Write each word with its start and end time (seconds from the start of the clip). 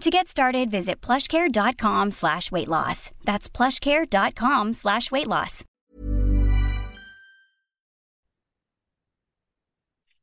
To 0.00 0.10
get 0.10 0.26
started, 0.26 0.70
visit 0.70 1.00
plushcare.com 1.00 2.10
slash 2.10 2.50
weight 2.50 2.68
loss. 2.68 3.10
That's 3.24 3.48
plushcare.com 3.48 4.72
slash 4.72 5.10
weight 5.10 5.28
loss. 5.28 5.64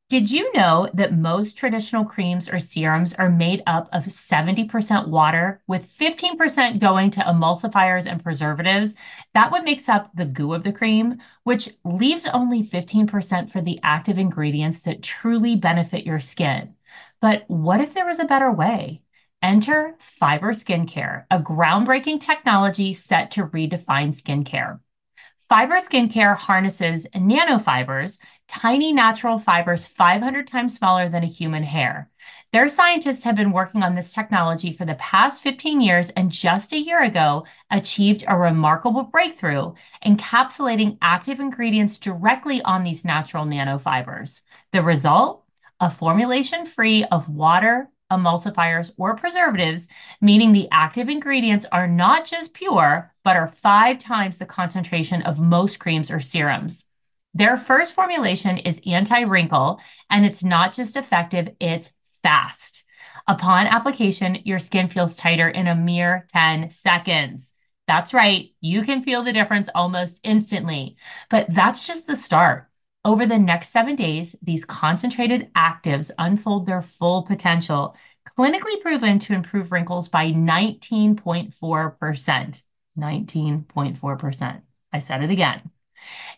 Did 0.09 0.31
you 0.31 0.51
know 0.53 0.89
that 0.95 1.13
most 1.13 1.55
traditional 1.55 2.03
creams 2.03 2.49
or 2.49 2.59
serums 2.59 3.13
are 3.13 3.29
made 3.29 3.61
up 3.67 3.87
of 3.93 4.05
70% 4.05 5.07
water, 5.07 5.61
with 5.67 5.87
15% 5.87 6.79
going 6.79 7.11
to 7.11 7.19
emulsifiers 7.19 8.07
and 8.07 8.23
preservatives? 8.23 8.95
That 9.35 9.51
what 9.51 9.63
makes 9.65 9.87
up 9.87 10.09
the 10.15 10.25
goo 10.25 10.55
of 10.55 10.63
the 10.63 10.73
cream, 10.73 11.19
which 11.43 11.69
leaves 11.85 12.25
only 12.33 12.63
15% 12.63 13.51
for 13.51 13.61
the 13.61 13.79
active 13.83 14.17
ingredients 14.17 14.79
that 14.79 15.03
truly 15.03 15.55
benefit 15.55 16.07
your 16.07 16.19
skin. 16.19 16.73
But 17.21 17.43
what 17.47 17.79
if 17.79 17.93
there 17.93 18.07
was 18.07 18.17
a 18.17 18.25
better 18.25 18.51
way? 18.51 19.03
Enter 19.41 19.95
Fiber 19.99 20.51
Skincare, 20.51 21.23
a 21.31 21.39
groundbreaking 21.39 22.19
technology 22.19 22.93
set 22.93 23.31
to 23.31 23.45
redefine 23.45 24.13
skincare. 24.13 24.81
Fiber 25.47 25.77
Skincare 25.77 26.35
harnesses 26.35 27.07
nanofibers, 27.15 28.17
tiny 28.49 28.91
natural 28.91 29.39
fibers 29.39 29.85
500 29.85 30.45
times 30.45 30.75
smaller 30.75 31.07
than 31.07 31.23
a 31.23 31.27
human 31.27 31.63
hair. 31.63 32.09
Their 32.51 32.67
scientists 32.67 33.23
have 33.23 33.37
been 33.37 33.53
working 33.53 33.81
on 33.81 33.95
this 33.95 34.11
technology 34.11 34.73
for 34.73 34.83
the 34.83 34.95
past 34.95 35.41
15 35.41 35.79
years 35.79 36.09
and 36.09 36.29
just 36.29 36.73
a 36.73 36.77
year 36.77 37.01
ago 37.01 37.45
achieved 37.71 38.25
a 38.27 38.37
remarkable 38.37 39.03
breakthrough, 39.03 39.71
encapsulating 40.05 40.97
active 41.01 41.39
ingredients 41.39 41.97
directly 41.97 42.61
on 42.63 42.83
these 42.83 43.05
natural 43.05 43.45
nanofibers. 43.45 44.41
The 44.73 44.83
result? 44.83 45.45
A 45.79 45.89
formulation 45.89 46.65
free 46.65 47.05
of 47.05 47.29
water, 47.29 47.89
emulsifiers, 48.11 48.91
or 48.97 49.15
preservatives, 49.15 49.87
meaning 50.21 50.51
the 50.51 50.67
active 50.71 51.09
ingredients 51.09 51.65
are 51.71 51.87
not 51.87 52.25
just 52.25 52.53
pure, 52.53 53.13
but 53.23 53.35
are 53.35 53.47
five 53.47 53.99
times 53.99 54.37
the 54.37 54.45
concentration 54.45 55.21
of 55.23 55.39
most 55.39 55.79
creams 55.79 56.09
or 56.09 56.19
serums. 56.19 56.85
Their 57.33 57.57
first 57.57 57.93
formulation 57.93 58.57
is 58.57 58.81
anti 58.85 59.21
wrinkle, 59.21 59.79
and 60.09 60.25
it's 60.25 60.43
not 60.43 60.73
just 60.73 60.95
effective, 60.95 61.49
it's 61.59 61.91
fast. 62.23 62.83
Upon 63.27 63.67
application, 63.67 64.39
your 64.45 64.59
skin 64.59 64.87
feels 64.87 65.15
tighter 65.15 65.47
in 65.47 65.67
a 65.67 65.75
mere 65.75 66.25
10 66.33 66.71
seconds. 66.71 67.53
That's 67.87 68.13
right, 68.13 68.51
you 68.61 68.83
can 68.83 69.01
feel 69.03 69.23
the 69.23 69.33
difference 69.33 69.69
almost 69.73 70.19
instantly. 70.23 70.97
But 71.29 71.47
that's 71.53 71.85
just 71.85 72.07
the 72.07 72.15
start. 72.15 72.68
Over 73.05 73.25
the 73.25 73.37
next 73.37 73.69
seven 73.69 73.95
days, 73.95 74.35
these 74.41 74.65
concentrated 74.65 75.53
actives 75.53 76.11
unfold 76.17 76.65
their 76.65 76.81
full 76.81 77.23
potential, 77.23 77.95
clinically 78.37 78.81
proven 78.81 79.19
to 79.19 79.33
improve 79.33 79.71
wrinkles 79.71 80.09
by 80.09 80.31
19.4%. 80.31 82.63
19.4%. 82.97 84.61
I 84.91 84.99
said 84.99 85.23
it 85.23 85.31
again. 85.31 85.71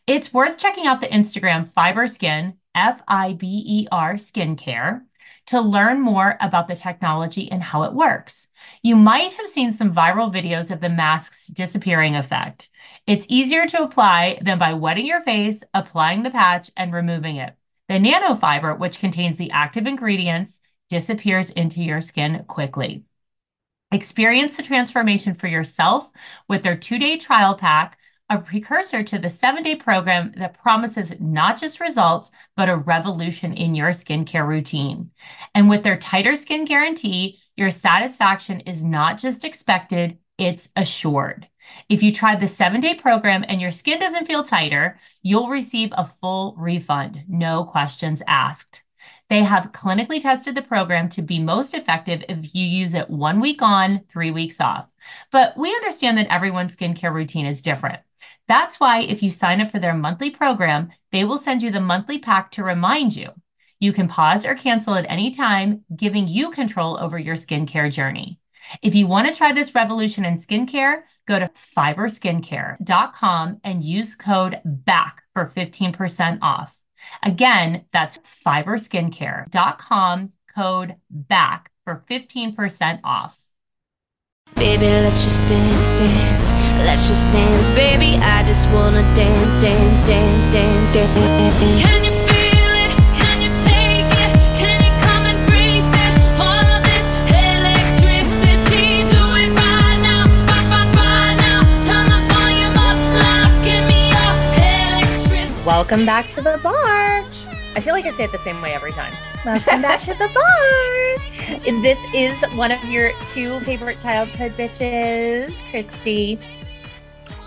It's 0.06 0.34
worth 0.34 0.58
checking 0.58 0.88
out 0.88 1.02
the 1.02 1.08
Instagram 1.08 1.72
Fiber 1.72 2.08
Skin, 2.08 2.56
F 2.76 3.02
I 3.08 3.34
B 3.34 3.64
E 3.66 3.88
R 3.92 4.16
Skincare, 4.16 5.02
to 5.48 5.62
learn 5.62 6.00
more 6.00 6.38
about 6.40 6.68
the 6.68 6.76
technology 6.76 7.52
and 7.52 7.64
how 7.64 7.84
it 7.84 7.94
works. 7.94 8.48
You 8.84 8.96
might 8.96 9.34
have 9.34 9.48
seen 9.48 9.74
some 9.74 9.94
viral 9.94 10.34
videos 10.34 10.72
of 10.72 10.80
the 10.80 10.90
mask's 10.90 11.48
disappearing 11.48 12.16
effect. 12.16 12.70
It's 13.08 13.26
easier 13.30 13.66
to 13.68 13.84
apply 13.84 14.40
than 14.42 14.60
by 14.60 14.74
wetting 14.74 15.06
your 15.06 15.24
face, 15.24 15.62
applying 15.74 16.24
the 16.24 16.32
patch, 16.32 16.72
and 16.78 16.94
removing 16.94 17.38
it. 17.38 17.56
The 17.90 17.96
nanofiber, 17.96 18.78
which 18.78 19.00
contains 19.00 19.38
the 19.38 19.52
active 19.52 19.88
ingredients, 19.88 20.60
disappears 20.90 21.50
into 21.50 21.82
your 21.82 22.02
skin 22.02 22.46
quickly. 22.48 23.04
Experience 23.92 24.56
the 24.56 24.64
transformation 24.64 25.34
for 25.34 25.48
yourself 25.48 26.10
with 26.48 26.64
their 26.64 26.78
two 26.78 26.98
day 26.98 27.18
trial 27.18 27.56
pack, 27.56 27.98
a 28.30 28.38
precursor 28.38 29.04
to 29.04 29.20
the 29.20 29.30
seven 29.30 29.64
day 29.64 29.76
program 29.76 30.32
that 30.38 30.58
promises 30.62 31.14
not 31.20 31.60
just 31.60 31.82
results, 31.82 32.32
but 32.56 32.70
a 32.70 32.78
revolution 32.78 33.54
in 33.54 33.76
your 33.76 33.90
skincare 33.90 34.48
routine. 34.48 35.12
And 35.54 35.70
with 35.70 35.84
their 35.84 35.98
tighter 35.98 36.38
skin 36.38 36.64
guarantee, 36.64 37.40
your 37.58 37.72
satisfaction 37.72 38.62
is 38.62 38.84
not 38.84 39.18
just 39.18 39.44
expected, 39.44 40.18
it's 40.38 40.70
assured. 40.78 41.50
If 41.90 42.04
you 42.04 42.14
try 42.14 42.36
the 42.36 42.48
seven 42.48 42.82
day 42.82 42.96
program 42.96 43.46
and 43.48 43.62
your 43.62 43.72
skin 43.72 44.00
doesn't 44.00 44.28
feel 44.28 44.44
tighter, 44.44 45.00
you'll 45.22 45.50
receive 45.50 45.90
a 45.94 46.06
full 46.06 46.56
refund, 46.58 47.24
no 47.28 47.64
questions 47.64 48.22
asked. 48.28 48.82
They 49.30 49.44
have 49.44 49.72
clinically 49.72 50.22
tested 50.22 50.56
the 50.56 50.62
program 50.62 51.08
to 51.10 51.22
be 51.22 51.40
most 51.40 51.74
effective 51.74 52.24
if 52.28 52.54
you 52.54 52.66
use 52.66 52.94
it 52.94 53.10
one 53.10 53.40
week 53.40 53.62
on, 53.62 54.02
three 54.10 54.32
weeks 54.32 54.60
off. 54.60 54.88
But 55.32 55.58
we 55.58 55.74
understand 55.74 56.18
that 56.18 56.32
everyone's 56.32 56.76
skincare 56.76 57.14
routine 57.14 57.46
is 57.46 57.62
different. 57.62 58.02
That's 58.48 58.80
why 58.80 59.02
if 59.02 59.24
you 59.24 59.32
sign 59.32 59.62
up 59.62 59.72
for 59.72 59.80
their 59.80 59.94
monthly 59.94 60.32
program, 60.32 60.92
they 61.14 61.24
will 61.24 61.38
send 61.38 61.64
you 61.64 61.72
the 61.72 61.80
monthly 61.80 62.20
pack 62.20 62.52
to 62.52 62.64
remind 62.64 63.16
you. 63.16 63.30
You 63.80 63.94
can 63.94 64.10
pause 64.10 64.46
or 64.46 64.56
cancel 64.56 64.96
at 64.96 65.10
any 65.10 65.32
time, 65.32 65.86
giving 65.96 66.28
you 66.28 66.52
control 66.52 67.00
over 67.00 67.18
your 67.18 67.36
skincare 67.36 67.92
journey. 67.92 68.38
If 68.82 68.96
you 68.96 69.08
want 69.08 69.28
to 69.28 69.34
try 69.34 69.54
this 69.54 69.74
revolution 69.74 70.26
in 70.26 70.38
skincare, 70.38 71.04
go 71.28 71.40
to 71.40 71.50
fiberskincare.com 71.76 73.62
and 73.64 73.84
use 73.84 74.16
code 74.16 74.62
BACK 74.66 75.24
for 75.34 75.52
15% 75.56 76.40
off. 76.42 76.76
Again, 77.24 77.86
that's 77.92 78.18
fiberskincare.com, 78.46 80.32
code 80.56 80.96
BACK 81.10 81.72
for 81.84 82.04
15% 82.10 83.00
off. 83.04 83.40
Baby, 84.56 84.86
let's 84.86 85.24
just 85.24 85.40
dance, 85.48 85.94
dance. 85.94 86.52
Let's 86.86 87.08
just 87.08 87.26
dance, 87.32 87.72
baby. 87.72 88.18
I 88.18 88.44
just 88.46 88.70
wanna 88.70 89.02
dance, 89.16 89.62
dance, 89.62 90.04
dance, 90.06 90.52
dance, 90.52 90.94
dance. 90.94 91.82
Can 91.82 92.11
Welcome 105.66 106.06
back 106.08 106.30
to 106.32 106.42
the 106.42 106.60
bar. 106.64 107.24
I 107.76 107.80
feel 107.82 107.94
like 107.94 108.06
I 108.06 108.12
say 108.12 108.24
it 108.24 108.32
the 108.32 108.38
same 108.40 108.62
way 108.62 108.74
every 108.74 108.92
time. 108.92 109.14
Welcome 109.46 109.82
back 109.82 110.02
to 110.04 110.14
the 110.14 110.30
bar. 110.34 110.98
This 111.82 111.98
is 112.16 112.36
one 112.56 112.72
of 112.72 112.84
your 112.86 113.12
two 113.32 113.60
favorite 113.62 114.00
childhood 114.00 114.54
bitches, 114.54 115.62
Christi. 115.70 116.40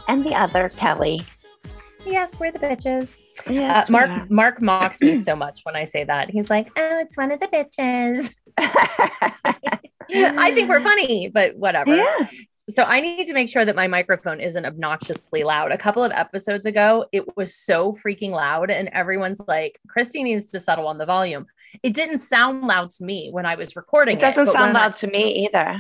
and 0.08 0.22
the 0.25 0.34
other 0.34 0.69
Kelly. 0.69 1.22
Yes, 2.05 2.38
we're 2.38 2.52
the 2.52 2.58
bitches. 2.58 3.20
Yes, 3.49 3.88
Uh, 3.88 3.90
Mark 3.90 4.11
are. 4.11 4.26
Mark 4.28 4.61
mocks 4.62 5.00
me 5.00 5.16
so 5.16 5.34
much 5.44 5.61
when 5.64 5.75
I 5.75 5.84
say 5.84 6.05
that. 6.05 6.31
He's 6.31 6.50
like, 6.50 6.69
"Oh, 6.76 6.99
it's 7.00 7.16
one 7.16 7.32
of 7.32 7.40
the 7.40 7.49
bitches." 7.49 8.34
I 8.58 10.52
think 10.55 10.69
we're 10.69 10.81
funny, 10.81 11.31
but 11.32 11.56
whatever. 11.56 11.96
yeah. 11.96 12.28
So 12.70 12.82
I 12.82 13.00
need 13.00 13.26
to 13.26 13.34
make 13.34 13.50
sure 13.50 13.64
that 13.64 13.76
my 13.76 13.88
microphone 13.88 14.40
isn't 14.40 14.64
obnoxiously 14.64 15.44
loud. 15.44 15.70
A 15.70 15.76
couple 15.76 16.02
of 16.02 16.12
episodes 16.12 16.64
ago, 16.64 17.05
it 17.12 17.37
was 17.37 17.55
so 17.55 17.93
freaking 17.93 18.31
loud, 18.31 18.70
and 18.70 18.88
everyone's 18.88 19.40
like, 19.46 19.78
"Christi 19.87 20.22
needs 20.22 20.50
to 20.52 20.61
settle 20.61 20.87
on 20.87 20.96
the 20.96 21.05
volume." 21.05 21.44
It 21.82 21.93
didn't 21.93 22.19
sound 22.19 22.62
loud 22.62 22.88
to 22.90 23.05
me 23.05 23.28
when 23.31 23.44
I 23.44 23.56
was 23.56 23.76
recording 23.76 24.16
It 24.16 24.20
doesn't 24.22 24.46
but 24.46 24.52
sound 24.55 24.69
when 24.69 24.76
I- 24.76 24.81
loud 24.87 24.96
to 24.99 25.06
me 25.08 25.46
either. 25.46 25.78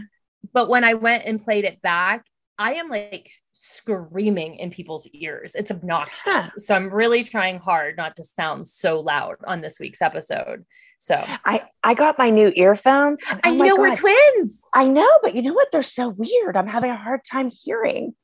but 0.52 0.68
when 0.68 0.84
I 0.84 0.92
went 0.94 1.24
and 1.24 1.42
played 1.42 1.64
it 1.64 1.80
back, 1.80 2.26
I 2.58 2.74
am 2.74 2.88
like 2.88 3.30
screaming 3.52 4.56
in 4.58 4.70
people's 4.70 5.06
ears. 5.12 5.54
It's 5.54 5.70
obnoxious. 5.70 6.22
Huh. 6.24 6.48
So 6.58 6.74
I'm 6.74 6.88
really 6.92 7.24
trying 7.24 7.58
hard 7.58 7.96
not 7.96 8.16
to 8.16 8.22
sound 8.22 8.66
so 8.68 9.00
loud 9.00 9.36
on 9.46 9.60
this 9.60 9.80
week's 9.80 10.00
episode. 10.00 10.64
So 10.98 11.16
I 11.44 11.62
I 11.82 11.94
got 11.94 12.16
my 12.18 12.30
new 12.30 12.52
earphones. 12.54 13.20
and 13.28 13.40
I 13.44 13.50
oh 13.50 13.54
my 13.54 13.66
know 13.68 13.76
we're 13.76 13.94
twins. 13.94 14.62
I 14.72 14.86
know, 14.86 15.10
but 15.22 15.34
you 15.34 15.42
know 15.42 15.52
what? 15.52 15.68
They're 15.72 15.82
so 15.82 16.08
weird. 16.10 16.56
I'm 16.56 16.68
having 16.68 16.90
a 16.90 16.96
hard 16.96 17.20
time 17.30 17.50
hearing. 17.50 18.14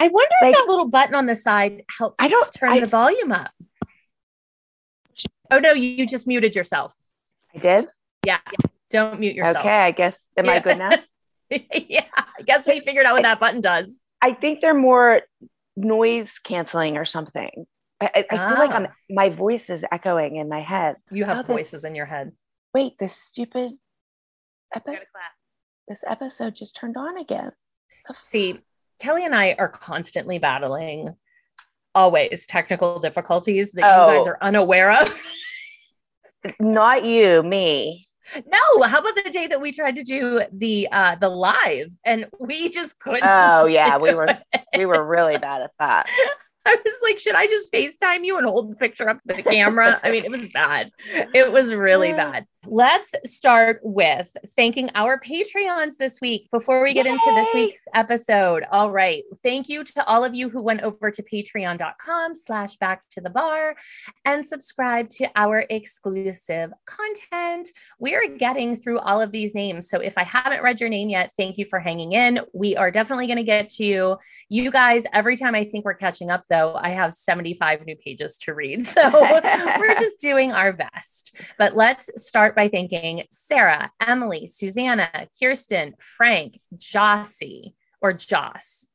I 0.00 0.08
wonder 0.08 0.34
Like- 0.42 0.52
if 0.52 0.58
that 0.58 0.68
little 0.68 0.88
button 0.88 1.14
on 1.14 1.26
the 1.26 1.34
side 1.34 1.82
helps 1.96 2.16
I 2.18 2.28
don't- 2.28 2.52
turn 2.54 2.70
I- 2.70 2.80
the 2.80 2.86
volume 2.86 3.32
up. 3.32 3.50
Oh 5.50 5.60
no, 5.60 5.72
you, 5.72 5.88
you 5.90 6.06
just 6.06 6.26
muted 6.26 6.54
yourself. 6.54 6.94
I 7.54 7.58
did. 7.58 7.86
Yeah. 8.26 8.38
Don't 8.90 9.18
mute 9.20 9.34
yourself. 9.34 9.58
Okay, 9.58 9.70
I 9.78 9.90
guess. 9.92 10.16
Am 10.36 10.48
I 10.48 10.60
good 10.60 10.78
now? 10.78 10.90
yeah. 11.88 12.04
I 12.16 12.42
guess 12.44 12.66
we 12.66 12.80
figured 12.80 13.06
out 13.06 13.14
what 13.14 13.22
that 13.22 13.40
button 13.40 13.60
does. 13.60 13.98
I 14.20 14.32
think 14.34 14.60
they're 14.60 14.74
more 14.74 15.22
noise 15.76 16.28
canceling 16.44 16.96
or 16.96 17.04
something. 17.04 17.66
I, 18.00 18.10
I, 18.14 18.24
I 18.30 18.48
feel 18.50 18.58
like 18.58 18.70
I'm 18.70 18.86
Ah. 18.86 18.92
my 19.10 19.28
voice 19.28 19.70
is 19.70 19.84
echoing 19.90 20.36
in 20.36 20.48
my 20.48 20.60
head. 20.60 20.96
You 21.10 21.24
have 21.24 21.38
Oh, 21.38 21.42
this- 21.42 21.48
voices 21.48 21.84
in 21.84 21.94
your 21.94 22.06
head. 22.06 22.32
Wait, 22.74 22.92
this 22.98 23.14
stupid 23.16 23.72
episode. 24.74 25.04
This 25.88 26.00
episode 26.06 26.54
just 26.54 26.76
turned 26.78 26.96
on 26.96 27.16
again. 27.18 27.52
See, 28.20 28.60
Kelly 29.00 29.24
and 29.24 29.34
I 29.34 29.54
are 29.58 29.68
constantly 29.68 30.38
battling 30.38 31.14
always 31.94 32.46
technical 32.46 32.98
difficulties 33.00 33.72
that 33.72 33.80
you 33.80 33.86
guys 34.16 34.26
Oh. 34.26 34.30
are 34.30 34.38
unaware 34.42 34.92
of. 35.00 35.22
Not 36.60 37.04
you, 37.04 37.42
me. 37.42 38.07
No, 38.36 38.82
how 38.82 38.98
about 39.00 39.14
the 39.14 39.30
day 39.30 39.46
that 39.46 39.60
we 39.60 39.72
tried 39.72 39.96
to 39.96 40.04
do 40.04 40.42
the 40.52 40.88
uh 40.92 41.16
the 41.16 41.28
live 41.28 41.92
and 42.04 42.26
we 42.38 42.68
just 42.68 42.98
couldn't 42.98 43.24
Oh 43.24 43.66
yeah, 43.70 43.98
we 43.98 44.14
were 44.14 44.26
it. 44.26 44.64
we 44.76 44.86
were 44.86 45.04
really 45.04 45.38
bad 45.38 45.62
at 45.62 45.70
that. 45.78 46.08
I 46.66 46.76
was 46.84 47.00
like, 47.02 47.18
should 47.18 47.34
I 47.34 47.46
just 47.46 47.72
FaceTime 47.72 48.24
you 48.24 48.36
and 48.36 48.46
hold 48.46 48.70
the 48.70 48.76
picture 48.76 49.08
up 49.08 49.18
to 49.26 49.36
the 49.36 49.42
camera? 49.42 49.98
I 50.02 50.10
mean, 50.10 50.26
it 50.26 50.30
was 50.30 50.50
bad. 50.50 50.90
It 51.14 51.50
was 51.50 51.74
really 51.74 52.12
bad. 52.24 52.44
Let's 52.70 53.14
start 53.24 53.80
with 53.82 54.36
thanking 54.54 54.90
our 54.94 55.18
Patreons 55.18 55.96
this 55.96 56.20
week 56.20 56.50
before 56.50 56.82
we 56.82 56.92
get 56.92 57.06
into 57.06 57.32
this 57.34 57.46
week's 57.54 57.78
episode. 57.94 58.66
All 58.70 58.90
right. 58.90 59.24
Thank 59.42 59.70
you 59.70 59.84
to 59.84 60.04
all 60.04 60.22
of 60.22 60.34
you 60.34 60.50
who 60.50 60.60
went 60.60 60.82
over 60.82 61.10
to 61.10 61.22
patreon.com 61.22 62.34
slash 62.34 62.76
back 62.76 63.08
to 63.12 63.22
the 63.22 63.30
bar 63.30 63.74
and 64.26 64.46
subscribe 64.46 65.08
to 65.10 65.30
our 65.34 65.64
exclusive 65.70 66.70
content. 66.84 67.70
We 68.00 68.14
are 68.14 68.28
getting 68.36 68.76
through 68.76 68.98
all 68.98 69.22
of 69.22 69.32
these 69.32 69.54
names. 69.54 69.88
So 69.88 70.00
if 70.00 70.18
I 70.18 70.24
haven't 70.24 70.62
read 70.62 70.78
your 70.78 70.90
name 70.90 71.08
yet, 71.08 71.32
thank 71.38 71.56
you 71.56 71.64
for 71.64 71.78
hanging 71.78 72.12
in. 72.12 72.40
We 72.52 72.76
are 72.76 72.90
definitely 72.90 73.28
going 73.28 73.38
to 73.38 73.44
get 73.44 73.70
to 73.70 73.84
you. 73.84 74.18
You 74.50 74.70
guys, 74.70 75.04
every 75.14 75.38
time 75.38 75.54
I 75.54 75.64
think 75.64 75.86
we're 75.86 75.94
catching 75.94 76.30
up, 76.30 76.44
though, 76.50 76.74
I 76.74 76.90
have 76.90 77.14
75 77.14 77.86
new 77.86 77.96
pages 77.96 78.36
to 78.40 78.52
read. 78.52 78.86
So 78.98 79.10
we're 79.12 79.94
just 79.94 80.18
doing 80.18 80.52
our 80.52 80.72
best. 80.72 81.36
But 81.56 81.76
let's 81.76 82.10
start 82.16 82.56
by 82.58 82.66
thanking 82.68 83.22
Sarah, 83.30 83.88
Emily, 84.04 84.48
Susanna, 84.48 85.08
Kirsten, 85.40 85.94
Frank, 86.00 86.58
Jossie, 86.74 87.74
or 88.02 88.12
Joss, 88.12 88.88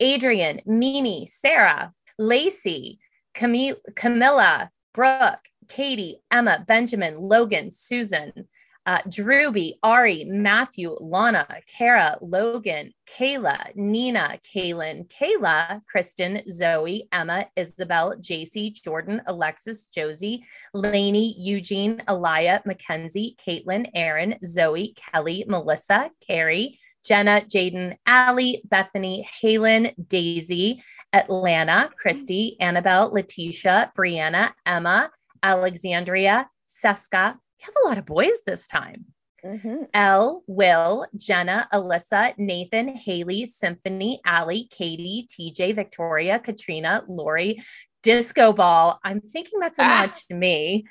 Adrian, 0.00 0.60
Mimi, 0.66 1.24
Sarah, 1.26 1.92
Lacey, 2.18 2.98
Camille, 3.32 3.76
Camilla, 3.94 4.68
Brooke, 4.94 5.46
Katie, 5.68 6.22
Emma, 6.28 6.64
Benjamin, 6.66 7.16
Logan, 7.16 7.70
Susan, 7.70 8.32
uh, 8.86 8.98
Drewby, 9.08 9.74
Ari, 9.82 10.24
Matthew, 10.24 10.96
Lana, 11.00 11.46
Kara, 11.66 12.18
Logan, 12.20 12.92
Kayla, 13.06 13.74
Nina, 13.74 14.38
Kaylin, 14.44 15.08
Kayla, 15.08 15.80
Kristen, 15.88 16.42
Zoe, 16.48 17.08
Emma, 17.12 17.46
Isabel, 17.56 18.14
JC, 18.16 18.72
Jordan, 18.72 19.22
Alexis, 19.26 19.84
Josie, 19.84 20.44
Lainey, 20.74 21.34
Eugene, 21.38 22.02
Elia, 22.08 22.62
Mackenzie, 22.66 23.36
Caitlin, 23.44 23.88
Aaron, 23.94 24.36
Zoe, 24.44 24.94
Kelly, 24.94 25.44
Melissa, 25.48 26.10
Carrie, 26.26 26.78
Jenna, 27.04 27.42
Jaden, 27.42 27.96
Allie, 28.06 28.62
Bethany, 28.64 29.28
Halen, 29.42 29.94
Daisy, 30.08 30.82
Atlanta, 31.12 31.90
Christy, 31.96 32.56
Annabelle, 32.60 33.12
Letitia, 33.12 33.92
Brianna, 33.96 34.52
Emma, 34.66 35.10
Alexandria, 35.42 36.48
Seska. 36.66 37.36
Have 37.64 37.74
a 37.84 37.88
lot 37.88 37.98
of 37.98 38.06
boys 38.06 38.40
this 38.46 38.66
time. 38.66 39.06
Mhm. 39.44 39.88
Elle, 39.92 40.42
Will, 40.46 41.06
Jenna, 41.16 41.68
Alyssa, 41.72 42.32
Nathan, 42.38 42.88
Haley, 42.88 43.44
Symphony, 43.46 44.20
Allie, 44.24 44.68
Katie, 44.70 45.26
TJ, 45.30 45.72
Victoria, 45.74 46.38
Katrina, 46.38 47.04
Lori, 47.08 47.62
Disco 48.02 48.52
Ball. 48.52 48.98
I'm 49.04 49.20
thinking 49.20 49.58
that's 49.60 49.78
a 49.78 49.82
Ah. 49.84 50.00
nod 50.00 50.12
to 50.12 50.34
me. 50.34 50.84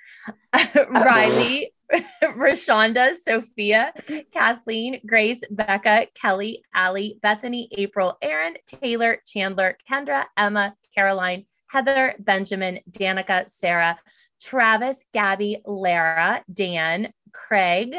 Riley, 0.90 1.74
Rashonda, 2.24 3.16
Sophia, 3.16 3.94
Kathleen, 4.32 5.00
Grace, 5.06 5.42
Becca, 5.50 6.08
Kelly, 6.20 6.64
Allie, 6.74 7.20
Bethany, 7.22 7.70
April, 7.78 8.18
Aaron, 8.22 8.56
Taylor, 8.68 9.18
Chandler, 9.26 9.78
Kendra, 9.90 10.26
Emma, 10.38 10.76
Caroline, 10.96 11.46
Heather, 11.70 12.16
Benjamin, 12.20 12.80
Danica, 12.90 13.50
Sarah, 13.50 13.98
Travis, 14.44 15.06
Gabby, 15.14 15.62
Lara, 15.66 16.44
Dan, 16.52 17.14
Craig, 17.32 17.96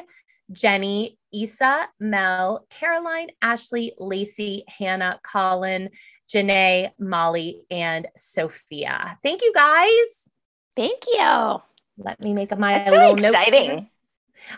Jenny, 0.52 1.19
Isa, 1.32 1.88
Mel, 1.99 2.67
Caroline, 2.70 3.29
Ashley, 3.41 3.94
Lacey, 3.99 4.64
Hannah, 4.69 5.19
Colin, 5.23 5.91
Janae, 6.29 6.91
Molly, 6.99 7.62
and 7.70 8.06
Sophia. 8.14 9.19
Thank 9.23 9.43
you 9.43 9.52
guys. 9.55 10.31
Thank 10.77 11.03
you. 11.10 11.63
Let 11.98 12.20
me 12.20 12.34
make 12.34 12.56
my 12.58 12.79
That's 12.79 12.91
little 12.91 13.15
really 13.15 13.29
exciting. 13.29 13.70
here. 13.70 13.89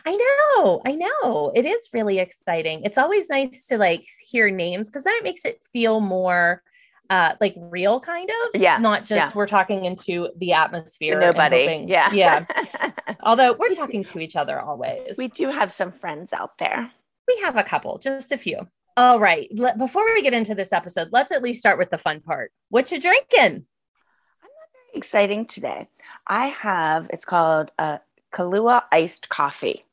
I 0.04 0.16
know, 0.16 0.82
I 0.84 0.92
know. 0.92 1.52
It 1.54 1.66
is 1.66 1.88
really 1.92 2.18
exciting. 2.18 2.82
It's 2.84 2.98
always 2.98 3.28
nice 3.28 3.66
to 3.66 3.78
like 3.78 4.04
hear 4.28 4.50
names 4.50 4.88
because 4.88 5.04
then 5.04 5.14
it 5.14 5.24
makes 5.24 5.44
it 5.44 5.62
feel 5.62 6.00
more 6.00 6.62
uh 7.10 7.34
like 7.40 7.54
real 7.56 8.00
kind 8.00 8.28
of. 8.28 8.60
Yeah, 8.60 8.78
Not 8.78 9.00
just 9.00 9.10
yeah. 9.10 9.32
we're 9.34 9.46
talking 9.46 9.84
into 9.84 10.28
the 10.36 10.52
atmosphere. 10.52 11.18
Nobody. 11.20 11.60
hoping- 11.62 11.88
Yeah. 11.88 12.12
Yeah. 12.12 12.44
Although 13.22 13.54
we're 13.58 13.74
talking 13.74 14.04
to 14.04 14.18
each 14.20 14.36
other 14.36 14.60
always. 14.60 15.16
we 15.16 15.28
do 15.28 15.50
have 15.50 15.72
some 15.72 15.92
friends 15.92 16.32
out 16.32 16.58
there. 16.58 16.90
We 17.28 17.40
have 17.42 17.56
a 17.56 17.64
couple, 17.64 17.98
just 17.98 18.30
a 18.32 18.38
few. 18.38 18.68
All 18.96 19.18
right. 19.20 19.48
Let, 19.52 19.78
before 19.78 20.04
we 20.14 20.22
get 20.22 20.32
into 20.32 20.54
this 20.54 20.72
episode, 20.72 21.08
let's 21.12 21.32
at 21.32 21.42
least 21.42 21.60
start 21.60 21.78
with 21.78 21.90
the 21.90 21.98
fun 21.98 22.20
part. 22.20 22.52
What 22.70 22.90
you 22.92 23.00
drinking? 23.00 23.38
I'm 23.40 23.50
not 23.52 24.70
very 24.72 24.94
exciting 24.96 25.46
today. 25.46 25.88
I 26.26 26.46
have, 26.48 27.08
it's 27.10 27.24
called 27.24 27.70
uh, 27.78 27.98
Kahlua 28.34 28.82
iced 28.92 29.28
coffee. 29.28 29.84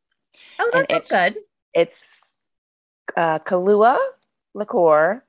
Oh, 0.59 0.71
And 0.73 0.87
that 0.87 0.89
sounds 0.89 1.07
good. 1.33 1.41
It's 1.73 1.97
uh, 3.17 3.39
Kahlua 3.39 3.97
liqueur, 4.53 5.23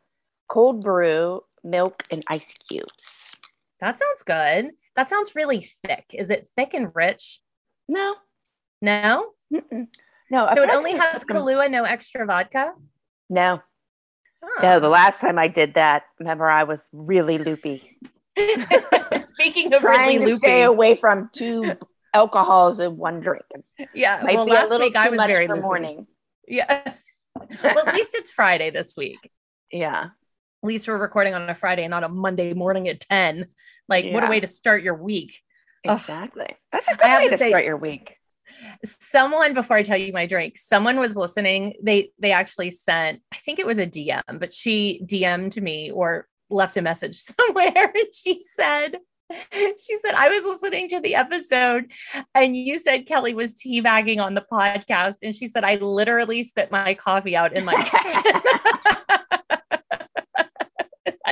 cold 0.49 0.83
brew, 0.85 1.41
milk, 1.65 2.05
and 2.11 2.23
ice 2.29 2.45
cubes. 2.69 2.93
That 3.81 3.99
sounds 3.99 4.23
good. 4.23 4.71
That 4.97 5.09
sounds 5.09 5.35
really 5.35 5.61
thick. 5.61 6.05
Is 6.13 6.31
it 6.31 6.49
thick 6.57 6.75
and 6.75 6.91
rich? 6.95 7.41
No, 7.89 8.15
No. 8.81 9.33
mm-mm. 9.53 9.89
no. 10.31 10.49
So 10.55 10.63
it 10.63 10.71
only 10.71 10.93
has 10.97 11.25
Kahlua, 11.25 11.71
no 11.71 11.85
extra 11.85 12.25
vodka. 12.27 12.73
No, 13.29 13.61
Oh. 14.43 14.59
no. 14.63 14.81
The 14.81 14.89
last 14.89 15.21
time 15.21 15.39
I 15.39 15.49
did 15.49 15.75
that, 15.75 16.05
remember, 16.19 16.49
I 16.49 16.65
was 16.65 16.81
really 16.93 17.39
loopy. 17.39 17.99
Speaking 19.25 19.73
of 19.73 19.81
Trying 19.81 20.21
really 20.21 20.33
to 20.33 20.37
stay 20.39 20.67
loopy, 20.67 20.75
away 20.75 20.95
from 20.97 21.31
two 21.33 21.77
alcohols 22.13 22.79
in 22.81 22.97
one 22.97 23.21
drink. 23.21 23.45
yeah. 23.95 24.21
Might 24.23 24.37
well, 24.37 24.47
last 24.47 24.79
week 24.79 24.97
I 24.97 25.09
was 25.09 25.19
very 25.25 25.49
loopy. 25.49 25.61
morning. 25.61 26.07
Yeah. 26.47 26.93
well, 27.65 27.89
at 27.89 27.95
least 27.95 28.15
it's 28.15 28.31
Friday 28.31 28.71
this 28.71 28.95
week. 28.97 29.31
Yeah. 29.73 30.11
At 30.65 30.69
least 30.69 30.89
we're 30.89 30.97
recording 30.97 31.35
on 31.35 31.51
a 31.51 31.55
Friday, 31.55 31.85
and 31.85 31.91
not 31.91 32.05
a 32.05 32.09
Monday 32.09 32.55
morning 32.55 32.89
at 32.89 32.99
ten. 32.99 33.49
Like, 33.87 34.07
what 34.15 34.25
a 34.25 34.29
way 34.29 34.41
to 34.41 34.47
start 34.47 34.83
your 34.83 34.95
week. 34.95 35.43
Ugh. 35.87 35.99
Exactly. 35.99 36.57
That's 36.73 36.89
a 36.89 36.93
good 36.93 37.03
I 37.03 37.09
have 37.09 37.19
way 37.19 37.25
to 37.27 37.31
to 37.33 37.37
say- 37.39 37.51
start 37.51 37.67
your 37.67 37.77
week. 37.77 38.17
someone 39.01 39.53
before 39.53 39.77
i 39.77 39.83
tell 39.83 39.97
you 39.99 40.13
my 40.13 40.27
drink 40.27 40.57
someone 40.59 40.99
was 40.99 41.17
listening 41.17 41.75
they 41.83 42.11
they 42.19 42.31
actually 42.31 42.69
sent 42.71 43.21
i 43.33 43.37
think 43.37 43.59
it 43.59 43.67
was 43.67 43.79
a 43.79 43.87
dm 43.87 44.23
but 44.39 44.53
she 44.53 45.01
dm'd 45.07 45.61
me 45.63 45.91
or 45.91 46.29
left 46.51 46.77
a 46.77 46.83
message 46.83 47.17
somewhere 47.21 47.73
and 47.95 48.15
she 48.15 48.39
said, 48.55 48.97
she 49.33 49.97
said, 50.05 50.15
I 50.15 50.29
was 50.29 50.45
listening 50.45 50.89
to 50.91 51.01
the 51.01 51.15
episode 51.15 51.87
and 52.35 52.55
you 52.55 52.79
said 52.79 53.07
Kelly 53.07 53.33
was 53.35 53.55
teabagging 53.55 54.21
on 54.23 54.35
the 54.35 54.45
podcast. 54.53 55.15
And 55.23 55.35
she 55.35 55.49
said, 55.49 55.65
I 55.65 55.77
literally 55.77 56.43
spit 56.43 56.71
my 56.71 56.93
coffee 56.95 57.35
out 57.35 57.55
in 57.55 57.65
my 57.65 57.83
kitchen. 57.83 58.43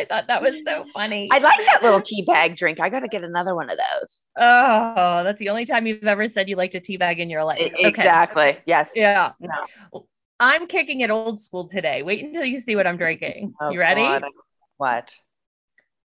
I 0.02 0.04
thought 0.04 0.26
that 0.26 0.42
was 0.42 0.56
so 0.64 0.84
funny. 0.92 1.28
I 1.30 1.38
like 1.38 1.58
that 1.58 1.82
little 1.82 2.02
tea 2.02 2.24
bag 2.26 2.56
drink. 2.56 2.80
I 2.80 2.88
got 2.88 3.00
to 3.00 3.08
get 3.08 3.22
another 3.22 3.54
one 3.54 3.70
of 3.70 3.78
those. 3.78 4.20
Oh, 4.36 5.22
that's 5.22 5.38
the 5.38 5.48
only 5.48 5.64
time 5.64 5.86
you've 5.86 6.02
ever 6.04 6.26
said 6.26 6.48
you 6.48 6.56
like 6.56 6.72
to 6.72 6.80
teabag 6.80 7.18
in 7.18 7.30
your 7.30 7.44
life. 7.44 7.72
E- 7.78 7.86
Exactly. 7.86 8.58
Yes. 8.66 8.88
Yeah. 8.94 9.32
No. 9.40 10.06
I'm 10.40 10.66
kicking 10.66 11.00
it 11.02 11.10
old 11.10 11.40
school 11.40 11.68
today. 11.68 12.02
Wait 12.02 12.24
until 12.24 12.44
you 12.44 12.58
see 12.58 12.74
what 12.74 12.86
I'm 12.86 12.96
drinking. 12.96 13.54
Oh, 13.60 13.70
you 13.70 13.78
ready? 13.78 14.02
God. 14.02 14.24
What? 14.76 15.08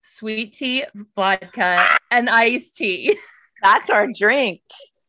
Sweet 0.02 0.52
tea, 0.52 0.84
vodka, 1.16 1.86
and 2.10 2.28
iced 2.28 2.76
tea. 2.76 3.18
That's 3.62 3.88
our 3.88 4.08
drink. 4.12 4.60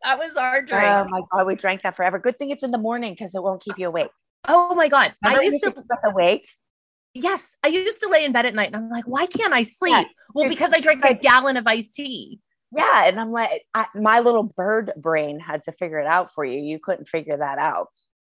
That 0.03 0.17
was 0.17 0.37
our 0.37 0.57
oh, 0.57 0.65
drink. 0.65 0.83
Oh 0.83 1.05
my 1.09 1.21
god, 1.31 1.45
we 1.45 1.55
drank 1.55 1.81
that 1.83 1.97
forever. 1.97 2.17
Good 2.17 2.37
thing 2.37 2.51
it's 2.51 2.63
in 2.63 2.71
the 2.71 2.77
morning 2.77 3.13
because 3.13 3.35
it 3.35 3.43
won't 3.43 3.61
keep 3.61 3.77
you 3.77 3.87
awake. 3.87 4.09
oh 4.47 4.73
my 4.73 4.87
God. 4.87 5.13
Remember 5.21 5.41
I 5.41 5.45
used 5.45 5.61
to, 5.63 5.73
awake. 6.05 6.45
Yes, 7.13 7.55
I 7.63 7.67
used 7.69 8.01
to 8.01 8.09
lay 8.09 8.25
in 8.25 8.31
bed 8.31 8.45
at 8.45 8.53
night 8.53 8.67
and 8.67 8.75
I'm 8.75 8.89
like, 8.89 9.05
why 9.07 9.25
can't 9.25 9.53
I 9.53 9.63
sleep? 9.63 9.91
Yeah. 9.91 10.03
Well, 10.33 10.45
It's 10.45 10.55
because 10.55 10.73
I 10.73 10.79
drank 10.79 11.03
a 11.05 11.13
gallon 11.13 11.57
of 11.57 11.65
iced 11.67 11.93
tea. 11.93 12.39
Yeah, 12.75 13.05
and 13.07 13.19
I'm 13.19 13.31
like, 13.31 13.63
I, 13.73 13.85
my 13.95 14.19
little 14.19 14.43
bird 14.43 14.91
brain 14.95 15.39
had 15.39 15.63
to 15.63 15.71
figure 15.73 15.99
it 15.99 16.05
out 16.05 16.33
for 16.35 16.45
you. 16.45 16.59
You 16.59 16.79
couldn't 16.79 17.09
figure 17.09 17.37
that 17.37 17.57
out. 17.57 17.87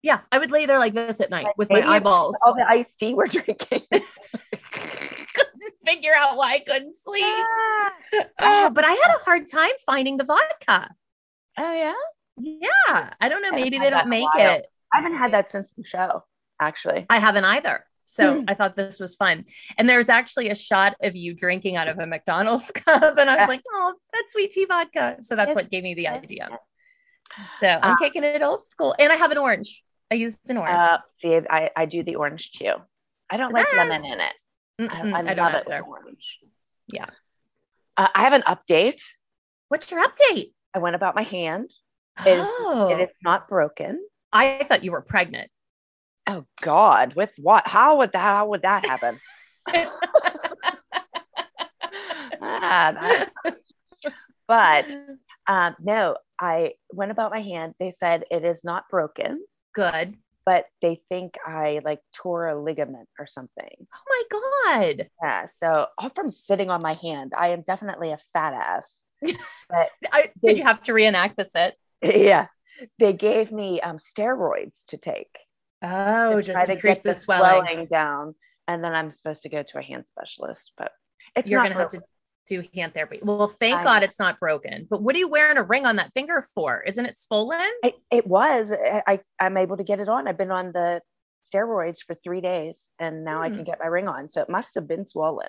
Yeah, 0.02 0.20
I 0.32 0.38
would 0.38 0.50
lay 0.50 0.66
there 0.66 0.78
like 0.78 0.94
this 0.94 1.20
at 1.20 1.30
night 1.30 1.44
Like, 1.44 1.58
with 1.58 1.70
my 1.70 1.82
eyeballs. 1.82 2.36
All 2.44 2.54
the 2.54 2.66
iced 2.68 2.98
tea 2.98 3.14
we're 3.14 3.26
drinking. 3.26 3.82
couldn't 3.92 5.72
figure 5.84 6.14
out 6.16 6.36
why 6.36 6.54
I 6.54 6.58
couldn't 6.60 6.96
sleep. 6.96 7.24
Ah. 7.24 7.92
Oh, 8.40 8.70
but 8.70 8.84
I 8.84 8.92
had 8.92 9.14
a 9.16 9.24
hard 9.24 9.46
time 9.50 9.70
finding 9.86 10.16
the 10.16 10.24
vodka. 10.24 10.90
oh 11.58 11.72
yeah, 11.72 11.92
Yeah, 12.38 13.10
I 13.20 13.28
don't 13.28 13.42
know. 13.42 13.52
Maybe 13.52 13.78
they 13.78 13.90
don't 13.90 14.08
make 14.08 14.32
while. 14.34 14.56
it. 14.56 14.66
I 14.92 14.98
haven't 15.00 15.16
had 15.18 15.32
that 15.32 15.50
since 15.50 15.68
the 15.76 15.84
show. 15.84 16.24
Actually, 16.60 17.06
I 17.08 17.18
haven't 17.18 17.44
either. 17.44 17.84
So 18.12 18.40
Hmm. 18.40 18.44
I 18.46 18.52
thought 18.54 18.76
this 18.76 19.00
was 19.00 19.14
fun. 19.16 19.46
And 19.78 19.88
there's 19.88 20.10
actually 20.10 20.50
a 20.50 20.54
shot 20.54 20.96
of 21.02 21.16
you 21.16 21.32
drinking 21.34 21.76
out 21.76 21.88
of 21.88 21.98
a 21.98 22.06
McDonald's 22.06 22.70
cup. 22.84 23.16
And 23.16 23.30
I 23.30 23.36
was 23.36 23.42
Yeah. 23.44 23.46
like, 23.46 23.62
oh, 23.72 23.94
that's 24.12 24.32
sweet 24.34 24.50
tea 24.50 24.66
vodka. 24.66 25.16
So 25.20 25.34
that's 25.34 25.54
what 25.54 25.70
gave 25.70 25.82
me 25.82 25.94
the 25.94 26.08
idea. 26.08 26.50
So 27.60 27.66
I'm 27.66 27.92
Uh, 27.92 27.96
kicking 27.96 28.22
it 28.22 28.42
old 28.42 28.68
school. 28.68 28.94
And 28.98 29.10
I 29.10 29.16
have 29.16 29.30
an 29.30 29.38
orange. 29.38 29.82
I 30.10 30.16
used 30.16 30.50
an 30.50 30.58
orange. 30.58 30.76
uh, 30.78 30.98
see, 31.22 31.40
I, 31.48 31.70
I 31.74 31.86
do 31.86 32.02
the 32.02 32.16
orange 32.16 32.50
too. 32.52 32.74
I 33.30 33.38
don't 33.38 33.50
like 33.54 33.66
Yes. 33.72 33.88
lemon 33.88 34.04
in 34.04 34.20
it. 34.20 34.32
I, 34.78 34.82
Mm-mm, 35.00 35.14
I, 35.14 35.30
I 35.30 35.34
love 35.34 35.54
it 35.54 35.66
with 35.66 35.80
orange. 35.80 36.24
Yeah. 36.88 37.06
Uh, 37.96 38.08
I 38.14 38.24
have 38.24 38.34
an 38.34 38.42
update. 38.42 39.00
What's 39.68 39.90
your 39.90 40.04
update? 40.04 40.52
I 40.74 40.80
went 40.80 40.96
about 40.96 41.14
my 41.14 41.22
hand. 41.22 41.70
It 42.26 42.38
oh, 42.38 42.88
It 42.90 43.04
is 43.04 43.14
not 43.22 43.48
broken. 43.48 44.04
I 44.34 44.64
thought 44.68 44.84
you 44.84 44.92
were 44.92 45.00
pregnant. 45.00 45.50
Oh 46.26 46.44
God, 46.60 47.14
with 47.14 47.30
what? 47.36 47.66
How 47.66 47.98
would 47.98 48.12
that? 48.12 48.20
How 48.22 48.46
would 48.48 48.62
that 48.62 48.86
happen? 48.86 49.18
Ah, 52.40 52.92
that- 53.44 53.56
but 54.48 54.86
um, 55.46 55.76
no, 55.80 56.16
I 56.40 56.72
went 56.92 57.10
about 57.10 57.30
my 57.30 57.40
hand. 57.42 57.74
They 57.78 57.92
said 57.98 58.24
it 58.30 58.44
is 58.44 58.62
not 58.64 58.88
broken, 58.88 59.44
Good. 59.74 60.14
but 60.44 60.66
they 60.80 61.00
think 61.08 61.34
I 61.46 61.80
like 61.84 62.00
tore 62.14 62.48
a 62.48 62.60
ligament 62.60 63.08
or 63.18 63.26
something. 63.26 63.74
Oh 63.94 64.06
my 64.08 64.22
God. 64.94 65.08
Yeah. 65.22 65.46
So 65.62 65.86
all 65.98 66.10
from 66.14 66.32
sitting 66.32 66.70
on 66.70 66.82
my 66.82 66.94
hand, 66.94 67.32
I 67.36 67.48
am 67.48 67.62
definitely 67.62 68.10
a 68.12 68.18
fat 68.32 68.54
ass. 68.54 69.02
But 69.68 69.90
I, 70.12 70.30
They- 70.42 70.50
did 70.50 70.58
you 70.58 70.64
have 70.64 70.82
to 70.84 70.92
reenact 70.92 71.36
the 71.36 71.44
sit? 71.44 71.76
yeah, 72.02 72.46
they 72.98 73.12
gave 73.12 73.52
me 73.52 73.80
um, 73.80 73.98
steroids 73.98 74.84
to 74.88 74.96
take. 74.96 75.30
Oh, 75.82 76.36
to 76.36 76.42
just 76.42 76.64
to 76.66 76.74
decrease 76.74 76.98
get 76.98 77.02
the 77.02 77.08
the 77.10 77.14
swelling. 77.14 77.62
swelling 77.66 77.86
down, 77.86 78.34
and 78.68 78.82
then 78.84 78.94
I'm 78.94 79.10
supposed 79.12 79.42
to 79.42 79.48
go 79.48 79.62
to 79.62 79.78
a 79.78 79.82
hand 79.82 80.04
specialist. 80.06 80.72
But 80.78 80.92
it's 81.36 81.48
You're 81.48 81.60
going 81.60 81.72
to 81.72 81.78
have 81.78 81.88
to 81.90 82.00
do 82.46 82.62
hand 82.74 82.94
therapy. 82.94 83.20
Well, 83.22 83.48
thank 83.48 83.78
I 83.80 83.82
God 83.82 83.98
know. 84.00 84.04
it's 84.04 84.18
not 84.18 84.38
broken. 84.40 84.86
But 84.90 85.02
what 85.02 85.14
are 85.14 85.18
you 85.18 85.28
wearing 85.28 85.56
a 85.58 85.62
ring 85.62 85.86
on 85.86 85.96
that 85.96 86.12
finger 86.12 86.44
for? 86.54 86.82
Isn't 86.82 87.06
it 87.06 87.18
swollen? 87.18 87.60
It, 87.82 87.94
it 88.10 88.26
was. 88.26 88.70
I, 88.72 89.02
I 89.06 89.20
I'm 89.40 89.56
able 89.56 89.76
to 89.76 89.84
get 89.84 90.00
it 90.00 90.08
on. 90.08 90.26
I've 90.28 90.38
been 90.38 90.50
on 90.50 90.72
the 90.72 91.00
steroids 91.52 91.98
for 92.06 92.14
three 92.22 92.40
days, 92.40 92.88
and 92.98 93.24
now 93.24 93.42
I 93.42 93.48
Hmm. 93.48 93.56
can 93.56 93.64
get 93.64 93.78
my 93.80 93.86
ring 93.86 94.08
on. 94.08 94.28
So 94.28 94.40
it 94.42 94.48
must 94.48 94.74
have 94.76 94.86
been 94.86 95.06
swollen. 95.06 95.48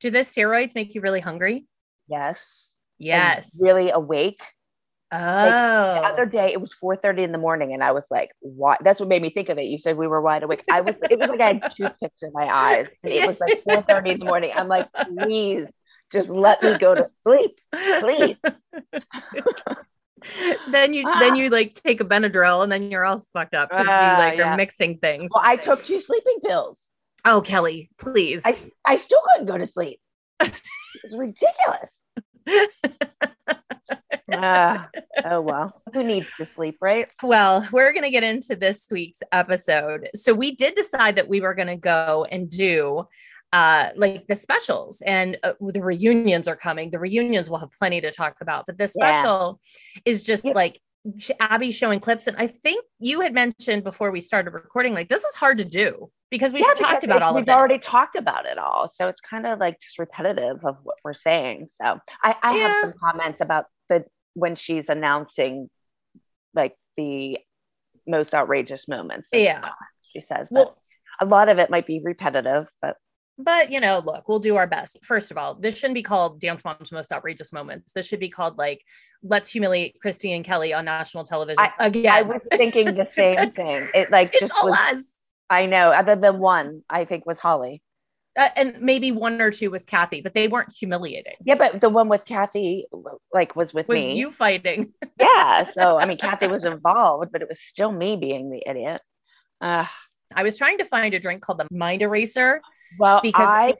Do 0.00 0.10
those 0.10 0.32
steroids 0.32 0.74
make 0.74 0.94
you 0.94 1.00
really 1.00 1.20
hungry? 1.20 1.66
Yes. 2.08 2.70
Yes. 2.98 3.56
Really 3.60 3.90
awake. 3.90 4.42
Oh. 5.10 5.16
The 5.16 6.06
other 6.06 6.26
day 6.26 6.52
it 6.52 6.60
was 6.60 6.74
4:30 6.82 7.22
in 7.24 7.32
the 7.32 7.38
morning, 7.38 7.72
and 7.72 7.82
I 7.82 7.92
was 7.92 8.04
like, 8.10 8.30
"What?" 8.40 8.78
That's 8.84 9.00
what 9.00 9.08
made 9.08 9.22
me 9.22 9.30
think 9.30 9.48
of 9.48 9.56
it. 9.58 9.64
You 9.64 9.78
said 9.78 9.96
we 9.96 10.06
were 10.06 10.20
wide 10.20 10.42
awake. 10.42 10.62
I 10.70 10.82
was. 10.82 10.94
It 11.10 11.18
was 11.18 11.28
like 11.30 11.40
I 11.40 11.46
had 11.54 11.72
toothpicks 11.76 12.18
in 12.22 12.30
my 12.34 12.46
eyes. 12.46 12.86
And 13.02 13.12
it 13.12 13.26
was 13.26 13.38
like 13.40 13.64
4:30 13.88 14.12
in 14.12 14.18
the 14.18 14.26
morning. 14.26 14.52
I'm 14.54 14.68
like, 14.68 14.88
please, 15.18 15.66
just 16.12 16.28
let 16.28 16.62
me 16.62 16.76
go 16.78 16.94
to 16.94 17.08
sleep, 17.24 17.58
please. 18.00 18.36
then 20.70 20.92
you 20.92 21.04
Ah. 21.06 21.18
then 21.20 21.36
you 21.36 21.48
like 21.48 21.74
take 21.74 22.00
a 22.00 22.04
Benadryl 22.04 22.62
and 22.62 22.70
then 22.70 22.90
you're 22.90 23.04
all 23.04 23.22
fucked 23.32 23.54
up 23.54 23.70
because 23.70 23.86
Ah, 23.88 24.12
you 24.12 24.18
like 24.28 24.38
yeah. 24.38 24.52
are 24.52 24.56
mixing 24.56 24.98
things. 24.98 25.30
Well, 25.34 25.44
I 25.46 25.56
took 25.56 25.82
two 25.84 26.00
sleeping 26.00 26.40
pills. 26.44 26.88
oh, 27.24 27.40
Kelly, 27.40 27.88
please. 27.98 28.42
I 28.44 28.58
I 28.86 28.96
still 28.96 29.20
couldn't 29.32 29.46
go 29.46 29.56
to 29.58 29.66
sleep. 29.66 30.00
It's 30.40 31.14
ridiculous. 31.16 31.90
Ah, 34.32 34.88
oh 35.24 35.40
well, 35.40 35.72
who 35.92 36.04
needs 36.04 36.28
to 36.38 36.46
sleep, 36.46 36.76
right? 36.80 37.08
Well, 37.22 37.66
we're 37.72 37.92
going 37.92 38.04
to 38.04 38.10
get 38.10 38.22
into 38.22 38.56
this 38.56 38.86
week's 38.90 39.20
episode. 39.32 40.08
So 40.14 40.34
we 40.34 40.54
did 40.54 40.74
decide 40.74 41.16
that 41.16 41.28
we 41.28 41.40
were 41.40 41.54
going 41.54 41.68
to 41.68 41.76
go 41.76 42.26
and 42.30 42.48
do 42.50 43.06
uh 43.54 43.88
like 43.96 44.26
the 44.26 44.36
specials 44.36 45.00
and 45.06 45.38
uh, 45.42 45.54
the 45.60 45.82
reunions 45.82 46.46
are 46.48 46.56
coming. 46.56 46.90
The 46.90 46.98
reunions 46.98 47.48
will 47.48 47.56
have 47.58 47.70
plenty 47.72 48.00
to 48.02 48.10
talk 48.10 48.36
about, 48.42 48.66
but 48.66 48.76
the 48.76 48.90
Yeah. 48.94 49.12
special 49.22 49.60
is 50.04 50.22
just 50.22 50.44
Yeah. 50.44 50.52
like 50.52 50.80
Abby 51.40 51.70
showing 51.70 52.00
clips 52.00 52.26
and 52.26 52.36
I 52.36 52.48
think 52.48 52.84
you 52.98 53.20
had 53.22 53.32
mentioned 53.32 53.84
before 53.84 54.10
we 54.10 54.20
started 54.20 54.50
recording 54.50 54.92
like 54.92 55.08
this 55.08 55.24
is 55.24 55.34
hard 55.36 55.56
to 55.58 55.64
do 55.64 56.10
because 56.30 56.52
we've 56.52 56.62
Yeah, 56.62 56.74
talked 56.74 57.00
because 57.00 57.04
about 57.16 57.22
all 57.22 57.32
we've 57.32 57.40
of 57.42 57.46
this. 57.46 57.54
already 57.56 57.78
talked 57.78 58.16
about 58.16 58.44
it 58.44 58.58
all, 58.58 58.90
so 58.92 59.08
it's 59.08 59.20
kind 59.22 59.46
of 59.46 59.58
like 59.58 59.80
just 59.80 59.98
repetitive 59.98 60.62
of 60.66 60.76
what 60.82 60.98
we're 61.02 61.14
saying. 61.14 61.68
So 61.80 61.98
I, 62.22 62.34
I 62.42 62.52
Yeah. 62.54 62.68
have 62.68 62.76
some 62.82 62.92
comments 63.02 63.40
about 63.40 63.64
the 63.88 64.04
when 64.34 64.54
she's 64.54 64.88
announcing 64.88 65.68
like 66.54 66.74
the 66.96 67.38
most 68.06 68.34
outrageous 68.34 68.88
moments. 68.88 69.28
Yeah. 69.32 69.70
she 70.12 70.20
says. 70.20 70.48
But 70.50 70.66
well, 70.66 70.78
a 71.20 71.26
lot 71.26 71.48
of 71.48 71.58
it 71.58 71.70
might 71.70 71.86
be 71.86 72.00
repetitive, 72.02 72.66
but 72.80 72.96
but 73.40 73.70
you 73.70 73.78
know, 73.78 74.02
look, 74.04 74.28
we'll 74.28 74.40
do 74.40 74.56
our 74.56 74.66
best. 74.66 74.98
First 75.04 75.30
of 75.30 75.38
all, 75.38 75.54
this 75.54 75.78
shouldn't 75.78 75.94
be 75.94 76.02
called 76.02 76.40
Dance 76.40 76.64
Mom's 76.64 76.90
Most 76.90 77.12
Outrageous 77.12 77.52
Moments. 77.52 77.92
This 77.92 78.06
should 78.06 78.18
be 78.18 78.30
called 78.30 78.58
like 78.58 78.82
Let's 79.22 79.48
Humiliate 79.52 80.00
Christi 80.00 80.32
and 80.32 80.44
Kelly 80.44 80.72
on 80.74 80.84
national 80.86 81.22
television 81.24 81.58
I- 81.78 81.86
again. 81.86 82.06
I 82.12 82.22
was 82.22 82.42
thinking 82.52 82.94
the 82.94 83.08
same 83.12 83.50
thing. 83.52 83.86
It 83.94 84.10
like 84.10 84.30
it's 84.30 84.40
just 84.40 84.54
all 84.60 84.68
was. 84.70 84.76
us. 84.78 85.04
I 85.50 85.66
know. 85.66 85.90
Other 85.92 86.16
than 86.16 86.38
one, 86.40 86.82
I 86.90 87.04
think 87.04 87.26
was 87.26 87.38
Holly. 87.38 87.80
Uh, 88.36 88.48
and 88.56 88.80
maybe 88.80 89.10
one 89.10 89.40
or 89.40 89.50
two 89.50 89.70
was 89.70 89.84
Cathy, 89.84 90.20
but 90.20 90.32
they 90.32 90.46
weren't 90.46 90.72
humiliating. 90.72 91.34
Yeah, 91.44 91.56
but 91.56 91.80
the 91.80 91.88
one 91.88 92.08
with 92.08 92.24
Cathy, 92.24 92.86
like, 93.32 93.56
was 93.56 93.74
with 93.74 93.88
Was 93.88 93.96
me. 93.96 94.16
you 94.16 94.30
fighting? 94.30 94.92
yeah. 95.20 95.68
So 95.74 95.98
I 95.98 96.06
mean, 96.06 96.18
Cathy 96.18 96.46
was 96.46 96.64
involved, 96.64 97.32
but 97.32 97.42
it 97.42 97.48
was 97.48 97.58
still 97.72 97.90
me 97.90 98.16
being 98.16 98.50
the 98.50 98.62
idiot. 98.68 99.00
Uh, 99.60 99.86
I 100.34 100.42
was 100.42 100.56
trying 100.56 100.78
to 100.78 100.84
find 100.84 101.14
a 101.14 101.18
drink 101.18 101.42
called 101.42 101.58
the 101.58 101.66
Mind 101.70 102.02
Eraser. 102.02 102.60
well, 102.98 103.20
Because 103.22 103.48
I, 103.48 103.72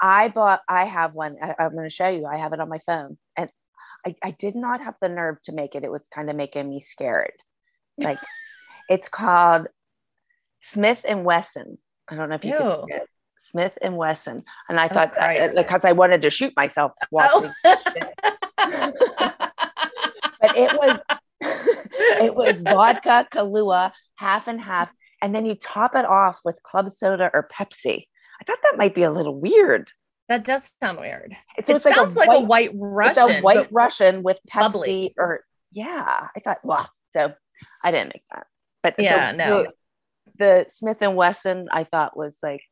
I 0.00 0.28
bought. 0.28 0.60
I 0.68 0.86
have 0.86 1.12
one. 1.12 1.36
I, 1.42 1.54
I'm 1.58 1.72
going 1.72 1.84
to 1.88 1.94
show 1.94 2.08
you. 2.08 2.24
I 2.26 2.38
have 2.38 2.52
it 2.52 2.60
on 2.60 2.68
my 2.68 2.78
phone, 2.86 3.18
and 3.36 3.50
I, 4.06 4.14
I 4.22 4.30
did 4.30 4.54
not 4.54 4.80
have 4.82 4.94
the 5.02 5.08
nerve 5.08 5.36
to 5.44 5.52
make 5.52 5.74
it. 5.74 5.84
It 5.84 5.90
was 5.90 6.02
kind 6.14 6.30
of 6.30 6.36
making 6.36 6.70
me 6.70 6.80
scared. 6.80 7.32
Like, 7.98 8.18
it's 8.88 9.08
called 9.08 9.66
Smith 10.62 11.00
and 11.06 11.24
Wesson. 11.24 11.76
I 12.08 12.14
don't 12.16 12.30
know 12.30 12.36
if 12.36 12.44
you 12.44 12.52
Ew. 12.52 12.86
can. 12.88 13.00
Smith 13.50 13.76
and 13.82 13.96
Wesson, 13.96 14.44
and 14.68 14.78
I 14.80 14.86
Oh, 14.86 14.94
thought 14.94 15.18
uh, 15.18 15.48
because 15.56 15.84
uh, 15.84 15.88
I 15.88 15.92
wanted 15.92 16.22
to 16.22 16.30
shoot 16.30 16.52
myself 16.56 16.92
oh. 17.02 17.06
watching. 17.10 17.52
but 20.40 20.56
it 20.56 20.72
was 20.74 20.98
it 21.40 22.34
was 22.34 22.58
vodka, 22.58 23.26
Kahlua, 23.32 23.92
half 24.16 24.48
and 24.48 24.60
half, 24.60 24.88
and 25.22 25.34
then 25.34 25.46
you 25.46 25.54
top 25.54 25.94
it 25.94 26.04
off 26.04 26.38
with 26.44 26.62
club 26.62 26.92
soda 26.92 27.30
or 27.32 27.48
Pepsi. 27.52 28.06
I 28.40 28.44
thought 28.44 28.58
that 28.62 28.78
might 28.78 28.94
be 28.94 29.02
a 29.02 29.10
little 29.12 29.38
weird. 29.38 29.88
that 30.28 30.44
does 30.44 30.70
sound 30.80 30.98
weird. 31.00 31.36
It 31.58 31.68
it's 31.68 31.84
like 31.84 31.94
sounds 31.94 32.16
a 32.16 32.18
like 32.18 32.28
white, 32.28 32.38
a 32.42 32.44
white 32.44 32.70
it's 32.70 32.78
Russian. 33.18 33.36
a 33.36 33.40
white 33.42 33.68
Russian 33.72 34.22
with 34.22 34.38
Pepsi 34.50 34.60
bubbly. 34.60 35.14
or 35.18 35.44
yeah. 35.72 36.28
I 36.36 36.40
thought 36.40 36.64
wow. 36.64 36.86
So 37.16 37.32
I 37.84 37.90
didn't 37.90 38.08
make 38.14 38.22
that, 38.32 38.46
but 38.82 38.96
the- 38.96 39.02
Yeah, 39.04 39.32
no. 39.32 39.62
The, 39.64 39.70
the 40.38 40.66
Smith 40.76 40.98
and 41.02 41.16
Wesson 41.16 41.68
I 41.70 41.84
thought 41.84 42.16
was 42.16 42.36
like 42.42 42.62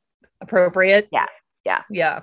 appropriate. 0.41 1.09
yeah. 1.13 1.27
Yeah. 1.65 1.83
Yeah. 1.91 2.21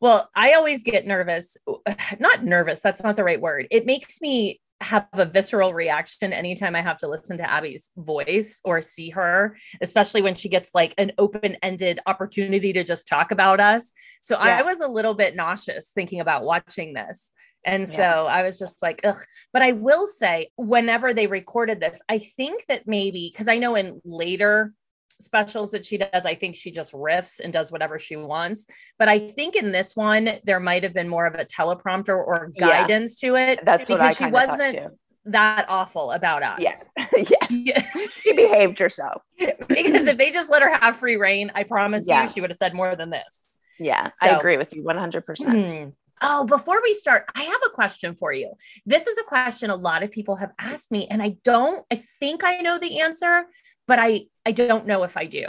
Well, 0.00 0.30
I 0.34 0.54
always 0.54 0.82
get 0.82 1.06
nervous. 1.06 1.56
Not 2.18 2.44
nervous, 2.44 2.80
that's 2.80 3.02
not 3.02 3.16
the 3.16 3.24
right 3.24 3.40
word. 3.40 3.66
It 3.70 3.84
makes 3.84 4.22
me 4.22 4.60
have 4.80 5.06
a 5.12 5.26
visceral 5.26 5.74
reaction 5.74 6.32
anytime 6.32 6.74
I 6.74 6.80
have 6.80 6.96
to 6.98 7.08
listen 7.08 7.36
to 7.36 7.50
Abby's 7.50 7.90
voice 7.98 8.60
or 8.64 8.80
see 8.80 9.10
her, 9.10 9.58
especially 9.82 10.22
when 10.22 10.34
she 10.34 10.48
gets 10.48 10.70
like 10.74 10.94
an 10.96 11.12
open 11.18 11.58
ended 11.62 12.00
opportunity 12.06 12.72
to 12.72 12.82
just 12.82 13.06
talk 13.06 13.30
about 13.30 13.60
us. 13.60 13.92
So 14.22 14.36
Yeah. 14.36 14.58
I 14.58 14.62
was 14.62 14.80
a 14.80 14.88
little 14.88 15.12
bit 15.12 15.36
nauseous 15.36 15.90
thinking 15.94 16.20
about 16.20 16.44
watching 16.44 16.94
this. 16.94 17.32
And 17.66 17.86
so 17.86 18.02
I 18.02 18.42
was 18.42 18.58
just 18.58 18.80
like, 18.80 19.02
ugh. 19.04 19.22
But 19.52 19.60
I 19.60 19.72
will 19.72 20.06
say, 20.06 20.48
whenever 20.56 21.12
they 21.12 21.26
recorded 21.26 21.78
this, 21.78 22.00
I 22.08 22.16
think 22.16 22.64
that 22.68 22.86
maybe, 22.86 23.28
because 23.30 23.48
I 23.48 23.58
know 23.58 23.74
in 23.74 24.00
later 24.02 24.72
specials 25.20 25.70
that 25.72 25.84
she 25.84 25.98
does, 25.98 26.24
I 26.24 26.34
think 26.34 26.56
she 26.56 26.70
just 26.70 26.92
riffs 26.92 27.40
and 27.40 27.52
does 27.52 27.70
whatever 27.70 27.98
she 27.98 28.16
wants. 28.16 28.66
But 28.98 29.08
I 29.08 29.18
think 29.18 29.56
in 29.56 29.72
this 29.72 29.94
one, 29.96 30.28
there 30.44 30.60
might 30.60 30.82
have 30.82 30.94
been 30.94 31.08
more 31.08 31.26
of 31.26 31.34
a 31.34 31.44
teleprompter 31.44 32.16
or 32.16 32.52
Yeah. 32.56 32.68
guidance 32.68 33.16
to 33.20 33.36
it 33.36 33.60
That's 33.64 33.84
because 33.86 34.16
she 34.16 34.26
wasn't 34.26 34.78
that 35.26 35.66
awful 35.68 36.12
about 36.12 36.42
us. 36.42 36.60
Yes. 36.60 36.88
yes. 37.16 37.50
Yeah. 37.50 37.82
She 38.22 38.32
behaved 38.32 38.78
herself. 38.78 39.22
because 39.38 40.06
if 40.06 40.18
they 40.18 40.30
just 40.30 40.50
let 40.50 40.62
her 40.62 40.74
have 40.76 40.96
free 40.96 41.16
reign, 41.16 41.50
I 41.54 41.64
promise 41.64 42.04
Yeah. 42.06 42.24
you, 42.24 42.28
she 42.30 42.40
would 42.40 42.50
have 42.50 42.58
said 42.58 42.74
more 42.74 42.94
than 42.96 43.10
this. 43.10 43.40
Yeah. 43.78 44.10
So- 44.22 44.26
I 44.28 44.36
agree 44.36 44.56
with 44.56 44.72
you 44.72 44.82
100%. 44.82 45.22
Hmm. 45.38 45.88
Oh, 46.22 46.44
before 46.44 46.82
we 46.82 46.92
start, 46.92 47.24
I 47.34 47.44
have 47.44 47.60
a 47.66 47.70
question 47.70 48.14
for 48.14 48.30
you. 48.30 48.52
This 48.84 49.06
is 49.06 49.16
a 49.18 49.22
question 49.24 49.70
a 49.70 49.74
lot 49.76 50.02
of 50.02 50.10
people 50.10 50.36
have 50.36 50.52
asked 50.58 50.92
me, 50.92 51.08
and 51.10 51.22
I 51.22 51.36
don't, 51.44 51.84
I 51.90 52.02
think 52.18 52.44
I 52.44 52.60
know 52.60 52.78
the 52.78 53.00
answer, 53.00 53.46
but 53.86 53.98
I, 53.98 54.26
I 54.46 54.52
don't 54.52 54.86
know 54.86 55.02
if 55.02 55.16
I 55.16 55.26
do. 55.26 55.48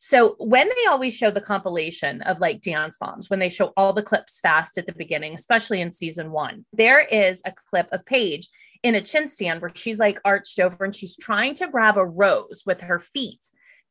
So 0.00 0.36
when 0.38 0.68
they 0.68 0.86
always 0.88 1.16
show 1.16 1.30
the 1.30 1.40
compilation 1.40 2.20
of 2.22 2.38
like 2.40 2.60
dance 2.60 2.98
moms, 3.00 3.30
when 3.30 3.38
they 3.38 3.48
show 3.48 3.72
all 3.76 3.92
the 3.92 4.02
clips 4.02 4.40
fast 4.40 4.76
at 4.78 4.86
the 4.86 4.92
beginning, 4.92 5.34
especially 5.34 5.80
in 5.80 5.90
season 5.92 6.30
one, 6.30 6.64
there 6.72 7.00
is 7.00 7.40
a 7.44 7.52
clip 7.70 7.88
of 7.92 8.04
Paige 8.04 8.48
in 8.82 8.94
a 8.94 9.00
chin 9.00 9.28
stand 9.28 9.60
where 9.62 9.70
she's 9.74 9.98
like 9.98 10.20
arched 10.24 10.60
over 10.60 10.84
and 10.84 10.94
she's 10.94 11.16
trying 11.16 11.54
to 11.54 11.66
grab 11.68 11.96
a 11.96 12.04
rose 12.04 12.62
with 12.66 12.82
her 12.82 12.98
feet. 13.00 13.40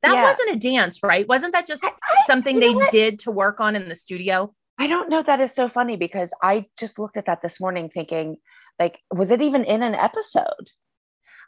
That 0.03 0.13
Yeah. 0.15 0.23
wasn't 0.23 0.51
a 0.55 0.59
dance, 0.59 1.01
right? 1.01 1.27
Wasn't 1.27 1.53
that 1.53 1.65
just 1.65 1.83
I- 1.83 1.87
I- 1.87 2.25
something 2.27 2.59
they 2.59 2.69
what? 2.75 2.89
did 2.91 3.17
to 3.19 3.31
work 3.31 3.59
on 3.59 3.75
in 3.75 3.89
the 3.89 3.95
studio? 3.95 4.53
I 4.77 4.87
don't 4.87 5.09
know. 5.09 5.23
That 5.23 5.39
is 5.41 5.53
so 5.53 5.67
funny 5.69 5.95
because 5.97 6.29
I 6.43 6.65
just 6.77 6.99
looked 6.99 7.17
at 7.17 7.25
that 7.25 7.41
this 7.41 7.59
morning 7.59 7.89
thinking, 7.89 8.37
like, 8.79 8.99
was 9.11 9.31
it 9.31 9.41
even 9.41 9.63
in 9.63 9.81
an 9.81 9.95
episode? 9.95 10.69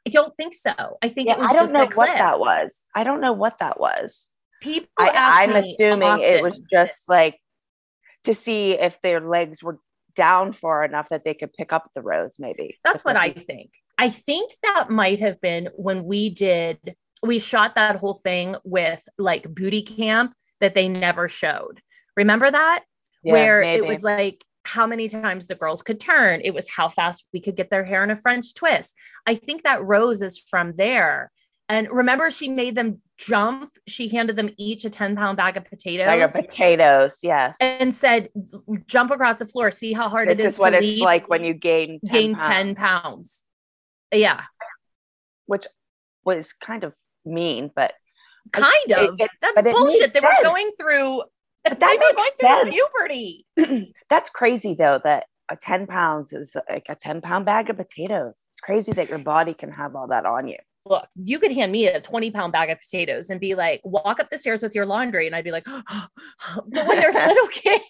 I 0.07 0.09
don't 0.09 0.35
think 0.35 0.53
so. 0.53 0.97
I 1.01 1.09
think 1.09 1.27
Yeah, 1.27 1.35
it 1.35 1.39
was 1.39 1.49
I 1.49 1.53
don't 1.53 1.63
just 1.63 1.73
know 1.73 1.89
what 1.93 2.07
that 2.07 2.39
was. 2.39 2.85
I 2.95 3.03
don't 3.03 3.21
know 3.21 3.33
what 3.33 3.59
that 3.59 3.79
was. 3.79 4.27
People 4.61 4.89
I, 4.97 5.45
me 5.47 5.75
assuming 5.75 6.19
it 6.21 6.41
was 6.41 6.59
just 6.71 7.07
like 7.07 7.39
to 8.23 8.33
see 8.33 8.71
if 8.71 8.95
their 9.03 9.21
legs 9.21 9.61
were 9.61 9.79
down 10.15 10.51
far 10.51 10.83
enough 10.83 11.09
that 11.09 11.23
they 11.23 11.33
could 11.33 11.53
pick 11.53 11.71
up 11.71 11.89
the 11.95 12.01
rose, 12.01 12.35
maybe. 12.39 12.77
That's 12.83 13.05
what 13.05 13.15
I 13.15 13.31
think. 13.31 13.71
I 13.97 14.09
think 14.09 14.51
that 14.63 14.89
might 14.89 15.19
have 15.19 15.39
been 15.41 15.69
when 15.75 16.03
we 16.03 16.29
did. 16.29 16.95
We 17.23 17.39
shot 17.39 17.75
that 17.75 17.97
whole 17.97 18.15
thing 18.15 18.55
with 18.63 19.07
like 19.17 19.53
booty 19.53 19.81
camp 19.81 20.33
that 20.59 20.73
they 20.73 20.87
never 20.87 21.27
showed. 21.27 21.81
Remember 22.15 22.49
that? 22.49 22.83
Yeah, 23.23 23.33
Where 23.33 23.61
maybe. 23.61 23.85
it 23.85 23.87
was 23.87 24.03
like 24.03 24.43
how 24.67 24.85
many 24.85 25.07
times 25.07 25.47
the 25.47 25.55
girls 25.55 25.81
could 25.81 25.99
turn. 25.99 26.41
It 26.43 26.53
was 26.53 26.67
how 26.69 26.89
fast 26.89 27.25
we 27.33 27.39
could 27.41 27.55
get 27.55 27.69
their 27.69 27.83
hair 27.83 28.03
in 28.03 28.11
a 28.11 28.15
French 28.15 28.53
twist. 28.53 28.95
I 29.25 29.35
think 29.35 29.63
that 29.63 29.83
rose 29.83 30.21
is 30.21 30.37
from 30.37 30.73
there. 30.75 31.31
And 31.69 31.89
remember, 31.91 32.29
she 32.29 32.47
made 32.49 32.75
them 32.75 33.01
jump. 33.17 33.71
She 33.87 34.07
handed 34.09 34.35
them 34.35 34.49
each 34.57 34.85
a 34.85 34.89
10 34.89 35.15
pound 35.15 35.37
bag 35.37 35.57
of 35.57 35.65
potatoes. 35.65 36.07
like 36.07 36.21
a 36.21 36.47
potatoes. 36.47 37.13
Yes. 37.21 37.55
and 37.59 37.93
said, 37.93 38.29
"Jump 38.87 39.11
across 39.11 39.39
the 39.39 39.45
floor. 39.45 39.71
See 39.71 39.91
how 39.93 40.07
hard 40.09 40.29
This 40.29 40.33
it 40.39 40.45
is 40.45 40.53
is 40.53 40.59
what 40.59 40.69
to 40.71 40.77
it's 40.77 40.85
leap, 40.85 41.03
like 41.03 41.27
when 41.29 41.43
you 41.43 41.53
gain 41.53 41.99
10 42.05 42.11
gain 42.11 42.35
pounds, 42.35 42.43
ten 42.53 42.75
pounds." 42.75 43.43
Yeah, 44.13 44.43
which 45.45 45.65
was 46.23 46.53
kind 46.61 46.83
of 46.85 46.93
mean, 47.25 47.69
but 47.75 47.93
kind 48.53 48.91
of. 48.93 49.19
it- 49.19 49.29
That's 49.41 49.57
it 49.59 49.65
bullshit. 49.65 49.99
makes 49.99 50.13
They 50.13 50.19
were 50.21 50.43
going 50.43 50.71
through. 50.79 51.23
But 51.69 51.79
They 51.79 51.97
were 51.97 52.13
going 52.15 52.29
makes 52.39 52.63
through 52.63 52.71
puberty. 52.71 53.45
that's 54.09 54.29
crazy 54.29 54.75
though 54.75 54.99
that 55.03 55.25
a 55.49 55.55
10 55.55 55.87
pounds 55.87 56.33
is 56.33 56.55
like 56.69 56.85
a 56.89 56.95
10 56.95 57.21
pound 57.21 57.45
bag 57.45 57.69
of 57.69 57.77
potatoes. 57.77 58.33
It's 58.53 58.61
crazy 58.61 58.91
that 58.93 59.09
your 59.09 59.19
body 59.19 59.53
can 59.53 59.71
have 59.71 59.95
all 59.95 60.07
that 60.07 60.25
on 60.25 60.47
you. 60.47 60.57
Look, 60.85 61.07
you 61.15 61.39
could 61.39 61.51
hand 61.51 61.71
me 61.73 61.87
a 61.87 61.99
twenty 61.99 62.31
pound 62.31 62.53
bag 62.53 62.69
of 62.69 62.79
potatoes 62.79 63.29
and 63.29 63.41
be 63.41 63.55
like, 63.55 63.81
"Walk 63.83 64.21
up 64.21 64.29
the 64.29 64.37
stairs 64.37 64.63
with 64.63 64.73
your 64.73 64.85
laundry," 64.85 65.27
and 65.27 65.35
I'd 65.35 65.43
be 65.43 65.51
like, 65.51 65.65
"But 65.65 66.87
when 66.87 66.99
they're 66.99 67.11
little 67.27 67.47
kids, 67.49 67.83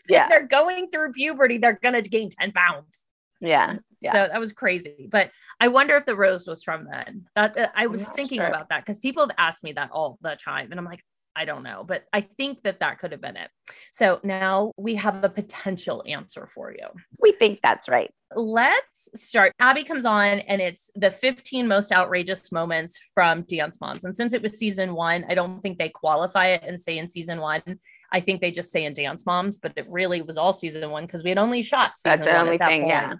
Yeah. 0.08 0.28
they're 0.28 0.46
going 0.46 0.90
through 0.90 1.12
puberty, 1.12 1.56
they're 1.56 1.78
gonna 1.82 2.02
gain 2.02 2.28
ten 2.28 2.52
pounds." 2.52 3.06
Yeah. 3.40 3.76
Yeah. 4.02 4.12
So 4.12 4.28
that 4.30 4.38
was 4.38 4.52
crazy. 4.52 5.08
But 5.10 5.30
I 5.60 5.68
wonder 5.68 5.96
if 5.96 6.04
the 6.04 6.14
rose 6.14 6.46
was 6.46 6.62
from 6.62 6.86
then. 6.90 7.26
That 7.34 7.56
uh, 7.56 7.68
I 7.74 7.86
was 7.86 8.06
thinking 8.08 8.40
sure. 8.40 8.48
about 8.48 8.68
that 8.68 8.84
because 8.84 8.98
people 8.98 9.22
have 9.22 9.34
asked 9.38 9.64
me 9.64 9.72
that 9.72 9.90
all 9.90 10.18
the 10.20 10.36
time, 10.36 10.70
and 10.70 10.78
I'm 10.78 10.84
like, 10.86 11.02
I 11.36 11.44
don't 11.44 11.62
know, 11.62 11.84
but 11.86 12.04
I 12.14 12.22
think 12.22 12.62
that 12.62 12.80
that 12.80 12.98
could 12.98 13.12
have 13.12 13.20
been 13.20 13.36
it. 13.36 13.50
So 13.92 14.20
now 14.24 14.72
we 14.78 14.94
have 14.94 15.22
a 15.22 15.28
potential 15.28 16.02
answer 16.06 16.46
for 16.46 16.72
you. 16.72 16.86
we 17.20 17.32
think 17.32 17.60
that's 17.62 17.88
right. 17.88 18.10
Let's 18.34 19.10
start. 19.14 19.52
Abby 19.60 19.84
comes 19.84 20.06
on, 20.06 20.40
and 20.40 20.60
it's 20.62 20.90
the 20.96 21.10
15 21.10 21.68
most 21.68 21.92
outrageous 21.92 22.50
moments 22.50 22.98
from 23.14 23.42
Dance 23.42 23.80
Moms. 23.80 24.04
And 24.04 24.16
since 24.16 24.32
it 24.32 24.42
was 24.42 24.58
season 24.58 24.94
one, 24.94 25.24
I 25.28 25.34
don't 25.34 25.60
think 25.60 25.78
they 25.78 25.90
qualify 25.90 26.48
it 26.48 26.64
and 26.66 26.80
say 26.80 26.98
in 26.98 27.08
season 27.08 27.40
one. 27.40 27.62
I 28.10 28.20
think 28.20 28.40
they 28.40 28.50
just 28.50 28.72
say 28.72 28.84
in 28.84 28.94
Dance 28.94 29.26
Moms, 29.26 29.58
but 29.58 29.74
it 29.76 29.86
really 29.88 30.22
was 30.22 30.38
all 30.38 30.54
season 30.54 30.90
one 30.90 31.04
because 31.04 31.22
we 31.22 31.30
had 31.30 31.38
only 31.38 31.62
shot 31.62 31.98
season 31.98 32.18
That's 32.18 32.20
the 32.20 32.34
one 32.34 32.46
only 32.46 32.54
at 32.54 32.60
that 32.60 32.68
thing. 32.68 32.80
point 32.82 32.92
Yeah. 32.92 33.14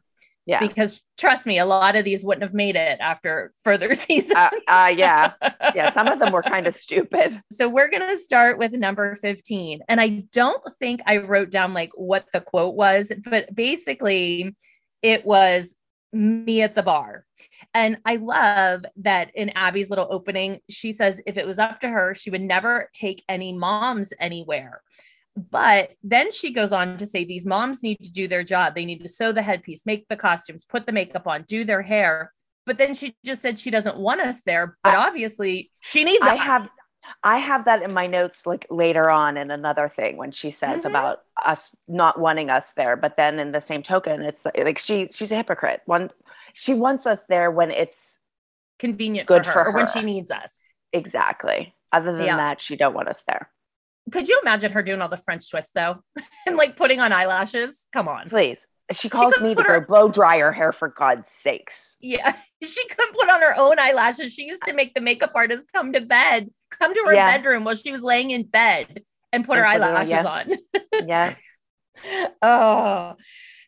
Yeah. 0.47 0.61
because 0.61 1.03
trust 1.19 1.45
me, 1.47 1.59
a 1.59 1.67
lot 1.67 1.97
of 1.97 2.05
these 2.05 2.25
wouldn't 2.25 2.45
have 2.45 2.55
made 2.55 2.77
it 2.77 2.99
after 3.01 3.53
further 3.65 3.95
seasons. 3.97 4.37
Uh, 4.37 4.51
uh, 4.69 4.93
yeah. 4.97 5.33
Yeah. 5.75 5.93
Some 5.93 6.07
of 6.07 6.19
them 6.19 6.33
were 6.33 6.43
kind 6.43 6.67
of 6.67 6.77
stupid. 6.81 7.43
so 7.51 7.69
we're 7.69 7.91
going 7.91 8.09
to 8.09 8.17
start 8.17 8.57
with 8.59 8.73
number 8.73 9.15
15. 9.17 9.81
And 9.89 10.01
I 10.01 10.25
don't 10.33 10.63
think 10.79 11.01
I 11.07 11.19
wrote 11.19 11.51
down 11.51 11.75
like 11.75 11.91
what 11.97 12.27
the 12.33 12.41
quote 12.41 12.75
was, 12.75 13.11
but 13.29 13.53
basically 13.55 14.55
it 15.03 15.27
was 15.27 15.75
me 16.13 16.63
at 16.63 16.75
the 16.75 16.83
bar. 16.83 17.25
And 17.75 17.99
I 18.05 18.17
love 18.17 18.85
that 18.97 19.31
in 19.35 19.51
Abby's 19.51 19.91
little 19.91 20.09
opening, 20.11 20.61
she 20.71 20.93
says 20.93 21.21
if 21.27 21.37
it 21.37 21.47
was 21.47 21.59
up 21.59 21.81
to 21.81 21.89
her, 21.89 22.15
she 22.15 22.31
would 22.31 22.41
never 22.41 22.89
take 22.95 23.23
any 23.29 23.53
moms 23.53 24.13
anywhere. 24.19 24.83
But 25.37 25.91
then 26.03 26.33
she 26.33 26.53
goes 26.53 26.73
on 26.73 26.97
to 26.99 27.07
say 27.07 27.25
these 27.25 27.45
moms 27.47 27.83
need 27.83 27.99
to 28.03 28.11
do 28.11 28.27
their 28.27 28.43
job. 28.43 28.75
They 28.75 28.85
need 28.87 29.03
to 29.03 29.09
sew 29.09 29.33
the 29.33 29.43
headpiece, 29.43 29.85
make 29.85 30.09
the 30.09 30.17
costumes, 30.17 30.65
put 30.65 30.87
the 30.87 30.93
makeup 30.93 31.27
on, 31.27 31.43
do 31.43 31.65
their 31.65 31.83
hair. 31.83 32.33
But 32.65 32.79
then 32.79 32.95
she 32.95 33.15
just 33.25 33.43
said 33.43 33.59
she 33.59 33.71
doesn't 33.71 33.97
want 33.99 34.21
us 34.23 34.43
there. 34.43 34.77
But 34.83 34.95
obviously 34.95 35.71
she 35.81 36.05
needs 36.05 36.21
I 36.23 36.35
us. 36.37 36.41
have 36.41 36.71
I 37.23 37.39
have 37.39 37.67
that 37.67 37.83
in 37.83 37.93
my 37.93 38.09
notes 38.09 38.41
like 38.47 38.67
later 38.69 39.09
on 39.11 39.37
in 39.37 39.53
another 39.53 39.89
thing 39.89 40.17
when 40.17 40.33
she 40.33 40.51
says 40.51 40.83
Mhm. 40.83 40.87
about 40.87 41.19
us 41.45 41.73
not 41.87 42.19
wanting 42.19 42.51
us 42.51 42.67
there. 42.77 42.97
But 42.97 43.17
then 43.17 43.39
in 43.39 43.53
the 43.53 43.61
same 43.61 43.85
token, 43.85 44.23
it's 44.23 44.45
like, 44.45 44.57
like 44.59 44.79
she 44.79 45.09
she's 45.13 45.31
a 45.31 45.37
hypocrite. 45.37 45.83
One 45.87 46.11
she 46.55 46.75
wants 46.75 47.07
us 47.07 47.21
there 47.29 47.51
when 47.51 47.71
it's 47.71 48.19
convenient 48.79 49.29
Good 49.29 49.45
for 49.45 49.53
her, 49.53 49.65
for 49.67 49.71
or 49.71 49.75
when 49.75 49.87
she 49.87 50.03
needs 50.03 50.31
us. 50.31 50.53
exactly. 50.93 51.75
Other 51.93 52.13
than 52.13 52.25
Yeah. 52.27 52.37
that, 52.39 52.61
she 52.61 52.75
don't 52.75 52.95
want 52.95 53.09
us 53.09 53.23
there. 53.29 53.51
Could 54.13 54.29
you 54.29 54.39
imagine 54.43 54.73
her 54.73 54.83
doing 54.83 55.01
all 55.03 55.09
the 55.09 55.17
French 55.17 55.51
twists 55.51 55.73
though? 55.75 55.97
and 56.47 56.57
like 56.57 56.77
putting 56.77 57.01
on 57.01 57.13
eyelashes? 57.13 57.87
Come 57.93 58.09
on. 58.09 58.29
Please. 58.29 58.59
She 58.93 59.09
calls 59.09 59.35
could 59.35 59.43
me 59.43 59.49
to 59.51 59.57
put 59.57 59.67
go 59.67 59.73
her- 59.73 59.81
blow 59.81 60.09
dry 60.09 60.39
her 60.39 60.53
hair 60.53 60.73
for 60.73 60.89
God's 60.89 61.29
sakes. 61.31 61.97
Yeah. 62.01 62.37
She 62.65 62.89
couldn't 62.89 63.15
put 63.15 63.29
on 63.29 63.43
her 63.43 63.55
own 63.59 63.79
eyelashes. 63.79 64.33
She 64.33 64.45
used 64.45 64.63
to 64.67 64.73
make 64.73 64.95
the 64.95 65.03
makeup 65.03 65.33
artist 65.35 65.67
come 65.75 65.93
to 65.93 66.01
bed, 66.01 66.49
come 66.71 66.95
to 66.95 67.03
her 67.07 67.13
Yeah. 67.15 67.37
bedroom 67.37 67.65
while 67.65 67.75
she 67.75 67.93
was 67.93 68.01
laying 68.01 68.31
in 68.31 68.45
bed 68.45 69.03
and 69.31 69.45
put 69.45 69.59
her 69.59 69.65
And 69.67 69.83
her- 69.83 69.89
eyelashes 69.91 70.11
yeah. 70.11 70.25
on. 70.25 70.53
yeah. 71.07 71.35
oh. 72.43 73.15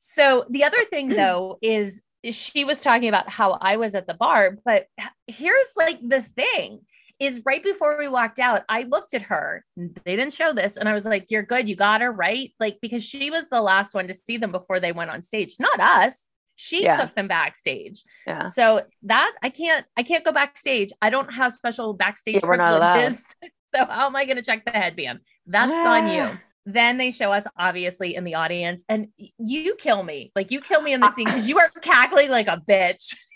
So 0.01 0.46
the 0.48 0.64
other 0.64 0.85
thing 0.85 1.09
though 1.16 1.59
is 1.61 2.01
she 2.24 2.64
was 2.64 2.81
talking 2.81 3.09
about 3.09 3.29
how 3.29 3.53
I 3.61 3.77
was 3.77 3.94
at 3.94 4.07
the 4.07 4.14
bar, 4.14 4.57
but 4.64 4.87
here's 5.27 5.72
like 5.77 6.01
the 6.07 6.22
thing 6.22 6.81
is 7.19 7.43
right 7.45 7.63
before 7.63 7.99
we 7.99 8.09
walked 8.09 8.39
out, 8.39 8.63
I 8.69 8.83
looked 8.85 9.13
at 9.15 9.23
her. 9.23 9.65
They 9.77 10.17
didn't 10.17 10.33
show 10.35 10.53
this 10.53 10.77
and 10.77 10.89
I 10.89 10.95
was 10.95 11.05
like, 11.05 11.27
"You're 11.31 11.43
good. 11.43 11.69
You 11.69 11.77
got 11.77 12.01
her, 12.01 12.13
right?" 12.13 12.53
Like 12.61 12.79
because 12.81 13.05
she 13.05 13.31
was 13.31 13.49
the 13.49 13.61
last 13.61 13.95
one 13.95 14.07
to 14.09 14.15
see 14.15 14.37
them 14.37 14.53
before 14.53 14.81
they 14.81 14.93
went 14.93 15.11
on 15.11 15.23
stage, 15.23 15.57
not 15.59 15.79
us. 15.81 16.29
She 16.61 16.83
Yeah. 16.85 16.97
took 16.97 17.15
them 17.15 17.29
backstage. 17.29 18.03
Yeah. 18.27 18.45
So 18.47 18.83
that 19.05 19.33
I 19.43 19.49
can't 19.51 19.85
I 19.97 20.03
can't 20.03 20.25
go 20.25 20.33
backstage. 20.33 20.91
I 21.03 21.11
don't 21.11 21.33
have 21.33 21.53
special 21.53 21.93
backstage 21.95 22.37
Yeah, 22.43 22.49
we're 22.49 22.57
not 22.57 22.75
allowed. 22.75 22.93
privileges. 22.93 23.35
So 23.75 23.85
how 23.85 24.07
am 24.07 24.17
I 24.17 24.25
going 24.25 24.39
to 24.39 24.43
check 24.43 24.65
the 24.65 24.71
headband? 24.71 25.19
That's 25.47 25.71
on 25.71 26.09
you. 26.09 26.23
Ah. 26.23 26.41
Then 26.65 26.97
they 26.97 27.11
show 27.11 27.31
us 27.33 27.45
obviously 27.59 28.15
in 28.15 28.25
the 28.25 28.35
audience, 28.37 28.83
and 28.89 29.09
you 29.39 29.75
kill 29.75 30.03
me. 30.03 30.33
Like 30.35 30.51
you 30.51 30.63
kill 30.63 30.81
me 30.81 30.95
in 30.95 31.01
the 31.01 31.09
Uh, 31.09 31.13
scene 31.15 31.27
because 31.27 31.47
you 31.47 31.59
are 31.59 31.69
cackling 31.83 32.31
like 32.31 32.49
a 32.49 32.63
bitch. 32.67 33.15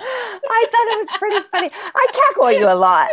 I 0.00 0.66
thought 0.70 0.86
it 0.86 1.08
was 1.08 1.18
pretty 1.18 1.46
funny. 1.50 1.70
I 1.72 2.06
cackle 2.12 2.52
you 2.52 2.68
a 2.68 2.74
lot. 2.74 3.10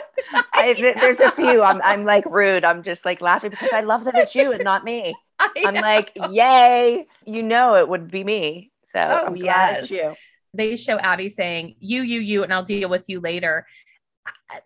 I, 0.53 0.73
there's 0.99 1.19
a 1.19 1.31
few. 1.31 1.61
I'm, 1.63 1.81
I'm 1.81 2.05
like 2.05 2.25
rude. 2.25 2.63
I'm 2.65 2.83
just 2.83 3.03
like 3.05 3.21
laughing 3.21 3.49
because 3.51 3.71
I 3.73 3.81
love 3.81 4.03
that 4.05 4.15
it's 4.15 4.35
you 4.35 4.51
and 4.51 4.63
not 4.63 4.83
me. 4.83 5.15
I'm 5.39 5.75
like, 5.75 6.11
yay! 6.31 7.05
You 7.25 7.43
know 7.43 7.75
it 7.75 7.87
would 7.89 8.09
be 8.11 8.23
me. 8.23 8.71
So 8.93 8.99
Oh, 8.99 9.25
I'm 9.27 9.35
yes. 9.35 9.89
you. 9.91 10.15
they 10.53 10.75
show 10.75 10.97
Abby 10.97 11.27
saying, 11.29 11.75
You, 11.79 12.01
you, 12.03 12.19
you, 12.21 12.43
and 12.43 12.53
I'll 12.53 12.63
deal 12.63 12.89
with 12.89 13.05
you 13.09 13.19
later. 13.19 13.65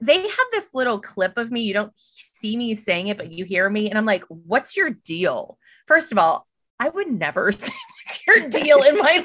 They 0.01 0.21
have 0.21 0.47
this 0.51 0.69
little 0.73 0.99
clip 1.01 1.37
of 1.37 1.51
me. 1.51 1.61
You 1.61 1.73
don't 1.73 1.93
see 1.97 2.55
me 2.55 2.73
saying 2.75 3.07
it, 3.07 3.17
but 3.17 3.31
you 3.31 3.43
hear 3.45 3.69
me. 3.69 3.89
And 3.89 3.97
I'm 3.97 4.05
like, 4.05 4.23
What's 4.27 4.77
your 4.77 4.91
deal? 4.91 5.57
First 5.87 6.11
of 6.11 6.17
all, 6.17 6.47
I 6.79 6.89
would 6.89 7.11
never 7.11 7.51
say 7.53 7.73
what's 8.05 8.25
your 8.27 8.47
deal 8.49 8.83
in 8.83 8.97
my 8.97 9.23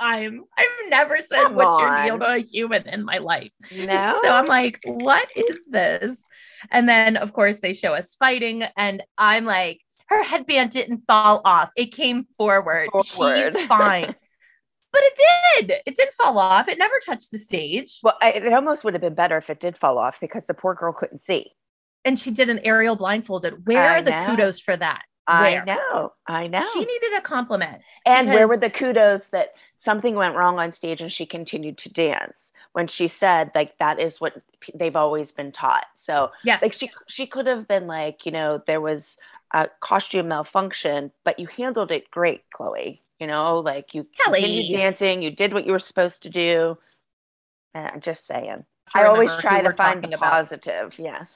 lifetime. 0.00 0.44
I've 0.56 0.90
never 0.90 1.22
said 1.22 1.42
Come 1.42 1.54
what's 1.54 1.78
your 1.78 2.04
deal 2.04 2.18
to 2.18 2.34
a 2.34 2.38
human 2.38 2.88
in 2.88 3.04
my 3.04 3.18
life. 3.18 3.52
No. 3.74 4.20
So 4.22 4.28
I'm 4.30 4.46
like, 4.46 4.80
what 4.84 5.28
is 5.34 5.64
this? 5.68 6.24
And 6.70 6.88
then, 6.88 7.16
of 7.16 7.32
course, 7.32 7.58
they 7.58 7.72
show 7.72 7.92
us 7.94 8.14
fighting, 8.14 8.62
and 8.76 9.02
I'm 9.18 9.44
like, 9.44 9.80
her 10.06 10.22
headband 10.22 10.70
didn't 10.70 11.02
fall 11.06 11.40
off. 11.44 11.70
It 11.76 11.86
came 11.86 12.24
forward. 12.38 12.88
Forward. 13.06 13.52
She's 13.52 13.66
fine. 13.66 14.14
But 14.92 15.00
it 15.04 15.18
did. 15.66 15.72
It 15.86 15.96
didn't 15.96 16.12
fall 16.12 16.38
off. 16.38 16.68
It 16.68 16.76
never 16.76 16.96
touched 17.06 17.30
the 17.30 17.38
stage. 17.38 18.00
well, 18.02 18.18
I, 18.20 18.32
it 18.32 18.52
almost 18.52 18.84
would 18.84 18.92
have 18.92 19.00
been 19.00 19.14
better 19.14 19.38
if 19.38 19.48
it 19.48 19.58
did 19.58 19.78
fall 19.78 19.96
off 19.96 20.16
because 20.20 20.44
the 20.44 20.52
poor 20.52 20.74
girl 20.74 20.92
couldn't 20.92 21.22
see. 21.22 21.52
And 22.04 22.18
she 22.18 22.30
did 22.30 22.50
an 22.50 22.60
aerial 22.62 22.94
blindfolded. 22.94 23.66
Where 23.66 23.82
I 23.88 23.94
are 23.94 24.02
the 24.02 24.10
know. 24.10 24.26
kudos 24.26 24.60
for 24.60 24.76
that? 24.76 25.00
I 25.26 25.62
know. 25.64 26.12
I 26.26 26.46
know. 26.48 26.62
She 26.72 26.80
needed 26.84 27.12
a 27.16 27.20
compliment. 27.20 27.80
And 28.04 28.28
where 28.28 28.48
were 28.48 28.56
the 28.56 28.70
kudos 28.70 29.26
that 29.28 29.54
something 29.78 30.14
went 30.14 30.36
wrong 30.36 30.58
on 30.58 30.72
stage 30.72 31.00
and 31.00 31.12
she 31.12 31.26
continued 31.26 31.78
to 31.78 31.88
dance 31.92 32.50
when 32.72 32.86
she 32.88 33.06
said 33.08 33.50
like 33.54 33.76
that 33.78 33.98
is 34.00 34.20
what 34.20 34.34
p- 34.60 34.72
they've 34.74 34.96
always 34.96 35.30
been 35.32 35.52
taught. 35.52 35.86
So 35.98 36.30
Yes. 36.44 36.62
like 36.62 36.72
she 36.72 36.90
she 37.08 37.26
could 37.26 37.46
have 37.46 37.68
been 37.68 37.86
like, 37.86 38.24
you 38.26 38.32
know, 38.32 38.62
there 38.66 38.80
was 38.80 39.16
a 39.52 39.68
costume 39.80 40.28
malfunction, 40.28 41.12
but 41.24 41.38
you 41.38 41.46
handled 41.46 41.90
it 41.92 42.10
great, 42.10 42.42
Chloe. 42.54 43.00
You 43.20 43.26
know, 43.28 43.58
like 43.60 43.94
you 43.94 44.04
Kelly. 44.18 44.40
continued 44.40 44.76
dancing, 44.76 45.22
you 45.22 45.30
did 45.30 45.52
what 45.54 45.66
you 45.66 45.72
were 45.72 45.78
supposed 45.78 46.22
to 46.22 46.30
do. 46.30 46.76
And 47.74 47.86
I'm 47.86 48.00
just 48.00 48.26
saying. 48.26 48.64
I 48.94 49.02
I 49.02 49.06
always 49.06 49.30
try 49.36 49.60
to 49.62 49.72
find 49.74 50.02
the 50.02 50.08
about. 50.16 50.30
positive. 50.30 50.94
Yes. 50.98 51.32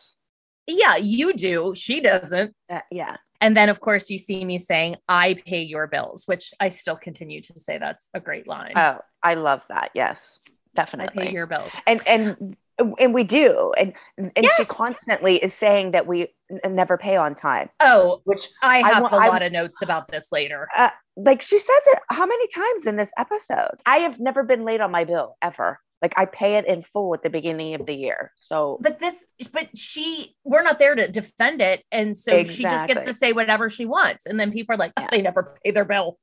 yeah, 0.67 0.97
you 0.97 1.33
do. 1.35 1.75
She 1.77 2.01
doesn't. 2.01 2.55
Uh, 2.69 2.81
yeah. 2.91 3.17
And 3.41 3.57
then, 3.57 3.69
of 3.69 3.81
course, 3.81 4.11
you 4.11 4.19
see 4.19 4.45
me 4.45 4.59
saying, 4.59 4.97
I 5.09 5.35
pay 5.47 5.63
your 5.63 5.87
bills, 5.87 6.25
which 6.27 6.53
I 6.61 6.69
still 6.71 6.97
continue 6.97 7.41
to 7.43 7.59
say 7.59 7.79
that's 7.79 8.09
a 8.15 8.21
great 8.21 8.47
line. 8.47 8.73
Oh, 8.77 8.99
I 9.23 9.35
love 9.35 9.63
that. 9.69 9.91
Yes. 9.95 10.19
I 10.49 10.53
Definitely. 10.75 11.27
pay 11.27 11.33
your 11.33 11.47
bills. 11.47 11.71
and 11.87 12.01
and 12.07 12.57
and 12.99 13.15
we 13.15 13.25
do 13.25 13.73
and 13.79 13.95
and 14.19 14.47
she 14.59 14.65
constantly 14.67 15.37
is 15.43 15.55
saying 15.55 15.93
that 15.93 16.07
we 16.07 16.29
n- 16.51 16.75
never 16.75 16.99
pay 16.99 17.17
on 17.17 17.35
time 17.35 17.71
Oh, 17.81 18.21
which 18.25 18.49
I 18.61 18.81
I 18.83 18.89
have 18.93 19.03
want- 19.05 19.15
a 19.15 19.17
I- 19.17 19.29
lot 19.29 19.41
of 19.41 19.51
notes 19.53 19.81
about 19.81 20.09
this 20.09 20.31
later. 20.31 20.69
uh, 20.77 20.91
like 21.17 21.41
she 21.41 21.59
says 21.59 21.83
it 21.87 21.99
how 22.11 22.27
many 22.27 22.47
times 22.49 22.87
in 22.87 22.97
this 22.97 23.09
episode 23.17 23.81
i 23.87 24.01
have 24.01 24.21
never 24.21 24.43
been 24.43 24.67
late 24.67 24.83
on 24.83 24.91
my 24.91 25.05
bill 25.05 25.39
ever 25.41 25.81
like 26.03 26.13
i 26.17 26.25
pay 26.25 26.57
it 26.57 26.67
in 26.67 26.83
full 26.83 27.15
at 27.15 27.23
the 27.23 27.31
beginning 27.31 27.75
of 27.75 27.87
the 27.87 27.95
year 27.95 28.33
so 28.37 28.79
But 28.81 28.99
this, 29.01 29.25
but 29.53 29.77
she, 29.77 30.35
we're 30.45 30.63
not 30.63 30.79
there 30.79 30.95
to 30.95 31.09
defend 31.09 31.61
it. 31.61 31.83
And 31.91 32.17
so 32.17 32.43
she 32.45 32.63
just 32.63 32.87
gets 32.87 33.07
to 33.07 33.13
say 33.13 33.33
whatever 33.33 33.69
she 33.69 33.85
wants. 33.87 34.27
And 34.27 34.39
then 34.39 34.53
people 34.53 34.75
are 34.75 34.79
like, 34.79 34.93
Yeah. 34.99 35.09
they 35.11 35.23
never 35.23 35.57
pay 35.65 35.73
their 35.73 35.85
bill. 35.85 36.19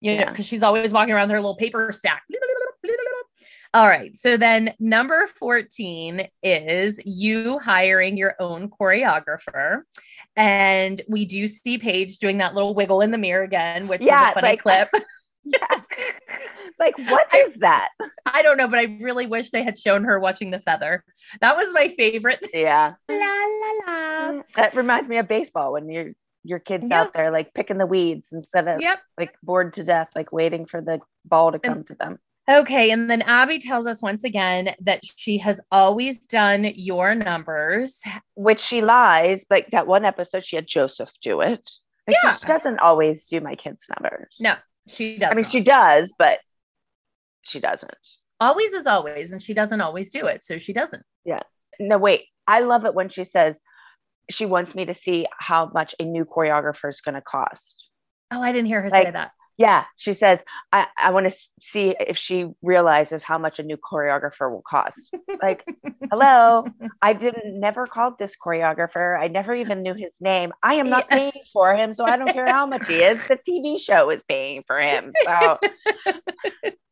You 0.00 0.18
know, 0.18 0.26
because 0.26 0.46
she's 0.46 0.62
always 0.62 0.92
walking 0.92 1.14
around 1.14 1.28
with 1.28 1.34
her 1.36 1.40
little 1.40 1.56
paper 1.56 1.90
stack. 1.92 2.22
All 3.72 3.88
right. 3.88 4.14
So 4.14 4.36
then 4.36 4.74
number 4.78 5.26
14 5.26 6.28
is 6.42 7.00
you 7.04 7.58
hiring 7.58 8.16
your 8.16 8.34
own 8.38 8.70
choreographer. 8.70 9.80
And 10.36 11.00
we 11.08 11.24
do 11.24 11.46
see 11.48 11.78
Paige 11.78 12.18
doing 12.18 12.38
that 12.38 12.54
little 12.54 12.74
wiggle 12.74 13.00
in 13.00 13.10
the 13.10 13.18
mirror 13.18 13.42
again, 13.42 13.88
which 13.88 14.02
Yeah, 14.02 14.20
was 14.28 14.30
a 14.30 14.34
funny 14.34 14.48
like- 14.48 14.60
clip. 14.62 14.88
yeah. 15.44 15.80
Like 16.78 16.96
what 16.98 17.26
I- 17.32 17.46
is 17.48 17.54
that 17.60 17.88
I 18.26 18.42
don't 18.42 18.56
know, 18.56 18.68
but 18.68 18.78
I 18.78 18.98
really 19.00 19.26
wish 19.26 19.50
they 19.50 19.62
had 19.62 19.78
shown 19.78 20.04
her 20.04 20.18
watching 20.20 20.50
the 20.50 20.60
feather. 20.60 21.04
That 21.40 21.56
was 21.56 21.72
my 21.72 21.88
favorite. 21.88 22.46
yeah 22.52 22.94
la 23.08 23.16
la 23.16 23.72
la. 23.86 24.30
Mm, 24.32 24.52
that 24.54 24.74
reminds 24.74 25.08
me 25.08 25.18
of 25.18 25.28
baseball 25.28 25.72
when 25.72 25.88
your 25.88 26.12
your 26.42 26.58
kids 26.58 26.84
Yeah. 26.88 27.02
out 27.02 27.12
there 27.14 27.30
like 27.30 27.54
picking 27.54 27.78
the 27.78 27.86
weeds 27.86 28.28
instead 28.32 28.68
of 28.68 28.80
Yep. 28.80 29.00
like 29.18 29.34
bored 29.42 29.72
to 29.74 29.84
death 29.84 30.08
like 30.14 30.30
waiting 30.32 30.66
for 30.66 30.80
the 30.80 31.00
ball 31.24 31.52
to 31.52 31.58
come 31.58 31.84
to 31.84 31.94
them 31.94 32.18
Okay. 32.46 32.90
And 32.90 33.08
then 33.08 33.22
Abby 33.22 33.58
tells 33.58 33.86
us 33.86 34.02
once 34.02 34.22
again 34.22 34.74
that 34.82 35.00
she 35.16 35.38
has 35.38 35.62
always 35.72 36.18
done 36.26 36.64
your 36.74 37.14
numbers. 37.14 37.98
which 38.34 38.60
she 38.60 38.82
lies, 38.82 39.46
but 39.48 39.64
that 39.72 39.86
one 39.86 40.04
episode 40.04 40.44
she 40.44 40.56
had 40.56 40.66
Joseph 40.66 41.08
do 41.22 41.40
it. 41.40 41.62
Like 42.06 42.16
Yeah. 42.22 42.34
she 42.34 42.46
doesn't 42.46 42.80
always 42.80 43.24
do 43.24 43.40
my 43.40 43.54
kids' 43.54 43.80
numbers. 43.88 44.34
No, 44.38 44.56
she 44.86 45.16
does. 45.16 45.30
I 45.32 45.34
mean 45.34 45.46
she 45.46 45.60
does, 45.60 46.12
but 46.18 46.40
she 47.44 47.60
doesn't. 47.60 47.94
always 48.40 48.72
is 48.72 48.86
always, 48.86 49.32
and 49.32 49.40
she 49.42 49.54
doesn't 49.54 49.80
always 49.80 50.10
do 50.10 50.26
it. 50.26 50.44
So 50.44 50.58
she 50.58 50.72
doesn't. 50.72 51.02
Yeah. 51.24 51.40
No, 51.80 51.98
wait. 51.98 52.26
I 52.46 52.60
love 52.60 52.84
it 52.84 52.94
when 52.94 53.08
she 53.08 53.24
says 53.24 53.58
she 54.30 54.46
wants 54.46 54.74
me 54.74 54.84
to 54.86 54.94
see 54.94 55.26
how 55.38 55.70
much 55.72 55.94
a 55.98 56.04
new 56.04 56.24
choreographer 56.24 56.90
is 56.90 57.00
going 57.00 57.14
to 57.14 57.20
cost. 57.22 57.74
Oh, 58.30 58.40
I 58.42 58.52
didn't 58.52 58.66
hear 58.68 58.82
her 58.82 58.90
say 58.90 59.10
that. 59.10 59.32
Yeah, 59.56 59.84
she 59.96 60.14
says 60.14 60.42
I, 60.72 60.86
I 61.00 61.10
want 61.12 61.32
to 61.32 61.38
see 61.60 61.94
if 62.00 62.18
she 62.18 62.46
realizes 62.60 63.22
how 63.22 63.38
much 63.38 63.60
a 63.60 63.62
new 63.62 63.76
choreographer 63.76 64.50
will 64.50 64.64
cost. 64.68 64.98
Like, 65.40 65.64
hello, 66.10 66.66
I 67.00 67.12
didn't 67.12 67.60
never 67.60 67.86
called 67.86 68.18
this 68.18 68.34
choreographer. 68.44 69.16
I 69.18 69.28
never 69.28 69.54
even 69.54 69.82
knew 69.82 69.94
his 69.94 70.14
name. 70.20 70.52
I 70.62 70.74
am 70.74 70.90
not 70.90 71.06
Yeah. 71.08 71.16
paying 71.16 71.44
for 71.52 71.72
him, 71.76 71.94
so 71.94 72.04
I 72.04 72.16
don't 72.16 72.32
care 72.32 72.50
how 72.50 72.66
much 72.66 72.82
he 72.88 73.00
is. 73.02 73.20
The 73.28 73.38
TV 73.48 73.80
show 73.80 74.10
is 74.10 74.22
paying 74.28 74.64
for 74.66 74.80
him. 74.80 75.12
So 75.24 75.58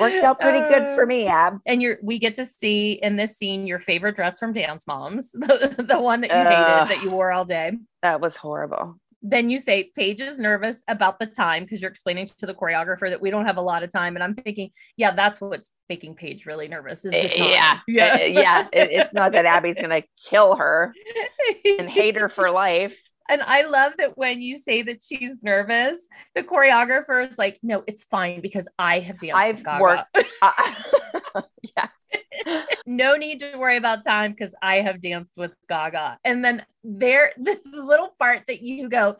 worked 0.00 0.22
out 0.24 0.40
pretty 0.40 0.60
good 0.60 0.94
for 0.94 1.02
Uh, 1.04 1.06
me, 1.06 1.26
Ab. 1.26 1.58
And 1.66 1.80
you're 1.82 1.98
we 2.02 2.18
get 2.18 2.34
to 2.36 2.44
see 2.46 2.92
in 3.02 3.16
this 3.16 3.36
scene 3.36 3.66
your 3.66 3.78
favorite 3.78 4.16
dress 4.16 4.38
from 4.38 4.52
Dance 4.52 4.86
Moms, 4.86 5.32
the, 5.34 5.84
the 5.88 6.00
one 6.00 6.20
that 6.22 6.30
you 6.30 6.36
hated 6.36 6.88
that 6.98 7.02
you 7.02 7.10
wore 7.10 7.32
all 7.32 7.44
day. 7.44 7.72
That 8.02 8.20
was 8.20 8.36
horrible. 8.36 8.98
Then 9.22 9.50
you 9.50 9.58
say 9.58 9.90
Paige 9.96 10.20
is 10.20 10.38
nervous 10.38 10.84
about 10.86 11.18
the 11.18 11.26
time 11.26 11.64
because 11.64 11.80
you're 11.82 11.90
explaining 11.90 12.26
to 12.38 12.46
the 12.46 12.54
choreographer 12.54 13.08
that 13.10 13.20
we 13.20 13.30
don't 13.30 13.46
have 13.46 13.56
a 13.56 13.62
lot 13.62 13.82
of 13.82 13.90
time. 13.90 14.14
And 14.14 14.22
I'm 14.22 14.34
thinking, 14.36 14.70
yeah, 14.96 15.10
that's 15.10 15.40
what's 15.40 15.70
making 15.88 16.14
Paige 16.14 16.46
really 16.46 16.68
nervous 16.68 17.04
is 17.04 17.10
the 17.10 17.24
Eh, 17.24 17.28
time. 17.36 17.50
Yeah, 17.50 17.80
yeah, 17.88 18.24
yeah. 18.26 18.68
It- 18.72 18.90
it's 18.92 19.14
not 19.14 19.32
that 19.32 19.44
Abby's 19.56 19.78
gonna 19.80 20.02
kill 20.30 20.54
her 20.56 20.92
and 21.78 21.88
hate 21.88 22.16
her 22.16 22.28
for 22.28 22.50
life. 22.50 22.94
And 23.28 23.42
I 23.42 23.62
love 23.62 23.94
that 23.98 24.16
when 24.16 24.40
you 24.40 24.56
say 24.56 24.82
that 24.82 25.02
she's 25.02 25.42
nervous, 25.42 25.98
the 26.34 26.42
choreographer 26.42 27.28
is 27.28 27.38
like, 27.38 27.58
no, 27.62 27.82
it's 27.86 28.04
fine 28.04 28.40
because 28.40 28.68
I 28.78 29.00
have 29.00 29.20
danced. 29.20 29.46
with 29.48 29.56
I've 29.58 29.64
Gaga. 29.64 29.82
worked. 29.82 30.18
Uh, 30.42 31.42
yeah, 31.76 32.62
no 32.86 33.16
need 33.16 33.40
to 33.40 33.56
worry 33.56 33.76
about 33.76 34.04
time 34.04 34.32
because 34.32 34.54
I 34.62 34.76
have 34.76 35.00
danced 35.00 35.32
with 35.36 35.52
Gaga. 35.68 36.18
And 36.24 36.44
then 36.44 36.64
there, 36.84 37.32
this 37.36 37.58
little 37.64 38.14
part 38.18 38.42
that 38.48 38.62
you 38.62 38.88
go, 38.88 39.16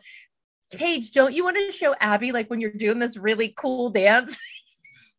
Paige, 0.73 1.11
don't 1.11 1.33
you 1.33 1.43
want 1.43 1.57
to 1.57 1.71
show 1.71 1.95
Abby 1.99 2.31
like 2.31 2.49
when 2.49 2.59
you're 2.61 2.71
doing 2.71 2.99
this 2.99 3.17
really 3.17 3.53
cool 3.57 3.89
dance? 3.89 4.37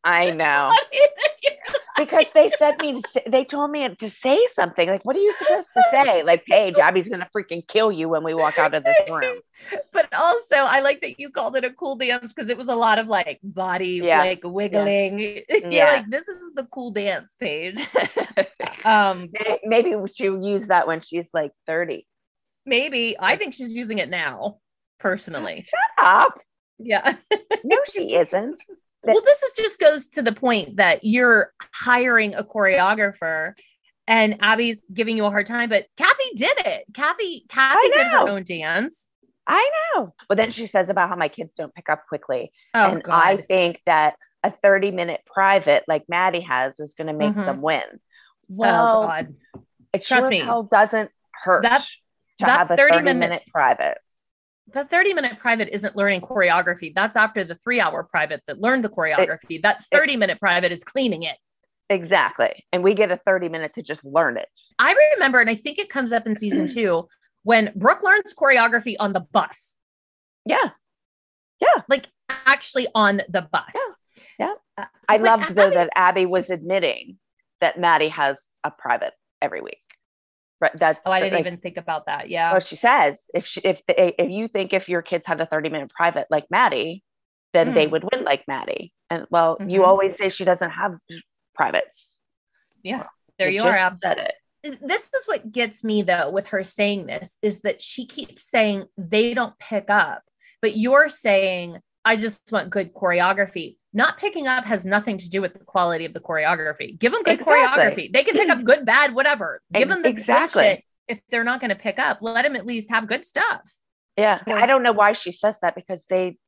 I 0.05 0.31
know. 0.31 0.71
funny 0.71 1.07
that 1.17 1.33
you're 1.43 1.53
because 1.97 2.27
they 2.33 2.51
said 2.59 2.79
me 2.81 3.01
to 3.03 3.09
say, 3.11 3.23
they 3.27 3.45
told 3.45 3.71
me 3.73 3.89
to 3.97 4.11
say 4.11 4.39
something 4.55 4.89
like 4.89 5.05
what 5.05 5.17
are 5.17 5.21
you 5.21 5.33
supposed 5.35 5.69
to 5.77 5.83
say 5.91 6.23
like 6.23 6.45
paige 6.47 6.79
abby's 6.79 7.09
gonna 7.09 7.29
freaking 7.37 7.67
kill 7.67 7.91
you 7.91 8.09
when 8.09 8.23
we 8.23 8.35
walk 8.35 8.57
out 8.57 8.73
of 8.73 8.85
this 8.85 8.95
room 9.11 9.41
but 9.93 10.09
also 10.15 10.55
I 10.57 10.79
like 10.81 11.01
that 11.01 11.19
you 11.19 11.31
called 11.31 11.57
it 11.57 11.65
a 11.65 11.71
cool 11.73 11.97
dance 11.97 12.33
because 12.33 12.51
it 12.51 12.57
was 12.57 12.69
a 12.69 12.75
lot 12.77 13.01
of 13.01 13.09
like 13.09 13.41
body 13.43 14.01
Yeah. 14.05 14.21
like 14.21 14.43
wiggling. 14.45 15.19
You're 15.19 15.43
Yeah. 15.73 15.87
like, 15.95 16.09
this 16.09 16.29
is 16.29 16.39
the 16.55 16.65
cool 16.65 16.93
dance 16.93 17.35
Paige. 17.41 17.79
Um, 18.85 19.31
maybe 19.65 19.95
she'll 20.15 20.41
use 20.43 20.67
that 20.69 20.87
when 20.87 21.01
she's 21.01 21.27
like 21.35 21.51
30 21.67 22.07
maybe 22.65 23.17
I 23.19 23.37
think 23.37 23.55
she's 23.55 23.73
using 23.75 23.99
it 23.99 24.09
now, 24.09 24.59
personally. 25.01 25.67
Shut 25.69 26.07
up 26.07 26.39
Yeah. 26.79 27.17
no 27.65 27.77
she 27.93 28.15
isn't 28.15 28.57
well, 29.03 29.21
this 29.25 29.43
is 29.43 29.53
just 29.57 29.81
goes 29.81 30.07
to 30.09 30.23
the 30.23 30.33
point 30.33 30.77
that 30.77 31.05
you're 31.05 31.53
hiring 31.75 32.35
a 32.35 32.43
choreographer 32.45 33.55
and 34.07 34.39
Abby's 34.41 34.81
giving 34.93 35.17
you 35.17 35.27
a 35.27 35.31
hard 35.31 35.47
time, 35.47 35.69
but 35.69 35.87
Cathy 35.97 36.31
did 36.35 36.59
it. 36.65 36.85
Cathy, 36.95 37.45
Cathy 37.49 37.89
did 37.91 38.07
her 38.07 38.29
own 38.29 38.43
dance. 38.45 39.07
i 39.47 39.71
know 39.95 40.13
but 40.29 40.37
then 40.37 40.51
she 40.53 40.67
says 40.67 40.89
about 40.91 41.09
how 41.09 41.17
my 41.17 41.29
kids 41.29 41.51
don't 41.57 41.75
pick 41.75 41.89
up 41.89 42.07
quickly 42.07 42.53
Oh 42.75 42.91
and 42.93 43.03
God. 43.03 43.15
i 43.15 43.37
think 43.39 43.81
that 43.87 44.17
a 44.45 44.51
30 44.51 44.91
minute 44.91 45.21
private 45.27 45.85
like 45.89 46.05
maddie 46.09 46.41
has 46.43 46.79
is 46.81 46.93
going 46.93 47.07
to 47.07 47.15
make 47.15 47.33
Mhm. 47.35 47.47
them 47.47 47.63
win 47.63 47.81
oh 47.93 47.99
well 48.49 49.03
God. 49.07 49.35
it 49.95 50.05
trust 50.05 50.25
sure 50.31 50.31
me. 50.31 50.69
doesn't 50.71 51.11
hurt 51.33 51.63
That- 51.63 51.81
to 52.41 52.45
that 52.47 52.59
have 52.59 52.71
a 52.73 52.77
30 52.77 52.93
30 52.97 53.05
minute- 53.05 53.19
minute 53.21 53.43
private 53.51 53.99
The 54.73 54.85
30 54.85 55.15
minute 55.15 55.39
private 55.39 55.69
isn't 55.73 55.97
learning 55.97 56.21
choreography. 56.21 56.93
That's 56.95 57.17
after 57.17 57.45
the 57.45 57.55
three 57.57 57.81
hour 57.81 58.03
private 58.05 58.43
that 58.47 58.61
learned 58.61 58.85
the 58.85 58.89
choreography. 58.91 59.63
that 59.63 59.85
30 59.93 60.17
minute 60.17 60.39
private 60.41 60.73
is 60.73 60.85
cleaning 60.85 61.23
it. 61.23 61.37
Exactly. 61.91 62.65
And 62.73 62.83
we 62.83 62.95
get 62.95 63.11
a 63.11 63.17
30 63.25 63.49
minute 63.49 63.75
to 63.75 63.83
just 63.83 64.05
learn 64.05 64.37
it. 64.37 64.47
I 64.79 64.95
remember, 65.15 65.41
and 65.41 65.49
I 65.49 65.55
think 65.55 65.79
it 65.79 65.89
comes 65.89 66.13
up 66.13 66.27
in 66.27 66.37
season 66.37 66.67
two 66.75 67.09
when 67.45 67.73
Brooke 67.75 68.03
learns 68.03 68.35
choreography 68.35 68.97
on 68.99 69.13
the 69.13 69.21
bus, 69.21 69.77
Yeah. 70.45 70.71
Yeah. 71.61 71.83
Like 71.89 72.07
actually 72.29 72.89
on 72.95 73.23
the 73.29 73.43
bus. 73.51 73.73
Yeah. 74.39 74.55
Uh, 74.77 74.85
I 75.09 75.17
loved 75.17 75.55
though 75.55 75.71
that 75.71 75.91
Abby 75.95 76.27
was 76.27 76.51
admitting 76.51 77.19
that 77.61 77.79
Maddie 77.81 78.09
has 78.09 78.37
a 78.65 78.71
private 78.71 79.15
every 79.41 79.61
week. 79.61 79.79
Right. 80.61 80.73
That's 80.77 81.01
Oh, 81.07 81.13
I 81.13 81.21
didn't 81.21 81.35
like, 81.35 81.47
even 81.47 81.59
think 81.59 81.77
about 81.77 82.07
that. 82.07 82.31
Yeah. 82.31 82.51
Well, 82.51 82.61
she 82.61 82.75
says 82.77 83.17
if 83.33 83.47
she, 83.47 83.61
if 83.61 83.81
if 83.89 84.31
you 84.31 84.49
think 84.49 84.73
if 84.73 84.89
your 84.89 85.03
kids 85.03 85.25
had 85.27 85.41
a 85.41 85.47
30 85.47 85.69
minute 85.69 85.91
private 85.91 86.27
like 86.31 86.47
Maddie, 86.51 87.05
then 87.53 87.75
they 87.75 87.87
Mm. 87.87 87.91
would 87.93 88.05
win 88.13 88.25
like 88.25 88.43
Maddie. 88.49 88.93
And 89.11 89.27
well, 89.31 89.57
you 89.65 89.81
Mhm. 89.83 89.87
always 89.87 90.17
say 90.17 90.29
she 90.31 90.45
doesn't 90.45 90.71
have 90.71 90.97
privates. 91.55 92.17
yeah. 92.83 93.07
There 93.39 93.49
you 93.49 93.61
just 93.63 93.69
are. 93.69 93.77
Ab. 93.79 93.99
Said 94.03 94.19
it. 94.19 94.35
this 94.87 95.09
is 95.15 95.27
what 95.29 95.53
gets 95.53 95.85
me 95.85 96.03
though 96.03 96.31
with 96.31 96.49
her 96.49 96.65
saying 96.65 97.07
this 97.07 97.39
is 97.41 97.61
that 97.63 97.81
she 97.81 98.05
keeps 98.07 98.43
saying 98.45 98.87
they 98.99 99.33
don't 99.33 99.57
pick 99.61 99.89
up 99.89 100.23
but 100.61 100.77
you're 100.77 101.09
saying 101.09 101.79
i 102.05 102.17
just 102.17 102.41
want 102.51 102.69
good 102.69 102.93
choreography 102.93 103.77
not 103.99 104.17
picking 104.17 104.47
up 104.47 104.65
has 104.65 104.87
nothing 104.87 105.19
to 105.19 105.29
do 105.29 105.43
with 105.43 105.53
the 105.53 105.59
quality 105.59 106.05
of 106.05 106.15
the 106.15 106.21
choreography 106.21 106.99
give 106.99 107.13
them 107.13 107.23
good 107.23 107.41
Exactly. 107.41 107.55
choreography 107.55 108.13
they 108.13 108.23
can 108.25 108.35
pick 108.35 108.49
up 108.49 108.65
good 108.65 108.87
bad 108.87 109.15
whatever 109.15 109.61
give 109.75 109.89
them 109.89 110.03
the 110.03 110.09
exactly. 110.09 110.63
good 110.63 110.71
shit 110.71 110.85
if 111.09 111.21
they're 111.31 111.45
not 111.45 111.61
going 111.61 111.71
to 111.71 111.77
pick 111.77 111.99
up 111.99 112.19
let 112.23 112.43
them 112.43 112.57
at 112.57 112.65
least 112.65 112.91
have 112.91 113.07
good 113.09 113.27
stuff 113.27 113.69
Yeah. 114.17 114.41
I 114.47 114.67
don't 114.67 114.83
know 114.83 114.93
why 114.93 115.13
she 115.13 115.33
says 115.33 115.57
that 115.63 115.75
because 115.75 116.01
they 116.09 116.39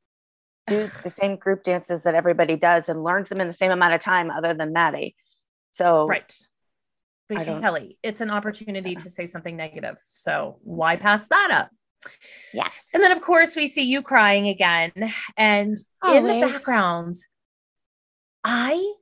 do 0.69 0.89
the 1.03 1.11
same 1.11 1.37
group 1.37 1.65
dances 1.65 2.05
that 2.05 2.15
everybody 2.15 2.57
does 2.57 2.89
and 2.89 3.03
learns 3.03 3.29
them 3.29 3.41
in 3.41 3.49
the 3.49 3.55
same 3.55 3.73
amount 3.73 3.95
of 3.95 4.01
time 4.01 4.31
other 4.31 4.55
than 4.55 4.73
Maddie. 4.73 5.17
So 5.73 6.07
right 6.07 6.33
but 7.29 7.45
kelly 7.45 7.97
it's 8.03 8.21
an 8.21 8.29
opportunity 8.29 8.97
to 8.97 9.09
say 9.09 9.25
something 9.25 9.57
negative 9.57 9.97
so 10.09 10.59
why 10.65 10.97
pass 10.97 11.29
that 11.29 11.49
up 11.53 11.71
yeah. 12.53 12.69
And 12.93 13.03
then, 13.03 13.13
of 13.13 13.21
course, 13.21 13.57
we 13.57 13.67
see 13.67 13.83
you 13.83 14.03
crying 14.03 14.49
again. 14.49 14.93
And 15.37 15.79
oh, 16.03 16.17
in 16.17 16.27
the 16.27 16.47
background, 16.47 17.17
I 18.45 18.95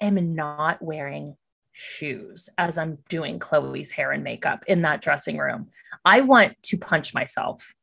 am 0.00 0.34
not 0.34 0.80
wearing 0.82 1.36
shoes 1.72 2.48
as 2.58 2.78
I'm 2.78 2.98
doing 3.08 3.38
Chloe's 3.38 3.90
hair 3.90 4.12
and 4.12 4.24
makeup 4.24 4.64
in 4.66 4.82
that 4.82 5.00
dressing 5.00 5.38
room. 5.38 5.68
I 6.04 6.20
want 6.22 6.56
to 6.64 6.76
punch 6.78 7.14
myself. 7.14 7.74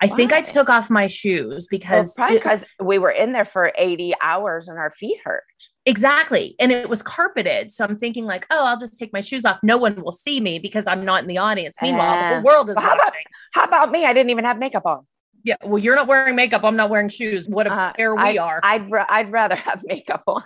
I 0.00 0.08
think 0.08 0.32
I 0.32 0.42
took 0.42 0.68
off 0.68 0.90
my 0.90 1.06
shoes 1.06 1.68
Well, 1.70 1.78
because 1.78 2.12
probably 2.14 2.38
because 2.38 2.64
we 2.82 2.98
were 2.98 3.10
in 3.10 3.32
there 3.32 3.44
for 3.44 3.72
80 3.76 4.14
hours 4.20 4.68
and 4.68 4.76
our 4.78 4.90
feet 4.90 5.18
hurt. 5.24 5.44
exactly. 5.86 6.56
And 6.58 6.72
it 6.72 6.88
was 6.88 7.02
carpeted. 7.02 7.70
So 7.72 7.84
I'm 7.84 7.96
thinking, 7.98 8.24
like, 8.24 8.44
oh, 8.50 8.64
I'll 8.64 8.78
just 8.78 8.98
take 8.98 9.12
my 9.12 9.20
shoes 9.20 9.44
off. 9.44 9.58
No 9.62 9.76
one 9.78 10.02
will 10.02 10.12
see 10.12 10.40
me 10.40 10.58
because 10.58 10.86
I'm 10.86 11.04
not 11.04 11.22
in 11.22 11.28
the 11.28 11.38
audience. 11.38 11.76
Meanwhile, 11.80 12.12
the 12.12 12.18
Ah. 12.18 12.28
whole 12.34 12.42
world 12.42 12.70
is 12.70 12.76
Well, 12.76 12.84
how 12.86 12.94
about- 12.94 13.04
watching. 13.06 13.24
How 13.52 13.64
about 13.64 13.90
me? 13.92 14.04
I 14.04 14.12
didn't 14.12 14.30
even 14.30 14.44
have 14.44 14.58
makeup 14.58 14.84
on. 14.86 15.06
Yeah. 15.44 15.56
Well, 15.62 15.78
you're 15.78 15.94
not 15.94 16.08
wearing 16.08 16.34
makeup. 16.34 16.64
I'm 16.64 16.76
not 16.76 16.90
wearing 16.90 17.08
shoes. 17.10 17.48
What 17.48 17.66
a 17.66 17.72
Uh, 17.72 17.92
pair 17.92 18.14
we 18.14 18.38
are. 18.38 18.60
I'd, 18.62 18.90
ra- 18.90 19.06
I'd 19.08 19.30
rather 19.30 19.54
have 19.56 19.82
makeup 19.84 20.22
on. 20.26 20.42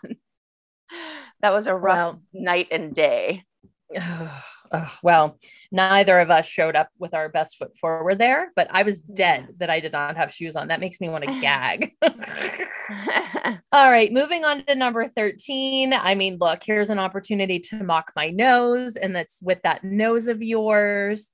That 1.41 1.51
was 1.51 1.67
a 1.67 1.75
rough 1.75 1.97
Well, 1.97 2.23
night 2.33 2.69
and 2.73 2.95
day. 2.95 3.45
Ugh, 4.71 4.91
well, 5.03 5.39
neither 5.73 6.19
of 6.21 6.31
us 6.31 6.47
showed 6.47 6.77
up 6.77 6.91
with 6.99 7.15
our 7.15 7.31
best 7.31 7.57
foot 7.57 7.75
forward 7.79 8.19
there, 8.19 8.53
but 8.55 8.69
I 8.71 8.83
was 8.83 9.01
dead 9.01 9.49
that 9.61 9.71
I 9.71 9.81
did 9.81 9.93
not 9.93 10.19
have 10.19 10.31
shoes 10.31 10.57
on. 10.57 10.69
That 10.69 10.81
makes 10.81 11.01
me 11.01 11.09
want 11.09 11.25
to 11.25 11.41
gag. 11.41 11.93
All 13.73 13.91
right, 13.91 14.13
moving 14.13 14.45
on 14.45 14.65
to 14.67 14.75
number 14.75 15.07
13. 15.09 15.95
I 15.95 16.15
mean, 16.15 16.37
look, 16.39 16.63
here's 16.65 16.91
an 16.91 16.99
opportunity 16.99 17.59
to 17.61 17.83
mock 17.83 18.13
my 18.17 18.29
nose, 18.31 18.97
and 18.97 19.15
that's 19.17 19.41
with 19.41 19.63
that 19.63 19.85
nose 19.85 20.29
of 20.29 20.43
yours. 20.43 21.33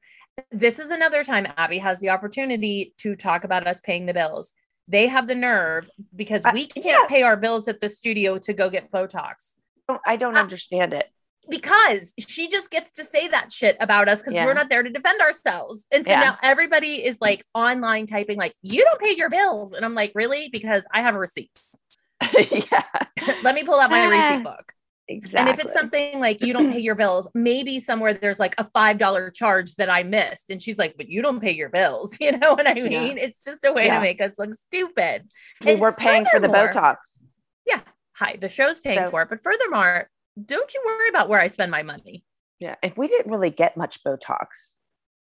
This 0.50 0.78
is 0.78 0.90
another 0.90 1.24
time 1.24 1.46
Abby 1.56 1.78
has 1.78 2.00
the 2.00 2.10
opportunity 2.10 2.94
to 2.98 3.14
talk 3.16 3.44
about 3.44 3.66
us 3.66 3.80
paying 3.80 4.06
the 4.06 4.14
bills. 4.14 4.52
They 4.88 5.06
have 5.06 5.26
the 5.26 5.34
nerve 5.34 5.88
because 6.14 6.42
we 6.52 6.66
can't 6.66 6.84
yeah. 6.84 7.06
pay 7.08 7.22
our 7.22 7.36
bills 7.36 7.68
at 7.68 7.80
the 7.80 7.88
studio 7.88 8.38
to 8.38 8.52
go 8.52 8.68
get 8.68 8.90
Botox. 8.90 9.54
I 10.06 10.16
don't 10.16 10.36
Uh, 10.36 10.40
understand 10.40 10.92
it. 10.92 11.08
because 11.48 12.14
she 12.18 12.48
just 12.48 12.70
gets 12.70 12.90
to 12.92 13.04
say 13.04 13.28
that 13.28 13.52
shit 13.52 13.76
about 13.78 14.08
us 14.08 14.20
because 14.20 14.32
Yeah. 14.34 14.46
we're 14.46 14.54
not 14.54 14.68
there 14.70 14.82
to 14.82 14.88
defend 14.90 15.20
ourselves. 15.20 15.86
And 15.90 16.04
so 16.04 16.10
Yeah. 16.12 16.20
now 16.20 16.38
everybody 16.42 17.04
is 17.04 17.18
like 17.20 17.44
online 17.54 18.06
typing, 18.06 18.38
like, 18.38 18.54
you 18.62 18.82
don't 18.82 18.98
pay 19.00 19.14
your 19.14 19.28
bills. 19.30 19.72
And 19.74 19.84
I'm 19.84 19.94
like, 19.94 20.12
really? 20.14 20.48
Because 20.50 20.86
I 20.92 21.02
have 21.02 21.14
receipts. 21.16 21.74
yeah, 22.38 22.82
Let 23.42 23.54
me 23.54 23.62
pull 23.62 23.78
out 23.78 23.90
my 23.90 24.06
Ah, 24.06 24.08
receipt 24.08 24.42
book. 24.44 24.72
Exactly. 25.08 25.38
And 25.38 25.48
if 25.48 25.58
it's 25.64 25.74
something 25.74 26.18
like 26.20 26.40
you 26.44 26.52
don't 26.52 26.70
pay 26.72 26.80
your 26.80 26.94
bills, 26.94 27.28
maybe 27.34 27.80
somewhere 27.80 28.14
there's 28.14 28.38
like 28.40 28.54
a 28.58 28.64
$5 28.64 29.34
charge 29.34 29.74
that 29.76 29.90
I 29.90 30.02
missed. 30.02 30.50
And 30.50 30.62
she's 30.62 30.78
like, 30.78 30.96
but 30.96 31.08
you 31.08 31.22
don't 31.22 31.40
pay 31.40 31.52
your 31.52 31.68
bills. 31.68 32.16
You 32.20 32.36
know 32.38 32.54
what 32.54 32.66
I 32.66 32.74
Yeah. 32.74 33.00
mean? 33.00 33.18
It's 33.18 33.44
just 33.44 33.64
a 33.64 33.72
way 33.72 33.86
Yeah. 33.86 33.96
to 33.96 34.00
make 34.00 34.20
us 34.20 34.32
look 34.38 34.54
stupid. 34.54 35.28
we 35.64 35.72
and 35.72 35.80
were 35.80 35.92
paying 35.92 36.24
for 36.26 36.40
the 36.40 36.48
Botox. 36.48 36.96
Yeah. 37.66 37.80
Hi, 38.16 38.36
the 38.40 38.48
show's 38.48 38.80
paying 38.80 39.04
So- 39.06 39.10
for 39.10 39.22
it. 39.22 39.28
But 39.28 39.40
furthermore, 39.42 40.08
don't 40.42 40.72
you 40.74 40.82
worry 40.86 41.08
about 41.08 41.28
where 41.28 41.40
I 41.40 41.46
spend 41.48 41.70
my 41.70 41.82
money. 41.82 42.24
Yeah, 42.60 42.76
if 42.82 42.96
we 42.96 43.08
didn't 43.08 43.30
really 43.30 43.50
get 43.50 43.76
much 43.76 44.02
Botox. 44.04 44.46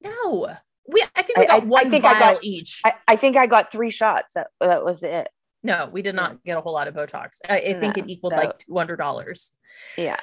No. 0.02 0.56
We 0.88 1.02
I 1.14 1.22
think 1.22 1.38
we 1.38 1.44
I- 1.44 1.46
got 1.46 1.62
I- 1.62 1.64
I 1.64 1.68
one 1.68 1.90
think 1.90 2.04
I 2.04 2.18
vial 2.18 2.34
got- 2.34 2.44
each. 2.44 2.80
I, 2.84 2.94
I 3.06 3.16
think 3.16 3.36
I 3.36 3.46
got 3.46 3.70
three 3.70 3.90
shots. 3.90 4.32
That, 4.34 4.48
that 4.60 4.84
was 4.84 5.02
it. 5.02 5.28
No, 5.62 5.88
we 5.92 6.02
did 6.02 6.14
not 6.14 6.42
get 6.44 6.56
a 6.56 6.60
whole 6.60 6.72
lot 6.72 6.88
of 6.88 6.94
Botox. 6.94 7.38
I, 7.48 7.58
I 7.58 7.80
think 7.80 7.96
No, 7.96 8.02
it 8.04 8.10
equaled 8.10 8.32
so- 8.34 8.38
like 8.38 8.58
two 8.58 8.74
hundred 8.76 8.96
dollars. 8.96 9.52
Yeah. 9.96 10.16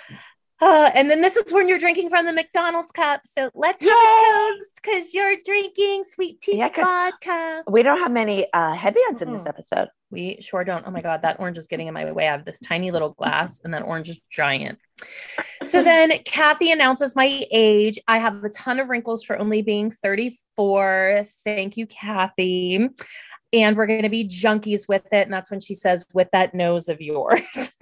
Uh, 0.59 0.89
and 0.95 1.07
then 1.09 1.21
this 1.21 1.37
is 1.37 1.53
when 1.53 1.69
you're 1.69 1.77
drinking 1.77 2.09
from 2.09 2.25
the 2.25 2.33
McDonald's 2.33 2.91
cup. 2.91 3.21
So 3.25 3.51
let's 3.53 3.79
have 3.83 3.91
a 3.91 4.53
toast 4.57 4.71
because 4.81 5.13
you're 5.13 5.35
drinking 5.45 6.03
sweet 6.03 6.41
tea 6.41 6.57
Yeah, 6.57 6.69
vodka. 6.75 7.63
We 7.67 7.83
don't 7.83 7.99
have 7.99 8.11
many 8.11 8.51
uh, 8.51 8.73
headbands 8.73 9.21
in 9.21 9.33
this 9.33 9.45
episode. 9.45 9.89
We 10.09 10.39
sure 10.41 10.63
don't. 10.63 10.83
Oh 10.87 10.89
my 10.89 11.01
God, 11.01 11.21
that 11.21 11.39
orange 11.39 11.59
is 11.59 11.67
getting 11.67 11.87
in 11.87 11.93
my 11.93 12.11
way. 12.11 12.27
I 12.27 12.31
have 12.31 12.43
this 12.43 12.59
tiny 12.59 12.89
little 12.89 13.09
glass, 13.09 13.61
and 13.63 13.73
that 13.75 13.83
orange 13.83 14.09
is 14.09 14.19
giant. 14.31 14.79
So 15.61 15.83
then 15.83 16.11
Cathy 16.25 16.71
announces 16.71 17.15
my 17.15 17.45
age. 17.51 17.99
I 18.07 18.17
have 18.17 18.43
a 18.43 18.49
ton 18.49 18.79
of 18.79 18.89
wrinkles 18.89 19.23
for 19.23 19.37
only 19.37 19.61
being 19.61 19.91
34. 19.91 21.27
Thank 21.43 21.77
you, 21.77 21.85
Cathy. 21.85 22.89
And 23.53 23.77
we're 23.77 23.87
going 23.87 24.03
to 24.03 24.09
be 24.09 24.27
junkies 24.27 24.87
with 24.87 25.05
it. 25.11 25.23
And 25.25 25.33
that's 25.33 25.49
when 25.49 25.61
she 25.61 25.73
says, 25.73 26.05
with 26.13 26.27
that 26.33 26.53
nose 26.53 26.89
of 26.89 26.99
yours. 26.99 27.71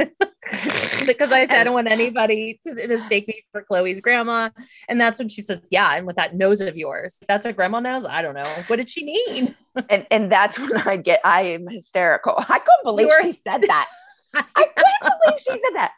because 1.06 1.32
I 1.32 1.46
said, 1.46 1.60
I 1.60 1.64
don't 1.64 1.74
want 1.74 1.88
anybody 1.88 2.60
to 2.66 2.74
mistake 2.88 3.28
me 3.28 3.44
for 3.52 3.64
Chloe's 3.64 4.00
grandma. 4.00 4.50
And 4.88 5.00
that's 5.00 5.20
when 5.20 5.30
she 5.30 5.42
says, 5.42 5.60
Yeah. 5.72 5.96
And 5.96 6.06
with 6.06 6.16
that 6.18 6.36
nose 6.36 6.62
of 6.62 6.78
yours, 6.78 7.20
that's 7.28 7.46
a 7.46 7.54
grandma 7.54 7.80
nose. 7.80 8.06
I 8.06 8.22
don't 8.22 8.36
know. 8.36 8.64
What 8.68 8.78
did 8.78 8.90
she 8.90 9.06
mean? 9.06 9.56
and 9.90 10.06
and 10.12 10.32
that's 10.32 10.58
when 10.58 10.78
I 10.78 10.98
get 10.98 11.22
I 11.24 11.42
am 11.44 11.68
hysterical. 11.68 12.36
I 12.38 12.60
couldn't 12.60 12.84
believe 12.84 13.10
she 13.22 13.32
said 13.32 13.62
that. 13.64 13.88
I 14.34 14.44
couldn't 14.54 15.20
believe 15.24 15.40
she 15.40 15.50
said 15.50 15.76
that. 15.76 15.92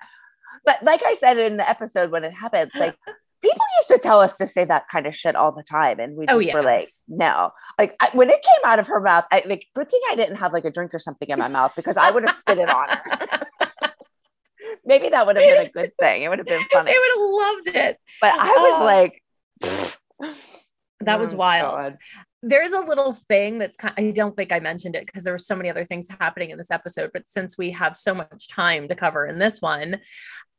But 0.66 0.84
like 0.84 1.02
I 1.06 1.16
said 1.20 1.38
in 1.38 1.58
the 1.58 1.68
episode 1.68 2.12
when 2.12 2.24
it 2.24 2.32
happened, 2.32 2.72
like 2.76 2.96
people 3.42 3.66
used 3.80 3.90
to 3.90 4.00
tell 4.00 4.20
us 4.22 4.34
to 4.40 4.48
say 4.48 4.66
that 4.66 4.88
kind 4.90 5.06
of 5.08 5.16
shit 5.16 5.36
all 5.36 5.52
the 5.52 5.64
time, 5.64 6.00
and 6.00 6.16
we 6.16 6.26
oh, 6.28 6.42
just 6.42 6.54
Oh, 6.56 6.58
were 6.60 6.64
like, 6.64 6.88
no. 7.08 7.52
Like 7.78 7.96
I, 8.00 8.10
when 8.14 8.30
it 8.30 8.42
came 8.42 8.62
out 8.66 8.80
of 8.80 8.88
her 8.88 9.00
mouth, 9.00 9.26
I 9.32 9.44
like 9.46 9.66
good 9.76 9.90
thing 9.90 10.02
I 10.12 10.16
didn't 10.16 10.38
have 10.38 10.54
like 10.54 10.66
a 10.66 10.72
drink 10.72 10.94
or 10.94 11.00
something 11.00 11.30
in 11.30 11.40
my 11.40 11.48
mouth 11.48 11.74
because 11.76 11.98
I 11.98 12.12
would 12.12 12.28
have 12.28 12.38
spit 12.38 12.58
it 12.58 12.70
on 12.70 12.90
her. 12.90 13.48
Maybe 14.86 15.10
that 15.10 15.26
would 15.28 15.36
have 15.36 15.44
been 15.46 15.66
a 15.68 15.70
good 15.70 15.92
thing. 16.00 16.24
It 16.24 16.30
would 16.30 16.40
have 16.40 16.48
been 16.48 16.64
funny. 16.72 16.92
They 16.92 16.98
would 16.98 17.12
have 17.12 17.20
loved 17.20 17.68
it. 17.76 17.98
But 18.22 18.34
I 18.40 18.48
was 18.50 19.14
Oh. 19.62 19.74
like, 19.74 19.94
That 21.02 21.20
was 21.20 21.34
oh, 21.34 21.38
wild. 21.38 21.80
God. 21.82 21.98
There's 22.44 22.72
a 22.72 22.80
little 22.80 23.14
thing 23.14 23.58
that's 23.60 23.78
kind 23.78 23.94
I 23.98 24.12
don't 24.12 24.36
think 24.36 24.52
I 24.52 24.60
mentioned 24.60 24.96
it 24.96 25.06
because 25.06 25.24
there 25.24 25.34
were 25.34 25.38
so 25.40 25.56
many 25.56 25.70
other 25.70 25.86
things 25.86 26.08
happening 26.20 26.50
in 26.50 26.58
this 26.58 26.72
episode, 26.72 27.12
but 27.14 27.24
since 27.30 27.58
we 27.58 27.72
have 27.72 27.98
so 27.98 28.14
much 28.14 28.48
time 28.48 28.88
to 28.88 28.96
cover 28.96 29.26
in 29.26 29.40
this 29.40 29.62
one, 29.62 30.00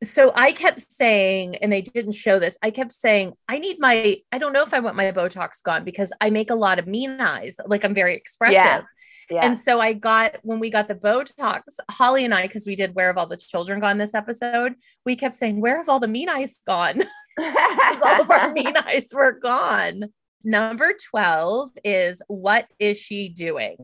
so 0.03 0.33
I 0.35 0.53
kept 0.53 0.93
saying, 0.93 1.57
and 1.57 1.73
they 1.73 1.83
didn't 1.83 2.13
show 2.13 2.39
this, 2.39 2.57
I 2.63 2.71
kept 2.71 2.93
saying, 2.93 3.33
I 3.49 3.59
need 3.59 3.79
my, 3.81 4.17
I 4.31 4.39
don't 4.39 4.53
know 4.53 4.63
if 4.63 4.73
I 4.73 4.81
want 4.81 4.97
my 4.97 5.11
Botox 5.13 5.63
gone 5.63 5.85
because 5.85 6.13
I 6.21 6.31
make 6.31 6.51
a 6.51 6.55
lot 6.55 6.79
of 6.79 6.87
mean 6.87 7.21
eyes. 7.21 7.57
Like 7.67 7.85
I'm 7.85 7.95
very 7.95 8.15
expressive. 8.15 8.55
Yeah. 8.55 8.83
Yeah. 9.31 9.45
And 9.45 9.55
so 9.57 9.79
I 9.79 9.93
got 9.93 10.39
when 10.43 10.59
we 10.59 10.71
got 10.71 10.89
the 10.89 10.95
Botox, 10.95 11.61
Holly 11.91 12.25
and 12.25 12.33
I, 12.33 12.47
because 12.47 12.67
we 12.67 12.75
did 12.77 12.95
Where 12.95 13.09
Have 13.09 13.19
All 13.19 13.27
the 13.27 13.37
Children 13.37 13.79
Gone 13.81 13.99
this 13.99 14.15
episode, 14.15 14.75
we 15.05 15.17
kept 15.17 15.35
saying, 15.37 15.61
Where 15.61 15.77
have 15.77 15.89
all 15.91 16.01
the 16.01 16.09
mean 16.09 16.29
eyes 16.29 16.61
gone? 16.67 17.03
Because 17.37 18.03
all 18.03 18.23
of 18.23 18.31
our 18.33 18.53
mean 18.53 18.77
eyes 18.77 19.11
were 19.13 19.33
gone. 19.33 20.07
Number 20.43 20.95
12 21.11 21.71
is 21.85 22.23
What 22.27 22.67
is 22.79 22.99
she 22.99 23.29
doing? 23.29 23.77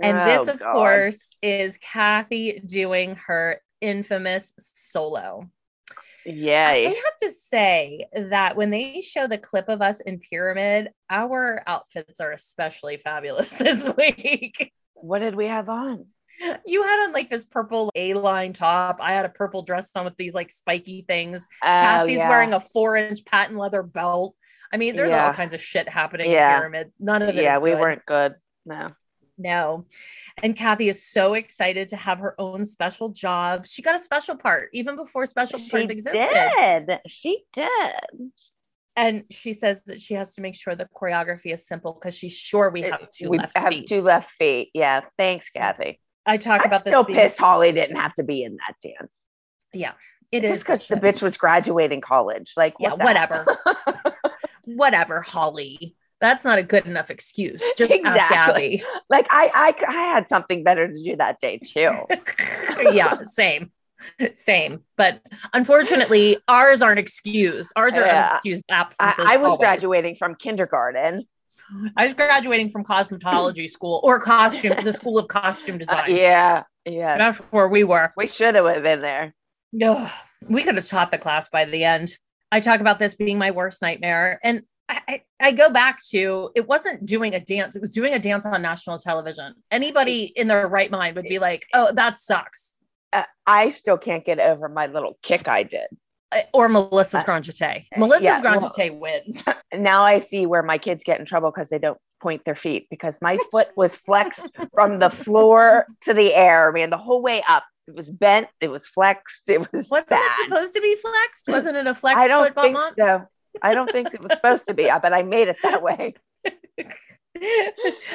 And 0.00 0.18
this, 0.28 0.48
Oh, 0.48 0.52
of 0.52 0.58
God. 0.60 0.72
course, 0.72 1.34
is 1.42 1.78
Kathy 1.78 2.60
doing 2.60 3.16
her 3.26 3.60
infamous 3.82 4.54
solo. 4.56 5.50
Yeah. 6.24 6.68
I 6.68 6.78
have 6.84 7.16
to 7.22 7.30
say 7.30 8.06
that 8.14 8.56
when 8.56 8.70
they 8.70 9.00
show 9.00 9.26
the 9.26 9.38
clip 9.38 9.68
of 9.68 9.82
us 9.82 10.00
in 10.00 10.20
Pyramid, 10.20 10.90
our 11.10 11.62
outfits 11.66 12.20
are 12.20 12.32
especially 12.32 12.96
fabulous 12.96 13.50
this 13.54 13.90
week. 13.96 14.72
What 14.94 15.18
did 15.18 15.34
we 15.34 15.46
have 15.46 15.68
on? 15.68 16.06
You 16.64 16.82
had 16.82 17.04
on 17.04 17.12
like 17.12 17.28
this 17.28 17.44
purple 17.44 17.90
A-line 17.94 18.52
top. 18.52 18.98
I 19.00 19.12
had 19.12 19.24
a 19.26 19.30
purple 19.30 19.62
dress 19.62 19.90
on 19.94 20.04
with 20.04 20.16
these 20.16 20.34
like 20.34 20.50
spiky 20.50 21.04
things. 21.06 21.46
Oh, 21.62 21.66
Cathy's 21.66 22.18
yeah. 22.18 22.28
wearing 22.28 22.52
a 22.54 22.60
four-inch 22.60 23.24
patent 23.24 23.58
leather 23.58 23.82
belt. 23.82 24.34
I 24.72 24.76
mean, 24.76 24.96
there's 24.96 25.10
all 25.10 25.32
kinds 25.34 25.54
of 25.54 25.60
shit 25.60 25.88
happening 25.88 26.30
Yeah. 26.30 26.54
in 26.54 26.60
Pyramid. 26.60 26.92
None 26.98 27.22
of 27.22 27.28
it 27.28 27.42
yeah, 27.42 27.58
we 27.58 27.70
good. 27.70 27.80
weren't 27.80 28.06
good. 28.06 28.34
No. 28.64 28.86
No. 29.42 29.84
And 30.42 30.56
Cathy 30.56 30.88
is 30.88 31.04
so 31.04 31.34
excited 31.34 31.88
to 31.90 31.96
have 31.96 32.18
her 32.20 32.34
own 32.40 32.64
special 32.66 33.10
job. 33.10 33.66
She 33.66 33.82
got 33.82 33.94
a 33.94 33.98
special 33.98 34.36
part 34.36 34.70
even 34.72 34.96
before 34.96 35.26
special 35.26 35.58
parts 35.70 35.90
She 35.90 35.92
existed. 35.92 36.28
did. 36.88 36.98
She 37.08 37.44
did. 37.54 38.30
And 38.94 39.24
she 39.30 39.52
says 39.54 39.82
that 39.86 40.00
she 40.00 40.14
has 40.14 40.34
to 40.34 40.42
make 40.42 40.54
sure 40.54 40.74
the 40.74 40.86
choreography 40.94 41.52
is 41.52 41.66
simple 41.66 41.92
because 41.94 42.14
she's 42.16 42.32
sure 42.36 42.70
we 42.70 42.82
have 42.82 43.08
two 43.10 43.30
we 43.30 43.38
left 43.38 43.56
have 43.56 43.70
feet. 43.72 43.88
two 43.88 44.02
left 44.02 44.30
feet. 44.38 44.70
Yeah. 44.74 45.00
Thanks, 45.18 45.46
Cathy. 45.56 45.98
I 46.26 46.36
talk 46.36 46.60
I'm 46.62 46.66
about 46.68 46.84
this. 46.84 46.94
being- 47.06 47.18
pissed 47.18 47.38
Holly 47.38 47.72
didn't 47.72 47.96
have 47.96 48.14
to 48.14 48.22
be 48.22 48.44
in 48.44 48.56
that 48.56 48.74
dance. 48.82 49.14
Yeah, 49.72 49.92
it 50.30 50.44
is 50.44 50.50
Just 50.50 50.62
because 50.64 50.88
the 50.88 50.96
bitch 50.96 51.22
was 51.22 51.36
graduating 51.38 52.00
college. 52.02 52.52
Like, 52.56 52.74
Yeah, 52.78 52.90
what 52.90 52.98
the 52.98 53.04
whatever. 53.04 53.46
Whatever, 54.64 55.20
Holly. 55.22 55.96
That's 56.22 56.44
not 56.44 56.58
a 56.58 56.62
good 56.62 56.86
enough 56.86 57.10
excuse. 57.10 57.62
Just 57.76 57.94
ask 58.04 58.30
Abby. 58.30 58.82
like, 59.10 59.26
I, 59.30 59.74
I, 59.86 59.86
I 59.86 60.02
had 60.14 60.28
something 60.28 60.64
better 60.64 60.88
to 60.88 60.94
do 60.94 61.16
that 61.16 61.40
day 61.42 61.58
too. 61.58 61.90
yeah, 62.92 63.24
same. 63.24 63.70
Same. 64.34 64.80
But 64.96 65.20
unfortunately, 65.52 66.38
ours 66.48 66.80
aren't 66.80 66.98
excused. 66.98 67.72
Ours 67.76 67.98
are 67.98 68.06
Yeah. 68.06 68.28
unexcused 68.28 68.62
I, 68.70 68.74
absences. 68.74 69.24
I 69.28 69.36
was 69.36 69.50
always. 69.52 69.58
graduating 69.58 70.16
from 70.16 70.34
kindergarten. 70.36 71.24
I 71.96 72.04
was 72.04 72.14
graduating 72.14 72.70
from 72.70 72.84
cosmetology 72.84 73.68
school 73.68 74.00
or 74.02 74.18
costume, 74.18 74.74
the 74.84 74.92
school 74.92 75.18
of 75.18 75.28
costume 75.28 75.74
Uh, 75.74 75.78
design. 75.78 76.16
yeah, 76.16 76.62
yeah. 76.86 77.18
That's 77.18 77.38
where 77.50 77.68
we 77.68 77.84
were. 77.84 78.12
We 78.16 78.26
should 78.26 78.54
have 78.54 78.82
been 78.82 79.00
there. 79.00 79.34
No, 79.72 80.08
we 80.48 80.62
could 80.62 80.76
have 80.76 80.86
taught 80.86 81.10
the 81.10 81.18
class 81.18 81.48
by 81.48 81.64
the 81.66 81.84
end. 81.84 82.16
I 82.50 82.60
talk 82.60 82.80
about 82.80 82.98
this 82.98 83.14
being 83.14 83.38
my 83.38 83.50
worst 83.50 83.82
nightmare. 83.82 84.40
And 84.42 84.62
I, 84.88 85.22
I, 85.40 85.52
go 85.52 85.70
back 85.70 86.02
to 86.10 86.50
it 86.54 86.66
wasn't 86.68 87.06
doing 87.06 87.34
a 87.34 87.40
dance, 87.40 87.76
it 87.76 87.80
was 87.80 87.92
doing 87.92 88.12
a 88.12 88.18
dance 88.18 88.44
on 88.44 88.60
national 88.62 88.98
television. 88.98 89.54
Anybody 89.70 90.24
in 90.24 90.48
their 90.48 90.68
right 90.68 90.90
mind 90.90 91.16
would 91.16 91.24
be 91.24 91.38
like, 91.38 91.66
oh, 91.72 91.92
that 91.94 92.18
sucks. 92.18 92.70
Uh, 93.12 93.24
I 93.46 93.70
still 93.70 93.98
can't 93.98 94.24
get 94.24 94.38
over 94.38 94.68
my 94.68 94.86
little 94.86 95.18
kick 95.22 95.48
I 95.48 95.62
did. 95.62 95.86
Uh, 96.30 96.40
Or 96.52 96.68
Melissa's 96.68 97.24
Grand 97.24 97.44
Jeté. 97.44 97.86
Melissa's 97.96 98.24
yeah, 98.24 98.40
Grand 98.40 98.62
well- 98.62 98.98
wins. 99.00 99.44
Now 99.74 100.04
I 100.04 100.20
see 100.20 100.44
where 100.44 100.62
my 100.62 100.76
kids 100.76 101.02
get 101.04 101.18
in 101.18 101.24
trouble 101.24 101.50
because 101.50 101.70
they 101.70 101.78
don't 101.78 101.98
point 102.20 102.44
their 102.44 102.54
feet 102.54 102.88
because 102.90 103.14
my 103.22 103.38
foot 103.50 103.68
was 103.74 103.96
flexed 103.96 104.46
from 104.74 104.98
the 104.98 105.08
floor 105.10 105.86
to 106.02 106.12
the 106.12 106.34
air, 106.34 106.70
man, 106.72 106.90
the 106.90 106.98
whole 106.98 107.22
way 107.22 107.42
up. 107.48 107.64
It 107.88 107.96
was 107.96 108.08
bent, 108.08 108.48
it 108.60 108.68
was 108.68 108.86
flexed, 108.86 109.42
it 109.48 109.58
was 109.58 109.88
Wasn't 109.90 110.08
bad. 110.08 110.30
it 110.40 110.48
supposed 110.48 110.74
to 110.74 110.80
be 110.80 110.94
flexed? 110.96 111.48
Wasn't 111.48 111.76
it 111.76 111.86
a 111.86 111.94
flex 111.94 112.16
I 112.16 112.28
don't 112.28 112.54
foot 112.54 112.62
think 112.62 112.78
so. 112.98 113.26
I 113.60 113.74
don't 113.74 113.90
think 113.90 114.14
it 114.14 114.20
was 114.20 114.32
supposed 114.32 114.66
to 114.68 114.74
be, 114.74 114.90
but 115.02 115.12
I 115.12 115.22
made 115.22 115.48
it 115.48 115.56
that 115.62 115.82
way. 115.82 116.14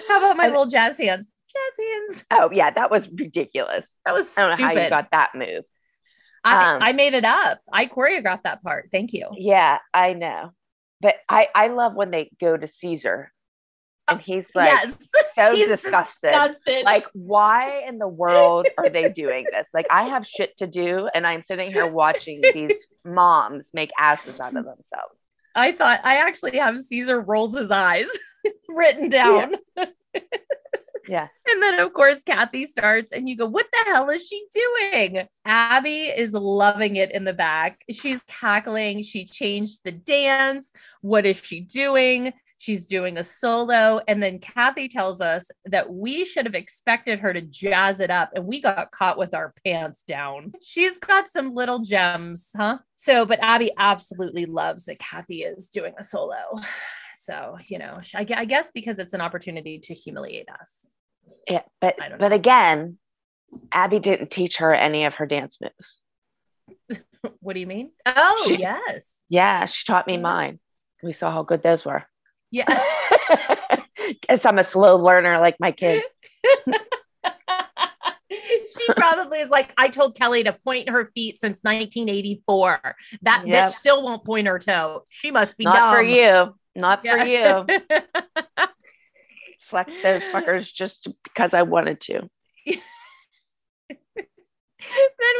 How 0.08 0.18
about 0.18 0.38
my 0.38 0.46
I- 0.46 0.48
little 0.48 0.68
jazz 0.68 0.98
hands? 0.98 1.34
Jazz 1.54 1.86
hands. 1.86 2.26
Oh 2.32 2.52
yeah, 2.52 2.72
that 2.72 2.92
was 2.92 3.08
ridiculous. 3.10 3.90
That 4.06 4.14
was 4.14 4.38
I 4.38 4.42
don't 4.42 4.50
know 4.52 4.56
stupid. 4.56 4.78
how 4.78 4.84
you 4.84 4.90
got 4.90 5.12
that 5.12 5.30
move. 5.34 5.64
I, 6.44 6.76
um, 6.76 6.80
I 6.82 6.94
made 6.94 7.14
it 7.14 7.26
up. 7.26 7.60
I 7.72 7.88
choreographed 7.88 8.44
that 8.44 8.62
part. 8.64 8.90
Thank 8.92 9.14
you. 9.14 9.28
Yeah, 9.34 9.80
I 9.94 10.14
know. 10.14 10.52
But 11.02 11.16
I 11.30 11.48
I 11.54 11.68
love 11.70 11.94
when 11.96 12.12
they 12.12 12.30
go 12.40 12.58
to 12.58 12.68
Caesar 12.68 13.32
and 14.10 14.22
he's 14.22 14.46
like 14.56 14.72
yes. 14.72 15.10
so 15.38 15.52
He's 15.56 15.68
disgusted. 15.68 16.30
disgusted. 16.30 16.86
Like, 16.86 17.06
why 17.14 17.84
in 17.88 17.98
the 17.98 18.08
world 18.08 18.68
are 18.78 18.90
they 18.90 19.10
doing 19.10 19.46
this? 19.52 19.68
Like, 19.74 19.88
I 19.92 20.04
have 20.04 20.26
shit 20.26 20.58
to 20.60 20.68
do, 20.68 21.10
and 21.14 21.26
I'm 21.28 21.44
sitting 21.44 21.72
here 21.72 21.88
watching 21.88 22.42
these 22.42 22.74
moms 23.06 23.68
make 23.74 23.92
asses 23.98 24.40
out 24.40 24.56
of 24.56 24.66
themselves. 24.66 25.17
I 25.58 25.72
thought 25.72 26.02
I 26.04 26.18
actually 26.18 26.58
have 26.58 26.80
Caesar 26.80 27.20
rolls 27.20 27.58
his 27.58 27.72
eyes 27.72 28.06
written 28.70 29.10
down. 29.10 29.56
Yeah. 31.08 31.28
And 31.50 31.64
then, 31.64 31.80
of 31.80 31.94
course, 31.94 32.22
Cathy 32.24 32.66
starts, 32.66 33.14
and 33.14 33.30
you 33.30 33.38
go, 33.38 33.48
What 33.48 33.66
the 33.72 33.90
hell 33.90 34.10
is 34.10 34.28
she 34.28 34.46
doing? 34.52 35.26
Abby 35.46 36.08
is 36.08 36.34
loving 36.34 36.98
it 36.98 37.14
in 37.14 37.24
the 37.24 37.34
back. 37.34 37.80
She's 37.90 38.22
cackling. 38.28 39.02
She 39.02 39.26
changed 39.26 39.80
the 39.86 39.94
dance. 39.94 40.74
What 41.00 41.26
is 41.26 41.38
she 41.38 41.62
doing? 41.62 42.34
She's 42.60 42.88
doing 42.88 43.18
a 43.18 43.24
solo. 43.24 44.02
And 44.08 44.22
then 44.22 44.40
Cathy 44.40 44.88
tells 44.90 45.22
us 45.22 45.48
that 45.66 45.92
we 45.92 46.26
should 46.26 46.46
have 46.46 46.56
expected 46.56 47.20
her 47.20 47.34
to 47.34 47.42
jazz 47.42 48.00
it 48.00 48.10
up, 48.10 48.32
and 48.36 48.46
we 48.46 48.62
got 48.62 48.92
caught 48.92 49.18
with 49.18 49.34
our 49.34 49.54
pants 49.64 50.04
down. 50.04 50.54
She's 50.62 50.98
got 50.98 51.30
some 51.30 51.54
little 51.54 51.80
gems, 51.80 52.52
huh? 52.56 52.80
So, 52.96 53.26
but 53.26 53.40
Abby 53.42 53.72
absolutely 53.78 54.46
loves 54.46 54.86
that 54.86 55.00
Cathy 55.00 55.44
is 55.44 55.68
doing 55.70 55.94
a 55.98 56.04
solo. 56.04 56.36
So, 57.20 57.58
you 57.66 57.78
know, 57.78 58.00
I 58.16 58.24
guess 58.46 58.72
because 58.74 59.00
it's 59.00 59.12
an 59.12 59.20
opportunity 59.20 59.80
to 59.80 59.94
humiliate 59.94 60.48
us. 60.48 60.78
Yeah. 61.46 61.64
But 61.82 61.98
but 62.18 62.32
again, 62.32 63.00
Abby 63.70 64.00
didn't 64.00 64.32
teach 64.32 64.56
her 64.58 64.74
any 64.74 65.04
of 65.04 65.16
her 65.16 65.26
dance 65.26 65.58
moves. 65.60 67.02
What 67.42 67.54
do 67.56 67.60
you 67.60 67.68
mean? 67.68 67.92
Oh, 68.06 68.46
She- 68.48 68.60
yes. 68.60 69.22
Yeah, 69.28 69.66
she 69.66 69.86
taught 69.86 70.08
me 70.08 70.16
mine. 70.16 70.60
We 71.04 71.12
saw 71.12 71.32
how 71.32 71.44
good 71.44 71.64
those 71.64 71.84
were. 71.84 72.06
Yeah. 72.52 72.66
Guess 74.30 74.46
I'm 74.46 74.60
a 74.60 74.64
slow 74.64 74.98
learner 74.98 75.40
like 75.40 75.56
my 75.60 75.72
kid. 75.72 76.04
she 78.30 78.86
probably 78.96 79.40
is 79.40 79.50
like, 79.50 79.74
I 79.78 79.90
told 79.90 80.16
Kelly 80.18 80.44
to 80.44 80.54
point 80.54 80.90
her 80.90 81.12
feet 81.16 81.40
since 81.40 81.60
1984. 81.62 82.96
That 83.24 83.48
Yep. 83.48 83.66
bitch 83.66 83.70
still 83.72 84.04
won't 84.04 84.24
point 84.26 84.48
her 84.48 84.60
toe. 84.60 85.06
She 85.10 85.32
must 85.32 85.58
be 85.58 85.64
Not 85.66 85.76
dumb. 85.76 85.96
for 85.96 86.04
you. 86.04 86.56
Not 86.76 87.02
for 87.06 87.18
you. 87.18 87.66
Flex 89.70 89.92
those 90.04 90.22
fuckers 90.34 90.72
just 90.74 91.08
because 91.24 91.54
I 91.54 91.64
wanted 91.64 92.00
to. 92.02 92.30
then 92.66 92.82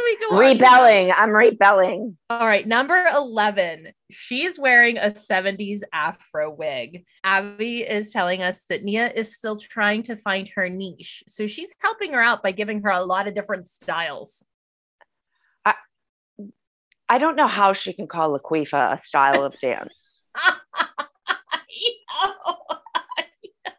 we 0.04 0.18
go 0.28 0.36
Rebelling. 0.36 1.12
I'm 1.12 1.30
rebelling. 1.30 2.18
All 2.28 2.46
right, 2.46 2.66
number 2.66 3.06
11. 3.14 3.92
She's 4.10 4.58
wearing 4.58 4.96
a 4.96 5.08
70s 5.10 5.80
afro 5.92 6.50
wig. 6.50 7.04
Abby 7.24 7.80
is 7.82 8.10
telling 8.10 8.42
us 8.42 8.62
that 8.70 8.82
Nia 8.82 9.10
is 9.12 9.36
still 9.36 9.56
trying 9.56 10.02
to 10.04 10.16
find 10.16 10.48
her 10.56 10.68
niche. 10.68 11.24
So 11.26 11.46
she's 11.46 11.74
helping 11.80 12.12
her 12.14 12.22
out 12.22 12.42
by 12.42 12.52
giving 12.52 12.82
her 12.82 12.90
a 12.90 13.04
lot 13.04 13.28
of 13.28 13.34
different 13.34 13.66
styles. 13.68 14.44
I 15.64 15.74
I 17.08 17.18
don't 17.18 17.36
know 17.36 17.48
how 17.48 17.74
she 17.74 17.92
can 17.92 18.06
call 18.06 18.38
Laquifa 18.38 18.98
a 18.98 19.04
style 19.04 19.44
of 19.44 19.54
dance. 19.60 19.94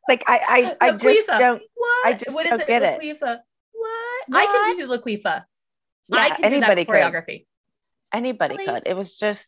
Like 0.08 0.24
I, 0.26 0.76
I, 0.82 0.88
I 0.88 0.92
just 0.94 1.28
don't. 1.28 1.62
What? 1.76 2.08
I 2.08 2.14
just 2.14 2.36
what 2.36 2.46
is 2.48 2.50
don't 2.50 2.62
it? 2.62 2.68
get 2.68 2.82
it. 2.82 3.00
Laquifa. 3.00 3.38
What? 3.74 4.26
I 4.34 4.46
can 4.46 4.78
do 4.80 4.88
Laquifa. 4.88 5.44
I 6.12 6.28
Yeah, 6.28 6.36
can 6.36 6.46
anybody 6.46 6.84
do 6.84 6.92
could. 6.92 6.96
that 6.96 7.14
choreography. 7.14 7.46
Anybody 8.12 8.56
Really? 8.58 8.66
could. 8.66 8.84
It 8.88 8.96
was 8.96 9.16
just, 9.16 9.46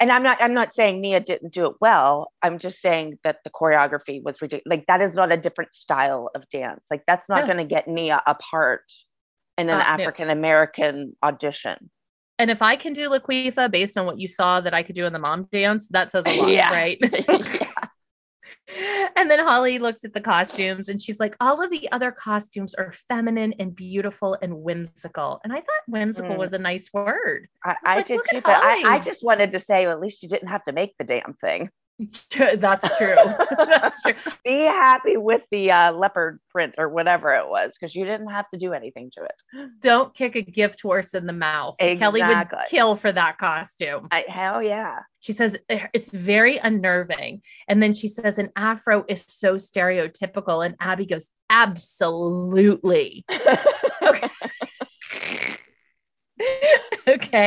and 0.00 0.10
I'm 0.10 0.22
not. 0.22 0.38
I'm 0.40 0.54
not 0.54 0.74
saying 0.74 1.00
Nia 1.00 1.20
didn't 1.20 1.52
do 1.52 1.66
it 1.66 1.76
well. 1.80 2.32
I'm 2.42 2.58
just 2.58 2.80
saying 2.80 3.18
that 3.22 3.36
the 3.44 3.50
choreography 3.50 4.22
was 4.22 4.40
ridiculous. 4.40 4.64
Like 4.66 4.86
that 4.86 5.00
is 5.00 5.14
not 5.14 5.30
a 5.30 5.36
different 5.36 5.74
style 5.74 6.30
of 6.34 6.42
dance. 6.50 6.80
Like 6.90 7.02
that's 7.06 7.28
not 7.28 7.40
No. 7.40 7.46
going 7.46 7.58
to 7.58 7.64
get 7.64 7.86
Nia 7.86 8.22
a 8.26 8.34
part 8.34 8.82
in 9.58 9.68
an 9.68 9.76
Uh. 9.80 9.84
African 9.84 10.30
American 10.30 11.16
audition. 11.22 11.90
And 12.38 12.50
if 12.50 12.62
I 12.62 12.74
can 12.74 12.94
do 12.94 13.10
Laquifa 13.10 13.70
based 13.70 13.98
on 13.98 14.06
what 14.06 14.18
you 14.18 14.26
saw 14.26 14.62
that 14.62 14.72
I 14.72 14.82
could 14.82 14.94
do 14.94 15.04
in 15.04 15.12
the 15.12 15.18
mom 15.18 15.46
dance, 15.52 15.88
that 15.88 16.10
says 16.10 16.24
a 16.26 16.34
lot, 16.36 16.48
Yeah. 16.52 16.72
right? 16.72 16.98
And 19.16 19.30
then 19.30 19.40
Holly 19.40 19.78
looks 19.78 20.04
at 20.04 20.14
the 20.14 20.20
costumes 20.20 20.88
and 20.88 21.02
she's 21.02 21.20
like, 21.20 21.36
all 21.40 21.62
of 21.62 21.70
the 21.70 21.90
other 21.92 22.10
costumes 22.12 22.74
are 22.74 22.92
feminine 23.08 23.54
and 23.58 23.74
beautiful 23.74 24.36
and 24.40 24.62
whimsical. 24.62 25.40
And 25.44 25.52
I 25.52 25.56
thought 25.56 25.82
whimsical 25.88 26.36
Mm. 26.36 26.38
was 26.38 26.52
a 26.52 26.58
nice 26.58 26.90
word. 26.92 27.48
I, 27.64 27.70
was 27.70 27.76
I 27.84 27.96
like, 27.96 28.06
did 28.06 28.20
too, 28.30 28.40
but 28.40 28.62
I, 28.62 28.94
I 28.96 28.98
just 29.00 29.24
wanted 29.24 29.52
to 29.52 29.60
say, 29.60 29.86
well, 29.86 29.94
at 29.96 30.00
least 30.00 30.22
you 30.22 30.28
didn't 30.28 30.48
have 30.48 30.64
to 30.64 30.72
make 30.72 30.94
the 30.98 31.04
damn 31.04 31.34
thing. 31.40 31.70
That's 32.36 32.98
true. 32.98 33.16
That's 33.58 34.02
true. 34.02 34.14
Be 34.44 34.60
happy 34.60 35.16
with 35.16 35.42
the 35.50 35.70
uh, 35.70 35.92
leopard 35.92 36.40
print 36.50 36.74
or 36.78 36.88
whatever 36.88 37.34
it 37.34 37.48
was, 37.48 37.72
because 37.78 37.94
you 37.94 38.04
didn't 38.04 38.28
have 38.28 38.48
to 38.50 38.58
do 38.58 38.72
anything 38.72 39.10
to 39.16 39.24
it. 39.24 39.70
Don't 39.80 40.14
kick 40.14 40.36
a 40.36 40.42
gift 40.42 40.80
horse 40.80 41.14
in 41.14 41.26
the 41.26 41.32
mouth. 41.32 41.76
Kelly 41.78 42.22
would 42.22 42.48
kill 42.68 42.96
for 42.96 43.12
that 43.12 43.38
costume. 43.38 44.08
I, 44.10 44.24
hell 44.28 44.62
yeah. 44.62 45.00
She 45.20 45.32
says 45.32 45.58
"Eh, 45.68 45.86
it's 45.92 46.10
very 46.10 46.56
unnerving. 46.56 47.42
And 47.68 47.82
then 47.82 47.92
she 47.92 48.08
says 48.08 48.38
an 48.38 48.50
afro 48.56 49.04
is 49.08 49.24
so 49.28 49.56
stereotypical. 49.56 50.64
And 50.64 50.76
Abby 50.80 51.06
goes, 51.06 51.28
absolutely. 51.50 53.24
okay. 53.30 54.30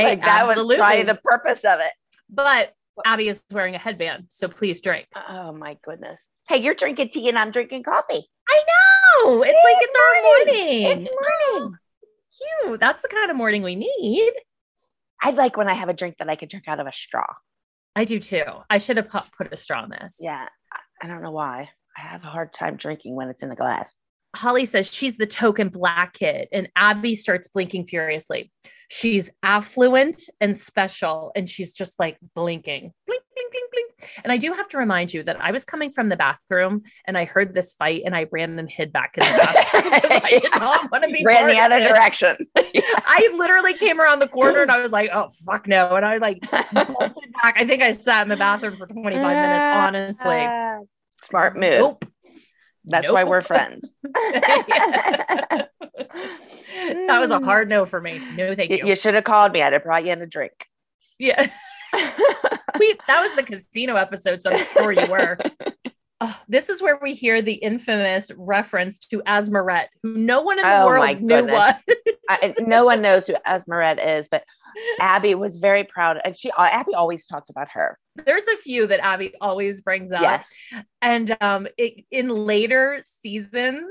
like 0.04 0.22
that 0.22 0.44
absolutely. 0.44 0.76
was 0.76 0.82
probably 0.82 1.04
the 1.04 1.20
purpose 1.24 1.60
of 1.64 1.80
it. 1.80 1.94
but 2.30 2.74
Abby 3.06 3.28
is 3.28 3.44
wearing 3.52 3.76
a 3.76 3.80
headband. 3.80 4.26
So 4.30 4.48
please 4.48 4.82
drink. 4.82 5.08
Oh 5.30 5.52
my 5.54 5.78
goodness. 5.84 6.20
Hey, 6.48 6.58
you're 6.58 6.76
drinking 6.76 7.10
tea 7.14 7.30
and 7.30 7.38
I'm 7.38 7.52
drinking 7.52 7.84
coffee. 7.84 8.28
I 8.50 8.64
know. 9.26 9.44
It's 9.44 9.64
like 9.64 9.76
It's 9.80 9.88
it's 9.88 9.98
our 9.98 10.24
morning. 10.24 10.84
morning. 10.84 11.08
It's 11.08 11.12
morning. 11.12 11.78
Oh, 12.64 12.68
cute. 12.70 12.80
That's 12.80 13.02
the 13.02 13.08
kind 13.08 13.32
of 13.32 13.38
morning 13.38 13.64
we 13.64 13.76
need. 13.76 14.34
I'd 15.22 15.36
like 15.36 15.56
when 15.56 15.70
I 15.70 15.74
have 15.74 15.90
a 15.90 15.94
drink 15.94 16.16
that 16.20 16.30
I 16.30 16.36
can 16.36 16.50
drink 16.50 16.68
out 16.68 16.80
of 16.80 16.88
a 16.88 16.92
straw. 16.94 17.26
I 17.96 18.04
do 18.06 18.20
too. 18.20 18.44
I 18.70 18.78
should 18.80 18.98
have 18.98 19.10
put, 19.10 19.24
put 19.38 19.54
a 19.54 19.56
straw 19.56 19.84
in 19.84 19.90
this. 19.92 20.18
Yeah. 20.20 20.48
I 21.02 21.08
don't 21.08 21.22
know 21.22 21.32
why. 21.32 21.70
I 21.98 22.02
have 22.02 22.24
a 22.24 22.28
hard 22.28 22.54
time 22.54 22.76
drinking 22.76 23.16
when 23.16 23.30
it's 23.30 23.42
in 23.44 23.50
the 23.50 23.56
glass. 23.56 23.90
Holly 24.36 24.66
says 24.66 24.92
she's 24.92 25.18
the 25.18 25.28
token 25.28 25.70
black 25.70 26.14
kid, 26.14 26.48
and 26.52 26.70
Abby 26.76 27.16
starts 27.16 27.48
blinking 27.48 27.86
furiously. 27.86 28.52
She's 28.90 29.30
affluent 29.44 30.30
and 30.42 30.58
special, 30.58 31.32
and 31.36 31.50
she's 31.50 31.74
just 31.74 32.00
like 32.00 32.18
blinking, 32.36 32.92
blink, 33.08 33.24
blink, 33.36 33.52
blink, 33.52 33.72
blink. 33.72 34.12
And 34.24 34.32
I 34.32 34.38
do 34.38 34.52
have 34.54 34.68
to 34.70 34.78
remind 34.78 35.14
you 35.14 35.24
that 35.24 35.40
I 35.40 35.52
was 35.52 35.66
coming 35.66 35.92
from 35.92 36.10
the 36.10 36.18
bathroom 36.18 36.82
and 37.06 37.18
I 37.18 37.26
heard 37.26 37.54
this 37.54 37.74
fight, 37.74 38.04
and 38.06 38.16
I 38.16 38.28
ran 38.32 38.58
and 38.58 38.70
hid 38.70 38.92
back 38.92 39.18
in 39.18 39.24
the 39.24 39.38
bathroom 39.44 39.94
because 39.94 40.22
I 40.24 40.40
did 40.40 40.52
not 40.60 40.92
want 40.92 41.04
to 41.04 41.10
be 41.12 41.24
Ran 41.24 41.48
the 41.48 41.60
other 41.60 41.80
direction. 41.80 42.38
I 42.56 43.34
literally 43.36 43.74
came 43.74 44.02
around 44.02 44.20
the 44.20 44.28
corner 44.28 44.62
and 44.62 44.72
I 44.72 44.82
was 44.82 44.92
like, 44.92 45.12
"Oh 45.14 45.30
fuck 45.46 45.68
no!" 45.68 45.96
And 45.96 46.06
I 46.06 46.18
like 46.18 46.40
bolted 46.52 47.34
back. 47.42 47.56
I 47.58 47.66
think 47.66 47.84
I 47.84 47.92
sat 47.92 48.24
in 48.24 48.30
the 48.30 48.38
bathroom 48.38 48.78
for 48.78 48.88
25 48.88 49.22
minutes. 49.22 49.68
Honestly, 49.68 50.48
Smart 51.30 51.56
move. 51.56 51.80
nope. 51.80 52.06
That's 52.86 53.10
why 53.10 53.24
we're 53.24 53.42
friends. 53.42 53.90
that 54.04 55.70
was 57.10 57.32
a 57.32 57.40
hard 57.40 57.70
no 57.70 57.86
for 57.86 58.02
me. 58.02 58.20
No, 58.36 58.54
thank 58.56 58.72
You, 58.72 58.78
you. 58.78 58.88
you 58.88 58.96
should 58.96 59.14
have 59.14 59.24
called 59.24 59.52
me. 59.54 59.62
I'd 59.62 59.74
have 59.74 59.84
brought 59.84 60.06
you 60.06 60.12
in 60.12 60.22
a 60.22 60.26
drink. 60.28 60.54
Yeah, 61.20 61.48
we 61.94 62.96
that 63.08 63.22
was 63.22 63.32
the 63.36 63.44
casino 63.44 63.96
episode, 63.96 64.44
so 64.44 64.52
I'm 64.52 64.64
sure 64.66 64.92
you 64.92 65.08
were. 65.10 65.38
Oh, 66.26 66.40
this 66.48 66.70
is 66.70 66.82
where 66.82 66.98
we 67.02 67.16
hear 67.16 67.42
the 67.42 67.56
infamous 67.56 68.32
reference 68.38 68.98
to 69.10 69.22
Asmarette, 69.28 69.88
who 70.04 70.16
no 70.16 70.42
one 70.42 70.58
in 70.58 70.64
the 70.66 70.82
Oh, 70.84 70.86
world 70.86 71.22
knew 71.22 71.46
what. 71.48 71.82
I, 72.30 72.54
no 72.62 72.86
one 72.86 73.02
knows 73.02 73.28
who 73.28 73.34
Esmerette 73.46 74.20
is, 74.22 74.28
but 74.32 74.46
Abby 75.00 75.36
was 75.36 75.58
very 75.58 75.84
proud. 75.84 76.20
And 76.24 76.38
she, 76.38 76.52
uh, 76.52 76.64
Abby 76.64 76.94
always 76.94 77.26
talked 77.26 77.50
about 77.50 77.70
her. 77.70 77.98
There's 78.26 78.48
a 78.48 78.58
few 78.58 78.88
that 78.88 79.00
Abby 79.00 79.34
always 79.42 79.82
brings 79.82 80.12
up. 80.12 80.22
Yes. 80.22 80.48
And 81.02 81.36
um, 81.42 81.68
it, 81.78 82.06
in 82.12 82.30
later 82.30 83.02
seasons, 83.22 83.88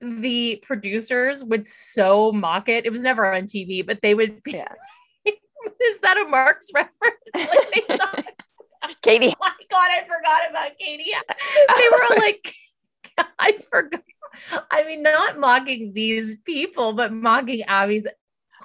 the 0.00 0.62
producers 0.66 1.42
would 1.44 1.66
so 1.66 2.32
mock 2.32 2.68
it. 2.68 2.86
It 2.86 2.90
was 2.90 3.02
never 3.02 3.32
on 3.32 3.42
TV, 3.42 3.84
but 3.86 4.00
they 4.02 4.14
would 4.14 4.42
be, 4.42 4.52
Yeah. 4.52 4.68
is 5.26 5.98
that 6.02 6.16
a 6.18 6.28
Marx 6.28 6.68
reference? 6.74 7.16
Like, 7.34 7.74
they 7.88 7.96
talk- 7.96 8.24
Katie, 9.02 9.28
oh 9.28 9.34
my 9.40 9.50
God, 9.70 9.88
I 9.90 10.02
forgot 10.02 10.50
about 10.50 10.78
Katie. 10.78 11.12
They 11.76 11.88
were 11.90 12.16
like, 12.20 12.54
I 13.38 13.52
forgot. 13.70 14.02
I 14.70 14.84
mean, 14.84 15.02
not 15.02 15.38
mocking 15.38 15.92
these 15.94 16.36
people, 16.44 16.92
but 16.92 17.12
mocking 17.12 17.62
Abby's 17.62 18.06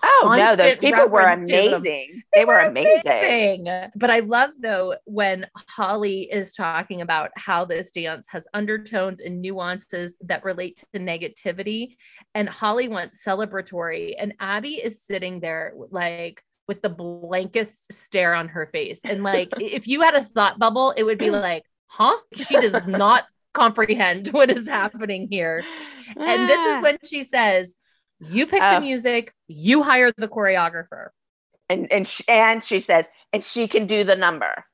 oh 0.04 0.36
no, 0.38 0.56
those 0.56 0.78
people 0.78 1.08
were 1.08 1.20
reference 1.20 1.50
to 1.50 1.56
them. 1.56 1.74
amazing. 1.76 2.24
They 2.34 2.46
were 2.46 2.60
amazing. 2.60 3.02
thing. 3.02 3.68
But 3.96 4.10
I 4.10 4.20
love 4.20 4.52
though 4.60 4.96
when 5.06 5.48
Holly 5.68 6.30
is 6.32 6.54
talking 6.54 7.02
about 7.02 7.32
how 7.36 7.66
this 7.66 7.92
dance 7.92 8.28
has 8.30 8.48
undertones 8.54 9.22
and 9.22 9.42
nuances 9.42 10.16
that 10.22 10.44
relate 10.44 10.84
to 10.94 11.00
negativity. 11.00 11.96
And 12.36 12.50
Holly 12.50 12.88
wants 12.88 13.24
celebratory, 13.26 14.16
and 14.18 14.34
Abby 14.40 14.76
is 14.76 15.02
sitting 15.04 15.40
there 15.40 15.74
like 15.92 16.44
with 16.68 16.82
the 16.84 16.90
blankest 16.90 17.92
stare 17.92 18.36
on 18.36 18.48
her 18.48 18.68
face. 18.68 19.02
And 19.04 19.24
like 19.24 19.50
if 19.60 19.88
you 19.88 20.02
had 20.02 20.14
a 20.14 20.24
thought 20.24 20.60
bubble, 20.60 20.92
it 20.92 21.04
would 21.04 21.18
be 21.18 21.32
like, 21.32 21.64
huh? 21.88 22.16
She 22.36 22.60
does 22.60 22.88
not 22.88 23.26
comprehend 23.54 24.28
what 24.28 24.52
is 24.52 24.68
happening 24.68 25.28
here. 25.30 25.64
And 26.16 26.50
this 26.50 26.60
is 26.60 26.78
ah. 26.78 26.82
when 26.82 26.98
she 27.04 27.24
says, 27.24 27.76
You 28.20 28.48
pick 28.48 28.68
the 28.70 28.78
music, 28.78 29.34
you 29.48 29.84
hire 29.84 30.12
the 30.18 30.28
choreographer. 30.28 31.10
and 31.70 31.92
and 31.92 32.08
she, 32.08 32.24
and 32.28 32.64
she 32.64 32.80
says, 32.80 33.08
and 33.34 33.44
she 33.44 33.68
can 33.68 33.88
do 33.88 34.04
the 34.04 34.16
number. 34.16 34.66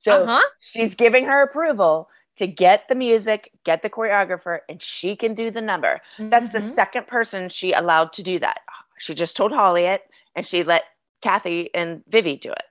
So 0.00 0.24
uh-huh. 0.24 0.42
she's 0.60 0.94
giving 0.94 1.26
her 1.26 1.42
approval 1.42 2.08
to 2.38 2.46
get 2.46 2.84
the 2.88 2.94
music, 2.94 3.50
get 3.64 3.82
the 3.82 3.90
choreographer, 3.90 4.60
and 4.68 4.82
she 4.82 5.16
can 5.16 5.34
do 5.34 5.50
the 5.50 5.60
number. 5.62 6.00
That's 6.30 6.50
the 6.50 6.60
Mhm. 6.60 6.74
second 6.74 7.06
person 7.06 7.48
she 7.48 7.72
allowed 7.72 8.12
to 8.14 8.22
do 8.22 8.38
that. 8.40 8.60
She 8.98 9.14
just 9.14 9.36
told 9.36 9.52
Holly 9.52 9.84
it, 9.84 10.02
and 10.34 10.46
she 10.46 10.62
let 10.64 10.84
Cathy 11.22 11.74
and 11.74 12.04
Vivi 12.08 12.36
do 12.36 12.52
it. 12.52 12.64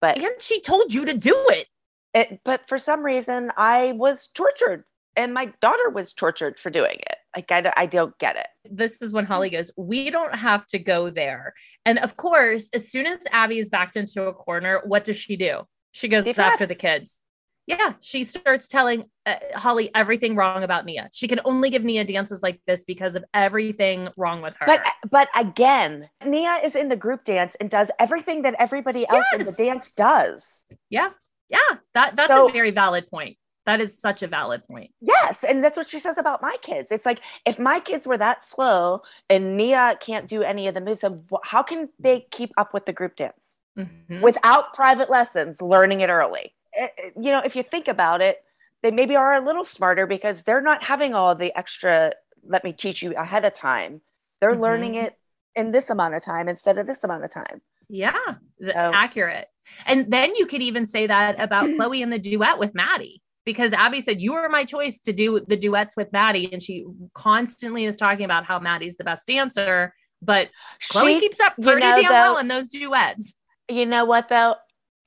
But 0.00 0.18
And 0.18 0.40
she 0.40 0.60
told 0.60 0.92
you 0.94 1.04
to 1.06 1.14
do 1.16 1.48
it. 1.50 1.68
it, 2.14 2.40
but 2.44 2.68
for 2.68 2.78
some 2.78 3.04
reason, 3.04 3.52
I 3.56 3.92
was 3.92 4.28
tortured, 4.34 4.84
and 5.16 5.34
my 5.34 5.46
daughter 5.60 5.90
was 5.90 6.12
tortured 6.12 6.58
for 6.58 6.70
doing 6.70 6.98
it. 7.00 7.18
Like 7.34 7.50
I, 7.50 7.72
I 7.76 7.86
don't 7.86 8.16
get 8.18 8.36
it. 8.36 8.46
This 8.70 9.00
is 9.00 9.12
when 9.12 9.24
Holly 9.24 9.50
goes, 9.50 9.70
We 9.76 10.10
don't 10.10 10.34
have 10.34 10.66
to 10.68 10.78
go 10.78 11.10
there. 11.10 11.54
And 11.86 11.98
of 11.98 12.16
course, 12.16 12.68
as 12.74 12.90
soon 12.90 13.06
as 13.06 13.20
Abby 13.30 13.58
is 13.58 13.70
backed 13.70 13.96
into 13.96 14.24
a 14.24 14.32
corner, 14.34 14.80
what 14.84 15.04
does 15.04 15.16
she 15.16 15.36
do? 15.36 15.62
She 15.92 16.08
goes 16.08 16.26
after 16.26 16.66
the 16.66 16.74
kids. 16.74 17.22
Yeah, 17.66 17.92
she 18.00 18.24
starts 18.24 18.66
telling 18.66 19.04
uh, 19.24 19.36
Holly 19.54 19.88
everything 19.94 20.34
wrong 20.34 20.64
about 20.64 20.84
Nia. 20.84 21.08
She 21.12 21.28
can 21.28 21.40
only 21.44 21.70
give 21.70 21.84
Nia 21.84 22.04
dances 22.04 22.42
like 22.42 22.60
this 22.66 22.82
because 22.82 23.14
of 23.14 23.24
everything 23.32 24.08
wrong 24.16 24.42
with 24.42 24.56
her. 24.58 24.66
But 24.66 24.80
but 25.10 25.28
again, 25.36 26.08
Nia 26.26 26.60
is 26.64 26.74
in 26.74 26.88
the 26.88 26.96
group 26.96 27.24
dance 27.24 27.54
and 27.60 27.70
does 27.70 27.88
everything 28.00 28.42
that 28.42 28.56
everybody 28.58 29.06
else 29.08 29.26
in 29.34 29.44
the 29.44 29.52
dance 29.52 29.92
does. 29.92 30.44
yeah, 30.90 31.10
yeah, 31.48 31.58
that 31.94 32.16
that's 32.16 32.34
So- 32.34 32.48
a 32.48 32.52
very 32.52 32.72
valid 32.72 33.08
point. 33.08 33.36
That 33.64 33.80
is 33.80 34.00
such 34.00 34.22
a 34.22 34.26
valid 34.26 34.66
point. 34.66 34.90
Yes, 35.00 35.44
and 35.44 35.62
that's 35.62 35.76
what 35.76 35.86
she 35.86 36.00
says 36.00 36.18
about 36.18 36.42
my 36.42 36.56
kids. 36.62 36.88
It's 36.90 37.06
like 37.06 37.20
if 37.46 37.58
my 37.58 37.78
kids 37.78 38.06
were 38.06 38.18
that 38.18 38.44
slow 38.44 39.02
and 39.30 39.56
Nia 39.56 39.96
can't 40.00 40.28
do 40.28 40.42
any 40.42 40.66
of 40.66 40.74
the 40.74 40.80
moves, 40.80 41.02
then 41.02 41.22
how 41.44 41.62
can 41.62 41.88
they 42.00 42.26
keep 42.32 42.50
up 42.56 42.74
with 42.74 42.86
the 42.86 42.92
group 42.92 43.14
dance 43.16 43.56
Mhm. 43.78 44.20
without 44.20 44.74
private 44.74 45.10
lessons, 45.10 45.62
learning 45.62 46.00
it 46.00 46.10
early? 46.10 46.54
Eh, 46.74 46.88
eh, 46.98 47.10
You 47.16 47.30
know, 47.30 47.38
if 47.44 47.54
you 47.54 47.62
think 47.62 47.86
about 47.86 48.20
it, 48.20 48.42
they 48.82 48.90
maybe 48.90 49.14
are 49.14 49.34
a 49.34 49.40
little 49.40 49.64
smarter 49.64 50.06
because 50.08 50.42
they're 50.44 50.60
not 50.60 50.82
having 50.82 51.14
all 51.14 51.34
the 51.36 51.56
extra. 51.56 52.14
Let 52.44 52.64
me 52.64 52.72
teach 52.72 53.00
you 53.00 53.14
ahead 53.16 53.44
of 53.44 53.54
time. 53.54 54.00
They're 54.40 54.56
Mhm. 54.56 54.60
learning 54.60 54.94
it 54.96 55.16
in 55.54 55.70
this 55.70 55.88
amount 55.88 56.14
of 56.14 56.24
time 56.24 56.48
instead 56.48 56.78
of 56.78 56.88
this 56.88 57.04
amount 57.04 57.22
of 57.24 57.32
time. 57.32 57.60
Yeah, 57.88 58.18
So- 58.60 58.72
accurate. 58.72 59.48
And 59.86 60.10
then 60.12 60.34
you 60.34 60.46
could 60.46 60.62
even 60.62 60.86
say 60.86 61.06
that 61.06 61.36
about 61.38 61.68
Chloe 61.76 62.02
and 62.02 62.12
the 62.12 62.18
duet 62.18 62.58
with 62.58 62.74
Maddie, 62.74 63.21
because 63.44 63.72
Abby 63.72 64.00
said, 64.00 64.20
You 64.20 64.34
were 64.34 64.48
my 64.48 64.64
choice 64.64 64.98
to 65.00 65.12
do 65.12 65.40
the 65.46 65.56
duets 65.56 65.96
with 65.96 66.12
Maddie. 66.12 66.52
And 66.52 66.62
she 66.62 66.84
constantly 67.14 67.84
is 67.84 67.96
talking 67.96 68.24
about 68.24 68.44
how 68.44 68.58
Maddie's 68.58 68.96
the 68.96 69.04
best 69.04 69.26
dancer, 69.26 69.94
but 70.20 70.48
Chloe 70.90 71.14
She- 71.14 71.20
keeps 71.20 71.40
up 71.40 71.54
you 71.58 71.64
pretty 71.64 71.80
know, 71.80 72.00
damn 72.00 72.10
well 72.12 72.38
in 72.38 72.48
those 72.48 72.68
duets. 72.68 73.34
you 73.68 73.86
know 73.86 74.04
what 74.04 74.28
though 74.28 74.54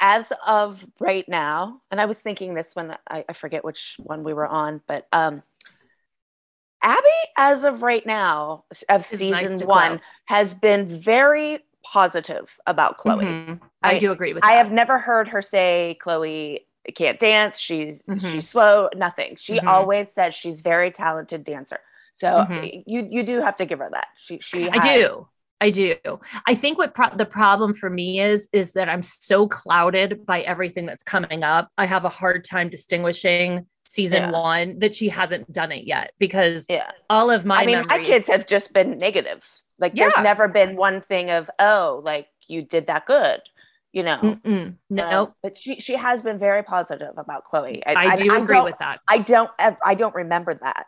as 0.02 0.26
of 0.46 0.84
right 1.00 1.24
now 1.30 1.80
and 1.90 2.02
i 2.02 2.06
was 2.06 2.18
thinking 2.20 2.54
this 2.54 2.68
when 2.74 2.92
i, 3.10 3.24
I 3.30 3.34
forget 3.34 3.64
which 3.64 3.80
one 3.98 4.26
we 4.26 4.34
were 4.34 4.46
on 4.46 4.82
but 4.90 5.08
um 5.14 5.42
abby 6.84 7.02
as 7.38 7.64
of 7.64 7.82
right 7.82 8.06
now 8.06 8.66
of 8.90 9.08
season 9.08 9.58
to 9.60 9.66
one 9.66 9.92
Chloe. 9.92 10.02
has 10.26 10.54
been 10.54 11.02
very 11.02 11.60
positive 11.84 12.48
about 12.68 12.98
chloe 12.98 13.24
Mhm. 13.24 13.62
I, 13.82 13.92
I- 13.94 13.98
do 13.98 14.12
agree 14.12 14.34
with 14.34 14.44
i 14.44 14.52
that. 14.56 14.66
have 14.66 14.72
never 14.74 15.00
heard 15.00 15.30
her 15.30 15.42
say 15.42 15.98
chloe 16.02 16.68
can't 16.94 17.20
dance 17.20 17.58
she's 17.58 18.00
Mhm. 18.08 18.32
she's 18.42 18.50
slow 18.50 18.90
nothing 18.96 19.36
she 19.40 19.60
Mhm. 19.60 19.68
always 19.68 20.12
says 20.14 20.36
she's 20.36 20.62
very 20.62 20.92
talented 20.92 21.44
dancer 21.44 21.80
so 22.14 22.28
Mhm. 22.28 22.84
you 22.86 23.08
you 23.10 23.24
do 23.24 23.42
have 23.42 23.56
to 23.58 23.66
give 23.66 23.80
her 23.80 23.90
that 23.92 24.08
she 24.22 24.40
she 24.42 24.70
I 24.70 24.78
do. 24.80 25.28
I 25.62 25.70
do. 25.70 25.96
I 26.46 26.54
think 26.54 26.78
what 26.78 26.94
pro- 26.94 27.16
the 27.16 27.26
problem 27.26 27.74
for 27.74 27.90
me 27.90 28.20
is 28.20 28.50
is 28.52 28.74
that 28.74 28.90
I'm 28.90 29.02
so 29.02 29.48
clouded 29.48 30.26
by 30.26 30.42
everything 30.42 30.86
that's 30.86 31.04
coming 31.04 31.44
up. 31.44 31.70
I 31.78 31.86
have 31.86 32.04
a 32.04 32.10
hard 32.10 32.44
time 32.44 32.68
distinguishing 32.70 33.66
season 33.86 34.24
Yeah. 34.24 34.32
one 34.32 34.80
that 34.80 34.94
she 34.94 35.08
hasn't 35.08 35.50
done 35.54 35.72
it 35.72 35.86
yet 35.86 36.12
because 36.20 36.66
yeah 36.70 36.92
all 37.10 37.32
of 37.32 37.46
my 37.46 37.62
I 37.62 37.66
mean, 37.66 37.86
my 37.88 38.00
kids 38.00 38.28
have 38.28 38.48
just 38.48 38.74
been 38.74 38.98
negative. 38.98 39.42
Like, 39.80 39.94
Yeah. 39.96 40.10
there's 40.10 40.24
never 40.24 40.48
been 40.50 40.76
one 40.76 41.02
thing 41.02 41.32
of, 41.32 41.50
oh, 41.58 42.02
like 42.04 42.28
you 42.48 42.62
did 42.62 42.88
that 42.88 43.06
good, 43.06 43.42
you 43.96 44.04
know. 44.04 44.20
Mm-mm. 44.22 44.76
no, 44.92 45.04
Uh, 45.04 45.26
but 45.42 45.58
she 45.58 45.80
she 45.80 45.96
has 45.96 46.22
been 46.22 46.38
very 46.38 46.62
positive 46.62 47.18
about 47.18 47.46
Chloe. 47.46 47.82
I, 47.86 48.16
do 48.16 48.36
agree 48.36 48.56
don't- 48.58 48.66
with 48.66 48.78
that. 48.80 49.00
I 49.08 49.18
don't. 49.20 49.50
ev- 49.58 49.78
I 49.84 49.96
don't 49.96 50.14
remember 50.14 50.54
that. 50.54 50.86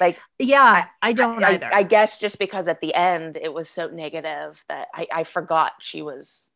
Like, 0.00 0.18
Yeah, 0.40 0.86
I, 1.00 1.12
don't 1.12 1.44
I, 1.44 1.52
either. 1.52 1.72
I 1.72 1.84
guess 1.84 2.18
just 2.18 2.38
because 2.40 2.66
at 2.66 2.80
the 2.80 2.92
end 2.94 3.38
it 3.40 3.52
was 3.52 3.68
so 3.70 3.86
negative 3.86 4.60
that 4.68 4.88
I, 4.92 5.06
I 5.12 5.22
forgot 5.24 5.72
she 5.80 6.02
was 6.02 6.46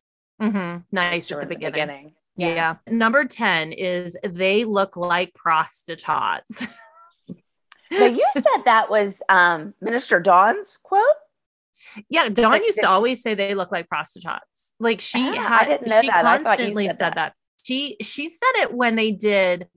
mm-hmm. 0.42 0.78
Nice 0.90 1.30
at 1.30 1.38
the 1.40 1.46
during 1.46 1.70
beginning. 1.70 2.14
Yeah. 2.36 2.76
Number 2.88 3.24
10 3.24 3.72
is 3.72 4.16
they 4.26 4.64
look 4.64 4.96
like 4.96 5.34
prostitutes. 5.34 6.66
Now 7.92 8.06
you 8.06 8.26
said 8.32 8.64
that 8.64 8.90
was 8.90 9.20
um, 9.28 9.72
Minister 9.80 10.18
Dawn's 10.18 10.76
quote. 10.82 11.02
yeah, 12.08 12.28
Dawn 12.28 12.62
used 12.64 12.80
to 12.80 12.88
always 12.88 13.22
say 13.22 13.34
they 13.34 13.54
look 13.54 13.70
like 13.70 13.88
prostitutes. 13.88 14.57
Like 14.80 15.00
she 15.00 15.18
Ah, 15.20 15.58
I 15.60 15.64
had 15.64 15.80
she 16.00 16.06
that. 16.08 16.22
Constantly 16.44 16.88
said 16.88 16.96
said 16.98 17.08
that. 17.10 17.14
that. 17.14 17.32
She 17.64 17.96
she 18.00 18.28
said 18.28 18.52
it 18.62 18.72
when 18.72 18.96
they 18.96 19.10
did 19.12 19.68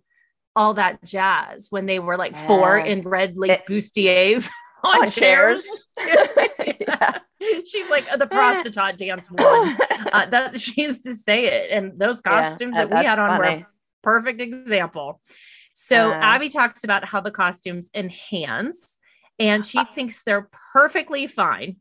all 0.55 0.73
that 0.75 1.03
jazz 1.03 1.67
when 1.69 1.85
they 1.85 1.99
were 1.99 2.17
like 2.17 2.35
four 2.37 2.77
in 2.77 3.01
red 3.01 3.37
lace 3.37 3.61
bustiers 3.67 4.49
on, 4.83 5.01
On 5.01 5.07
chairs. 5.07 5.65
Yeah. 6.87 7.17
She's 7.65 7.89
like 7.89 8.05
"Oh, 8.11 8.17
the 8.17 8.27
prostitute 8.27 8.97
dance 8.97 9.29
one. 9.31 9.77
Uh, 10.11 10.25
that 10.25 10.59
she 10.59 10.81
used 10.81 11.03
to 11.03 11.13
say 11.15 11.45
it, 11.45 11.71
and 11.71 11.97
those 11.97 12.21
costumes 12.21 12.75
uh, 12.75 12.85
that 12.85 12.89
we 12.99 13.05
had 13.05 13.17
on 13.19 13.37
were 13.37 13.43
funny. 13.45 13.61
a 13.61 13.67
perfect 14.03 14.41
example. 14.41 15.21
So 15.73 16.11
Uh. 16.11 16.15
Abby 16.15 16.49
talks 16.49 16.83
about 16.83 17.05
how 17.05 17.21
the 17.21 17.31
costumes 17.31 17.89
enhance, 17.93 18.97
and 19.39 19.65
she 19.65 19.79
thinks 19.95 20.23
they're 20.23 20.49
perfectly 20.73 21.27
fine. 21.27 21.77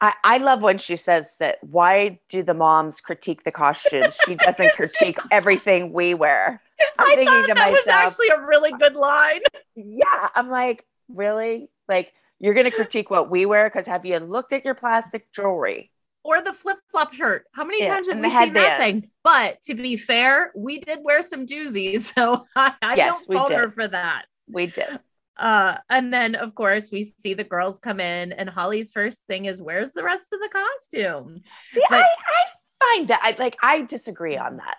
I, 0.00 0.12
I 0.22 0.38
love 0.38 0.62
when 0.62 0.78
she 0.78 0.96
says 0.96 1.26
that 1.40 1.58
why 1.62 2.20
do 2.28 2.42
the 2.42 2.54
moms 2.54 2.96
critique 3.00 3.44
the 3.44 3.50
costumes? 3.50 4.14
She 4.14 4.34
doesn't 4.36 4.74
critique 4.74 5.18
everything 5.30 5.92
we 5.92 6.14
wear. 6.14 6.62
I'm 6.98 7.06
I 7.06 7.14
thinking 7.14 7.46
thought 7.46 7.54
that 7.54 7.70
was 7.70 7.88
actually 7.88 8.28
a 8.28 8.46
really 8.46 8.72
good 8.72 8.94
line. 8.94 9.40
yeah, 9.76 10.28
I'm 10.34 10.48
like, 10.48 10.84
really? 11.08 11.68
Like, 11.88 12.12
you're 12.38 12.54
going 12.54 12.66
to 12.66 12.70
critique 12.70 13.10
what 13.10 13.30
we 13.30 13.46
wear? 13.46 13.68
Because 13.68 13.86
have 13.86 14.04
you 14.06 14.18
looked 14.18 14.52
at 14.52 14.64
your 14.64 14.74
plastic 14.74 15.32
jewelry? 15.32 15.90
Or 16.24 16.42
the 16.42 16.52
flip 16.52 16.78
flop 16.90 17.14
shirt. 17.14 17.46
How 17.52 17.64
many 17.64 17.80
Yeah, 17.80 17.94
times 17.94 18.08
have 18.08 18.18
we 18.18 18.28
seen 18.28 18.52
that 18.54 18.76
thing? 18.76 19.10
But 19.24 19.62
to 19.62 19.74
be 19.74 19.96
fair, 19.96 20.52
we 20.54 20.78
did 20.78 20.98
wear 21.02 21.22
some 21.22 21.46
doozies, 21.46 22.12
so 22.14 22.44
I, 22.54 22.74
I 22.82 22.96
Yes, 22.96 23.14
don't 23.16 23.32
fault 23.32 23.52
her 23.52 23.70
for 23.70 23.88
that. 23.88 24.26
We 24.48 24.66
did. 24.66 24.98
Uh, 25.38 25.76
and 25.88 26.12
then 26.12 26.34
of 26.34 26.54
course 26.54 26.90
we 26.90 27.02
see 27.18 27.34
the 27.34 27.44
girls 27.44 27.78
come 27.78 28.00
in, 28.00 28.32
and 28.32 28.48
Holly's 28.48 28.90
first 28.92 29.24
thing 29.26 29.44
is, 29.44 29.62
"Where's 29.62 29.92
the 29.92 30.02
rest 30.02 30.32
of 30.32 30.40
the 30.40 30.48
costume?" 30.50 31.42
See, 31.72 31.82
But- 31.88 31.98
I, 32.00 32.02
I 32.02 32.44
find 32.96 33.08
that, 33.08 33.20
I 33.22 33.36
like, 33.38 33.56
I 33.62 33.82
disagree 33.82 34.36
on 34.36 34.56
that. 34.58 34.76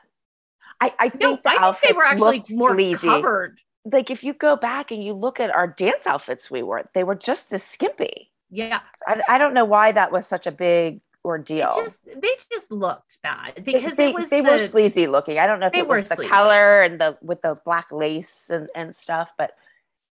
I, 0.82 0.93
I 0.99 1.10
think 1.10 1.22
No, 1.22 1.36
the 1.43 1.49
I 1.49 1.72
think 1.74 1.93
they 1.93 1.97
were 1.97 2.05
actually 2.05 2.43
more 2.49 2.74
sleazy. 2.74 3.07
covered. 3.07 3.60
Like, 3.86 4.10
if 4.10 4.24
you 4.24 4.34
go 4.34 4.55
back 4.55 4.91
and 4.91 5.03
you 5.03 5.14
look 5.14 5.39
at 5.39 5.49
our 5.49 5.68
dance 5.68 6.05
outfits 6.05 6.49
we 6.51 6.64
wore, 6.64 6.89
they 6.93 7.03
were 7.03 7.16
just 7.16 7.51
as 7.53 7.64
skimpy. 7.64 8.32
Yeah, 8.49 8.80
I, 9.07 9.22
I 9.30 9.38
don't 9.38 9.53
know 9.53 9.66
why 9.66 9.91
that 9.93 10.12
was 10.12 10.28
such 10.28 10.47
a 10.47 10.51
big 10.51 11.01
ordeal. 11.24 11.70
just 11.76 11.99
they 12.05 12.30
just 12.51 12.72
looked 12.72 13.18
bad 13.22 13.62
because 13.66 13.95
they, 13.95 14.10
it 14.10 14.16
was 14.16 14.30
they 14.30 14.41
the, 14.41 14.51
were 14.51 14.68
sleazy 14.68 15.07
looking. 15.07 15.38
I 15.39 15.47
don't 15.47 15.60
know 15.60 15.68
if 15.68 15.74
They 15.74 15.80
it 15.80 15.88
were 15.88 15.97
was 15.97 16.10
the 16.10 16.16
sleazy. 16.16 16.30
color 16.32 16.82
and 16.82 16.99
the 16.99 17.18
with 17.22 17.41
the 17.41 17.57
black 17.66 17.91
lace 17.91 18.49
and, 18.49 18.68
and 18.76 18.95
stuff, 18.95 19.30
but 19.38 19.51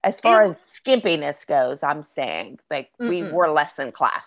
as 0.05 0.21
far 0.21 0.43
as 0.43 0.57
skimpiness 0.85 1.47
goes, 1.47 1.83
I'm 1.83 2.05
saying 2.05 2.59
like 2.71 2.91
we 2.99 3.21
Mm-mm. 3.23 3.33
were 3.33 3.51
less 3.51 3.79
in 3.79 3.93
class. 3.93 4.25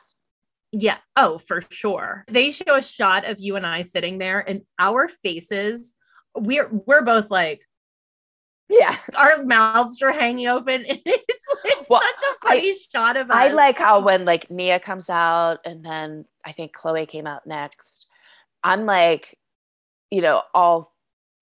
Yeah. 0.71 0.97
Oh, 1.15 1.37
for 1.37 1.61
sure. 1.69 2.25
They 2.29 2.51
show 2.51 2.75
a 2.75 2.81
shot 2.81 3.25
of 3.25 3.39
you 3.39 3.55
and 3.55 3.65
I 3.65 3.81
sitting 3.81 4.17
there, 4.17 4.39
and 4.39 4.63
our 4.79 5.07
faces, 5.07 5.95
we're 6.35 6.69
we're 6.69 7.01
both 7.03 7.29
like 7.31 7.61
Yeah. 8.69 8.97
our 9.15 9.43
mouths 9.43 10.01
are 10.01 10.11
hanging 10.11 10.47
open. 10.47 10.85
And 10.85 10.99
it's 11.05 11.45
like 11.63 11.89
Well, 11.89 12.01
such 12.01 12.23
a 12.29 12.47
funny 12.47 12.75
shot 12.75 13.17
of 13.17 13.29
us. 13.29 13.35
I 13.37 13.49
like 13.49 13.77
how 13.77 13.99
when 14.01 14.25
like 14.25 14.49
Nia 14.49 14.79
comes 14.79 15.09
out 15.09 15.59
and 15.65 15.83
then 15.85 16.25
I 16.45 16.51
think 16.51 16.73
Chloe 16.73 17.05
came 17.05 17.27
out 17.27 17.45
next. 17.47 18.05
I'm 18.63 18.85
like, 18.85 19.37
you 20.11 20.21
know, 20.21 20.41
all 20.53 20.93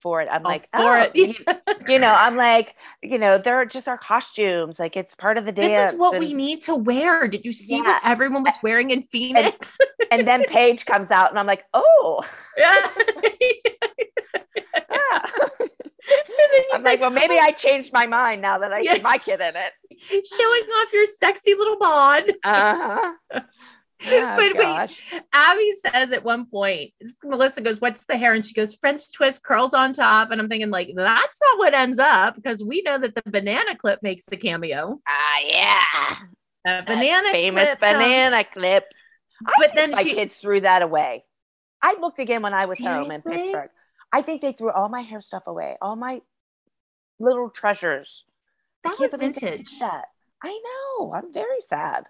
for 0.04 0.20
it. 0.20 0.28
I'm 0.30 0.44
All 0.44 0.52
like, 0.52 0.68
for 0.70 0.98
oh, 1.00 1.10
it. 1.12 1.36
You, 1.88 1.98
know, 1.98 2.14
I'm 2.16 2.36
like, 2.36 2.76
you 3.02 3.18
know, 3.18 3.36
they're 3.38 3.64
just 3.64 3.88
our 3.88 3.98
costumes. 3.98 4.78
Like 4.78 4.96
it's 4.96 5.14
part 5.16 5.36
of 5.36 5.44
the 5.44 5.52
dance. 5.52 5.70
this 5.70 5.92
is 5.94 5.98
what 5.98 6.14
and, 6.14 6.24
we 6.24 6.32
need 6.32 6.60
to 6.62 6.74
wear. 6.76 7.26
Did 7.26 7.44
you 7.44 7.52
see 7.52 7.76
Yeah. 7.78 7.82
what 7.82 8.00
everyone 8.04 8.42
was 8.44 8.56
wearing 8.62 8.90
in 8.90 9.02
Phoenix? 9.02 9.76
and 10.10 10.26
then 10.28 10.44
Paige 10.48 10.86
comes 10.86 11.10
out 11.10 11.30
and 11.30 11.38
I'm 11.38 11.46
like, 11.46 11.64
oh, 11.74 12.22
yeah. 12.56 12.88
yeah. 13.40 15.20
And 16.06 16.64
I'm 16.74 16.82
say, 16.82 16.90
like, 16.90 17.00
well, 17.00 17.10
maybe 17.10 17.38
I 17.38 17.50
changed 17.50 17.92
my 17.92 18.06
mind 18.06 18.40
now 18.42 18.58
that 18.58 18.72
I 18.72 18.80
Yeah. 18.80 18.94
see 18.94 19.02
my 19.02 19.18
kid 19.18 19.40
in 19.40 19.54
it. 19.56 19.72
showing 20.26 20.62
off 20.62 20.92
your 20.92 21.06
sexy 21.06 21.54
little 21.54 21.78
bod. 21.78 22.30
Uh-huh. 22.44 23.40
Oh, 24.06 24.34
but 24.36 24.54
gosh. 24.60 25.10
wait, 25.12 25.22
Abby 25.32 25.70
says 25.84 26.12
at 26.12 26.24
one 26.24 26.46
point, 26.46 26.92
Melissa 27.22 27.60
goes, 27.62 27.80
What's 27.80 28.04
the 28.06 28.16
hair? 28.16 28.34
And 28.34 28.44
she 28.44 28.54
goes, 28.54 28.74
French 28.74 29.12
twist, 29.12 29.42
curls 29.44 29.74
on 29.74 29.92
top. 29.92 30.30
And 30.30 30.40
I'm 30.40 30.48
thinking, 30.48 30.70
like, 30.70 30.90
that's 30.94 31.38
not 31.42 31.58
what 31.58 31.74
ends 31.74 31.98
up 31.98 32.34
because 32.34 32.62
we 32.62 32.82
know 32.82 32.98
that 32.98 33.14
the 33.14 33.22
banana 33.30 33.76
clip 33.76 34.02
makes 34.02 34.24
the 34.26 34.36
cameo. 34.36 35.00
Ah, 35.08 35.38
yeah. 35.46 35.80
That 36.64 36.86
banana 36.86 37.30
famous 37.30 37.64
clip 37.64 37.80
comes- 37.80 37.98
banana 37.98 38.44
clip. 38.52 38.84
I 39.46 39.52
But 39.58 39.72
then 39.76 39.90
my 39.92 40.02
she- 40.02 40.14
kids 40.14 40.34
threw 40.36 40.60
that 40.62 40.82
away. 40.82 41.24
I 41.82 41.96
looked 42.00 42.18
again 42.18 42.40
when 42.42 42.54
I 42.54 42.64
was 42.66 42.78
home 42.78 43.10
in 43.10 43.20
Pittsburgh. 43.20 43.68
I 44.12 44.22
think 44.22 44.40
they 44.40 44.52
threw 44.52 44.70
all 44.70 44.88
my 44.88 45.02
hair 45.02 45.20
stuff 45.20 45.42
away, 45.46 45.76
all 45.82 45.96
my 45.96 46.20
little 47.18 47.50
treasures. 47.50 48.24
That 48.84 48.98
was 48.98 49.12
believe 49.12 49.34
they 49.34 49.40
did 49.40 49.50
vintage. 49.50 49.78
That. 49.80 50.04
I 50.42 50.60
know. 50.98 51.12
I'm 51.14 51.32
very 51.32 51.60
sad. 51.68 52.06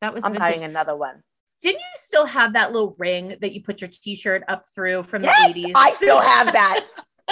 That 0.00 0.14
was 0.14 0.24
I'm 0.24 0.32
vintage. 0.32 0.48
buying 0.48 0.62
another 0.62 0.94
one. 0.96 1.22
Didn't 1.60 1.80
you 1.80 1.96
still 1.96 2.26
have 2.26 2.52
that 2.52 2.72
little 2.72 2.94
ring 2.98 3.36
that 3.40 3.52
you 3.52 3.62
put 3.62 3.80
your 3.80 3.90
t-shirt 3.90 4.44
up 4.48 4.64
through 4.74 5.02
from 5.02 5.24
Yes, 5.24 5.54
the 5.54 5.64
80s? 5.64 5.72
I 5.74 5.92
still 5.92 6.20
have 6.20 6.52
that. 6.52 6.84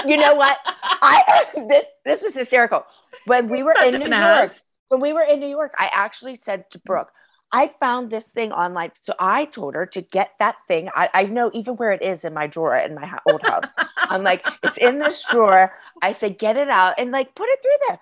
You 0.04 0.16
know 0.16 0.34
what? 0.34 0.58
I 0.66 1.46
this 1.68 1.84
this 2.04 2.22
is 2.22 2.34
hysterical. 2.34 2.84
When 3.26 3.48
we 3.48 3.62
were 3.62 3.74
such 3.76 3.94
in 3.94 4.00
New 4.00 4.16
York, 4.16 4.50
when 4.88 5.00
we 5.00 5.12
were 5.12 5.22
in 5.22 5.40
New 5.40 5.48
York, 5.48 5.74
I 5.78 5.90
actually 5.92 6.40
said 6.44 6.64
to 6.72 6.78
Brooke, 6.80 7.10
I 7.52 7.70
found 7.80 8.10
this 8.10 8.24
thing 8.24 8.52
online. 8.52 8.92
So 9.00 9.14
I 9.18 9.46
told 9.46 9.74
her 9.74 9.86
to 9.86 10.02
get 10.02 10.30
that 10.38 10.56
thing. 10.68 10.90
I, 10.94 11.08
I 11.14 11.22
know 11.24 11.50
even 11.54 11.74
where 11.74 11.92
it 11.92 12.02
is 12.02 12.24
in 12.24 12.34
my 12.34 12.46
drawer 12.46 12.76
in 12.76 12.94
my 12.94 13.18
old 13.30 13.42
house. 13.42 13.64
I'm 13.96 14.22
like, 14.22 14.46
it's 14.62 14.76
in 14.78 14.98
this 14.98 15.24
drawer. 15.30 15.72
I 16.02 16.14
said, 16.14 16.38
get 16.38 16.56
it 16.56 16.68
out 16.68 16.94
and 16.98 17.10
like 17.10 17.34
put 17.34 17.48
it 17.48 17.58
through 17.62 17.86
there. 17.88 18.00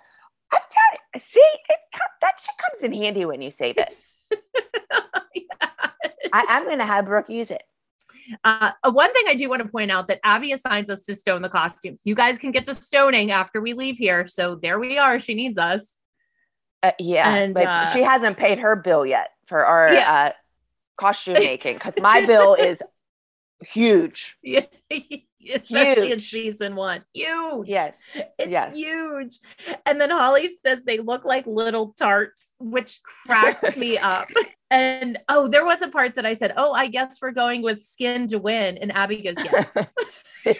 I'm 0.51 0.61
telling 0.71 0.99
you, 1.13 1.21
see, 1.31 1.39
it, 1.69 1.77
that 2.21 2.33
shit 2.39 2.55
comes 2.57 2.83
in 2.83 2.93
handy 2.93 3.25
when 3.25 3.41
you 3.41 3.51
save 3.51 3.75
this. 3.75 3.93
I, 6.35 6.45
I'm 6.49 6.63
going 6.65 6.79
to 6.79 6.85
have 6.85 7.05
Brooke 7.05 7.29
use 7.29 7.49
it. 7.49 7.61
Uh, 8.43 8.71
one 8.91 9.13
thing 9.13 9.23
I 9.27 9.35
do 9.35 9.49
want 9.49 9.61
to 9.61 9.67
point 9.67 9.91
out 9.91 10.07
that 10.07 10.19
Abby 10.23 10.51
assigns 10.51 10.89
us 10.89 11.05
to 11.05 11.15
stone 11.15 11.41
the 11.41 11.49
costumes. 11.49 12.01
You 12.03 12.15
guys 12.15 12.37
can 12.37 12.51
get 12.51 12.65
to 12.67 12.75
stoning 12.75 13.31
after 13.31 13.61
we 13.61 13.73
leave 13.73 13.97
here. 13.97 14.25
So 14.27 14.55
there 14.55 14.79
we 14.79 14.97
are. 14.97 15.19
She 15.19 15.33
needs 15.33 15.57
us. 15.57 15.95
Uh, 16.83 16.91
yeah, 16.99 17.33
And, 17.35 17.53
but 17.53 17.65
uh, 17.65 17.93
she 17.93 18.01
hasn't 18.01 18.37
paid 18.37 18.59
her 18.59 18.75
bill 18.75 19.05
yet 19.05 19.29
for 19.47 19.65
our 19.65 19.93
Yeah. 19.93 20.13
uh, 20.13 20.31
costume 20.99 21.35
making 21.35 21.75
because 21.75 21.93
my 21.99 22.25
bill 22.27 22.55
is 22.55 22.79
huge. 23.61 24.35
Yeah, 24.43 24.65
especially 25.53 26.11
in 26.11 26.21
season 26.21 26.75
one. 26.75 27.03
Huge. 27.13 27.67
Yes, 27.67 27.95
It's 28.13 28.49
yes. 28.51 28.75
huge. 28.75 29.39
And 29.85 29.99
then 29.99 30.09
Holly 30.09 30.49
says 30.65 30.79
they 30.85 30.99
look 30.99 31.25
like 31.25 31.45
little 31.45 31.93
tarts, 31.97 32.53
which 32.59 33.01
cracks 33.03 33.75
me 33.77 33.97
up. 33.97 34.27
And 34.69 35.19
oh, 35.29 35.47
there 35.47 35.65
was 35.65 35.81
a 35.81 35.87
part 35.89 36.15
that 36.15 36.25
I 36.25 36.33
said, 36.33 36.53
Oh, 36.57 36.73
I 36.73 36.87
guess 36.87 37.19
we're 37.21 37.31
going 37.31 37.61
with 37.61 37.81
skin 37.83 38.27
to 38.27 38.39
win. 38.39 38.77
And 38.77 38.91
Abby 38.91 39.21
goes, 39.21 39.35
Yes. 39.37 39.75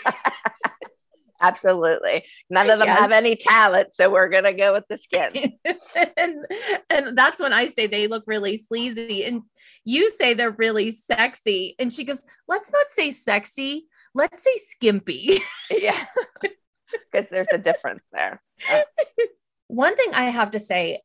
absolutely. 1.41 2.23
None 2.49 2.69
of 2.69 2.79
them 2.79 2.87
Yes. 2.87 2.99
have 2.99 3.11
any 3.11 3.35
talent, 3.35 3.89
so 3.93 4.09
we're 4.09 4.29
gonna 4.29 4.53
go 4.53 4.73
with 4.73 4.85
the 4.89 4.97
skin. 4.97 5.53
and, 6.17 6.45
and 6.89 7.17
that's 7.17 7.39
when 7.39 7.53
I 7.53 7.65
say 7.65 7.87
they 7.87 8.07
look 8.07 8.23
really 8.25 8.57
sleazy. 8.57 9.25
And 9.25 9.41
you 9.83 10.09
say 10.11 10.33
they're 10.33 10.51
really 10.51 10.91
sexy. 10.91 11.75
And 11.79 11.91
she 11.91 12.03
goes, 12.03 12.23
Let's 12.47 12.71
not 12.71 12.89
say 12.89 13.11
sexy. 13.11 13.85
Let's 14.15 14.43
say 14.43 14.57
skimpy. 14.57 15.41
yeah, 15.69 16.05
because 16.41 17.29
there's 17.29 17.47
a 17.53 17.57
difference 17.57 18.01
there. 18.11 18.41
One 19.67 19.95
thing 19.97 20.13
I 20.13 20.29
have 20.29 20.51
to 20.51 20.59
say, 20.59 21.01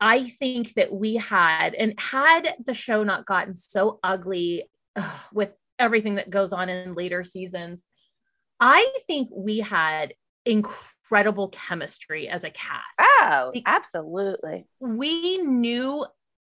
I 0.00 0.24
think 0.24 0.74
that 0.74 0.92
we 0.92 1.14
had, 1.14 1.74
and 1.74 1.94
had 1.98 2.56
the 2.66 2.74
show 2.74 3.04
not 3.04 3.24
gotten 3.24 3.54
so 3.54 4.00
ugly 4.02 4.68
ugh, 4.96 5.20
with 5.32 5.50
everything 5.78 6.16
that 6.16 6.28
goes 6.28 6.52
on 6.52 6.68
in 6.68 6.94
later 6.94 7.22
seasons, 7.22 7.84
I 8.58 8.84
think 9.06 9.28
we 9.32 9.60
had 9.60 10.14
incredible 10.44 11.48
chemistry 11.50 12.28
as 12.28 12.42
a 12.42 12.50
cast. 12.50 12.98
Oh, 13.00 13.52
absolutely. 13.64 14.66
We 14.80 15.38
knew 15.38 16.04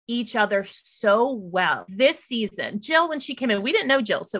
each 0.07 0.35
other 0.35 0.63
so 0.63 1.31
well 1.31 1.85
this 1.89 2.19
season. 2.19 2.79
Jill, 2.79 3.07
when 3.09 3.19
she 3.19 3.35
came 3.35 3.51
in, 3.51 3.61
we 3.61 3.71
didn't 3.71 3.87
know 3.87 4.01
Jill. 4.01 4.23
So 4.23 4.39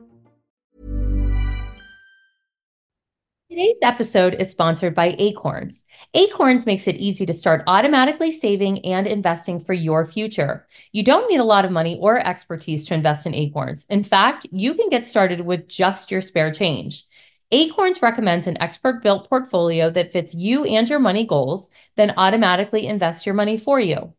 Today's 3.51 3.79
episode 3.81 4.35
is 4.39 4.49
sponsored 4.49 4.95
by 4.95 5.13
Acorns. 5.19 5.83
Acorns 6.13 6.65
makes 6.65 6.87
it 6.87 6.95
easy 6.95 7.25
to 7.25 7.33
start 7.33 7.65
automatically 7.67 8.31
saving 8.31 8.79
and 8.85 9.05
investing 9.05 9.59
for 9.59 9.73
your 9.73 10.05
future. 10.05 10.65
You 10.93 11.03
don't 11.03 11.29
need 11.29 11.41
a 11.41 11.43
lot 11.43 11.65
of 11.65 11.71
money 11.71 11.97
or 11.99 12.17
expertise 12.17 12.85
to 12.85 12.93
invest 12.93 13.25
in 13.25 13.35
Acorns. 13.35 13.85
In 13.89 14.05
fact, 14.05 14.47
you 14.53 14.73
can 14.73 14.87
get 14.87 15.03
started 15.03 15.41
with 15.41 15.67
just 15.67 16.11
your 16.11 16.21
spare 16.21 16.53
change. 16.53 17.05
Acorns 17.51 18.01
recommends 18.01 18.47
an 18.47 18.55
expert 18.61 19.03
built 19.03 19.27
portfolio 19.27 19.89
that 19.89 20.13
fits 20.13 20.33
you 20.33 20.63
and 20.63 20.87
your 20.87 20.99
money 20.99 21.25
goals, 21.25 21.67
then 21.97 22.13
automatically 22.15 22.87
invests 22.87 23.25
your 23.25 23.35
money 23.35 23.57
for 23.57 23.81
you. 23.81 24.13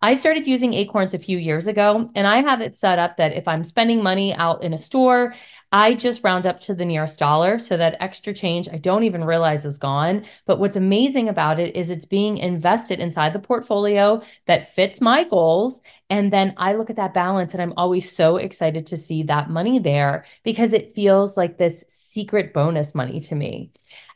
I 0.00 0.14
started 0.14 0.46
using 0.46 0.74
Acorns 0.74 1.12
a 1.12 1.18
few 1.18 1.38
years 1.38 1.66
ago, 1.66 2.08
and 2.14 2.24
I 2.24 2.40
have 2.40 2.60
it 2.60 2.76
set 2.76 3.00
up 3.00 3.16
that 3.16 3.32
if 3.32 3.48
I'm 3.48 3.64
spending 3.64 4.00
money 4.00 4.32
out 4.32 4.62
in 4.62 4.72
a 4.72 4.78
store, 4.78 5.34
I 5.70 5.94
just 5.94 6.24
round 6.24 6.46
up 6.46 6.60
to 6.62 6.74
the 6.74 6.84
nearest 6.84 7.18
dollar 7.18 7.58
so 7.58 7.76
that 7.76 7.96
extra 8.00 8.32
change 8.32 8.68
I 8.68 8.78
don't 8.78 9.04
even 9.04 9.22
realize 9.24 9.66
is 9.66 9.76
gone. 9.76 10.24
But 10.46 10.58
what's 10.58 10.76
amazing 10.76 11.28
about 11.28 11.60
it 11.60 11.76
is 11.76 11.90
it's 11.90 12.06
being 12.06 12.38
invested 12.38 13.00
inside 13.00 13.34
the 13.34 13.38
portfolio 13.38 14.22
that 14.46 14.72
fits 14.72 15.00
my 15.00 15.24
goals. 15.24 15.80
And 16.08 16.32
then 16.32 16.54
I 16.56 16.72
look 16.72 16.88
at 16.88 16.96
that 16.96 17.12
balance 17.12 17.52
and 17.52 17.62
I'm 17.62 17.74
always 17.76 18.10
so 18.10 18.38
excited 18.38 18.86
to 18.86 18.96
see 18.96 19.22
that 19.24 19.50
money 19.50 19.78
there 19.78 20.24
because 20.42 20.72
it 20.72 20.94
feels 20.94 21.36
like 21.36 21.58
this 21.58 21.84
secret 21.88 22.54
bonus 22.54 22.94
money 22.94 23.20
to 23.20 23.34
me. 23.34 23.70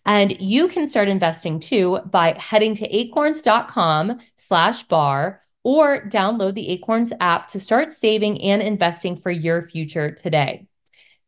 And 0.06 0.40
you 0.40 0.68
can 0.68 0.86
start 0.86 1.08
investing 1.08 1.60
too 1.60 2.00
by 2.06 2.36
heading 2.38 2.74
to 2.76 2.96
acorns.com 2.96 4.20
slash 4.36 4.84
bar 4.84 5.42
or 5.64 6.00
download 6.08 6.54
the 6.54 6.70
Acorns 6.70 7.12
app 7.20 7.48
to 7.48 7.60
start 7.60 7.92
saving 7.92 8.40
and 8.42 8.62
investing 8.62 9.16
for 9.16 9.30
your 9.30 9.62
future 9.62 10.10
today. 10.10 10.66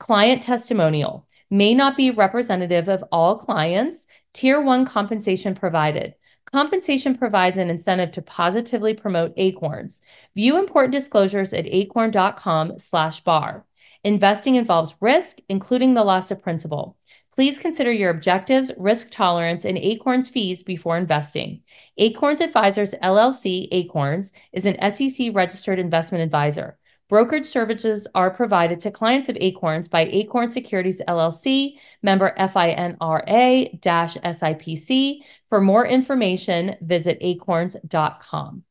Client 0.04 0.42
testimonial 0.42 1.26
may 1.48 1.72
not 1.72 1.96
be 1.96 2.10
representative 2.10 2.90
of 2.90 3.02
all 3.10 3.38
clients. 3.38 4.06
Tier 4.34 4.60
one 4.60 4.84
compensation 4.84 5.54
provided. 5.54 6.14
Compensation 6.44 7.16
provides 7.16 7.56
an 7.56 7.70
incentive 7.70 8.12
to 8.12 8.20
positively 8.20 8.92
promote 8.92 9.32
Acorns. 9.38 10.02
View 10.36 10.58
important 10.58 10.92
disclosures 10.92 11.54
at 11.54 11.64
acorn.com 11.64 12.78
slash 12.78 13.20
bar. 13.20 13.64
Investing 14.02 14.56
involves 14.56 14.94
risk, 15.00 15.38
including 15.48 15.94
the 15.94 16.04
loss 16.04 16.30
of 16.30 16.42
principal. 16.42 16.98
Please 17.34 17.58
consider 17.58 17.90
your 17.90 18.10
objectives, 18.10 18.70
risk 18.76 19.08
tolerance, 19.10 19.64
and 19.64 19.78
Acorns 19.78 20.28
fees 20.28 20.62
before 20.62 20.98
investing. 20.98 21.62
Acorns 21.96 22.42
Advisors 22.42 22.92
LLC 23.02 23.68
Acorns 23.72 24.32
is 24.52 24.66
an 24.66 24.76
SEC 24.92 25.30
registered 25.32 25.78
investment 25.78 26.22
advisor. 26.22 26.76
Brokerage 27.08 27.44
services 27.44 28.06
are 28.14 28.30
provided 28.30 28.80
to 28.80 28.90
clients 28.90 29.28
of 29.28 29.36
Acorns 29.40 29.88
by 29.88 30.06
Acorn 30.06 30.50
Securities 30.50 31.02
LLC, 31.06 31.74
member 32.02 32.34
FINRA 32.38 33.80
SIPC. 33.80 35.18
For 35.50 35.60
more 35.60 35.86
information, 35.86 36.76
visit 36.80 37.18
acorns.com. 37.20 38.64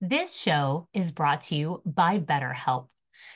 This 0.00 0.34
show 0.34 0.88
is 0.94 1.10
brought 1.10 1.42
to 1.42 1.56
you 1.56 1.82
by 1.84 2.18
BetterHelp. 2.20 2.86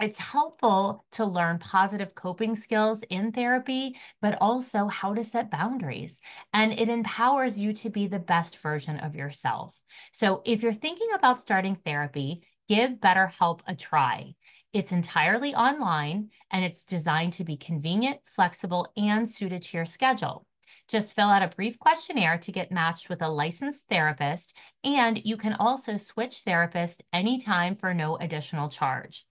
it's 0.00 0.18
helpful 0.18 1.04
to 1.12 1.24
learn 1.24 1.58
positive 1.58 2.14
coping 2.14 2.54
skills 2.54 3.02
in 3.10 3.32
therapy, 3.32 3.96
but 4.22 4.38
also 4.40 4.86
how 4.86 5.14
to 5.14 5.24
set 5.24 5.50
boundaries. 5.50 6.20
And 6.52 6.72
it 6.72 6.88
empowers 6.88 7.58
you 7.58 7.72
to 7.74 7.90
be 7.90 8.06
the 8.06 8.18
best 8.18 8.58
version 8.58 8.98
of 9.00 9.16
yourself. 9.16 9.80
So 10.12 10.42
if 10.44 10.62
you're 10.62 10.72
thinking 10.72 11.08
about 11.14 11.42
starting 11.42 11.76
therapy, 11.84 12.42
give 12.68 12.92
BetterHelp 12.92 13.60
a 13.66 13.74
try. 13.74 14.34
It's 14.72 14.92
entirely 14.92 15.54
online 15.54 16.30
and 16.50 16.64
it's 16.64 16.84
designed 16.84 17.32
to 17.34 17.44
be 17.44 17.56
convenient, 17.56 18.20
flexible, 18.24 18.92
and 18.96 19.28
suited 19.28 19.62
to 19.62 19.76
your 19.76 19.86
schedule. 19.86 20.46
Just 20.88 21.14
fill 21.14 21.28
out 21.28 21.42
a 21.42 21.54
brief 21.54 21.78
questionnaire 21.78 22.38
to 22.38 22.52
get 22.52 22.72
matched 22.72 23.10
with 23.10 23.20
a 23.20 23.28
licensed 23.28 23.84
therapist, 23.90 24.54
and 24.82 25.20
you 25.22 25.36
can 25.36 25.52
also 25.52 25.98
switch 25.98 26.44
therapists 26.46 27.00
anytime 27.12 27.76
for 27.76 27.92
no 27.92 28.16
additional 28.16 28.70
charge. 28.70 29.26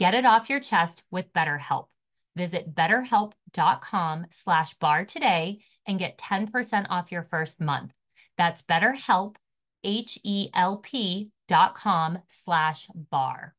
Get 0.00 0.14
it 0.14 0.24
off 0.24 0.48
your 0.48 0.60
chest 0.60 1.02
with 1.10 1.30
BetterHelp. 1.34 1.88
Visit 2.34 2.74
betterhelp.com 2.74 4.26
slash 4.30 4.72
bar 4.78 5.04
today 5.04 5.60
and 5.86 5.98
get 5.98 6.16
10% 6.16 6.86
off 6.88 7.12
your 7.12 7.24
first 7.24 7.60
month. 7.60 7.92
That's 8.38 8.62
betterhelp, 8.62 9.36
H-E-L-P 9.84 11.28
dot 11.48 11.74
com 11.74 12.18
slash 12.30 12.86
bar 12.94 13.54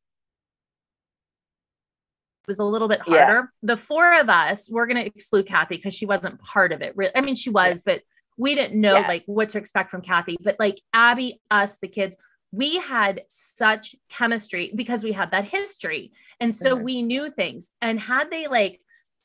It 2.43 2.47
was 2.47 2.57
a 2.57 2.65
little 2.65 2.87
bit 2.87 3.01
harder. 3.01 3.19
Yeah. 3.19 3.41
The 3.61 3.77
four 3.77 4.19
of 4.19 4.27
us, 4.27 4.67
we're 4.67 4.87
going 4.87 4.97
to 4.97 5.05
exclude 5.05 5.45
Cathy 5.45 5.75
because 5.75 5.93
she 5.93 6.07
wasn't 6.07 6.41
part 6.41 6.71
of 6.71 6.81
it. 6.81 6.95
I 7.13 7.21
mean, 7.21 7.35
she 7.35 7.51
was, 7.51 7.83
yeah. 7.85 7.93
but 7.93 8.01
we 8.35 8.55
didn't 8.55 8.81
know 8.81 8.97
yeah. 8.97 9.07
like 9.07 9.23
what 9.27 9.49
to 9.49 9.59
expect 9.59 9.91
from 9.91 10.01
Cathy. 10.01 10.37
But 10.41 10.55
like 10.57 10.81
Abby, 10.91 11.39
us, 11.51 11.77
the 11.77 11.87
kids, 11.87 12.17
we 12.51 12.77
had 12.77 13.23
such 13.29 13.95
chemistry 14.09 14.71
because 14.75 15.03
we 15.03 15.11
had 15.11 15.31
that 15.31 15.45
history. 15.45 16.11
And 16.39 16.55
so 16.55 16.75
mm-hmm. 16.75 16.83
we 16.83 17.01
knew 17.01 17.29
things. 17.29 17.71
And 17.81 17.99
had 17.99 18.29
they 18.29 18.47
like 18.47 18.81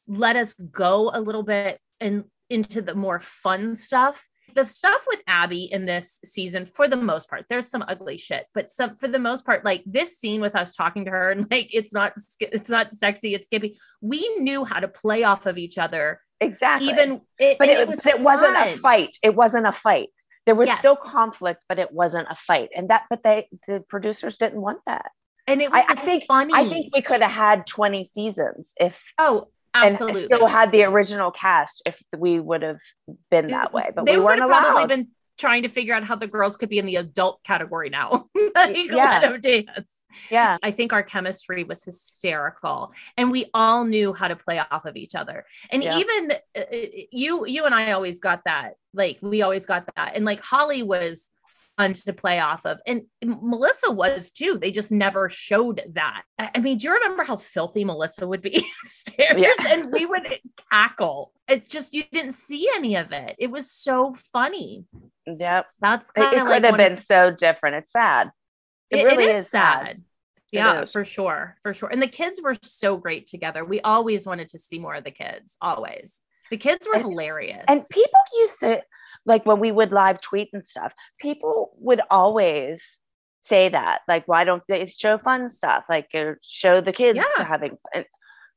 let 0.06 0.36
us 0.36 0.54
go 0.70 1.10
a 1.12 1.20
little 1.20 1.42
bit 1.42 1.80
and 2.00 2.24
into 2.48 2.80
the 2.80 2.94
more 2.94 3.18
fun 3.18 3.74
stuff, 3.74 4.28
the 4.54 4.64
stuff 4.64 5.04
with 5.08 5.20
Abby 5.26 5.64
in 5.64 5.84
this 5.84 6.20
season, 6.24 6.64
for 6.66 6.88
the 6.88 6.96
most 6.96 7.28
part, 7.28 7.44
there's 7.48 7.68
some 7.68 7.84
ugly 7.88 8.16
shit, 8.16 8.46
but 8.54 8.70
some 8.70 8.96
for 8.96 9.08
the 9.08 9.18
most 9.18 9.44
part, 9.44 9.64
like 9.64 9.82
this 9.84 10.18
scene 10.18 10.40
with 10.40 10.54
us 10.54 10.74
talking 10.74 11.04
to 11.04 11.10
her 11.10 11.30
and 11.32 11.46
like 11.50 11.68
it's 11.72 11.92
not 11.92 12.12
it's 12.40 12.68
not 12.68 12.92
sexy, 12.92 13.34
it's 13.34 13.46
skippy. 13.46 13.78
We 14.00 14.36
knew 14.38 14.64
how 14.64 14.80
to 14.80 14.88
play 14.88 15.24
off 15.24 15.46
of 15.46 15.58
each 15.58 15.78
other. 15.78 16.20
Exactly. 16.40 16.88
Even 16.88 17.20
it, 17.38 17.58
but 17.58 17.68
it, 17.68 17.80
it, 17.80 17.88
was 17.88 18.06
it 18.06 18.20
wasn't 18.20 18.56
a 18.56 18.78
fight. 18.78 19.18
It 19.22 19.34
wasn't 19.34 19.66
a 19.66 19.72
fight. 19.72 20.08
There 20.46 20.54
was 20.54 20.68
yes. 20.68 20.78
still 20.78 20.96
conflict, 20.96 21.64
but 21.68 21.78
it 21.78 21.92
wasn't 21.92 22.28
a 22.30 22.36
fight. 22.46 22.70
And 22.74 22.88
that, 22.90 23.02
but 23.10 23.22
they, 23.22 23.48
the 23.66 23.80
producers 23.88 24.36
didn't 24.36 24.60
want 24.60 24.78
that. 24.86 25.10
And 25.48 25.60
it 25.60 25.70
was 25.70 25.84
I, 25.88 25.92
I 25.92 25.94
think, 25.94 26.24
funny. 26.26 26.52
I 26.54 26.68
think 26.68 26.94
we 26.94 27.02
could 27.02 27.22
have 27.22 27.30
had 27.30 27.66
20 27.66 28.10
seasons 28.12 28.72
if. 28.76 28.94
Oh, 29.18 29.48
Absolutely. 29.74 30.22
and 30.22 30.26
still 30.26 30.46
had 30.46 30.72
the 30.72 30.84
original 30.84 31.30
cast 31.30 31.82
if 31.84 32.00
we 32.16 32.40
would 32.40 32.62
have 32.62 32.80
been 33.30 33.48
that 33.48 33.74
way. 33.74 33.90
But 33.94 34.06
they 34.06 34.16
we 34.16 34.24
weren't 34.24 34.42
allowed. 34.42 34.62
probably 34.62 34.86
been 34.86 35.08
trying 35.38 35.62
to 35.62 35.68
figure 35.68 35.94
out 35.94 36.04
how 36.04 36.16
the 36.16 36.26
girls 36.26 36.56
could 36.56 36.68
be 36.68 36.78
in 36.78 36.86
the 36.86 36.96
adult 36.96 37.42
category 37.44 37.90
now. 37.90 38.28
like, 38.54 38.76
Yeah. 38.76 39.36
dance. 39.36 39.96
yeah, 40.30 40.56
I 40.62 40.70
think 40.70 40.92
our 40.92 41.02
chemistry 41.02 41.62
was 41.64 41.84
hysterical 41.84 42.92
and 43.16 43.30
we 43.30 43.46
all 43.52 43.84
knew 43.84 44.12
how 44.14 44.28
to 44.28 44.36
play 44.36 44.60
off 44.70 44.84
of 44.86 44.96
each 44.96 45.14
other. 45.14 45.44
And 45.70 45.82
Yeah. 45.82 45.98
even 45.98 46.32
uh, 46.56 46.60
uh, 46.60 46.76
you 47.12 47.46
you 47.46 47.64
and 47.64 47.74
I 47.74 47.92
always 47.92 48.20
got 48.20 48.42
that. 48.44 48.74
Like 48.94 49.18
we 49.20 49.42
always 49.42 49.66
got 49.66 49.84
that. 49.96 50.12
And 50.16 50.24
like 50.24 50.40
Holly 50.40 50.82
was 50.82 51.30
fun 51.76 51.92
to 51.92 52.12
play 52.14 52.40
off 52.40 52.64
of 52.64 52.78
and 52.86 53.02
Melissa 53.22 53.92
was 53.92 54.30
too. 54.30 54.56
They 54.58 54.70
just 54.70 54.90
never 54.90 55.28
showed 55.28 55.82
that. 55.92 56.22
I 56.38 56.58
mean, 56.60 56.78
do 56.78 56.88
you 56.88 56.94
remember 56.94 57.22
how 57.22 57.36
filthy 57.36 57.84
Melissa 57.84 58.26
would 58.26 58.40
be 58.40 58.64
upstairs 58.84 59.36
Yeah. 59.38 59.52
and 59.68 59.92
we 59.92 60.06
would 60.06 60.40
cackle. 60.72 61.32
It's 61.46 61.68
just 61.70 61.92
you 61.92 62.04
didn't 62.10 62.32
see 62.32 62.66
any 62.74 62.96
of 62.96 63.12
it. 63.12 63.36
It 63.38 63.50
was 63.50 63.70
so 63.70 64.14
funny. 64.32 64.86
Yep. 65.26 65.66
That's 65.80 66.08
It, 66.08 66.14
kind 66.14 66.34
of 66.34 66.40
could 66.42 66.48
like 66.48 66.64
have 66.64 66.72
one 66.72 66.80
of- 66.80 66.96
been 66.96 67.04
so 67.04 67.30
different. 67.30 67.76
It's 67.76 67.92
sad. 67.92 68.30
It, 68.90 68.98
it- 69.00 69.04
really 69.04 69.24
it 69.30 69.36
is, 69.36 69.48
sad. 69.50 69.88
It 69.88 70.02
Yeah, 70.52 70.82
is. 70.82 70.92
for 70.92 71.04
sure. 71.04 71.56
For 71.62 71.74
sure. 71.74 71.88
And 71.88 72.00
the 72.00 72.06
kids 72.06 72.40
were 72.42 72.54
so 72.62 72.96
great 72.96 73.26
together. 73.26 73.64
We 73.64 73.80
always 73.80 74.26
wanted 74.26 74.48
to 74.50 74.58
see 74.58 74.78
more 74.78 74.94
of 74.94 75.04
the 75.04 75.10
kids, 75.10 75.56
always. 75.60 76.22
The 76.50 76.56
kids 76.56 76.86
were 76.86 76.94
And- 76.94 77.02
hilarious. 77.04 77.64
And 77.68 77.82
people 77.90 78.20
used 78.38 78.60
to 78.60 78.82
like 79.24 79.44
when 79.44 79.58
we 79.58 79.72
would 79.72 79.90
live 79.92 80.20
tweet 80.20 80.50
and 80.52 80.64
stuff. 80.64 80.92
People 81.20 81.72
would 81.78 82.00
always 82.10 82.80
say 83.46 83.68
that, 83.68 84.00
like, 84.06 84.26
why 84.28 84.44
don't 84.44 84.62
they 84.68 84.86
show 84.86 85.18
fun 85.18 85.50
stuff? 85.50 85.84
Like, 85.88 86.10
show 86.48 86.80
the 86.80 86.92
kids 86.92 87.16
Yeah. 87.18 87.44
having 87.44 87.76
fun. 87.92 88.04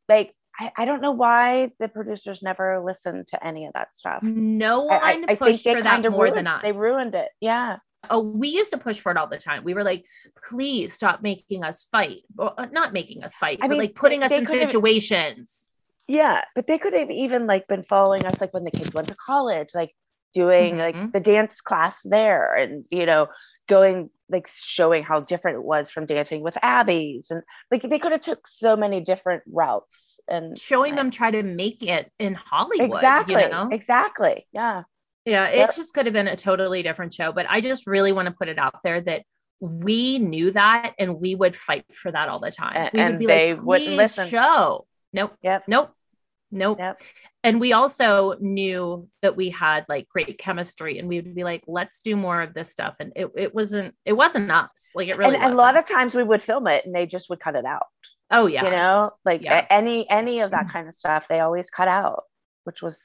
Like, 0.07 0.35
I, 0.59 0.71
I 0.77 0.85
don't 0.85 1.01
know 1.01 1.11
why 1.11 1.71
the 1.79 1.87
producers 1.87 2.39
never 2.41 2.81
listened 2.83 3.27
to 3.27 3.45
any 3.45 3.65
of 3.65 3.73
that 3.73 3.89
stuff. 3.95 4.21
no 4.23 4.81
one 4.83 4.99
I, 5.01 5.23
I 5.29 5.35
pushed 5.35 5.63
think 5.63 5.77
for 5.77 5.83
that 5.83 6.01
more 6.11 6.23
ruined, 6.25 6.37
than 6.37 6.47
us. 6.47 6.61
They 6.63 6.71
ruined 6.73 7.15
it. 7.15 7.29
Yeah. 7.39 7.77
oh, 8.09 8.19
we 8.19 8.49
used 8.49 8.71
to 8.71 8.77
push 8.77 8.99
for 8.99 9.11
it 9.11 9.17
all 9.17 9.27
the 9.27 9.37
time. 9.37 9.63
We 9.63 9.73
were 9.73 9.83
like, 9.83 10.05
please 10.47 10.93
stop 10.93 11.21
making 11.21 11.63
us 11.63 11.85
fight. 11.85 12.21
Well, 12.35 12.53
uh, 12.57 12.67
not 12.71 12.91
making 12.93 13.23
us 13.23 13.35
fight, 13.37 13.59
I 13.61 13.67
but 13.67 13.71
mean, 13.71 13.79
like 13.79 13.95
putting 13.95 14.19
they- 14.19 14.25
us 14.25 14.29
they 14.31 14.37
in 14.37 14.47
situations. 14.47 15.65
Yeah, 16.07 16.41
but 16.55 16.65
they 16.65 16.77
could 16.79 16.93
have 16.93 17.11
even 17.11 17.45
like 17.45 17.67
been 17.67 17.83
following 17.83 18.25
us 18.25 18.41
like 18.41 18.53
when 18.53 18.63
the 18.63 18.71
kids 18.71 18.93
went 18.93 19.07
to 19.09 19.15
college, 19.15 19.69
like 19.75 19.95
doing 20.33 20.75
Mhm. 20.75 20.79
like 20.79 21.11
the 21.13 21.19
dance 21.19 21.61
class 21.61 21.99
there 22.03 22.55
and 22.55 22.83
you 22.89 23.05
know, 23.05 23.27
going 23.69 24.09
like 24.31 24.47
showing 24.63 25.03
how 25.03 25.21
different 25.21 25.57
it 25.57 25.63
was 25.63 25.89
from 25.89 26.05
dancing 26.05 26.41
with 26.41 26.57
Abby's 26.61 27.27
and 27.31 27.41
like 27.71 27.81
they 27.83 27.97
could 27.99 28.11
have 28.11 28.21
took 28.21 28.47
so 28.47 28.75
many 28.75 28.99
different 29.01 29.43
routes 29.47 30.19
and 30.27 30.57
Showing 30.59 30.95
them 30.95 31.09
try 31.11 31.31
to 31.31 31.41
make 31.41 31.81
it 31.81 32.11
in 32.19 32.33
Hollywood. 32.35 32.97
exactly 32.97 33.41
You 33.43 33.49
know? 33.49 33.69
exactly 33.71 34.47
yeah 34.51 34.83
Yeah, 35.25 35.47
it 35.47 35.57
Yep. 35.57 35.75
just 35.75 35.93
could 35.93 36.05
have 36.05 36.13
been 36.13 36.27
a 36.27 36.35
totally 36.35 36.83
different 36.83 37.13
show. 37.13 37.31
But 37.31 37.45
I 37.49 37.61
just 37.61 37.87
really 37.87 38.11
want 38.11 38.27
to 38.27 38.33
put 38.33 38.47
it 38.49 38.57
out 38.59 38.75
there 38.83 38.99
that 39.01 39.23
we 39.59 40.17
knew 40.19 40.51
that 40.51 40.93
and 40.99 41.19
we 41.19 41.35
would 41.35 41.55
fight 41.55 41.85
for 41.93 42.11
that 42.11 42.29
all 42.29 42.39
the 42.39 42.51
time. 42.51 42.75
A- 42.75 42.89
we 42.93 42.99
would 42.99 43.09
and 43.11 43.19
be 43.19 43.25
they 43.25 43.53
like, 43.53 43.63
wouldn't 43.65 43.87
please 43.89 43.97
listen." 43.97 44.27
show. 44.29 44.85
Nope. 45.13 45.33
Yep. 45.41 45.63
Nope. 45.67 45.91
Nope. 46.51 46.79
Yep. 46.79 47.01
And 47.43 47.59
we 47.59 47.73
also 47.73 48.35
knew 48.39 49.07
that 49.21 49.35
we 49.35 49.49
had 49.49 49.85
like 49.87 50.09
great 50.09 50.37
chemistry 50.37 50.99
and 50.99 51.07
we 51.07 51.21
would 51.21 51.35
be 51.35 51.43
like, 51.43 51.63
let's 51.67 52.01
do 52.01 52.15
more 52.15 52.41
of 52.41 52.53
this 52.53 52.69
stuff. 52.69 52.97
And 52.99 53.13
it, 53.15 53.29
it 53.35 53.55
wasn't, 53.55 53.95
it 54.05 54.13
wasn't 54.13 54.51
us. 54.51 54.91
Like 54.95 55.07
it 55.07 55.17
really 55.17 55.35
and, 55.35 55.43
and 55.43 55.53
a 55.53 55.57
lot 55.57 55.77
of 55.77 55.85
times 55.85 56.15
we 56.15 56.23
would 56.23 56.41
film 56.41 56.67
it 56.67 56.85
and 56.85 56.93
they 56.93 57.05
just 57.05 57.29
would 57.29 57.39
cut 57.39 57.55
it 57.55 57.65
out 57.65 57.85
oh 58.31 58.45
yeah. 58.47 58.63
you 58.63 58.71
know 58.71 59.11
like 59.25 59.41
Yeah. 59.41 59.65
any 59.69 60.09
any 60.09 60.41
of 60.41 60.51
that 60.51 60.65
mm-hmm. 60.65 60.71
kind 60.71 60.87
of 60.89 60.95
stuff 60.95 61.25
they 61.27 61.39
always 61.39 61.69
cut 61.69 61.87
out 61.87 62.23
which 62.63 62.81
was 62.81 63.01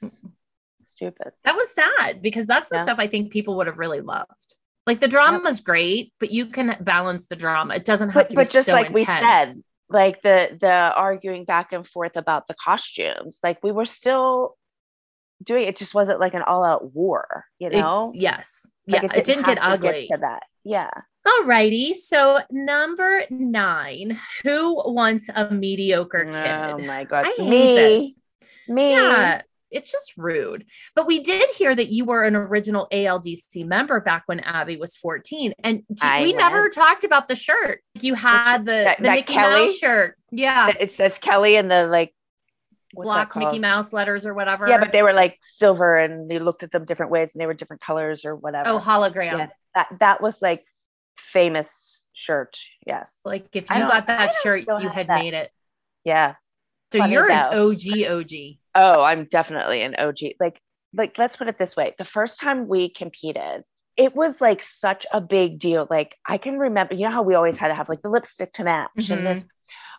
stupid 0.95 1.31
That 1.43 1.55
was 1.55 1.73
sad 1.73 2.21
because 2.21 2.45
that's 2.45 2.69
the 2.69 2.77
Yeah. 2.77 2.83
stuff 2.83 2.99
I 2.99 3.07
think 3.07 3.31
people 3.31 3.57
would 3.57 3.67
have 3.67 3.79
really 3.79 4.01
loved. 4.01 4.55
Like 4.87 4.99
the 4.99 5.07
drama's 5.07 5.61
great, 5.61 6.13
but 6.19 6.29
you 6.29 6.45
can 6.45 6.77
balance 6.79 7.25
the 7.25 7.35
drama. 7.35 7.73
It 7.73 7.85
doesn't 7.85 8.09
have 8.09 8.25
but, 8.25 8.29
to 8.29 8.35
but 8.35 8.47
be 8.47 8.53
just 8.53 8.67
so 8.67 8.73
like 8.73 8.91
intense. 8.91 8.99
we 8.99 9.05
said 9.05 9.63
like 9.89 10.21
the 10.21 10.57
the 10.59 10.67
arguing 10.71 11.45
back 11.45 11.71
and 11.71 11.87
forth 11.87 12.15
about 12.15 12.47
the 12.47 12.55
costumes 12.55 13.39
like 13.43 13.63
we 13.63 13.71
were 13.71 13.85
still 13.85 14.55
doing 15.43 15.67
it 15.67 15.75
just 15.77 15.93
wasn't 15.93 16.19
like 16.19 16.33
an 16.33 16.41
all-out 16.41 16.93
war 16.93 17.45
you 17.59 17.67
It- 17.67 17.73
know 17.73 18.11
yes. 18.15 18.65
Like, 18.87 19.01
yeah. 19.03 19.17
It 19.17 19.23
didn't, 19.25 19.45
get 19.45 19.57
have 19.59 19.79
to 19.81 19.87
ugly. 19.87 20.07
to 20.11 20.17
that 20.17 20.43
yeah 20.63 20.89
Alrighty. 21.25 21.95
So 21.95 22.39
number 22.51 23.23
nine, 23.31 24.19
who 24.43 24.75
wants 24.93 25.27
a 25.35 25.49
mediocre 25.51 26.25
kid? 26.25 26.35
oh 26.35 26.77
my 26.77 27.03
god 27.03 27.25
I 27.25 27.29
hate 27.35 27.49
me 27.49 27.75
this. 27.75 27.99
me 28.67 28.91
Yeah. 28.91 29.41
It's 29.75 29.91
just 29.91 30.13
rude. 30.17 30.65
But 30.95 31.05
we 31.05 31.19
did 31.19 31.47
hear 31.55 31.75
that 31.75 31.89
you 31.89 32.05
were 32.05 32.23
an 32.23 32.35
original 32.35 32.87
ALDC 32.91 33.65
member 33.65 33.99
back 33.99 34.23
when 34.25 34.39
Abby 34.39 34.77
was 34.77 34.95
14. 34.95 35.53
And 35.63 35.83
I 36.01 36.21
we 36.23 36.33
never 36.33 36.69
talked 36.69 37.03
about 37.03 37.27
the 37.27 37.35
shirt. 37.35 37.81
You 38.01 38.15
had 38.15 38.65
the, 38.65 38.71
That- 38.71 38.97
the 38.97 39.03
that 39.03 39.13
Mickey 39.13 39.33
Kelly? 39.33 39.65
Mouse 39.65 39.77
shirt. 39.77 40.17
Yeah. 40.31 40.71
it 40.79 40.95
says 40.97 41.17
kelly 41.21 41.55
and 41.55 41.69
the 41.69 41.85
like 41.87 42.13
Block 42.93 43.35
Mickey? 43.35 43.59
Mouse 43.59 43.91
letters 43.91 44.25
or 44.25 44.33
whatever. 44.33 44.67
yeah 44.69 44.79
but 44.79 44.91
they 44.93 45.01
were 45.01 45.11
like 45.13 45.37
silver 45.57 45.97
and 45.97 46.31
you 46.31 46.39
looked 46.39 46.63
at 46.63 46.71
them 46.71 46.85
different 46.85 47.11
ways 47.11 47.29
and 47.33 47.41
they 47.41 47.45
were 47.45 47.53
different 47.53 47.81
colors 47.81 48.23
or 48.23 48.35
whatever 48.35 48.69
Oh, 48.69 48.79
hologram. 48.79 49.37
yeah 49.37 49.47
that 49.73 49.87
that 49.99 50.21
was 50.21 50.35
like 50.41 50.63
famous 51.33 51.69
shirt 52.13 52.57
yes 52.87 53.09
Like 53.25 53.47
if 53.53 53.69
you 53.69 53.75
got 53.85 54.07
that 54.07 54.31
shirt, 54.41 54.65
you 54.67 54.87
had 54.89 55.07
that. 55.07 55.19
made 55.21 55.33
it. 55.33 55.51
yeah 56.05 56.35
So 56.93 56.99
Funny 56.99 57.13
you're 57.13 57.29
an. 57.29 57.53
OG 57.57 57.81
OG. 58.09 58.31
Oh, 58.75 59.01
I'm 59.01 59.25
definitely 59.25 59.81
an 59.81 59.95
OG. 59.95 60.17
Like, 60.39 60.59
like 60.93 61.17
let's 61.17 61.35
put 61.35 61.47
it 61.47 61.57
this 61.57 61.75
way: 61.75 61.95
the 61.97 62.05
first 62.05 62.39
time 62.39 62.67
we 62.67 62.89
competed, 62.89 63.63
it 63.97 64.15
was 64.15 64.41
like 64.41 64.63
such 64.63 65.05
a 65.11 65.21
big 65.21 65.59
deal. 65.59 65.87
Like, 65.89 66.15
I 66.27 66.37
can 66.37 66.57
remember, 66.57 66.95
you 66.95 67.05
know 67.05 67.11
how 67.11 67.23
we 67.23 67.35
always 67.35 67.57
had 67.57 67.69
to 67.69 67.75
have 67.75 67.89
like 67.89 68.01
the 68.01 68.09
lipstick 68.09 68.53
to 68.53 68.63
match, 68.63 69.09
and 69.09 69.25
this. 69.25 69.43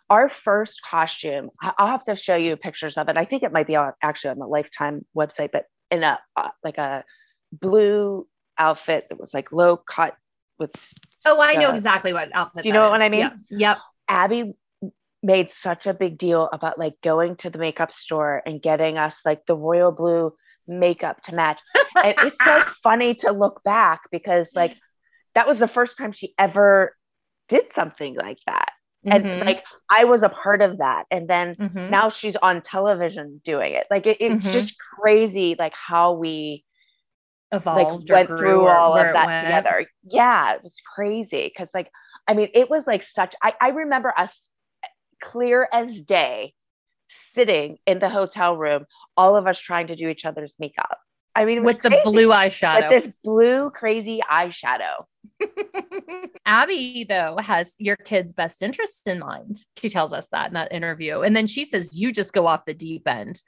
Our 0.09 0.29
first 0.29 0.83
costume, 0.89 1.51
I'll 1.61 1.89
have 1.89 2.05
to 2.05 2.15
show 2.15 2.37
you 2.37 2.57
pictures 2.57 2.97
of 2.97 3.09
it. 3.09 3.17
I 3.17 3.25
think 3.25 3.43
it 3.43 3.51
might 3.51 3.67
be 3.67 3.75
on, 3.75 3.91
actually 4.01 4.31
on 4.31 4.39
the 4.39 4.47
Lifetime 4.47 5.05
website, 5.17 5.51
but 5.53 5.65
in 5.91 6.05
a 6.05 6.19
uh, 6.37 6.51
like 6.63 6.79
a 6.79 7.03
blue 7.53 8.27
outfit 8.59 9.07
that 9.09 9.19
was 9.19 9.35
like 9.35 9.51
low 9.51 9.77
cut 9.77 10.15
with 10.59 10.71
Oh, 11.25 11.41
I 11.41 11.57
know 11.57 11.71
exactly 11.71 12.13
what 12.13 12.29
outfit. 12.35 12.63
do 12.63 12.69
you 12.69 12.73
know 12.73 12.89
what 12.89 13.03
I 13.03 13.09
mean? 13.09 13.31
Yep. 13.51 13.79
Abby 14.09 14.45
made 15.23 15.51
such 15.51 15.87
a 15.87 15.95
big 15.95 16.19
deal 16.19 16.49
about 16.53 16.79
like 16.79 16.95
going 17.03 17.37
to 17.37 17.51
the 17.51 17.59
makeup 17.59 17.93
store 17.93 18.43
and 18.47 18.63
getting 18.63 18.99
us 18.99 19.17
like 19.25 19.45
the 19.47 19.57
royal 19.57 19.93
blue 19.93 20.33
makeup 20.69 21.23
to 21.25 21.35
match. 21.35 21.59
and 22.03 22.15
it's 22.21 22.43
so 22.43 22.63
funny 22.83 23.15
to 23.15 23.33
look 23.33 23.63
back 23.65 24.03
because 24.11 24.51
like 24.55 24.77
that 25.35 25.47
was 25.47 25.59
the 25.59 25.69
first 25.69 25.97
time 25.99 26.13
she 26.13 26.35
ever 26.39 26.95
did 27.49 27.65
something 27.75 28.15
like 28.17 28.39
that. 28.47 28.73
And 29.11 29.25
Mhm. 29.25 29.47
like 29.47 29.63
I 29.91 30.05
was 30.05 30.23
a 30.23 30.29
part 30.29 30.63
of 30.63 30.79
that. 30.79 31.05
And 31.11 31.29
then 31.29 31.57
Mhm. 31.61 31.91
now 31.91 32.11
she's 32.11 32.37
on 32.37 32.63
television 32.63 33.41
doing 33.45 33.75
it. 33.75 33.87
Like 33.91 34.07
it, 34.07 34.19
it's 34.21 34.45
Mhm. 34.45 34.53
just 34.53 34.77
crazy 35.01 35.55
like 35.59 35.75
how 35.75 36.15
we 36.15 36.65
like 37.53 37.61
evolved 37.61 38.11
or 38.11 38.15
went 38.15 38.29
through 38.39 38.67
all 38.69 38.97
of 38.97 39.13
that 39.13 39.37
together. 39.39 39.87
Yeah, 40.05 40.55
it 40.55 40.63
was 40.65 40.75
crazy 40.95 41.51
because 41.53 41.69
like 41.75 41.91
I 42.27 42.35
mean 42.35 42.49
it 42.55 42.69
was 42.69 42.87
like 42.87 43.05
such 43.05 43.35
I, 43.43 43.55
I 43.61 43.69
remember 43.71 44.13
us 44.17 44.47
clear 45.23 45.69
as 45.73 46.01
day 46.01 46.53
sitting 47.35 47.79
in 47.87 47.99
the 47.99 48.09
hotel 48.09 48.57
room, 48.57 48.85
all 49.17 49.37
of 49.37 49.47
us 49.47 49.59
trying 49.59 49.89
to 49.89 49.97
do 49.97 50.09
each 50.09 50.25
other's 50.25 50.55
makeup. 50.59 50.99
I 51.35 51.45
mean 51.45 51.59
it 51.59 51.63
was 51.63 51.75
with 51.75 51.83
the 51.83 51.91
crazy. 51.91 52.03
blue 52.05 52.29
with 52.29 52.37
eyeshadow. 52.37 52.89
this 52.89 53.13
blue 53.23 53.71
crazy 53.71 54.21
eyeshadow. 54.31 55.05
Abby, 56.47 57.05
though, 57.09 57.37
has 57.39 57.75
your 57.79 57.97
kid's 57.97 58.33
best 58.33 58.63
interest 58.63 59.07
in 59.07 59.19
mind. 59.19 59.57
She 59.79 59.89
tells 59.89 60.13
us 60.13 60.29
that 60.29 60.49
in 60.49 60.55
that 60.55 60.73
interview. 60.73 61.21
And 61.21 61.37
then 61.37 61.47
she 61.47 61.65
says, 61.65 61.91
You 61.95 62.13
just 62.13 62.33
go 62.33 62.47
off 62.47 62.65
the 62.65 62.75
deep 62.75 63.07
end. 63.07 63.43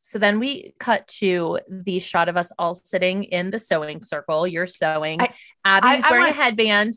So 0.00 0.18
then 0.18 0.40
we 0.40 0.74
cut 0.80 1.06
to 1.18 1.60
the 1.70 2.00
shot 2.00 2.28
of 2.28 2.36
us 2.36 2.50
all 2.58 2.74
sitting 2.74 3.24
in 3.24 3.50
the 3.50 3.58
sewing 3.58 4.02
circle. 4.02 4.46
You're 4.46 4.66
sewing. 4.66 5.20
I- 5.20 5.32
Abby's 5.64 6.04
I- 6.04 6.08
I 6.08 6.10
wearing 6.10 6.26
want- 6.26 6.36
a 6.36 6.42
headband. 6.42 6.92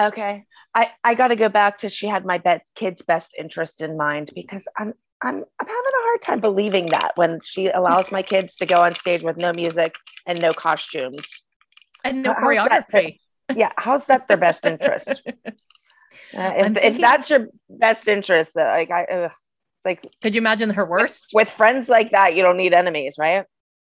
Okay. 0.00 0.44
I, 0.74 0.90
I 1.04 1.14
got 1.14 1.28
to 1.28 1.36
go 1.36 1.48
back 1.48 1.78
to 1.80 1.88
she 1.90 2.06
had 2.08 2.24
my 2.24 2.38
best 2.38 2.64
kid's 2.74 3.00
best 3.02 3.28
interest 3.38 3.80
in 3.80 3.96
mind 3.96 4.32
because 4.34 4.62
I'm 4.76 4.92
I'm 5.22 5.36
I'm 5.36 5.66
having 5.66 5.92
a 6.00 6.02
hard 6.08 6.22
time 6.22 6.40
believing 6.40 6.86
that 6.90 7.12
when 7.16 7.40
she 7.44 7.68
allows 7.68 8.10
my 8.10 8.22
kids 8.22 8.56
to 8.56 8.66
go 8.66 8.82
on 8.82 8.94
stage 8.96 9.22
with 9.22 9.36
no 9.36 9.52
music 9.52 9.94
and 10.26 10.40
no 10.40 10.52
costumes. 10.52 11.26
and 12.04 12.22
no 12.22 12.34
How- 12.34 12.40
how's 12.40 12.68
that 12.68 12.90
choreography. 12.90 13.18
Yeah, 13.56 13.72
how's 13.76 14.04
that 14.06 14.26
their 14.28 14.36
best 14.36 14.64
interest? 14.64 15.22
Uh, 16.32 16.52
if, 16.56 16.66
I'm 16.66 16.76
if 16.76 17.00
that's 17.00 17.28
your 17.28 17.48
best 17.68 18.06
interest, 18.06 18.54
like 18.54 18.88
I, 18.90 19.04
ugh, 19.04 19.32
it's 19.32 19.84
like 19.84 20.08
Could 20.22 20.34
you 20.36 20.40
imagine 20.40 20.70
her 20.70 20.84
worst? 20.84 21.26
with 21.32 21.48
friends 21.56 21.88
like 21.88 22.12
that, 22.12 22.36
you 22.36 22.42
don't 22.44 22.56
need 22.56 22.72
enemies, 22.72 23.14
right? 23.18 23.46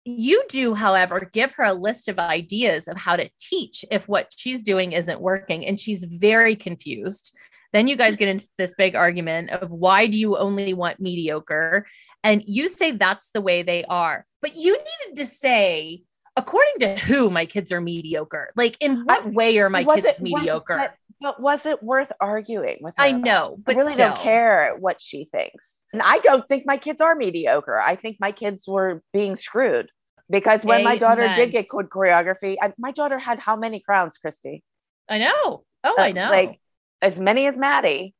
You 0.09 0.41
do, 0.47 0.73
however, 0.73 1.29
give 1.33 1.51
her 1.53 1.65
a 1.65 1.73
list 1.73 2.07
of 2.07 2.17
ideas 2.17 2.87
of 2.87 2.95
how 2.95 3.17
to 3.17 3.29
teach 3.37 3.83
if 3.91 4.07
what 4.07 4.31
she's 4.33 4.63
doing 4.63 4.93
isn't 4.93 5.19
working. 5.19 5.65
And 5.65 5.77
she's 5.77 6.05
very 6.05 6.55
confused. 6.55 7.35
Then 7.73 7.87
you 7.87 7.97
guys 7.97 8.15
get 8.15 8.29
into 8.29 8.47
this 8.57 8.73
big 8.75 8.95
argument 8.95 9.49
of 9.49 9.69
why 9.69 10.07
do 10.07 10.17
you 10.17 10.37
only 10.37 10.73
want 10.73 11.01
mediocre? 11.01 11.85
And 12.23 12.41
you 12.47 12.69
say 12.69 12.91
that's 12.91 13.31
the 13.33 13.41
way 13.41 13.63
they 13.63 13.83
are. 13.83 14.25
But 14.41 14.55
you 14.55 14.77
needed 14.77 15.17
to 15.17 15.25
say, 15.25 16.03
according 16.37 16.79
to 16.79 16.95
who 16.95 17.29
my 17.29 17.45
kids 17.45 17.73
are 17.73 17.81
mediocre. 17.81 18.53
Like, 18.55 18.77
in 18.79 19.03
what 19.03 19.33
way 19.33 19.57
are 19.59 19.69
my 19.69 19.83
kids 19.83 20.05
it- 20.05 20.11
was- 20.11 20.21
mediocre? 20.21 20.77
But, 20.77 20.93
but 21.19 21.41
was 21.41 21.65
it 21.65 21.83
worth 21.83 22.13
arguing 22.21 22.77
with 22.79 22.93
her? 22.97 23.03
I 23.03 23.11
know, 23.11 23.57
but 23.65 23.75
I 23.75 23.79
really 23.79 23.93
still. 23.93 24.09
don't 24.11 24.19
care 24.21 24.77
what 24.79 25.01
she 25.01 25.27
thinks. 25.33 25.65
And 25.91 26.01
I 26.01 26.19
don't 26.19 26.47
think 26.47 26.63
my 26.65 26.77
kids 26.77 27.01
are 27.01 27.15
mediocre. 27.15 27.77
I 27.77 27.97
think 27.97 28.17
my 28.21 28.31
kids 28.31 28.65
were 28.67 29.01
being 29.11 29.35
screwed 29.35 29.89
because 30.29 30.63
when 30.63 30.83
my 30.83 30.97
daughter 30.97 31.33
did 31.35 31.51
get 31.51 31.67
good 31.67 31.89
choreography, 31.89 32.55
I, 32.61 32.73
my 32.77 32.91
daughter 32.91 33.17
had 33.19 33.39
how 33.39 33.55
many 33.55 33.79
crowns, 33.79 34.17
Christi? 34.17 34.63
I 35.09 35.17
know. 35.19 35.63
Oh, 35.83 35.95
Uh, 35.97 36.01
I 36.01 36.11
know. 36.11 36.29
Like 36.29 36.59
as 37.01 37.17
many 37.17 37.47
as 37.47 37.55
Maddie. 37.55 38.13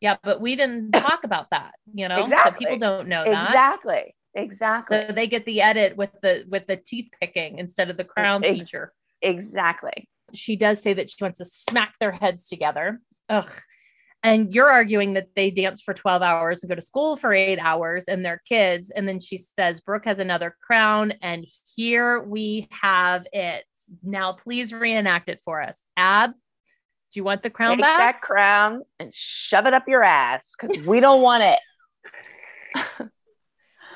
yeah, 0.00 0.16
but 0.22 0.40
we 0.40 0.54
didn't 0.56 0.92
talk 1.06 1.24
about 1.24 1.50
that, 1.50 1.74
you 1.92 2.06
know? 2.08 2.24
Exactly. 2.24 2.52
So 2.52 2.58
people 2.58 2.78
don't 2.78 3.08
know 3.08 3.24
that. 3.24 3.48
Exactly. 3.48 4.14
Exactly. 4.34 5.06
So 5.08 5.12
they 5.12 5.26
get 5.26 5.44
the 5.46 5.62
edit 5.62 5.96
with 5.96 6.10
the 6.22 6.44
with 6.48 6.66
the 6.66 6.76
teeth 6.76 7.08
picking 7.20 7.58
instead 7.58 7.90
of 7.90 7.96
the 7.96 8.04
crown 8.04 8.44
Ex- 8.44 8.58
feature. 8.58 8.92
exactly. 9.22 10.08
She 10.34 10.54
does 10.56 10.80
say 10.82 10.92
that 10.94 11.10
she 11.10 11.16
wants 11.24 11.38
to 11.38 11.44
smack 11.46 11.94
their 11.98 12.12
heads 12.12 12.48
together. 12.48 13.00
Ugh. 13.30 13.50
And 14.28 14.54
you're 14.54 14.70
arguing 14.70 15.14
that 15.14 15.28
they 15.34 15.50
dance 15.50 15.80
for 15.80 15.94
12 15.94 16.20
hours 16.20 16.62
and 16.62 16.68
go 16.68 16.74
to 16.74 16.82
school 16.82 17.16
for 17.16 17.32
eight 17.32 17.58
hours 17.58 18.04
and 18.06 18.24
they're 18.24 18.42
kids. 18.46 18.90
And 18.90 19.08
then 19.08 19.20
she 19.20 19.38
says, 19.38 19.80
Brooke 19.80 20.04
has 20.04 20.18
another 20.18 20.54
crown. 20.60 21.14
And 21.22 21.46
here 21.74 22.22
we 22.22 22.68
have 22.70 23.26
it. 23.32 23.64
Now, 24.02 24.34
please 24.34 24.72
reenact 24.72 25.30
it 25.30 25.40
for 25.44 25.62
us. 25.62 25.82
Ab, 25.96 26.32
do 26.32 27.20
you 27.20 27.24
want 27.24 27.42
the 27.42 27.50
crown 27.50 27.76
Take 27.76 27.84
back? 27.84 27.98
that 27.98 28.20
crown 28.20 28.82
and 28.98 29.12
shove 29.14 29.66
it 29.66 29.72
up 29.72 29.88
your 29.88 30.04
ass 30.04 30.44
because 30.60 30.84
we 30.86 31.00
don't 31.00 31.22
want 31.22 31.42
it. 31.42 33.10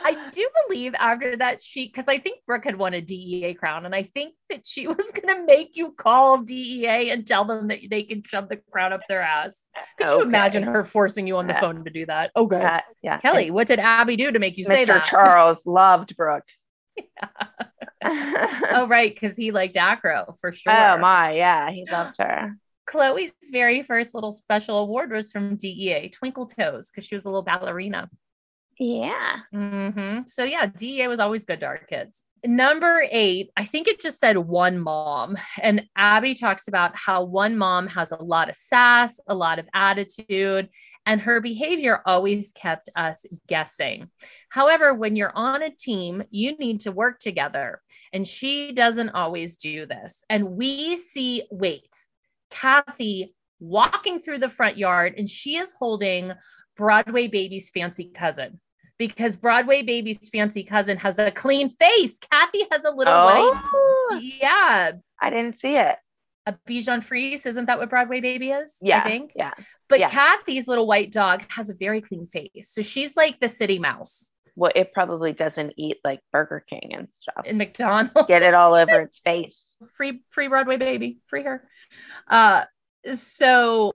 I 0.04 0.30
do 0.30 0.48
believe 0.68 0.94
after 0.98 1.36
that 1.36 1.62
she 1.62 1.86
because 1.86 2.08
I 2.08 2.18
think 2.18 2.40
Brooke 2.46 2.64
had 2.64 2.76
won 2.76 2.94
a 2.94 3.00
DEA 3.00 3.54
crown, 3.54 3.86
and 3.86 3.94
I 3.94 4.02
think 4.02 4.34
that 4.50 4.66
she 4.66 4.86
was 4.88 5.10
gonna 5.12 5.44
make 5.44 5.70
you 5.76 5.92
call 5.92 6.38
DEA 6.38 7.10
and 7.10 7.26
tell 7.26 7.44
them 7.44 7.68
that 7.68 7.80
they 7.90 8.02
can 8.02 8.22
shove 8.26 8.48
the 8.48 8.58
crown 8.70 8.92
up 8.92 9.02
their 9.08 9.20
ass. 9.22 9.64
Could 9.98 10.10
you 10.10 10.22
imagine 10.22 10.62
her 10.62 10.84
forcing 10.84 11.26
you 11.26 11.36
on 11.36 11.46
the 11.46 11.52
Yeah. 11.54 11.60
phone 11.60 11.84
to 11.84 11.90
do 11.90 12.06
that? 12.06 12.30
Okay. 12.36 12.62
Uh, 12.62 12.80
yeah. 13.02 13.18
Kelly, 13.18 13.50
what 13.50 13.66
did 13.66 13.78
Abby 13.78 14.16
do 14.16 14.30
to 14.32 14.38
make 14.38 14.56
you 14.58 14.64
And 14.64 14.72
say 14.74 14.84
Mr. 14.84 14.88
that? 14.88 15.06
Charles 15.08 15.58
loved 15.64 16.16
Brooke. 16.16 16.48
oh, 18.04 18.86
right, 18.88 19.14
because 19.14 19.36
he 19.36 19.52
liked 19.52 19.76
Acro 19.76 20.34
for 20.40 20.52
sure. 20.52 20.72
Oh 20.72 20.98
my, 20.98 21.32
yeah, 21.34 21.70
he 21.70 21.86
loved 21.90 22.16
her. 22.18 22.56
Chloe's 22.84 23.30
very 23.52 23.82
first 23.82 24.12
little 24.14 24.32
special 24.32 24.78
award 24.78 25.12
was 25.12 25.30
from 25.30 25.56
DEA, 25.56 26.08
Twinkle 26.10 26.46
Toes, 26.46 26.90
because 26.90 27.06
she 27.06 27.14
was 27.14 27.24
a 27.24 27.28
little 27.28 27.42
ballerina. 27.42 28.10
Yeah. 28.82 29.36
hmm 29.52 30.20
So 30.26 30.42
yeah, 30.42 30.66
DEA 30.66 31.06
was 31.06 31.20
always 31.20 31.44
good 31.44 31.60
to 31.60 31.66
our 31.66 31.78
kids. 31.78 32.24
Number 32.44 33.04
eight, 33.12 33.50
I 33.56 33.64
think 33.64 33.86
it 33.86 34.00
just 34.00 34.18
said 34.18 34.36
one 34.36 34.80
mom. 34.80 35.36
And 35.62 35.86
Abby 35.94 36.34
talks 36.34 36.66
about 36.66 36.96
how 36.96 37.22
one 37.22 37.56
mom 37.56 37.86
has 37.86 38.10
a 38.10 38.20
lot 38.20 38.48
of 38.48 38.56
sass, 38.56 39.20
a 39.28 39.34
lot 39.36 39.60
of 39.60 39.68
attitude, 39.72 40.68
and 41.06 41.20
her 41.20 41.40
behavior 41.40 42.00
always 42.04 42.50
kept 42.50 42.88
us 42.96 43.24
guessing. 43.46 44.10
However, 44.48 44.94
when 44.94 45.14
you're 45.14 45.36
on 45.36 45.62
a 45.62 45.70
team, 45.70 46.24
you 46.30 46.56
need 46.56 46.80
to 46.80 46.90
work 46.90 47.20
together. 47.20 47.80
And 48.12 48.26
she 48.26 48.72
doesn't 48.72 49.10
always 49.10 49.56
do 49.56 49.86
this. 49.86 50.24
And 50.28 50.56
we 50.56 50.96
see, 50.96 51.44
wait, 51.52 51.94
Cathy 52.50 53.32
walking 53.60 54.18
through 54.18 54.38
the 54.38 54.48
front 54.50 54.76
yard, 54.76 55.14
and 55.16 55.30
she 55.30 55.56
is 55.56 55.72
holding 55.78 56.32
Broadway 56.76 57.28
Baby's 57.28 57.70
fancy 57.70 58.10
cousin 58.12 58.58
because 59.08 59.36
Broadway 59.36 59.82
Baby's 59.82 60.28
fancy 60.28 60.62
cousin 60.64 60.96
has 60.98 61.18
a 61.18 61.30
clean 61.30 61.68
face. 61.70 62.18
Cathy 62.30 62.66
has 62.70 62.84
a 62.84 62.90
little 62.90 63.12
white. 63.12 63.62
Oh, 63.64 64.20
Yeah. 64.22 64.92
I 65.20 65.30
didn't 65.30 65.60
see 65.60 65.76
it. 65.76 65.96
A 66.46 66.54
Bichon 66.68 67.02
Frise, 67.02 67.46
isn't 67.46 67.66
that 67.66 67.78
what 67.78 67.88
Broadway 67.90 68.20
Baby 68.20 68.50
is? 68.50 68.76
Yeah. 68.82 69.02
I 69.04 69.08
think. 69.08 69.32
Yeah. 69.36 69.52
But 69.88 70.00
yeah. 70.00 70.08
Cathy's 70.08 70.66
little 70.66 70.86
white 70.86 71.12
dog 71.12 71.44
has 71.48 71.70
a 71.70 71.74
very 71.74 72.00
clean 72.00 72.26
face. 72.26 72.70
So 72.70 72.82
she's 72.82 73.16
like 73.16 73.38
the 73.40 73.48
city 73.48 73.78
mouse 73.78 74.30
Well, 74.56 74.72
it 74.74 74.92
probably 74.92 75.32
doesn't 75.32 75.74
eat 75.76 75.98
like 76.04 76.20
Burger 76.32 76.64
King 76.68 76.90
and 76.94 77.08
stuff. 77.16 77.44
And 77.46 77.58
McDonald's. 77.58 78.26
Get 78.28 78.42
it 78.42 78.54
all 78.54 78.74
over 78.74 79.02
its 79.02 79.18
face. 79.20 79.60
free 79.96 80.22
free 80.28 80.46
broadway 80.48 80.76
baby 80.76 81.18
free 81.26 81.42
her 81.42 81.68
uh 82.28 82.64
so 83.14 83.92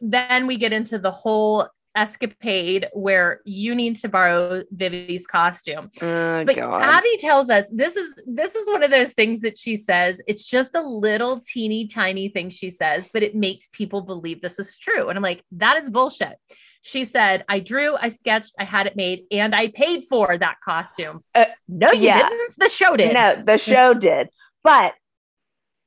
then 0.00 0.46
we 0.48 0.56
get 0.56 0.72
into 0.72 0.98
the 0.98 1.12
whole 1.12 1.68
escapade 1.96 2.86
where 2.92 3.40
you 3.44 3.74
need 3.74 3.96
to 3.96 4.08
borrow 4.08 4.62
Vivi's 4.70 5.26
costume. 5.26 5.90
Oh, 6.00 6.44
But 6.44 6.56
God. 6.56 6.82
Abby 6.82 7.16
tells 7.18 7.50
us 7.50 7.64
this 7.72 7.96
is 7.96 8.14
this 8.26 8.54
is 8.54 8.68
one 8.68 8.82
of 8.82 8.90
those 8.90 9.12
things 9.12 9.40
that 9.40 9.58
she 9.58 9.74
says. 9.74 10.20
It's 10.26 10.44
just 10.44 10.74
a 10.74 10.82
little 10.82 11.40
teeny 11.40 11.86
tiny 11.86 12.28
thing 12.28 12.50
she 12.50 12.70
says, 12.70 13.10
but 13.12 13.22
it 13.22 13.34
makes 13.34 13.68
people 13.72 14.02
believe 14.02 14.40
this 14.40 14.58
is 14.58 14.76
true. 14.76 15.08
And 15.08 15.16
I'm 15.16 15.22
like, 15.22 15.42
that 15.52 15.76
is 15.78 15.90
bullshit. 15.90 16.36
She 16.82 17.04
said, 17.04 17.44
I 17.48 17.58
drew, 17.58 17.96
I 17.96 18.08
sketched, 18.08 18.54
I 18.60 18.64
had 18.64 18.86
it 18.86 18.94
made, 18.94 19.24
and 19.32 19.56
I 19.56 19.68
paid 19.68 20.04
for 20.04 20.38
that 20.38 20.60
costume. 20.64 21.24
Uh, 21.34 21.46
no, 21.66 21.90
you 21.90 22.02
yeah. 22.02 22.28
didn't. 22.28 22.54
The 22.58 22.68
show 22.68 22.96
did. 22.96 23.12
No, 23.12 23.42
the 23.44 23.58
show 23.58 23.92
did. 23.92 24.28
But 24.62 24.92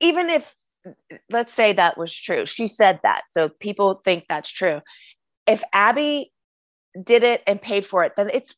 even 0.01 0.29
if, 0.29 0.43
let's 1.29 1.53
say 1.53 1.71
that 1.73 1.97
was 1.97 2.13
true, 2.13 2.45
she 2.45 2.67
said 2.67 2.99
that. 3.03 3.21
So 3.29 3.47
people 3.47 4.01
think 4.03 4.25
that's 4.27 4.49
true. 4.49 4.81
If 5.49 5.61
Abby 5.73 6.31
did 7.03 7.23
it 7.23 7.41
and 7.47 7.61
paid 7.61 7.85
for 7.87 8.03
it, 8.03 8.13
then 8.15 8.29
it's 8.33 8.53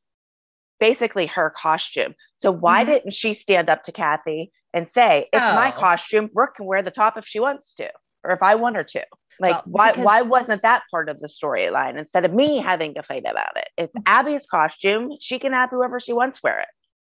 basically 0.80 1.28
her 1.28 1.50
costume. 1.56 2.16
So 2.38 2.52
why 2.52 2.84
Mhm. 2.84 2.88
didn't 2.88 3.12
she 3.14 3.34
stand 3.34 3.70
up 3.70 3.84
to 3.84 3.92
Cathy 3.92 4.52
and 4.74 4.90
say, 4.90 5.30
it's 5.32 5.40
my 5.56 5.74
Oh. 5.76 5.80
costume? 5.80 6.28
Brooke 6.28 6.56
can 6.56 6.66
wear 6.66 6.82
the 6.82 6.92
top 6.92 7.18
if 7.18 7.26
she 7.26 7.40
wants 7.40 7.74
to, 7.76 7.90
or 8.24 8.32
if 8.32 8.42
I 8.42 8.56
want 8.56 8.76
her 8.78 8.84
to. 8.84 9.06
Like, 9.40 9.56
Well, 9.56 9.64
why, 9.68 9.92
because- 9.92 10.06
why 10.06 10.22
wasn't 10.22 10.62
that 10.64 10.84
part 10.92 11.08
of 11.10 11.20
the 11.20 11.28
storyline 11.28 11.98
instead 11.98 12.26
of 12.26 12.34
me 12.34 12.60
having 12.60 12.94
to 12.96 13.04
fight 13.04 13.26
about 13.26 13.58
it? 13.58 13.70
It's 13.78 13.96
Abby's 14.06 14.46
costume. 14.46 15.18
She 15.20 15.40
can 15.40 15.54
have 15.54 15.70
whoever 15.70 16.00
she 16.00 16.14
wants 16.14 16.42
wear 16.44 16.60
it. 16.60 16.68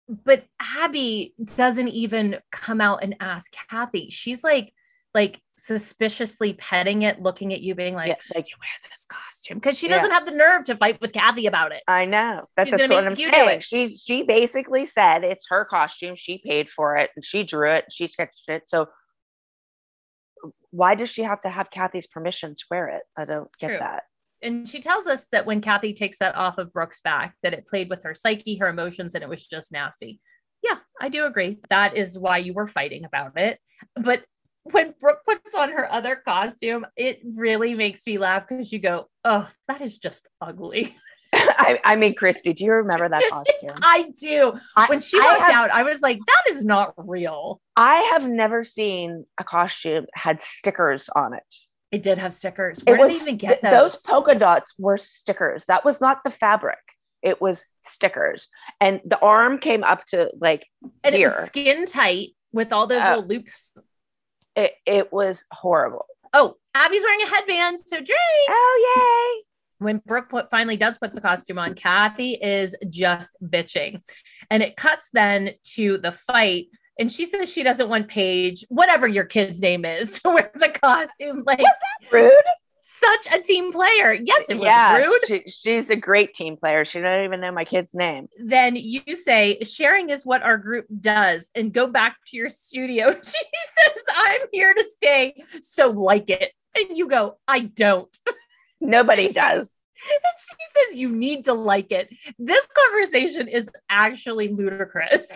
but 0.07 0.45
Abby 0.59 1.33
doesn't 1.57 1.87
even 1.87 2.39
come 2.51 2.79
out 2.79 3.01
and 3.01 3.15
ask 3.19 3.51
Cathy. 3.51 4.11
She's 4.11 4.43
like, 4.43 4.71
like 5.15 5.41
suspiciously 5.55 6.53
petting 6.53 7.01
it, 7.01 7.19
looking 7.21 7.53
at 7.53 7.61
you, 7.61 7.73
being 7.73 7.95
like, 7.95 8.09
Yeah, 8.09 8.15
"Should 8.21 8.35
like- 8.35 8.49
you 8.49 8.55
wear 8.59 8.89
this 8.91 9.05
costume?" 9.09 9.57
Because 9.57 9.79
she 9.79 9.87
doesn't 9.87 10.11
have 10.11 10.25
the 10.27 10.31
nerve 10.33 10.65
to 10.65 10.77
fight 10.77 11.01
with 11.01 11.13
Cathy 11.13 11.47
about 11.47 11.71
it. 11.71 11.81
I 11.87 12.05
know. 12.05 12.47
That's, 12.55 12.69
She's 12.69 12.77
gonna 12.77 12.93
what 12.93 13.03
make 13.05 13.13
I'm 13.13 13.19
you 13.19 13.31
do 13.31 13.31
saying. 13.31 13.59
it. 13.61 13.65
She 13.65 13.95
she 13.95 14.21
basically 14.23 14.85
said 14.85 15.23
it's 15.23 15.47
her 15.49 15.65
costume. 15.65 16.15
She 16.17 16.37
paid 16.37 16.69
for 16.69 16.97
it 16.97 17.09
and 17.15 17.25
she 17.25 17.43
drew 17.43 17.71
it. 17.71 17.85
She 17.89 18.07
sketched 18.07 18.43
it. 18.49 18.63
So 18.67 18.89
why 20.71 20.95
does 20.95 21.09
she 21.09 21.23
have 21.23 21.41
to 21.41 21.49
have 21.49 21.71
Cathy's 21.71 22.07
permission 22.07 22.55
to 22.55 22.63
wear 22.69 22.89
it? 22.89 23.03
I 23.17 23.25
don't 23.25 23.49
get 23.59 23.67
True. 23.69 23.77
that. 23.79 24.03
And 24.41 24.67
she 24.67 24.81
tells 24.81 25.07
us 25.07 25.25
that 25.31 25.45
when 25.45 25.61
Cathy 25.61 25.93
takes 25.93 26.19
that 26.19 26.35
off 26.35 26.57
of 26.57 26.73
Brooke's 26.73 26.99
back, 26.99 27.35
that 27.41 27.53
it 27.53 27.65
played 27.65 27.89
with 27.89 28.03
her 28.03 28.13
psyche, 28.13 28.57
her 28.57 28.67
emotions, 28.67 29.15
and 29.15 29.23
it 29.23 29.29
was 29.29 29.47
just 29.47 29.71
nasty. 29.71 30.19
Yeah, 30.61 30.75
I 30.99 31.09
do 31.09 31.25
agree. 31.25 31.59
That 31.69 31.95
is 31.95 32.19
why 32.19 32.39
you 32.39 32.53
were 32.53 32.67
fighting 32.67 33.05
about 33.05 33.39
it. 33.39 33.59
But 33.95 34.23
when 34.71 34.93
Brooke 34.99 35.19
puts 35.25 35.53
on 35.55 35.71
her 35.71 35.91
other 35.91 36.15
costume, 36.15 36.85
it 36.95 37.21
really 37.35 37.73
makes 37.75 38.05
me 38.05 38.17
laugh 38.17 38.47
because 38.47 38.71
you 38.71 38.79
go, 38.79 39.07
oh, 39.23 39.47
that 39.67 39.81
is 39.81 39.97
just 39.97 40.27
ugly. 40.41 40.95
I, 41.33 41.79
I 41.83 41.95
mean, 41.95 42.15
Christi, 42.15 42.53
do 42.53 42.63
you 42.63 42.71
remember 42.73 43.09
that 43.09 43.23
costume? 43.29 43.77
I 43.81 44.09
do. 44.19 44.53
I- 44.75 44.87
When 44.87 45.01
she 45.01 45.19
walked 45.19 45.41
have- 45.41 45.53
out, 45.55 45.69
I 45.71 45.83
was 45.83 46.01
like, 46.01 46.19
that 46.25 46.53
is 46.53 46.63
not 46.63 46.93
real. 46.97 47.61
I 47.75 47.95
have 48.13 48.23
never 48.23 48.63
seen 48.63 49.25
a 49.39 49.43
costume 49.43 50.03
that 50.05 50.09
had 50.13 50.39
stickers 50.43 51.09
on 51.15 51.33
it. 51.33 51.43
It 51.91 52.03
did 52.03 52.17
have 52.17 52.33
stickers. 52.33 52.81
Where 52.85 52.97
did 52.97 53.11
they 53.11 53.15
even 53.15 53.37
get 53.37 53.61
th- 53.61 53.71
those? 53.71 53.93
those 53.93 54.01
polka 54.01 54.35
dots 54.35 54.73
were 54.77 54.97
stickers. 54.97 55.63
That 55.67 55.85
was 55.85 56.01
not 56.01 56.23
the 56.23 56.31
fabric. 56.31 56.79
It 57.21 57.41
was 57.41 57.63
stickers. 57.93 58.47
And 58.81 59.01
the 59.05 59.19
arm 59.19 59.59
came 59.59 59.83
up 59.83 60.05
to 60.07 60.29
like 60.39 60.65
and 61.03 61.15
it 61.15 61.23
was 61.23 61.45
skin 61.47 61.85
tight 61.85 62.29
with 62.51 62.71
all 62.73 62.87
those 62.87 63.01
Oh. 63.03 63.09
little 63.15 63.27
loops. 63.27 63.73
It, 64.55 64.73
it 64.85 65.13
was 65.13 65.43
horrible. 65.51 66.05
Oh, 66.33 66.57
Abby's 66.73 67.03
wearing 67.03 67.21
a 67.21 67.27
headband. 67.27 67.79
So 67.85 67.97
drink. 67.97 68.19
Oh 68.49 69.37
yay. 69.39 69.43
when 69.85 70.01
Brooke 70.05 70.29
put, 70.29 70.49
finally 70.49 70.77
does 70.77 70.97
put 70.97 71.13
the 71.13 71.21
costume 71.21 71.59
on, 71.59 71.73
Cathy 71.75 72.33
is 72.33 72.75
just 72.89 73.35
bitching. 73.43 74.01
And 74.49 74.61
it 74.61 74.75
cuts 74.75 75.09
then 75.13 75.51
to 75.75 75.97
the 75.97 76.11
fight. 76.11 76.67
And 76.99 77.11
she 77.11 77.25
says 77.25 77.51
she 77.51 77.63
doesn't 77.63 77.89
want 77.89 78.07
Paige, 78.07 78.65
whatever 78.69 79.07
your 79.07 79.25
kid's 79.25 79.59
name 79.59 79.85
is, 79.85 80.19
to 80.21 80.29
wear 80.29 80.51
the 80.55 80.69
costume. 80.69 81.43
Like 81.45 81.59
yay! 81.59 81.67
Rude. 82.11 82.33
Such 83.05 83.39
a 83.39 83.41
team 83.41 83.71
player. 83.71 84.13
Yes, 84.13 84.49
it 84.49 84.57
was 84.57 84.67
yeah, 84.67 84.95
rude. 84.95 85.21
She, 85.27 85.43
she's 85.47 85.89
a 85.89 85.95
great 85.95 86.33
team 86.33 86.57
player. 86.57 86.85
She 86.85 86.99
doesn't 86.99 87.25
even 87.25 87.41
know 87.41 87.51
my 87.51 87.65
kid's 87.65 87.93
name. 87.93 88.27
Then 88.43 88.75
you 88.75 89.01
say 89.15 89.59
sharing 89.61 90.09
is 90.09 90.25
what 90.25 90.41
our 90.41 90.57
group 90.57 90.85
does, 91.01 91.49
and 91.55 91.73
go 91.73 91.87
back 91.87 92.17
to 92.27 92.37
your 92.37 92.49
studio. 92.49 93.13
She 93.25 93.91
says, 93.91 94.03
I'm 94.15 94.41
here 94.51 94.73
to 94.73 94.83
stay. 94.83 95.43
So 95.61 95.89
like 95.89 96.29
it. 96.29 96.53
And 96.75 96.97
you 96.97 97.07
go, 97.07 97.37
I 97.47 97.59
don't. 97.59 98.15
Nobody 98.81 99.29
does. 99.29 99.59
And 99.59 100.21
she 100.37 100.55
says 100.73 100.99
you 100.99 101.09
need 101.09 101.45
to 101.45 101.53
like 101.53 101.91
it. 101.91 102.09
This 102.37 102.67
conversation 102.67 103.47
is 103.47 103.69
actually 103.89 104.49
ludicrous. 104.49 105.27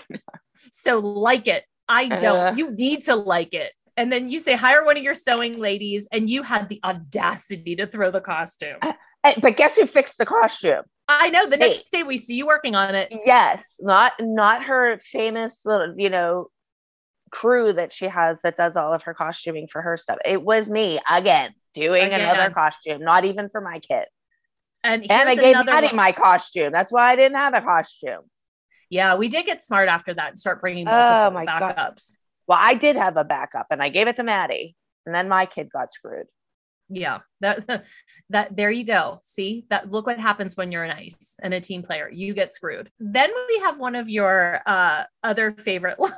so 0.70 0.98
like 0.98 1.46
it. 1.48 1.64
I 1.88 2.08
don't. 2.08 2.40
Uh. 2.40 2.54
you 2.56 2.70
need 2.70 3.04
to 3.06 3.16
like 3.16 3.52
it. 3.52 3.72
And 4.00 4.10
then 4.10 4.30
you 4.30 4.38
say 4.38 4.54
hire 4.56 4.82
one 4.82 4.96
of 4.96 5.02
your 5.02 5.14
sewing 5.14 5.58
ladies, 5.58 6.08
and 6.10 6.28
you 6.30 6.42
had 6.42 6.70
the 6.70 6.80
audacity 6.82 7.76
to 7.76 7.86
throw 7.86 8.10
the 8.10 8.22
costume. 8.22 8.78
Eh, 9.24 9.34
But 9.42 9.58
guess 9.58 9.76
who 9.76 9.86
fixed 9.86 10.16
the 10.16 10.24
costume? 10.24 10.84
I 11.06 11.28
know. 11.28 11.44
The 11.44 11.58
Hey. 11.58 11.68
next 11.68 11.90
day 11.92 12.02
we 12.02 12.16
see 12.16 12.34
you 12.36 12.46
working 12.46 12.74
on 12.74 12.94
it. 12.94 13.12
Yes, 13.26 13.62
not 13.78 14.12
not 14.18 14.62
her 14.64 14.98
famous 15.12 15.60
little, 15.66 15.94
you 15.98 16.08
know, 16.08 16.48
crew 17.30 17.74
that 17.74 17.92
she 17.92 18.06
has 18.06 18.40
that 18.42 18.56
does 18.56 18.74
all 18.74 18.94
of 18.94 19.02
her 19.02 19.12
costuming 19.12 19.68
for 19.70 19.82
her 19.82 19.98
stuff. 19.98 20.16
It 20.24 20.40
was 20.42 20.70
me 20.70 20.98
again 21.06 21.52
doing 21.74 22.04
Again. 22.04 22.20
another 22.22 22.48
costume, 22.54 23.02
not 23.02 23.26
even 23.26 23.50
for 23.50 23.60
my 23.60 23.80
kid. 23.80 24.06
And 24.82 25.02
And 25.10 25.28
I 25.28 25.34
gave 25.36 25.62
Maddie 25.66 25.88
one. 25.88 25.96
my 25.96 26.12
costume. 26.12 26.72
That's 26.72 26.90
why 26.90 27.12
I 27.12 27.16
didn't 27.16 27.36
have 27.36 27.52
a 27.52 27.60
costume. 27.60 28.22
Yeah, 28.88 29.16
we 29.16 29.28
did 29.28 29.44
get 29.44 29.60
smart 29.60 29.90
after 29.90 30.14
that 30.14 30.28
and 30.30 30.38
start 30.38 30.62
bringing 30.62 30.88
Oh 30.88 30.90
multiple 30.90 31.30
my 31.32 31.44
God. 31.44 31.98
Well, 32.50 32.58
I 32.60 32.74
did 32.74 32.96
have 32.96 33.16
a 33.16 33.22
backup 33.22 33.68
and 33.70 33.80
I 33.80 33.90
gave 33.90 34.08
it 34.08 34.16
to 34.16 34.24
Maddie. 34.24 34.74
And 35.06 35.14
then 35.14 35.28
my 35.28 35.46
kid 35.46 35.70
got 35.70 35.92
screwed. 35.92 36.26
Yeah, 36.88 37.20
that 37.42 37.84
that 38.30 38.56
there 38.56 38.72
you 38.72 38.82
go. 38.82 39.20
See 39.22 39.66
that 39.70 39.88
look 39.88 40.04
what 40.04 40.18
happens 40.18 40.56
when 40.56 40.72
you're 40.72 40.88
nice 40.88 41.36
and 41.40 41.54
a 41.54 41.60
team 41.60 41.84
player. 41.84 42.10
You 42.10 42.34
get 42.34 42.52
screwed. 42.52 42.90
Then 42.98 43.30
we 43.48 43.60
have 43.60 43.78
one 43.78 43.94
of 43.94 44.08
your 44.08 44.62
uh 44.66 45.04
other 45.22 45.52
favorite 45.52 46.00
lines 46.00 46.12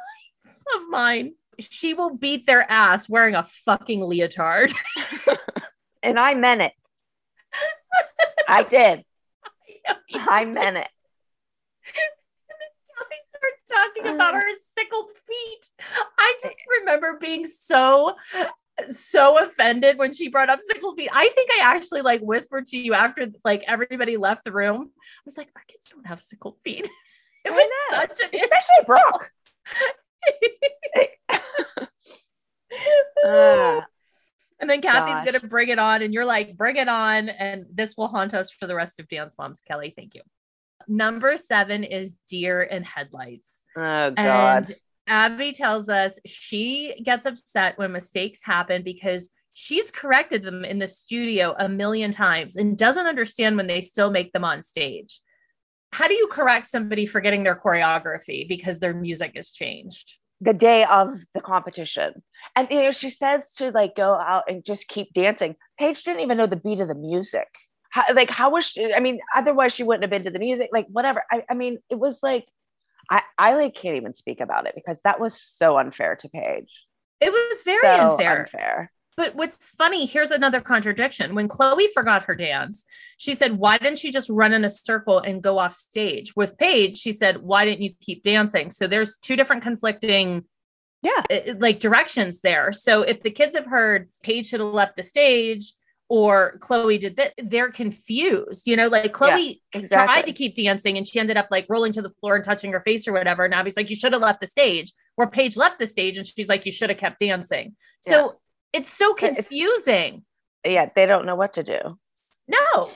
of 0.75 0.89
mine. 0.89 1.35
She 1.59 1.93
will 1.93 2.17
beat 2.17 2.47
their 2.47 2.63
ass 2.63 3.11
wearing 3.11 3.35
a 3.35 3.45
fucking 3.45 4.01
leotard. 4.01 4.73
And 6.05 6.19
I 6.19 6.35
meant 6.35 6.63
it. 6.63 6.73
I 8.49 8.65
did. 8.65 9.05
I 10.13 10.45
meant 10.47 10.79
it. 10.79 10.89
Cathy 13.03 13.21
starts 13.31 13.63
talking 13.69 14.15
about 14.15 14.35
her 14.35 14.51
sickled 14.83 15.11
feet. 15.17 15.71
I 16.19 16.37
just 16.43 16.57
remember 16.81 17.19
being 17.21 17.45
so 17.45 18.17
so 18.87 19.39
offended 19.45 19.99
when 19.99 20.13
she 20.13 20.29
brought 20.29 20.51
up 20.51 20.61
sickled 20.63 20.97
feet. 20.97 21.11
I 21.13 21.29
think 21.29 21.51
I 21.51 21.63
actually 21.63 22.03
like 22.03 22.21
whispered 22.21 22.67
to 22.67 22.79
you 22.79 22.95
after 22.95 23.29
like 23.45 23.63
everybody 23.67 24.17
left 24.17 24.45
the 24.45 24.53
room. 24.53 24.91
I 24.97 25.23
was 25.25 25.37
like, 25.37 25.51
our 25.55 25.63
kids 25.69 25.89
don't 25.93 26.07
have 26.07 26.21
sickled 26.21 26.57
feet. 26.65 26.89
It 27.45 27.51
was 27.51 27.69
such 27.91 28.21
an 28.21 28.41
Especially 28.41 28.87
Brooke. 28.87 29.31
Ah. 33.25 33.85
and 34.61 34.71
then 34.71 34.81
Cathy's 34.81 35.17
gosh. 35.17 35.25
gonna 35.25 35.49
bring 35.49 35.69
it 35.69 35.79
on, 35.79 36.03
and 36.03 36.15
you're 36.15 36.25
like, 36.25 36.57
bring 36.57 36.77
it 36.77 36.87
on, 36.89 37.29
and 37.29 37.67
this 37.73 37.97
will 37.97 38.07
haunt 38.07 38.33
us 38.33 38.53
for 38.53 38.69
the 38.69 38.77
rest 38.77 39.01
of 39.01 39.09
Dance 39.09 39.35
Moms. 39.39 39.61
Kelly, 39.61 39.93
thank 39.95 40.15
you. 40.15 40.23
Number 40.87 41.37
seven 41.37 41.83
is 41.83 42.17
deer 42.29 42.63
in 42.63 42.85
headlights. 42.85 43.62
Oh 43.77 44.11
God. 44.11 44.17
And 44.17 44.73
Abby 45.07 45.53
tells 45.53 45.89
us 45.89 46.19
she 46.27 46.95
gets 47.05 47.27
upset 47.27 47.79
when 47.79 47.93
mistakes 47.93 48.41
happen 48.43 48.83
because 48.83 49.31
she's 49.53 49.91
corrected 49.91 50.43
them 50.43 50.65
in 50.65 50.79
the 50.79 50.87
studio 50.87 51.55
a 51.59 51.69
million 51.69 52.11
times 52.11 52.57
and 52.57 52.79
doesn't 52.79 53.07
understand 53.07 53.57
when 53.57 53.67
they 53.67 53.81
still 53.81 54.11
make 54.11 54.33
them 54.33 54.45
on 54.45 54.63
stage. 54.63 55.21
How 55.93 56.09
do 56.09 56.15
you 56.15 56.27
correct 56.29 56.67
somebody 56.67 57.05
for 57.05 57.21
getting 57.21 57.43
their 57.45 57.57
choreography 57.57 58.49
because 58.49 58.81
their 58.81 58.95
music 58.95 59.33
has 59.35 59.51
changed? 59.51 60.19
the 60.43 60.53
day 60.53 60.85
of 60.85 61.21
the 61.35 61.41
competition. 61.41 62.21
And 62.57 62.69
you 62.69 62.83
know, 62.83 62.91
she 62.91 63.11
says 63.11 63.53
to 63.59 63.71
like 63.71 63.95
go 63.95 64.15
out 64.15 64.45
and 64.49 64.65
just 64.65 64.89
keep 64.89 65.15
dancing. 65.15 65.55
Paige 65.79 66.03
didn't 66.03 66.21
even 66.21 66.37
know 66.37 66.49
the 66.49 66.57
beat 66.57 66.81
of 66.81 66.89
the 66.89 66.97
music. 66.97 67.47
How, 67.91 68.05
like 68.13 68.29
how 68.29 68.51
was 68.51 68.67
she? 68.67 68.93
I 68.93 68.99
mean, 68.99 69.21
otherwise 69.37 69.73
she 69.73 69.85
wouldn't 69.85 70.03
have 70.03 70.11
been 70.11 70.25
to 70.25 70.31
the 70.31 70.41
music. 70.41 70.71
Like 70.73 70.89
whatever. 70.89 71.23
I, 71.31 71.45
I 71.49 71.55
mean, 71.55 71.79
it 71.91 71.95
was 71.95 72.19
like 72.23 72.47
I, 73.13 73.23
I 73.37 73.55
like 73.57 73.75
can't 73.75 73.97
even 73.97 74.15
speak 74.15 74.41
about 74.41 74.67
it 74.67 74.75
because 74.75 74.99
that 75.05 75.21
was 75.21 75.39
so 75.39 75.77
unfair 75.77 76.17
to 76.17 76.29
Paige. 76.31 76.71
It 77.21 77.31
was 77.31 77.61
very 77.63 77.83
So 77.99 78.11
unfair. 78.13 78.41
unfair. 78.47 78.93
But 79.19 79.35
what's 79.35 79.69
funny, 79.69 80.07
here's 80.07 80.31
another 80.31 80.63
contradiction. 80.63 81.35
When 81.35 81.47
Chloe 81.47 81.87
forgot 81.93 82.23
her 82.25 82.35
dance, 82.35 82.87
she 83.19 83.35
said, 83.35 83.59
Why 83.59 83.77
didn't 83.77 83.99
she 83.99 84.11
just 84.11 84.31
run 84.31 84.55
in 84.55 84.65
a 84.65 84.71
circle 84.71 85.19
and 85.19 85.43
go 85.43 85.59
off 85.59 85.75
stage? 85.75 86.35
With 86.35 86.57
Paige, 86.57 86.97
she 86.97 87.13
said, 87.13 87.43
Why 87.43 87.67
didn't 87.67 87.83
you 87.83 87.93
keep 88.01 88.23
dancing? 88.23 88.71
So 88.71 88.87
there's 88.87 89.19
two 89.19 89.37
different 89.37 89.63
conflicting 89.63 90.45
Yeah. 91.03 91.23
uh, 91.31 91.53
like 91.59 91.81
directions 91.81 92.41
there. 92.41 92.73
So 92.73 93.03
if 93.03 93.23
the 93.23 93.31
kids 93.31 93.55
have 93.55 93.67
heard 93.67 94.09
Paige 94.23 94.47
should 94.47 94.61
have 94.61 94.71
left 94.71 94.97
the 94.97 95.03
stage 95.03 95.75
or 96.15 96.59
Chloe 96.61 96.99
did 96.99 97.17
that, 97.17 97.33
they're 97.43 97.71
confused. 97.71 98.67
You 98.69 98.77
know, 98.77 98.89
like 98.89 99.15
Chloe 99.15 99.63
tried 99.73 99.85
exactly. 99.85 100.23
to 100.25 100.33
keep 100.37 100.55
dancing 100.57 100.99
and 100.99 101.07
she 101.07 101.19
ended 101.19 101.39
up 101.39 101.49
like 101.51 101.65
rolling 101.71 101.91
to 101.93 102.03
the 102.03 102.11
floor 102.11 102.37
and 102.37 102.45
touching 102.45 102.71
her 102.73 102.83
face 102.83 103.09
or 103.09 103.15
whatever. 103.15 103.47
And 103.47 103.55
Abby's 103.55 103.79
like, 103.79 103.89
You 103.89 103.97
should 103.97 104.13
have 104.13 104.21
left 104.21 104.43
the 104.43 104.47
stage. 104.47 104.93
Where 105.15 105.27
Paige 105.27 105.57
left 105.57 105.79
the 105.79 105.87
stage 105.87 106.19
and 106.19 106.27
she's 106.27 106.51
like, 106.51 106.67
You 106.67 106.73
should 106.73 106.91
have 106.91 106.99
kept 106.99 107.19
dancing. 107.19 107.77
So 108.03 108.37
it's 108.75 108.91
so 108.91 109.15
But 109.15 109.23
it's- 109.31 109.37
confusing. 109.47 110.25
Yeah, 110.67 110.91
they 110.95 111.07
don't 111.07 111.25
know 111.25 111.35
what 111.35 111.55
to 111.55 111.63
do. 111.63 111.79
No. 112.47 112.91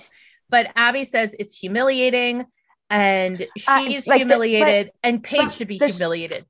But 0.50 0.68
Abby 0.76 1.04
says 1.04 1.34
it's 1.38 1.56
humiliating 1.58 2.44
and 2.90 3.46
she's 3.56 3.66
Uh, 3.66 3.80
like 3.80 4.04
the- 4.04 4.16
humiliated 4.16 4.92
and 5.02 5.24
Paige 5.24 5.52
should 5.52 5.68
be 5.68 5.78
there's- 5.78 5.96
humiliated. 5.96 6.44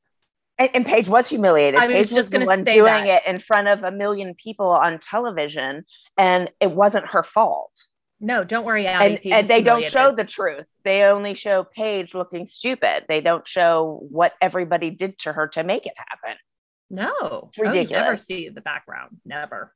And, 0.58 0.70
and 0.74 0.86
Paige 0.86 1.06
was 1.08 1.28
humiliated. 1.28 1.78
I 1.78 1.86
was 1.86 2.08
Paige 2.08 2.16
just 2.16 2.30
the 2.30 2.38
gonna 2.38 2.46
one 2.46 2.64
say 2.64 2.76
doing 2.76 3.04
that. 3.04 3.22
it 3.26 3.30
in 3.30 3.38
front 3.40 3.68
of 3.68 3.84
a 3.84 3.90
million 3.92 4.34
people 4.42 4.70
on 4.70 4.98
television, 4.98 5.84
and 6.16 6.50
it 6.60 6.70
wasn't 6.70 7.06
her 7.06 7.22
fault. 7.22 7.72
No, 8.20 8.44
don't 8.44 8.64
worry, 8.64 8.86
Abby. 8.86 9.20
and, 9.26 9.34
and 9.40 9.46
they 9.46 9.60
don't 9.60 9.84
show 9.84 10.14
the 10.14 10.24
truth. 10.24 10.64
They 10.84 11.02
only 11.02 11.34
show 11.34 11.64
Paige 11.64 12.14
looking 12.14 12.46
stupid. 12.46 13.04
They 13.08 13.20
don't 13.20 13.46
show 13.46 14.00
what 14.10 14.32
everybody 14.40 14.90
did 14.90 15.18
to 15.20 15.32
her 15.34 15.48
to 15.48 15.62
make 15.64 15.84
it 15.84 15.92
happen. 15.96 16.38
No, 16.88 17.12
Oh, 17.20 17.50
Ridiculous. 17.58 17.90
never 17.90 18.16
see 18.16 18.48
the 18.48 18.60
background. 18.62 19.18
Never. 19.26 19.74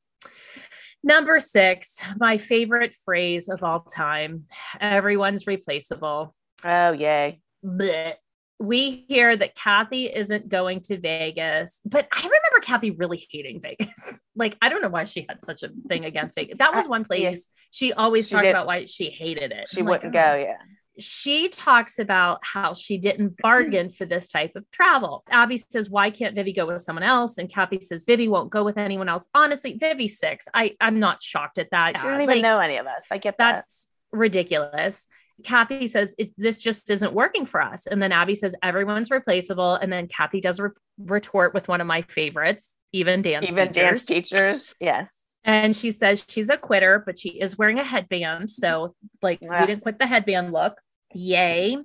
Number 1.02 1.40
six, 1.40 1.98
my 2.18 2.38
favorite 2.38 2.94
phrase 3.04 3.48
of 3.48 3.62
all 3.62 3.80
time 3.80 4.44
everyone's 4.80 5.46
replaceable. 5.46 6.34
Oh, 6.64 6.92
yay. 6.92 7.40
Blech. 7.64 8.14
We 8.60 9.06
hear 9.08 9.34
that 9.36 9.54
Cathy 9.54 10.06
isn't 10.06 10.48
going 10.50 10.80
to 10.82 10.98
Vegas, 10.98 11.80
but 11.84 12.06
I 12.12 12.20
remember 12.20 12.60
Cathy 12.62 12.90
really 12.90 13.26
hating 13.30 13.60
Vegas. 13.60 14.20
Like, 14.36 14.56
I 14.62 14.68
don't 14.70 14.80
know 14.80 14.88
why 14.88 15.04
she 15.04 15.26
had 15.28 15.44
such 15.44 15.62
a 15.64 15.70
thing 15.88 16.04
against 16.06 16.34
Vegas. 16.36 16.56
That 16.58 16.74
was 16.74 16.88
one 16.88 17.04
place 17.04 17.20
yeah. 17.20 17.34
she 17.72 17.92
always 17.92 18.26
She 18.28 18.32
talked 18.34 18.44
did- 18.44 18.50
about 18.50 18.66
why 18.66 18.86
she 18.86 19.10
hated 19.10 19.50
it. 19.52 19.66
She 19.70 19.80
I'm 19.80 19.86
wouldn't 19.86 20.04
"Oh." 20.14 20.18
go, 20.18 20.18
mm. 20.18 20.44
yeah. 20.44 20.56
she 20.98 21.48
talks 21.50 21.98
about 21.98 22.38
how 22.42 22.72
she 22.72 22.96
didn't 22.96 23.36
bargain 23.42 23.90
for 23.90 24.06
this 24.06 24.28
type 24.28 24.52
of 24.56 24.70
travel. 24.70 25.24
Abby 25.28 25.58
says, 25.58 25.90
Why 25.90 26.10
can't 26.10 26.34
Vivi 26.34 26.52
go 26.54 26.66
with 26.66 26.80
someone 26.80 27.02
else? 27.02 27.36
And 27.38 27.52
Cathy 27.52 27.80
says, 27.80 28.04
Vivi 28.04 28.28
won't 28.28 28.50
go 28.50 28.64
with 28.64 28.78
anyone 28.78 29.08
else. 29.08 29.28
Honestly, 29.34 29.74
Vivi's 29.78 30.18
six. 30.18 30.46
I, 30.54 30.76
I'm 30.80 30.98
not 31.00 31.22
shocked 31.22 31.58
at 31.58 31.70
that. 31.72 31.96
She 31.98 32.02
don't 32.06 32.22
even 32.22 32.36
Like, 32.36 32.42
know 32.42 32.60
any 32.60 32.76
of 32.76 32.86
us. 32.86 33.02
I 33.10 33.18
get 33.18 33.36
that. 33.38 33.56
That's 33.56 33.90
ridiculous. 34.12 35.06
Cathy 35.44 35.86
says, 35.86 36.14
it, 36.18 36.32
This 36.36 36.56
just 36.56 36.90
isn't 36.90 37.12
working 37.12 37.46
for 37.46 37.60
us. 37.60 37.86
And 37.86 38.02
then 38.02 38.12
Abby 38.12 38.34
says, 38.34 38.54
Everyone's 38.62 39.10
replaceable. 39.10 39.74
And 39.74 39.92
then 39.92 40.06
Cathy 40.08 40.40
does 40.40 40.60
re- 40.60 40.70
retort 40.98 41.54
with 41.54 41.68
one 41.68 41.80
of 41.80 41.86
my 41.86 42.02
favorites, 42.02 42.76
even 42.92 43.22
dance 43.22 43.46
Even 43.50 43.68
teachers. 43.68 43.74
dance 43.74 44.06
teachers. 44.06 44.74
Yes. 44.80 45.12
And 45.44 45.74
she 45.74 45.90
says 45.90 46.26
she's 46.28 46.50
a 46.50 46.58
quitter, 46.58 47.02
but 47.04 47.18
she 47.18 47.40
is 47.40 47.56
wearing 47.56 47.78
a 47.78 47.84
headband. 47.84 48.50
So, 48.50 48.94
like, 49.22 49.38
Yeah. 49.40 49.60
we 49.60 49.66
didn't 49.66 49.82
quit 49.82 49.98
the 49.98 50.06
headband 50.06 50.52
look. 50.52 50.74
Yay. 51.14 51.78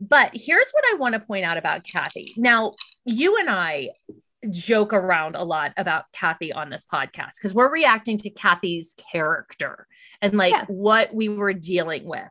But 0.00 0.30
here's 0.34 0.70
what 0.72 0.84
I 0.92 0.96
want 0.96 1.14
to 1.14 1.20
point 1.20 1.44
out 1.44 1.56
about 1.58 1.84
Cathy. 1.84 2.32
Now, 2.36 2.74
you 3.04 3.36
and 3.36 3.48
I 3.50 3.90
joke 4.50 4.92
around 4.92 5.34
a 5.36 5.42
lot 5.42 5.72
about 5.76 6.04
Cathy 6.12 6.52
on 6.52 6.70
this 6.70 6.84
podcast 6.90 7.32
because 7.36 7.52
we're 7.54 7.72
reacting 7.72 8.16
to 8.18 8.30
Cathy's 8.30 8.94
character 9.12 9.86
and 10.22 10.34
like 10.34 10.52
Yeah. 10.52 10.64
what 10.68 11.12
we 11.14 11.28
were 11.28 11.52
dealing 11.52 12.04
with. 12.06 12.28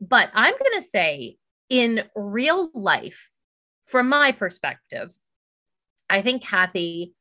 But 0.00 0.30
I'm 0.34 0.52
going 0.52 0.80
to 0.80 0.82
say, 0.82 1.36
in 1.68 2.04
real 2.14 2.70
life, 2.74 3.30
from 3.84 4.08
my 4.08 4.32
perspective, 4.32 5.16
I 6.08 6.22
think 6.22 6.42
Cathy 6.42 7.14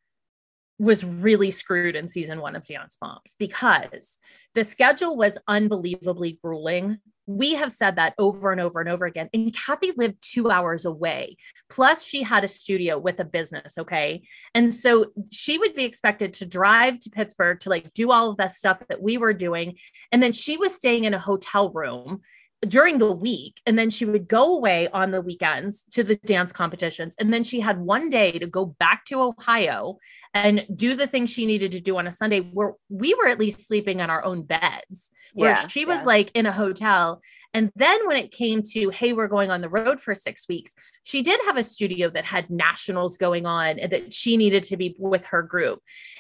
was 0.80 1.05
really 1.05 1.51
screwed 1.51 1.95
in 1.95 2.09
season 2.09 2.41
one 2.41 2.55
of 2.55 2.65
Dance 2.65 2.97
Moms 3.01 3.36
because 3.38 4.17
the 4.55 4.63
schedule 4.63 5.15
was 5.15 5.38
unbelievably 5.47 6.39
grueling. 6.43 6.97
We 7.26 7.53
have 7.53 7.71
said 7.71 7.95
that 7.95 8.15
over 8.17 8.51
and 8.51 8.59
over 8.59 8.82
and 8.82 8.89
over 8.89 9.05
again. 9.05 9.30
And 9.34 9.55
Cathy 9.55 9.93
lived 9.95 10.17
two 10.21 10.49
hours 10.49 10.84
away. 10.84 11.38
Plus, 11.69 12.03
she 12.03 12.21
had 12.21 12.43
a 12.43 12.49
studio 12.49 12.97
with 12.97 13.19
a 13.19 13.26
business. 13.26 13.78
Okay. 13.78 14.24
And 14.53 14.74
so 14.74 15.11
she 15.32 15.57
would 15.57 15.74
be 15.74 15.86
expected 15.86 16.34
to 16.36 16.45
drive 16.45 16.99
to 16.99 17.09
Pittsburgh 17.09 17.59
to 17.61 17.69
like 17.69 17.93
do 17.93 18.11
all 18.11 18.32
of 18.32 18.38
that 18.38 18.53
stuff 18.53 18.82
that 18.89 19.01
we 19.01 19.17
were 19.17 19.34
doing. 19.34 19.76
And 20.11 20.21
then 20.21 20.34
she 20.34 20.57
was 20.57 20.76
staying 20.76 21.05
in 21.05 21.13
a 21.13 21.19
hotel 21.19 21.71
room 21.71 22.21
during 22.68 22.97
the 22.97 23.11
week 23.11 23.61
and 23.66 23.78
then 23.78 23.89
she 23.89 24.05
would 24.05 24.28
go 24.28 24.55
away 24.55 24.88
on 24.89 25.11
the 25.11 25.22
weekends 25.22 25.86
to 25.91 26.03
the 26.03 26.16
dance 26.16 26.51
competitions 26.51 27.16
and 27.20 27.34
then 27.34 27.43
she 27.43 27.59
had 27.59 27.80
one 27.80 28.09
day 28.09 28.38
to 28.39 28.47
go 28.47 28.66
back 28.66 29.03
to 29.05 29.20
ohio 29.20 29.97
and 30.34 30.66
do 30.76 30.95
the 30.95 31.07
things 31.07 31.30
she 31.30 31.45
needed 31.45 31.72
to 31.72 31.80
do 31.82 31.97
on 31.97 32.07
a 32.07 32.11
sunday 32.11 32.39
where 32.39 32.74
we 32.89 33.14
were 33.16 33.28
at 33.28 33.39
least 33.39 33.68
sleeping 33.68 34.01
on 34.01 34.09
our 34.09 34.24
own 34.24 34.43
beds 34.43 35.11
where 35.34 35.51
Yeah, 35.51 35.68
she 35.68 35.86
was 35.86 35.99
yeah. 36.01 36.05
like 36.05 36.32
in 36.34 36.45
a 36.45 36.51
hotel 36.51 37.22
and 37.53 37.72
then 37.76 38.07
when 38.07 38.18
it 38.18 38.32
came 38.32 38.61
to 38.72 38.89
hey 38.89 39.14
we're 39.14 39.28
going 39.28 39.51
on 39.51 39.61
the 39.61 39.70
road 39.70 39.99
for 39.99 40.16
six 40.16 40.47
weeks 40.47 40.74
she 41.03 41.22
did 41.22 41.39
have 41.45 41.57
a 41.57 41.64
studio 41.64 42.09
that 42.11 42.26
had 42.26 42.49
nationals 42.49 43.18
going 43.18 43.45
on 43.45 43.80
and 43.80 43.91
that 43.91 44.14
she 44.14 44.38
needed 44.38 44.64
to 44.64 44.78
be 44.78 44.95
with 44.99 45.26
her 45.26 45.43
group 45.43 45.80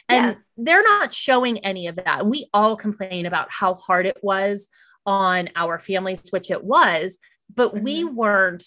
and 0.09 0.25
Yeah. 0.25 0.35
they're 0.57 0.83
not 0.83 1.13
showing 1.13 1.59
any 1.59 1.87
of 1.87 1.95
that 1.97 2.25
we 2.25 2.47
all 2.53 2.75
complain 2.75 3.25
about 3.25 3.47
how 3.51 3.75
hard 3.75 4.05
it 4.05 4.17
was 4.21 4.67
on 5.05 5.49
our 5.55 5.79
families 5.79 6.21
which 6.29 6.49
it 6.51 6.63
was 6.63 7.17
but 7.53 7.81
we 7.81 8.03
mm-hmm. 8.03 8.15
weren't 8.15 8.63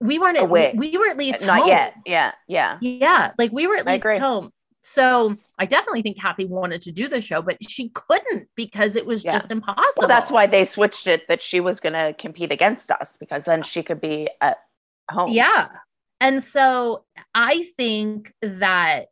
we 0.00 0.18
weren't 0.18 0.38
at, 0.38 0.44
Awake. 0.44 0.74
we 0.76 0.96
were 0.96 1.08
at 1.08 1.18
least 1.18 1.42
Not 1.42 1.60
home. 1.60 1.68
yet. 1.68 1.94
Yeah. 2.06 2.32
Yeah. 2.48 2.78
yeah 2.80 3.32
like 3.38 3.52
we 3.52 3.66
were 3.66 3.76
at 3.76 3.86
I 3.86 3.92
least 3.94 4.04
agree. 4.04 4.18
home 4.18 4.50
so 4.82 5.36
i 5.58 5.66
definitely 5.66 6.00
think 6.00 6.18
cathy 6.18 6.46
wanted 6.46 6.80
to 6.80 6.90
do 6.92 7.06
the 7.06 7.20
show 7.20 7.42
but 7.42 7.58
she 7.62 7.90
couldn't 7.90 8.48
because 8.56 8.96
it 8.96 9.04
was 9.04 9.22
Yeah. 9.24 9.32
just 9.32 9.50
impossible 9.50 9.82
Well, 9.98 10.08
that's 10.08 10.30
why 10.30 10.46
they 10.46 10.64
switched 10.64 11.06
it 11.06 11.28
that 11.28 11.42
she 11.42 11.60
was 11.60 11.80
going 11.80 11.92
to 11.92 12.14
compete 12.18 12.50
against 12.50 12.90
us 12.90 13.16
because 13.20 13.44
then 13.44 13.62
she 13.62 13.82
could 13.82 14.00
be 14.00 14.28
at 14.40 14.56
home. 15.10 15.32
Yeah. 15.32 15.68
And 16.20 16.42
so 16.42 17.04
I 17.34 17.64
think 17.76 18.32
that 18.42 19.06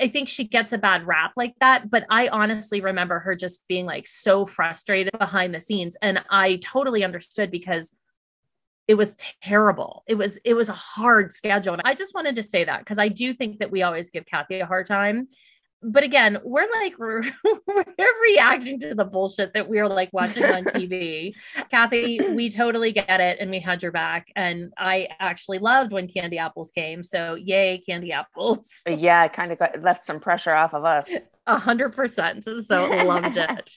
I- 0.00 0.08
think 0.08 0.28
she 0.28 0.44
gets 0.44 0.72
a 0.72 0.78
bad 0.78 1.06
rap 1.06 1.32
like 1.36 1.54
that, 1.60 1.90
but 1.90 2.04
I 2.10 2.28
honestly 2.28 2.80
remember 2.80 3.18
her 3.18 3.34
just 3.34 3.66
being 3.68 3.86
like 3.86 4.06
so 4.06 4.46
frustrated 4.46 5.18
behind 5.18 5.54
the 5.54 5.60
scenes 5.60 5.96
and 6.02 6.22
I 6.30 6.56
totally 6.62 7.02
understood 7.04 7.50
because 7.50 7.96
it 8.88 8.94
was 8.94 9.16
terrible. 9.42 10.04
It 10.06 10.14
was 10.14 10.38
it 10.44 10.54
was 10.54 10.68
a 10.68 10.74
hard 10.74 11.32
schedule. 11.32 11.72
And 11.74 11.82
I 11.84 11.94
just 11.94 12.14
wanted 12.14 12.36
to 12.36 12.42
say 12.42 12.64
that 12.64 12.80
because 12.80 12.98
I 12.98 13.08
do 13.08 13.34
think 13.34 13.58
that 13.58 13.70
we 13.70 13.82
always 13.82 14.10
give 14.10 14.26
Cathy 14.26 14.60
a 14.60 14.66
hard 14.66 14.86
time. 14.86 15.28
But 15.82 16.02
again, 16.02 16.38
we're 16.42 16.68
like 16.80 16.94
we're, 16.98 17.22
we're 17.66 18.22
reacting 18.22 18.80
to 18.80 18.94
the 18.94 19.04
bullshit 19.04 19.54
that 19.54 19.68
we're 19.68 19.88
like 19.88 20.10
watching 20.12 20.44
on 20.44 20.64
TV. 20.64 21.34
Cathy, 21.70 22.20
we 22.30 22.50
totally 22.50 22.92
get 22.92 23.20
it 23.20 23.38
and 23.40 23.50
we 23.50 23.60
had 23.60 23.82
your 23.82 23.92
back. 23.92 24.28
And 24.36 24.72
I 24.78 25.08
actually 25.20 25.58
loved 25.58 25.92
when 25.92 26.08
candy 26.08 26.38
apples 26.38 26.70
came. 26.70 27.02
So 27.02 27.34
yay, 27.34 27.78
candy 27.78 28.12
apples. 28.12 28.82
Uh, 28.88 28.92
yeah, 28.92 29.24
it 29.24 29.32
kind 29.32 29.52
of 29.52 29.58
got, 29.58 29.80
left 29.82 30.06
some 30.06 30.20
pressure 30.20 30.54
off 30.54 30.74
of 30.74 30.84
us. 30.84 31.08
A 31.46 31.58
hundred 31.58 31.90
percent. 31.90 32.44
So 32.44 32.86
loved 33.04 33.36
it. 33.36 33.70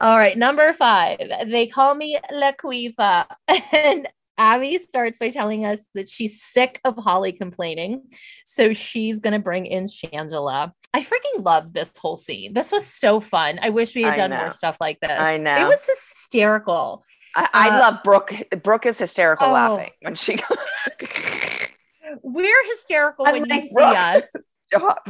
All 0.00 0.18
right. 0.18 0.36
Number 0.36 0.72
five. 0.72 1.18
They 1.46 1.66
call 1.66 1.94
me 1.94 2.18
Laquifa. 2.32 3.26
And 3.72 4.08
Abby 4.38 4.78
starts 4.78 5.18
by 5.18 5.30
telling 5.30 5.64
us 5.64 5.84
that 5.94 6.08
she's 6.08 6.40
sick 6.42 6.80
of 6.84 6.96
Holly 6.96 7.32
complaining. 7.32 8.04
So 8.46 8.72
she's 8.72 9.20
gonna 9.20 9.40
bring 9.40 9.66
in 9.66 9.84
Shangela. 9.84 10.72
I 10.94 11.00
freaking 11.00 11.44
love 11.44 11.72
this 11.72 11.92
whole 11.98 12.16
scene. 12.16 12.54
This 12.54 12.72
was 12.72 12.86
so 12.86 13.20
fun. 13.20 13.58
I 13.60 13.68
wish 13.70 13.94
we 13.94 14.02
had 14.02 14.14
I 14.14 14.16
done 14.16 14.30
know. 14.30 14.38
more 14.38 14.52
stuff 14.52 14.78
like 14.80 14.98
this. 15.00 15.10
I 15.12 15.36
know. 15.38 15.56
It 15.56 15.64
was 15.68 15.84
hysterical. 15.86 17.04
I, 17.34 17.48
I 17.52 17.68
Uh, 17.68 17.80
love 17.80 17.94
Brooke. 18.04 18.32
Brooke 18.62 18.86
is 18.86 18.96
hysterical 18.96 19.48
Oh. 19.48 19.52
laughing 19.52 19.90
when 20.00 20.14
she. 20.14 20.38
We're 22.22 22.66
hysterical 22.70 23.26
I'm 23.28 23.40
when 23.42 23.50
you 23.50 23.60
see 23.60 23.70
Brooke, 23.74 23.96
us. 23.96 24.24
Stop. 24.68 25.08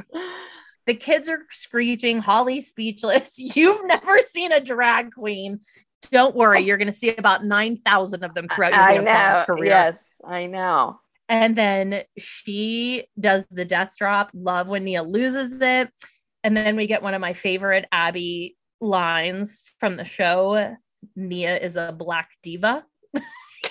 The 0.86 0.94
kids 0.94 1.28
are 1.28 1.40
screeching. 1.50 2.18
Holly's 2.20 2.68
speechless. 2.68 3.38
You've 3.38 3.84
never 3.86 4.18
seen 4.22 4.52
a 4.52 4.60
drag 4.60 5.12
queen. 5.12 5.60
Don't 6.10 6.34
worry, 6.36 6.64
you're 6.64 6.78
going 6.78 6.86
to 6.86 6.92
see 6.92 7.14
about 7.16 7.44
9,000 7.44 8.24
of 8.24 8.34
them 8.34 8.48
throughout 8.48 8.72
your 8.72 8.80
I 8.80 8.94
dance 8.94 9.08
mom's 9.10 9.38
know. 9.40 9.44
career. 9.54 9.70
Yes, 9.70 9.98
I 10.26 10.46
know. 10.46 11.00
And 11.28 11.54
then 11.56 12.02
she 12.16 13.06
does 13.20 13.44
the 13.50 13.64
death 13.64 13.94
drop. 13.98 14.30
Love 14.32 14.68
when 14.68 14.84
Nia 14.84 15.02
loses 15.02 15.60
it. 15.60 15.90
And 16.44 16.56
then 16.56 16.76
we 16.76 16.86
get 16.86 17.02
one 17.02 17.14
of 17.14 17.20
my 17.20 17.32
favorite 17.34 17.84
Abby 17.92 18.56
lines 18.80 19.62
from 19.80 19.96
the 19.96 20.04
show 20.04 20.76
Nia 21.16 21.58
is 21.58 21.76
a 21.76 21.92
black 21.92 22.30
diva. 22.42 22.84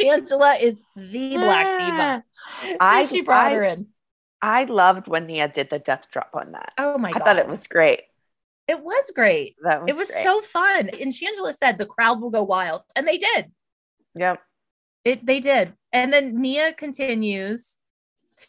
Shangela 0.00 0.60
is 0.60 0.82
the 0.96 1.36
black 1.36 1.78
diva. 1.78 2.24
So 2.70 2.76
I- 2.80 3.06
she 3.06 3.20
brought 3.22 3.52
I- 3.52 3.54
her 3.54 3.64
in. 3.64 3.86
I 4.42 4.64
loved 4.64 5.06
when 5.06 5.26
Nia 5.26 5.48
did 5.48 5.68
the 5.68 5.78
death 5.78 6.06
drop 6.10 6.30
on 6.32 6.52
that. 6.52 6.72
Oh 6.78 6.96
my 6.96 7.10
I 7.10 7.12
God. 7.12 7.22
thought 7.24 7.36
it 7.38 7.46
was 7.46 7.60
great. 7.68 8.00
It 8.70 8.80
was 8.82 9.10
great. 9.14 9.56
That 9.64 9.80
was 9.82 9.88
it 9.90 9.96
was 9.96 10.08
great. 10.08 10.22
so 10.22 10.40
fun. 10.40 10.88
And 11.00 11.12
Shangela 11.12 11.52
said 11.56 11.76
the 11.76 11.86
crowd 11.86 12.20
will 12.20 12.30
go 12.30 12.42
wild. 12.42 12.82
And 12.94 13.06
they 13.06 13.18
did. 13.18 13.50
Yep. 14.14 14.40
It 15.04 15.26
they 15.26 15.40
did. 15.40 15.72
And 15.92 16.12
then 16.12 16.40
Nia 16.40 16.72
continues 16.72 17.78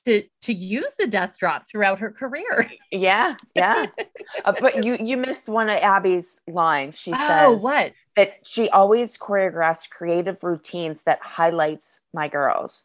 to 0.05 0.23
to 0.43 0.53
use 0.53 0.93
the 0.97 1.07
death 1.07 1.37
drop 1.37 1.63
throughout 1.67 1.99
her 1.99 2.11
career. 2.11 2.71
Yeah, 2.91 3.35
yeah. 3.55 3.87
uh, 4.45 4.53
but 4.59 4.83
you 4.85 4.97
you 4.99 5.17
missed 5.17 5.47
one 5.47 5.69
of 5.69 5.77
Abby's 5.77 6.27
lines. 6.47 6.97
She 6.99 7.11
Oh, 7.13 7.27
says 7.55 7.61
what? 7.61 7.93
that 8.15 8.29
she 8.45 8.69
always 8.69 9.17
choreographs 9.17 9.89
creative 9.89 10.37
routines 10.43 10.99
that 11.05 11.19
highlights 11.21 11.87
my 12.13 12.27
girls. 12.27 12.83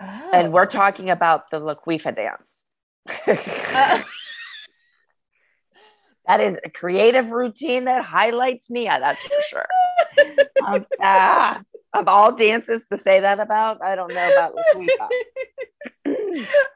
And 0.00 0.48
Oh. 0.48 0.50
we're 0.50 0.66
talking 0.66 1.10
about 1.10 1.50
the 1.50 1.60
Laquifa 1.60 2.14
dance. 2.16 2.48
Uh, 3.26 4.00
that 6.32 6.40
is 6.40 6.56
a 6.64 6.70
creative 6.70 7.30
routine 7.30 7.84
that 7.84 8.04
highlights 8.04 8.64
Nia, 8.70 8.98
that's 9.00 9.20
for 9.22 9.42
sure. 9.50 9.66
um, 10.66 10.86
ah, 11.00 11.60
of 11.92 12.08
all 12.08 12.32
dances 12.32 12.86
to 12.90 12.98
say 12.98 13.20
that 13.20 13.38
about, 13.38 13.82
I 13.82 13.94
don't 13.96 14.12
know 14.14 14.32
about. 14.32 14.54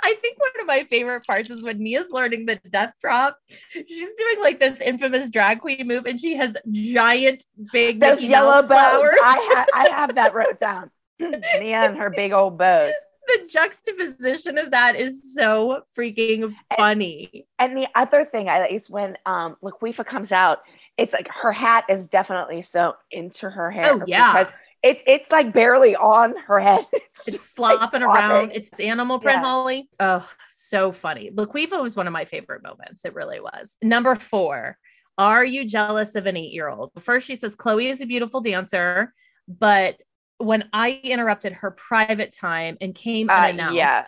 I 0.02 0.14
think 0.20 0.38
one 0.38 0.50
of 0.60 0.66
my 0.66 0.84
favorite 0.90 1.24
parts 1.26 1.50
is 1.50 1.64
when 1.64 1.78
Nia's 1.78 2.10
learning 2.10 2.44
the 2.44 2.60
death 2.70 2.92
drop. 3.00 3.38
She's 3.70 4.14
doing 4.18 4.40
like 4.40 4.60
this 4.60 4.78
infamous 4.80 5.30
drag 5.30 5.60
queen 5.60 5.86
move, 5.88 6.04
and 6.04 6.20
she 6.20 6.36
has 6.36 6.56
giant, 6.70 7.42
big 7.72 8.00
Those 8.00 8.20
yellow 8.20 8.60
bows. 8.60 9.08
I, 9.22 9.54
ha- 9.54 9.66
I 9.72 9.88
have 9.90 10.16
that 10.16 10.34
wrote 10.34 10.60
down. 10.60 10.90
Nia 11.18 11.82
and 11.82 11.96
her 11.96 12.10
big 12.10 12.32
old 12.32 12.58
bows. 12.58 12.92
The 13.26 13.46
juxtaposition 13.48 14.58
of 14.58 14.70
that 14.70 14.96
is 14.96 15.34
so 15.34 15.82
freaking 15.96 16.54
funny. 16.76 17.46
And 17.58 17.76
the 17.76 17.88
other 17.94 18.24
thing 18.24 18.48
I 18.48 18.66
is 18.68 18.88
when 18.88 19.16
um 19.26 19.56
Laquifa 19.62 20.04
comes 20.06 20.32
out, 20.32 20.58
it's 20.96 21.12
like 21.12 21.28
her 21.28 21.52
hat 21.52 21.84
is 21.88 22.06
definitely 22.06 22.62
so 22.62 22.94
into 23.10 23.48
her 23.50 23.70
hair. 23.70 23.94
Oh, 23.94 24.02
yeah. 24.06 24.32
Because 24.32 24.52
it, 24.82 25.00
it's 25.06 25.30
like 25.30 25.52
barely 25.52 25.96
on 25.96 26.34
her 26.46 26.60
head. 26.60 26.86
It's 27.26 27.44
just, 27.44 27.56
flopping 27.56 28.02
like, 28.02 28.22
around. 28.22 28.52
It's 28.54 28.68
animal 28.78 29.18
print, 29.18 29.38
Yeah. 29.38 29.42
Holly. 29.42 29.88
Oh, 29.98 30.28
so 30.50 30.92
funny. 30.92 31.30
Laquifa 31.30 31.80
was 31.80 31.96
one 31.96 32.06
of 32.06 32.12
my 32.12 32.26
favorite 32.26 32.62
moments. 32.62 33.06
It 33.06 33.14
really 33.14 33.40
was. 33.40 33.78
Number 33.82 34.14
four. 34.14 34.78
Are 35.18 35.44
you 35.44 35.64
jealous 35.64 36.14
of 36.14 36.26
an 36.26 36.36
eight 36.36 36.52
year 36.52 36.68
old? 36.68 36.92
First, 37.00 37.26
she 37.26 37.36
says 37.36 37.54
Chloe 37.54 37.88
is 37.88 38.02
a 38.02 38.06
beautiful 38.06 38.42
dancer, 38.42 39.14
but 39.48 39.96
when 40.38 40.68
I 40.72 41.00
interrupted 41.02 41.52
her 41.54 41.70
private 41.70 42.34
time 42.34 42.76
and 42.80 42.94
came 42.94 43.30
Uh, 43.30 43.34
unannounced, 43.34 43.76
yeah. 43.76 44.04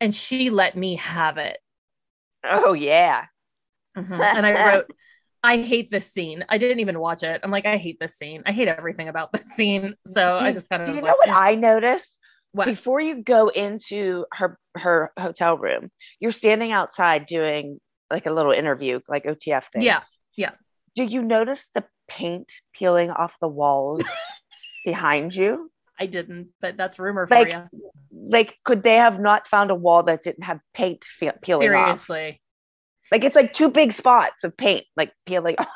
and 0.00 0.14
she 0.14 0.50
let 0.50 0.76
me 0.76 0.96
have 0.96 1.38
it. 1.38 1.58
Oh 2.44 2.72
yeah. 2.72 3.26
Mhm. 3.96 4.20
And 4.20 4.46
I 4.46 4.66
wrote, 4.66 4.86
I 5.44 5.58
hate 5.62 5.90
this 5.90 6.10
scene. 6.12 6.44
I 6.48 6.58
didn't 6.58 6.80
even 6.80 6.98
watch 7.00 7.22
it. 7.22 7.40
I'm 7.42 7.50
like, 7.50 7.66
I 7.66 7.76
hate 7.76 7.98
this 8.00 8.16
scene. 8.16 8.42
I 8.46 8.52
hate 8.52 8.68
everything 8.68 9.08
about 9.08 9.32
this 9.32 9.46
scene. 9.56 9.94
So 10.06 10.38
Do 10.38 10.44
I 10.46 10.52
just 10.52 10.68
kind 10.70 10.82
of 10.82 10.88
Do 10.88 10.94
you 10.94 11.00
like, 11.02 11.10
know 11.10 11.16
what 11.18 11.28
eh. 11.28 11.32
I 11.34 11.54
noticed? 11.56 12.16
What? 12.52 12.66
Before 12.66 13.00
you 13.00 13.22
go 13.22 13.48
into 13.48 14.26
her 14.32 14.58
her 14.76 15.12
hotel 15.18 15.56
room, 15.56 15.90
you're 16.20 16.32
standing 16.32 16.70
outside 16.72 17.26
doing 17.26 17.80
like 18.10 18.26
a 18.26 18.30
little 18.30 18.52
interview, 18.52 19.00
like 19.08 19.24
OTF 19.24 19.64
thing. 19.72 19.82
yeah, 19.82 20.02
yeah. 20.36 20.50
Do 20.94 21.04
you 21.04 21.22
notice 21.22 21.66
the 21.74 21.84
paint 22.08 22.48
peeling 22.74 23.10
off 23.10 23.34
the 23.40 23.48
walls 23.48 24.02
behind 24.84 25.34
you? 25.34 25.70
I 25.98 26.06
didn't, 26.06 26.48
but 26.60 26.76
that's 26.76 26.98
rumor 26.98 27.26
for 27.26 27.46
you. 27.46 27.62
like 28.12 28.56
could 28.64 28.82
they 28.82 28.96
have 28.96 29.20
not 29.20 29.46
found 29.46 29.70
a 29.70 29.74
wall 29.74 30.02
that 30.04 30.24
didn't 30.24 30.44
have 30.44 30.60
paint 30.74 31.02
fe- 31.20 31.32
peeling 31.42 31.72
off? 31.74 32.00
Seriously. 32.06 32.40
Like 33.10 33.24
it's 33.24 33.36
like 33.36 33.52
two 33.52 33.68
big 33.68 33.92
spots 33.92 34.42
of 34.42 34.56
paint 34.56 34.84
like 34.96 35.12
peeling 35.26 35.56
off. 35.58 35.68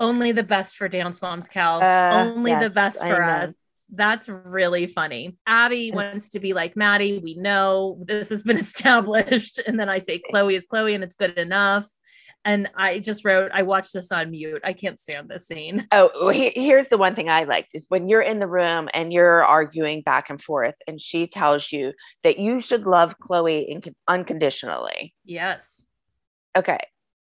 Only 0.00 0.32
the 0.32 0.42
best 0.42 0.76
for 0.76 0.86
Dance 0.88 1.22
Moms, 1.22 1.48
Cal. 1.48 1.80
Uh, 1.82 2.24
Only 2.24 2.54
the 2.54 2.70
best 2.70 3.00
for 3.00 3.22
us. 3.22 3.54
That's 3.90 4.28
really 4.28 4.86
funny. 4.86 5.38
Abby 5.46 5.92
wants 5.92 6.28
to 6.30 6.40
be 6.40 6.52
like 6.52 6.76
Maddie. 6.76 7.20
We 7.24 7.34
know 7.34 7.98
this 8.06 8.28
has 8.28 8.42
been 8.42 8.58
established. 8.68 9.60
And 9.66 9.80
then 9.80 9.88
I 9.88 9.98
say 9.98 10.18
Chloe 10.30 10.54
is 10.56 10.66
Chloe 10.66 10.94
and 10.94 11.02
it's 11.02 11.16
good 11.16 11.38
enough. 11.38 11.88
And 12.48 12.70
I 12.74 12.98
just 13.00 13.26
wrote, 13.26 13.50
I 13.52 13.62
watched 13.62 13.92
this 13.92 14.10
on 14.10 14.30
mute. 14.30 14.62
I 14.64 14.72
can't 14.72 14.98
stand 14.98 15.28
this 15.28 15.46
scene. 15.46 15.86
Oh, 15.92 16.30
he- 16.30 16.52
here's 16.54 16.88
the 16.88 16.96
one 16.96 17.14
thing 17.14 17.28
I 17.28 17.44
liked 17.44 17.70
is 17.74 17.84
when 17.90 18.08
you're 18.08 18.22
in 18.22 18.38
the 18.38 18.46
room 18.46 18.88
and 18.94 19.12
you're 19.12 19.44
arguing 19.44 20.00
back 20.00 20.30
and 20.30 20.42
forth, 20.42 20.74
and 20.86 20.98
she 20.98 21.26
tells 21.26 21.70
you 21.70 21.92
that 22.24 22.38
you 22.38 22.60
should 22.62 22.86
love 22.86 23.14
Chloe 23.20 23.70
in- 23.70 23.94
unconditionally. 24.08 25.14
Yes. 25.26 25.84
Okay, 26.56 26.78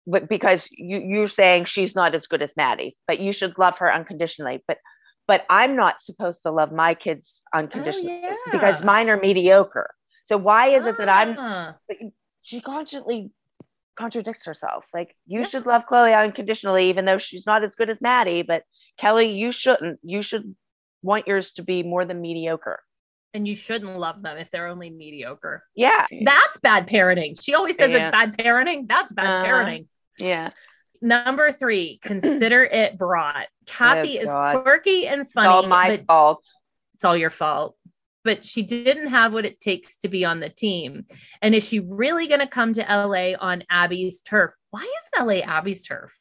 but 0.09 0.29
because 0.29 0.67
you 0.73 0.99
you're 0.99 1.29
saying 1.29 1.67
she's 1.67 1.95
not 1.95 2.17
as 2.17 2.27
good 2.27 2.43
as 2.43 2.51
Maddie, 2.57 2.97
but 3.07 3.21
you 3.21 3.33
should 3.33 3.57
love 3.59 3.79
her 3.79 3.95
unconditionally. 3.95 4.65
But 4.67 4.79
but 5.29 5.45
I'm 5.49 5.77
not 5.77 6.03
supposed 6.03 6.43
to 6.43 6.51
love 6.51 6.73
my 6.73 6.95
kids 6.95 7.41
unconditionally 7.55 8.21
yeah. 8.23 8.35
because 8.51 8.83
mine 8.83 9.09
are 9.09 9.17
mediocre. 9.21 9.91
So 10.27 10.37
why 10.37 10.71
is 10.77 10.85
it 10.85 10.99
that 10.99 11.09
I'm 11.09 11.37
Ah. 11.39 11.75
she 12.43 12.61
constantly 12.61 13.31
contradicts 13.99 14.45
herself. 14.47 14.85
Like 14.95 15.17
you 15.27 15.45
should 15.45 15.67
love 15.67 15.83
Chloe 15.87 16.13
unconditionally, 16.15 16.89
even 16.91 17.05
though 17.05 17.19
she's 17.19 17.47
not 17.47 17.63
as 17.65 17.75
good 17.75 17.91
as 17.91 18.01
Maddie, 18.01 18.43
but 18.43 18.63
Kelly, 18.99 19.33
you 19.33 19.53
shouldn't. 19.53 20.01
You 20.03 20.23
should 20.23 20.55
want 21.03 21.27
yours 21.27 21.51
to 21.53 21.63
be 21.63 21.83
more 21.83 22.05
than 22.05 22.21
mediocre. 22.21 22.81
and 23.35 23.49
you 23.49 23.57
shouldn't 23.57 23.97
love 23.99 24.21
them 24.21 24.37
if 24.37 24.51
they're 24.51 24.67
only 24.67 24.91
mediocre. 24.91 25.65
Yeah. 25.75 26.05
That's 26.23 26.59
bad 26.59 26.87
parenting. 26.87 27.43
She 27.43 27.55
always 27.55 27.77
says 27.79 27.91
Yeah. 27.91 28.09
it's 28.09 28.13
bad 28.13 28.37
parenting. 28.37 28.87
That's 28.87 29.11
bad 29.15 29.25
Uh-huh. 29.27 29.47
parenting. 29.47 29.87
Yeah. 30.19 30.51
Number 31.01 31.51
three, 31.51 31.99
consider 32.03 32.63
it 32.63 32.99
brought. 32.99 33.47
Cathy 33.67 34.19
is 34.19 34.29
Oh, 34.29 34.33
God. 34.35 34.63
quirky 34.65 35.07
and 35.07 35.23
It's 35.23 35.33
funny, 35.33 35.49
all 35.49 35.67
my 35.67 36.05
fault. 36.07 36.45
it's 36.93 37.05
all 37.07 37.17
your 37.17 37.31
fault. 37.31 37.75
But 38.25 38.45
she 38.45 38.63
didn't 38.63 39.09
have 39.09 39.33
what 39.33 39.45
it 39.45 39.61
takes 39.61 39.97
to 39.99 40.09
be 40.09 40.25
on 40.25 40.41
the 40.41 40.49
team. 40.49 41.07
And 41.41 41.55
is 41.55 41.67
she 41.67 41.81
really 41.81 42.29
going 42.29 42.41
to 42.41 42.47
come 42.47 42.73
to 42.75 42.83
LA 42.83 43.35
on 43.39 43.65
Abby's 43.69 44.23
turf? 44.23 44.53
Why 44.71 44.83
is 44.83 45.21
LA 45.21 45.41
Abby's 45.41 45.85
turf? 45.85 46.13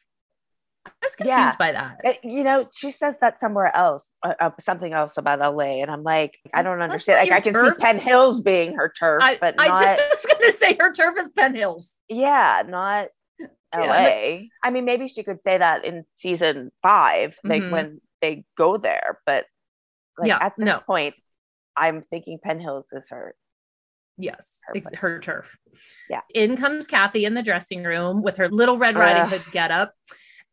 I 0.86 0.90
was 1.03 1.15
confused 1.15 1.38
Yeah. 1.38 1.56
by 1.60 1.72
that. 1.73 1.98
Uh, 2.03 2.14
You 2.23 2.44
know, 2.44 2.68
she 2.76 2.90
says 2.91 3.15
that 3.22 3.40
somewhere 3.40 3.76
else, 3.76 4.07
uh, 4.23 4.34
uh, 4.40 4.49
something 4.61 4.91
else 4.94 5.14
about 5.18 5.40
LA, 5.40 5.82
and 5.84 5.91
I'm 5.91 6.02
like, 6.02 6.40
I 6.56 6.64
don't 6.64 6.82
understand. 6.82 7.19
Like, 7.30 7.32
I 7.38 7.40
can 7.40 7.53
turf. 7.53 7.76
see 7.78 7.82
Penn 7.84 7.99
Hills 7.99 8.41
being 8.41 8.73
her 8.73 8.91
turf, 8.99 9.22
I, 9.23 9.38
but 9.40 9.56
I 9.60 9.68
not, 9.68 9.80
just 9.80 10.02
was 10.11 10.26
going 10.26 10.52
to 10.52 10.57
say 10.57 10.76
her 10.80 10.91
turf 10.91 11.15
is 11.19 11.32
Penn 11.32 11.53
Hills. 11.53 11.99
yeah, 12.10 12.64
not 12.68 13.10
LA. 13.76 13.84
Yeah, 13.84 14.40
I 14.64 14.69
mean, 14.72 14.86
maybe 14.86 15.07
she 15.07 15.23
could 15.23 15.41
say 15.44 15.60
that 15.60 15.86
in 15.86 16.03
season 16.15 16.72
five, 16.82 17.38
like 17.44 17.61
Mhm. 17.64 17.72
when 17.72 18.02
they 18.22 18.44
go 18.57 18.78
there, 18.78 19.19
but 19.28 19.45
like 20.18 20.30
Yeah, 20.30 20.40
at 20.41 20.53
this 20.57 20.65
no. 20.65 20.80
point, 20.80 21.14
I'm 21.76 22.03
thinking 22.10 22.39
Penn 22.43 22.60
Hills 22.60 22.88
is 22.91 23.03
her. 23.10 23.35
Yes, 24.18 24.60
Her 24.68 24.81
her 24.98 25.19
turf. 25.19 25.57
Yeah. 26.10 26.22
In 26.34 26.56
comes 26.56 26.85
Cathy 26.85 27.26
in 27.26 27.34
the 27.34 27.41
dressing 27.41 27.84
room 27.84 28.22
with 28.22 28.38
her 28.38 28.49
little 28.49 28.77
Red 28.77 28.95
Riding. 28.95 29.30
Hood 29.30 29.43
getup. 29.52 29.93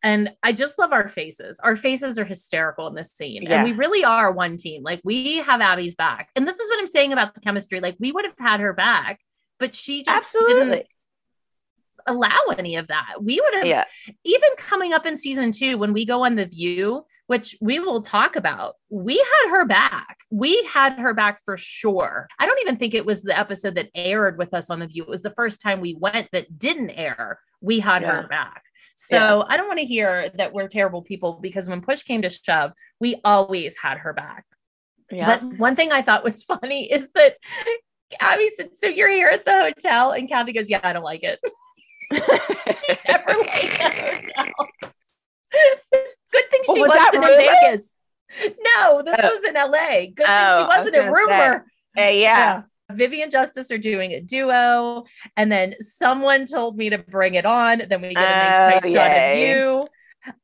And 0.01 0.31
I 0.41 0.53
just 0.53 0.79
love 0.79 0.93
our 0.93 1.09
faces. 1.09 1.59
Our 1.59 1.75
faces 1.75 2.17
are 2.17 2.23
hysterical 2.25 2.87
in 2.87 2.95
this 2.95 3.11
scene. 3.11 3.43
Yeah. 3.43 3.55
And 3.55 3.63
we 3.65 3.73
really 3.73 4.03
are 4.03 4.31
one 4.31 4.55
team. 4.57 4.81
Like 4.81 5.01
we 5.03 5.37
have 5.39 5.59
Abby's 5.61 5.95
back. 5.95 6.29
And 6.35 6.47
this 6.47 6.57
is 6.57 6.69
what 6.69 6.79
I'm 6.79 6.87
saying 6.87 7.11
about 7.13 7.35
the 7.35 7.41
chemistry. 7.41 7.79
Like 7.81 7.97
we 7.99 8.11
would 8.11 8.25
have 8.25 8.35
had 8.39 8.61
her 8.61 8.73
back, 8.73 9.19
but 9.59 9.75
she 9.75 10.03
just 10.03 10.25
didn't 10.31 10.51
Absolutely. 10.51 10.87
allow 12.07 12.39
any 12.57 12.77
of 12.77 12.87
that. 12.87 13.15
We 13.21 13.41
would 13.41 13.55
have 13.55 13.65
Yeah. 13.65 13.83
even 14.23 14.49
coming 14.57 14.93
up 14.93 15.05
in 15.05 15.17
season 15.17 15.51
two, 15.51 15.77
when 15.77 15.91
we 15.93 16.05
go 16.05 16.23
on 16.25 16.35
The 16.35 16.45
View, 16.45 17.05
which 17.29 17.55
we 17.61 17.79
will 17.79 18.01
talk 18.01 18.35
about, 18.35 18.73
we 18.89 19.15
had 19.15 19.51
her 19.51 19.63
back. 19.63 20.17
We 20.31 20.63
had 20.63 20.93
her 20.97 21.13
back 21.13 21.37
for 21.45 21.57
sure. 21.57 22.27
I 22.39 22.47
don't 22.47 22.59
even 22.61 22.77
think 22.77 22.95
it 22.95 23.05
was 23.05 23.21
the 23.21 23.37
episode 23.37 23.75
that 23.75 23.89
aired 23.93 24.39
with 24.39 24.51
us 24.51 24.71
on 24.71 24.79
The 24.79 24.87
View. 24.87 25.03
It 25.03 25.09
was 25.09 25.21
the 25.21 25.29
first 25.35 25.61
time 25.61 25.79
we 25.79 25.93
went 25.93 26.27
that 26.31 26.57
didn't 26.57 26.89
air. 26.89 27.39
We 27.61 27.81
had 27.81 28.01
Yeah. 28.01 28.23
her 28.23 28.27
back. 28.27 28.63
So 28.95 29.15
Yeah. 29.15 29.43
I 29.47 29.57
don't 29.57 29.67
want 29.67 29.77
to 29.77 29.85
hear 29.85 30.31
that 30.39 30.53
we're 30.53 30.67
terrible 30.67 31.03
people 31.03 31.37
because 31.39 31.69
when 31.69 31.81
push 31.81 32.01
came 32.01 32.23
to 32.23 32.31
shove, 32.31 32.71
we 32.99 33.21
always 33.23 33.77
had 33.77 33.99
her 33.99 34.11
back. 34.11 34.45
Yeah. 35.11 35.37
But 35.37 35.59
one 35.59 35.75
thing 35.75 35.91
I 35.91 36.01
thought 36.01 36.23
was 36.23 36.43
funny 36.43 36.91
is 36.91 37.11
that 37.11 37.35
Abby 38.19 38.47
said, 38.47 38.71
So 38.73 38.87
you're 38.87 39.07
here 39.07 39.27
at 39.29 39.45
the 39.45 39.71
hotel? 39.75 40.13
And 40.13 40.27
Cathy 40.27 40.51
goes, 40.51 40.67
Yeah, 40.67 40.79
I 40.81 40.93
don't 40.93 41.03
like 41.03 41.21
it. 41.21 41.39
Never 42.11 43.37
liked 43.37 43.77
the 43.77 44.51
hotel. 45.53 46.09
Good 46.31 46.49
thing 46.51 46.61
Well, 46.67 46.75
she 46.75 46.81
was 46.81 46.89
wasn't 46.89 47.15
in 47.15 47.21
rumor? 47.21 47.35
Vegas. 47.37 47.93
No, 48.75 49.01
this 49.03 49.15
Oh. 49.21 49.29
was 49.29 49.43
in 49.47 49.55
LA. 49.55 50.05
Good 50.07 50.17
thing 50.17 50.25
Oh, 50.27 50.57
she 50.57 50.63
I 50.63 50.67
was 50.67 50.77
wasn't 50.77 50.95
in 50.95 51.01
gonna 51.01 51.11
rumor. 51.13 51.65
Uh, 51.97 52.01
yeah. 52.03 52.61
Vivian 52.91 53.29
Justice 53.29 53.71
are 53.71 53.77
doing 53.77 54.11
a 54.13 54.21
duo. 54.21 55.05
And 55.37 55.51
then 55.51 55.75
someone 55.79 56.45
told 56.45 56.77
me 56.77 56.89
to 56.91 56.97
bring 56.97 57.35
it 57.35 57.45
on. 57.45 57.83
Then 57.89 58.01
we 58.01 58.13
get 58.13 58.17
a 58.17 58.25
nice 58.25 58.55
Oh, 58.55 58.79
tight 58.79 58.93
shot 58.93 59.17
of 59.17 59.37
you. 59.37 59.87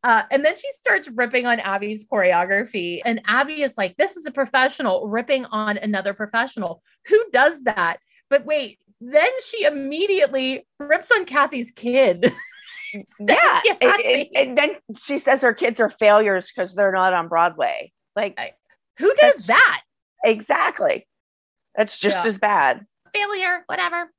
Uh, 0.03 0.23
and 0.31 0.43
then 0.45 0.55
she 0.55 0.67
starts 0.71 1.07
ripping 1.09 1.45
on 1.45 1.59
Abby's 1.59 2.05
choreography. 2.05 3.01
And 3.05 3.21
Abby 3.27 3.61
is 3.61 3.77
like, 3.77 3.95
This 3.97 4.15
is 4.17 4.25
a 4.25 4.31
professional 4.31 5.07
ripping 5.07 5.45
on 5.45 5.77
another 5.77 6.13
professional. 6.13 6.81
Who 7.07 7.23
does 7.31 7.61
that? 7.63 7.97
But 8.29 8.45
wait, 8.45 8.79
then 9.01 9.29
she 9.45 9.63
immediately 9.65 10.65
rips 10.79 11.11
on 11.11 11.25
Cathy's 11.25 11.71
kid. 11.71 12.33
yeah. 13.19 13.61
And, 13.81 14.01
and- 14.01 14.27
and 14.35 14.57
then 14.57 14.69
she 14.97 15.19
says 15.19 15.41
her 15.41 15.53
kids 15.53 15.79
are 15.79 15.89
failures 15.89 16.51
because 16.53 16.73
they're 16.73 16.91
not 16.91 17.13
on 17.13 17.27
Broadway. 17.27 17.91
Like, 18.15 18.37
Who 18.99 19.13
does 19.15 19.47
that? 19.47 19.81
exactly. 20.23 21.07
That's 21.75 21.97
just 21.97 22.15
Yeah. 22.17 22.25
as 22.25 22.37
bad. 22.37 22.85
Failure, 23.13 23.63
whatever. 23.67 24.09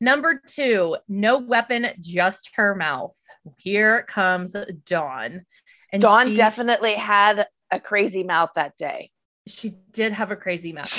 Number 0.00 0.40
two, 0.46 0.96
no 1.08 1.38
weapon, 1.38 1.88
just 2.00 2.50
her 2.56 2.74
mouth. 2.74 3.16
Here 3.58 4.02
comes 4.04 4.54
Dawn. 4.86 5.44
And 5.92 6.02
Dawn 6.02 6.28
she, 6.28 6.36
definitely 6.36 6.94
had 6.94 7.46
a 7.70 7.78
crazy 7.80 8.22
mouth 8.22 8.50
that 8.56 8.76
day. 8.78 9.10
she 9.46 9.74
did 9.92 10.12
have 10.12 10.30
a 10.30 10.36
crazy 10.36 10.72
mouth. 10.72 10.92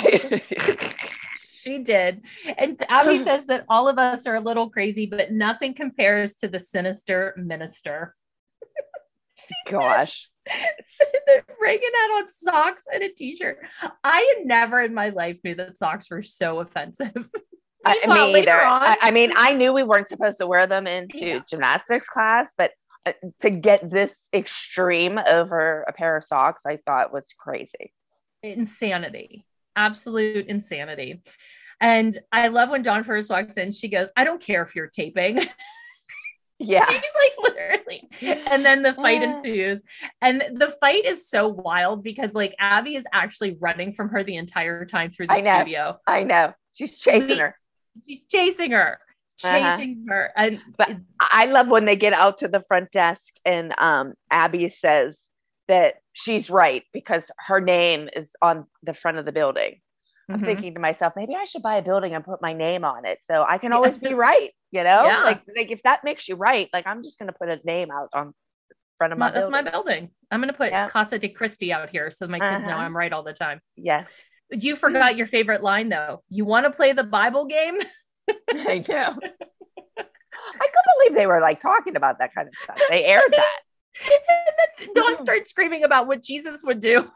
She 1.66 1.78
did. 1.78 2.22
And 2.56 2.80
Abby 2.88 3.18
says 3.18 3.46
that 3.46 3.64
all 3.68 3.88
of 3.88 3.98
us 3.98 4.24
are 4.28 4.36
a 4.36 4.40
little 4.40 4.70
crazy, 4.70 5.06
but 5.06 5.32
nothing 5.32 5.74
compares 5.74 6.34
to 6.36 6.48
the 6.48 6.60
sinister 6.60 7.34
minister. 7.36 8.14
Gosh. 9.70 10.28
Reagan 11.60 11.90
had 11.92 12.18
on 12.18 12.30
socks 12.30 12.84
and 12.92 13.02
a 13.02 13.08
t-shirt. 13.08 13.58
I 14.04 14.34
had 14.36 14.46
never 14.46 14.80
in 14.80 14.94
my 14.94 15.08
life 15.08 15.38
knew 15.42 15.56
that 15.56 15.76
socks 15.76 16.08
were 16.08 16.22
so 16.22 16.60
offensive. 16.60 17.10
I, 17.84 17.98
me 18.06 18.38
either. 18.40 18.52
I, 18.52 18.96
I 19.00 19.10
mean, 19.10 19.32
I 19.34 19.52
knew 19.52 19.72
we 19.72 19.82
weren't 19.82 20.06
supposed 20.06 20.38
to 20.38 20.46
wear 20.46 20.68
them 20.68 20.86
into 20.86 21.18
Yeah. 21.18 21.40
gymnastics 21.50 22.06
class, 22.06 22.48
but 22.56 22.70
uh, 23.04 23.12
to 23.42 23.50
get 23.50 23.90
this 23.90 24.12
extreme 24.32 25.18
over 25.18 25.84
a 25.88 25.92
pair 25.92 26.16
of 26.16 26.24
socks, 26.24 26.62
I 26.64 26.78
thought 26.86 27.12
was 27.12 27.26
crazy. 27.40 27.92
insanity 28.44 29.46
absolute 29.76 30.46
insanity 30.46 31.22
and 31.80 32.18
i 32.32 32.48
love 32.48 32.70
when 32.70 32.82
Dawn 32.82 33.04
first 33.04 33.30
walks 33.30 33.56
in 33.58 33.70
she 33.72 33.88
goes 33.88 34.10
i 34.16 34.24
don't 34.24 34.40
care 34.40 34.62
if 34.62 34.74
you're 34.74 34.88
taping 34.88 35.38
Yeah. 36.58 36.86
like 36.88 37.02
literally 37.42 38.08
and 38.50 38.64
then 38.64 38.82
the 38.82 38.94
fight 38.94 39.20
Yeah. 39.20 39.34
ensues 39.36 39.82
and 40.22 40.42
the 40.54 40.68
fight 40.80 41.04
is 41.04 41.28
so 41.28 41.48
wild 41.48 42.02
because 42.02 42.34
like 42.34 42.54
abby 42.58 42.96
is 42.96 43.04
actually 43.12 43.58
running 43.60 43.92
from 43.92 44.08
her 44.08 44.24
the 44.24 44.36
entire 44.36 44.86
time 44.86 45.10
through 45.10 45.26
the 45.26 45.34
I 45.34 45.40
know. 45.42 45.60
studio 45.60 45.98
I 46.06 46.22
know. 46.24 46.54
She's 46.72 46.98
chasing 46.98 47.38
her. 47.38 47.56
She's 48.08 48.20
chasing 48.30 48.70
her 48.70 48.98
Uh-huh. 49.44 49.76
chasing 49.76 50.06
her 50.08 50.32
and 50.34 50.62
But 50.78 50.92
I 51.20 51.44
love 51.44 51.68
when 51.68 51.84
they 51.84 51.96
get 51.96 52.14
out 52.14 52.38
to 52.38 52.48
the 52.48 52.62
front 52.66 52.90
desk 52.90 53.22
and 53.44 53.74
um, 53.78 54.14
Abby 54.30 54.70
says 54.70 55.18
that 55.68 55.96
she's 56.18 56.48
right 56.48 56.82
because 56.94 57.24
her 57.46 57.60
name 57.60 58.08
is 58.16 58.26
on 58.40 58.66
the 58.82 58.94
front 58.94 59.18
of 59.18 59.24
the 59.26 59.32
building. 59.32 59.80
I'm 60.30 60.40
Mhm. 60.40 60.44
thinking 60.44 60.74
to 60.74 60.80
myself, 60.80 61.12
maybe 61.14 61.34
I 61.36 61.44
should 61.44 61.62
buy 61.62 61.76
a 61.76 61.82
building 61.82 62.14
and 62.14 62.24
put 62.24 62.40
my 62.40 62.52
name 62.54 62.84
on 62.84 63.04
it 63.04 63.18
so 63.30 63.44
I 63.46 63.58
can 63.58 63.72
always 63.72 63.98
be 63.98 64.14
right. 64.14 64.50
You 64.72 64.82
know, 64.82 65.04
Yeah. 65.04 65.22
like 65.24 65.42
like 65.56 65.70
if 65.70 65.82
that 65.84 66.04
makes 66.04 66.26
you 66.28 66.36
right, 66.36 66.68
like 66.72 66.86
I'm 66.86 67.02
just 67.04 67.18
gonna 67.18 67.32
put 67.32 67.48
a 67.50 67.60
name 67.64 67.90
out 67.90 68.08
on 68.14 68.34
front 68.98 69.12
of 69.12 69.18
my. 69.18 69.30
That's 69.30 69.50
my 69.50 69.60
building. 69.62 69.72
building 69.72 70.10
i'm 70.30 70.40
gonna 70.40 70.52
put 70.54 70.70
Yeah. 70.70 70.88
casa 70.88 71.18
de 71.18 71.28
christi 71.28 71.70
out 71.72 71.90
here 71.90 72.10
so 72.10 72.26
my 72.26 72.40
kids 72.40 72.66
know 72.66 72.72
Uh-huh. 72.72 72.82
i'm 72.82 72.96
right 72.96 73.12
all 73.12 73.22
the 73.22 73.34
time 73.34 73.60
Yes, 73.76 74.04
you 74.50 74.74
forgot 74.74 75.16
your 75.16 75.26
favorite 75.26 75.62
line 75.62 75.88
though 75.90 76.22
you 76.30 76.44
want 76.46 76.64
to 76.66 76.70
play 76.72 76.92
the 76.92 77.04
bible 77.04 77.44
game 77.44 77.76
I 78.50 78.84
know. 78.88 79.14
I 79.98 80.66
couldn't 80.74 80.92
believe 80.98 81.14
they 81.14 81.26
were 81.26 81.40
like 81.40 81.60
talking 81.60 81.94
about 81.94 82.18
that 82.18 82.34
kind 82.34 82.48
of 82.48 82.54
stuff. 82.64 82.76
They 82.88 83.04
aired 83.04 83.22
that. 83.32 83.58
And 84.04 84.54
then 84.84 84.94
Dawn 84.94 85.18
starts 85.18 85.50
screaming 85.50 85.84
about 85.84 86.06
what 86.06 86.22
Jesus 86.22 86.62
would 86.64 86.80
do. 86.80 87.10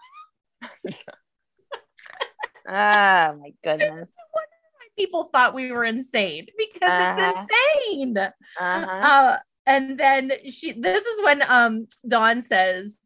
Oh 2.68 2.72
my 2.72 3.52
goodness. 3.64 4.08
People 4.98 5.30
thought 5.32 5.54
we 5.54 5.72
were 5.72 5.84
insane 5.84 6.46
because 6.58 6.90
Uh-huh. 6.90 7.32
it's 7.36 7.48
insane. 7.86 8.16
Uh-huh. 8.18 8.86
Uh, 8.86 9.38
and 9.66 9.98
then 9.98 10.32
she, 10.50 10.72
this 10.72 11.04
is 11.04 11.22
when 11.22 11.42
um, 11.46 11.86
Dawn 12.06 12.42
says 12.42 12.98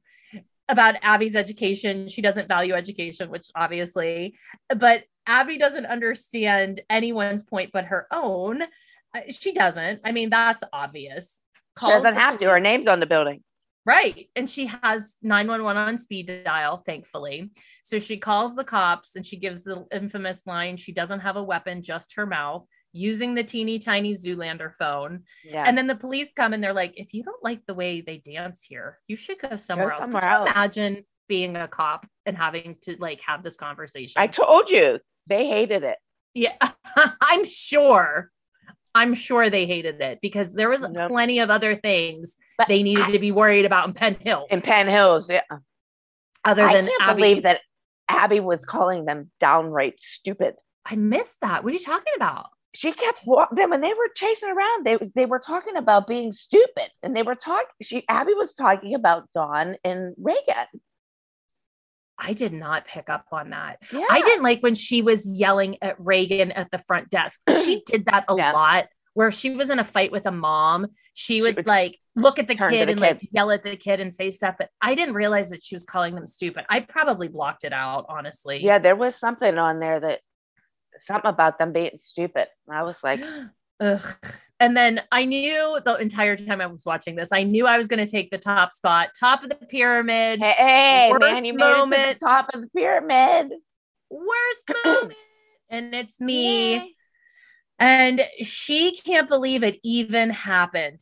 about 0.69 0.97
Abby's 1.03 1.37
education. 1.37 2.09
She 2.09 2.21
doesn't 2.23 2.49
value 2.49 2.75
education, 2.75 3.31
which 3.31 3.49
obviously, 3.55 4.35
but 4.75 5.05
Abby 5.27 5.57
doesn't 5.59 5.87
understand 5.87 6.81
anyone's 6.91 7.45
point 7.45 7.71
but 7.73 7.85
her 7.87 8.07
own. 8.11 8.63
Uh, 9.15 9.21
She 9.31 9.53
doesn't. 9.53 10.01
I 10.05 10.11
mean, 10.13 10.31
that's 10.31 10.65
obvious. 10.73 11.41
She 11.79 11.87
doesn't 11.87 12.17
have 12.17 12.39
to. 12.39 12.47
Her 12.51 12.61
name's 12.61 12.89
on 12.89 12.99
the 13.01 13.07
building. 13.07 13.43
Right. 13.87 14.29
And 14.35 14.49
she 14.49 14.67
has 14.83 15.17
911 15.23 15.83
on 15.89 15.99
speed 15.99 16.31
dial, 16.45 16.79
thankfully. 16.87 17.51
So 17.83 17.99
she 17.99 18.17
calls 18.17 18.55
the 18.55 18.65
cops 18.65 19.15
and 19.17 19.25
she 19.27 19.37
gives 19.37 19.63
the 19.65 19.85
infamous 19.93 20.43
line 20.47 20.77
she 20.77 20.93
doesn't 20.93 21.21
have 21.21 21.37
a 21.37 21.43
weapon, 21.43 21.83
just 21.83 22.15
her 22.17 22.27
mouth. 22.27 22.67
using 22.97 23.35
the 23.35 23.43
teeny 23.43 23.79
tiny 23.79 24.15
Zoolander 24.15 24.73
phone. 24.73 25.25
Yeah. 25.45 25.65
And 25.67 25.77
then 25.77 25.89
the 25.89 25.97
police 25.97 26.31
come 26.35 26.53
and 26.53 26.63
they're 26.63 26.73
like, 26.73 26.95
if 26.97 27.13
you 27.13 27.25
don't 27.25 27.43
like 27.43 27.61
the 27.67 27.75
way 27.75 28.01
they 28.01 28.19
dance 28.19 28.63
here, 28.63 28.99
you 29.09 29.17
should 29.17 29.39
go 29.41 29.57
somewhere 29.57 29.91
else. 29.93 30.05
somewhere 30.05 30.23
Could 30.23 30.29
you 30.29 30.35
else. 30.37 30.51
imagine 30.51 31.05
being 31.29 31.57
a 31.57 31.67
cop 31.67 32.07
and 32.25 32.37
having 32.37 32.77
to 32.83 32.97
like 33.01 33.21
have 33.27 33.43
this 33.43 33.57
conversation? 33.57 34.15
I 34.17 34.29
told 34.29 34.71
you 34.71 35.01
they 35.27 35.47
hated 35.49 35.83
it. 35.83 35.99
yeah, 36.35 36.57
I'm 37.21 37.45
sure. 37.45 38.31
I'm 38.95 39.15
sure 39.15 39.51
they 39.51 39.67
hated 39.67 40.01
it 40.01 40.21
because 40.23 40.53
there 40.53 40.69
was 40.69 40.83
Yep. 40.83 41.09
plenty 41.09 41.41
of 41.41 41.51
other 41.51 41.75
things 41.75 42.37
But 42.59 42.69
they 42.69 42.83
needed 42.83 43.07
I- 43.07 43.13
to 43.13 43.19
be 43.19 43.33
worried 43.33 43.65
about 43.65 43.89
in 43.89 43.95
Penn 43.95 44.15
Hills. 44.21 44.47
In 44.51 44.61
Penn 44.63 44.87
Hills, 44.89 45.29
yeah. 45.29 45.43
other 46.45 46.65
I 46.65 46.75
than 46.75 46.89
Abby's. 47.01 47.15
believe 47.17 47.43
that 47.43 47.61
Abby 48.09 48.41
was 48.41 48.65
calling 48.65 49.05
them 49.05 49.31
downright 49.41 49.99
stupid. 50.01 50.55
I 50.85 50.97
missed 50.97 51.41
that. 51.41 51.65
What 51.65 51.71
are 51.71 51.73
you 51.77 51.79
talking 51.83 52.13
about? 52.17 52.47
She 52.75 52.93
kept 52.93 53.25
them 53.25 53.71
when 53.71 53.81
they 53.81 53.95
were 53.95 54.09
chasing 54.15 54.51
around. 54.51 54.85
They 54.85 54.99
they 55.15 55.27
were 55.27 55.39
talking 55.39 55.77
about 55.77 56.07
being 56.09 56.33
stupid, 56.33 56.91
and 57.03 57.17
they 57.17 57.23
were 57.23 57.37
talking. 57.37 57.67
She 57.81 58.05
Abby 58.09 58.35
was 58.35 58.53
talking 58.53 58.95
about 58.95 59.31
Dawn 59.33 59.77
and 59.85 60.15
Reagan. 60.19 60.67
I 62.19 62.33
did 62.33 62.53
not 62.53 62.87
pick 62.87 63.09
up 63.09 63.27
on 63.33 63.51
that. 63.51 63.83
Yeah. 63.93 64.07
I 64.09 64.23
didn't 64.23 64.43
like 64.43 64.63
when 64.63 64.75
she 64.75 65.03
was 65.03 65.27
yelling 65.27 65.79
at 65.83 65.97
Reagan 65.99 66.53
at 66.53 66.71
the 66.71 66.79
front 66.79 67.11
desk. 67.11 67.41
She 67.65 67.83
did 67.87 68.07
that 68.07 68.25
a 68.29 68.37
Yeah. 68.37 68.53
lot 68.53 68.87
where 69.15 69.31
she 69.31 69.55
was 69.55 69.71
in 69.71 69.79
a 69.79 69.85
fight 69.85 70.13
with 70.13 70.27
a 70.27 70.31
mom. 70.31 70.89
She 71.15 71.41
would, 71.41 71.57
would 71.57 71.67
like 71.67 71.99
look 72.17 72.39
at 72.39 72.47
the 72.47 72.55
kid 72.57 72.89
the 72.89 72.93
and 72.93 73.01
like 73.01 73.27
yell 73.33 73.51
at 73.51 73.63
the 73.63 73.77
kid 73.77 74.01
and 74.01 74.15
say 74.15 74.31
stuff, 74.31 74.57
but 74.59 74.71
I 74.81 74.95
didn't 74.95 75.15
realize 75.15 75.51
that 75.51 75.63
she 75.63 75.75
was 75.75 75.85
calling 75.85 76.15
them 76.15 76.27
stupid. 76.27 76.65
I 76.69 76.81
probably 76.81 77.29
blocked 77.29 77.65
it 77.65 77.73
out, 77.73 78.07
honestly. 78.09 78.63
Yeah, 78.63 78.79
there 78.79 78.97
was 78.97 79.17
something 79.17 79.57
on 79.59 79.79
there 79.81 80.01
that 80.01 80.21
something 81.01 81.29
about 81.31 81.59
them 81.59 81.73
being 81.73 81.99
stupid. 82.01 82.49
I 82.71 82.83
was 82.83 82.97
like, 83.03 83.21
Ugh. 83.81 84.17
And 84.61 84.77
then 84.77 85.03
I 85.11 85.25
knew 85.25 85.79
the 85.85 85.97
entire 85.97 86.37
time 86.37 86.61
I 86.61 86.67
was 86.67 86.85
watching 86.87 87.17
this, 87.17 87.33
I 87.33 87.43
knew 87.43 87.67
I 87.67 87.77
was 87.77 87.89
going 87.89 88.05
to 88.05 88.11
take 88.11 88.31
the 88.31 88.39
top 88.39 88.73
spot, 88.73 89.11
top 89.19 89.43
of 89.43 89.51
the 89.51 89.57
pyramid, 89.57 90.41
hey, 90.41 90.55
hey 90.57 91.09
Worst 91.11 91.23
man, 91.23 91.45
you 91.45 91.55
made 91.55 91.65
it 91.65 91.71
to 91.71 91.79
moment. 91.79 92.19
the 92.19 92.25
top 92.25 92.47
of 92.55 92.61
the 92.61 92.69
pyramid. 92.69 93.53
worst 94.11 94.65
moment. 94.85 95.15
And 95.71 95.95
it's 95.95 96.21
me. 96.21 96.75
Yay. 96.77 96.95
And 97.81 98.25
she 98.43 98.95
can't 98.95 99.29
believe 99.29 99.65
it 99.65 99.81
even 99.83 100.31
happened. 100.31 101.01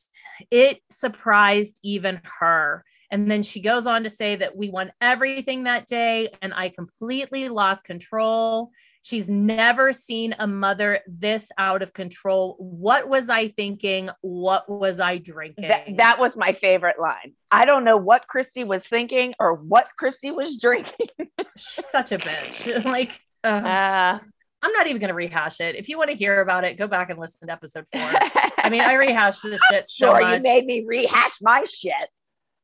It 0.50 0.80
surprised 0.90 1.78
even 1.82 2.20
her. 2.40 2.84
And 3.10 3.30
then 3.30 3.42
she 3.42 3.60
goes 3.60 3.86
on 3.86 4.04
to 4.04 4.10
say 4.10 4.36
that 4.36 4.56
we 4.56 4.70
won 4.70 4.90
everything 5.02 5.64
that 5.64 5.86
day 5.86 6.30
and 6.40 6.54
I 6.54 6.70
completely 6.70 7.50
lost 7.50 7.84
control. 7.84 8.70
She's 9.02 9.28
never 9.28 9.92
seen 9.92 10.34
a 10.38 10.46
mother 10.46 11.00
this 11.08 11.50
out 11.58 11.82
of 11.82 11.92
control. 11.92 12.56
What 12.58 13.08
was 13.08 13.28
I 13.28 13.48
thinking? 13.48 14.10
What 14.20 14.68
was 14.68 15.00
I 15.00 15.18
drinking? 15.18 15.68
That, 15.68 15.96
that 15.98 16.20
was 16.20 16.36
my 16.36 16.52
favorite 16.52 17.00
line. 17.00 17.34
I 17.50 17.64
don't 17.64 17.84
know 17.84 17.96
what 17.96 18.28
Christi 18.28 18.62
was 18.62 18.82
thinking 18.88 19.34
or 19.40 19.54
what 19.54 19.88
Christi 19.98 20.30
was 20.30 20.56
drinking. 20.60 21.08
Such 21.56 22.12
a 22.12 22.18
bitch. 22.18 22.84
like, 22.84 23.20
ugh. 23.42 23.64
Uh, 23.64 24.18
I'm 24.64 24.72
not 24.72 24.86
even 24.86 25.00
going 25.00 25.08
to 25.08 25.14
rehash 25.14 25.60
it. 25.60 25.74
If 25.74 25.88
you 25.88 25.98
want 25.98 26.10
to 26.10 26.16
hear 26.16 26.40
about 26.40 26.62
it, 26.62 26.78
go 26.78 26.86
back 26.86 27.10
and 27.10 27.18
listen 27.18 27.48
to 27.48 27.52
episode 27.52 27.84
four. 27.92 28.00
I 28.58 28.68
mean, 28.70 28.82
I 28.82 28.94
rehashed 28.94 29.42
this 29.42 29.60
shit 29.68 29.90
so 29.90 30.06
sure, 30.06 30.20
much. 30.20 30.36
you 30.36 30.42
made 30.42 30.64
me 30.64 30.84
rehash 30.86 31.32
my 31.40 31.64
shit. 31.64 32.08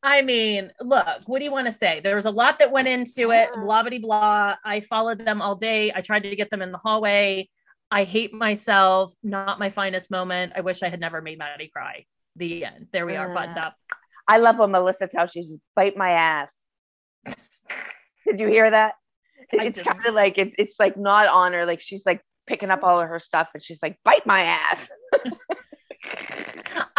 I 0.02 0.22
mean, 0.22 0.70
look, 0.80 1.06
what 1.26 1.38
do 1.40 1.44
you 1.44 1.50
want 1.50 1.66
to 1.66 1.72
say? 1.72 2.00
There 2.02 2.14
was 2.14 2.26
a 2.26 2.30
lot 2.30 2.60
that 2.60 2.70
went 2.70 2.86
into 2.86 3.30
it, 3.30 3.48
blah, 3.54 3.82
blah, 3.82 3.98
blah. 3.98 4.54
I 4.64 4.80
followed 4.80 5.24
them 5.24 5.42
all 5.42 5.56
day. 5.56 5.92
I 5.94 6.00
tried 6.02 6.22
to 6.22 6.36
get 6.36 6.50
them 6.50 6.62
in 6.62 6.70
the 6.70 6.78
hallway. 6.78 7.48
I 7.90 8.04
hate 8.04 8.32
myself. 8.32 9.12
Not 9.22 9.58
my 9.58 9.70
finest 9.70 10.10
moment. 10.10 10.52
I 10.54 10.60
wish 10.60 10.82
I 10.82 10.88
had 10.88 11.00
never 11.00 11.20
made 11.20 11.38
Maddie 11.38 11.70
cry. 11.74 12.04
The 12.36 12.64
end. 12.64 12.86
There 12.92 13.06
we 13.06 13.16
are, 13.16 13.32
buttoned 13.34 13.58
up. 13.58 13.74
I 14.28 14.36
love 14.36 14.58
when 14.58 14.70
Melissa 14.70 15.08
tells 15.08 15.34
you, 15.34 15.60
bite 15.74 15.96
my 15.96 16.10
ass. 16.10 16.50
Did 18.26 18.38
you 18.38 18.46
hear 18.46 18.70
that? 18.70 18.94
It's 19.50 19.80
kind 19.80 20.06
of 20.06 20.14
like, 20.14 20.38
it, 20.38 20.52
it's 20.58 20.76
like 20.78 20.96
not 20.96 21.26
on 21.26 21.54
her. 21.54 21.66
Like 21.66 21.80
she's 21.80 22.02
like 22.06 22.20
picking 22.46 22.70
up 22.70 22.84
all 22.84 23.00
of 23.00 23.08
her 23.08 23.18
stuff 23.18 23.48
and 23.54 23.62
she's 23.62 23.78
like, 23.82 23.98
bite 24.04 24.26
my 24.26 24.42
ass. 24.42 24.88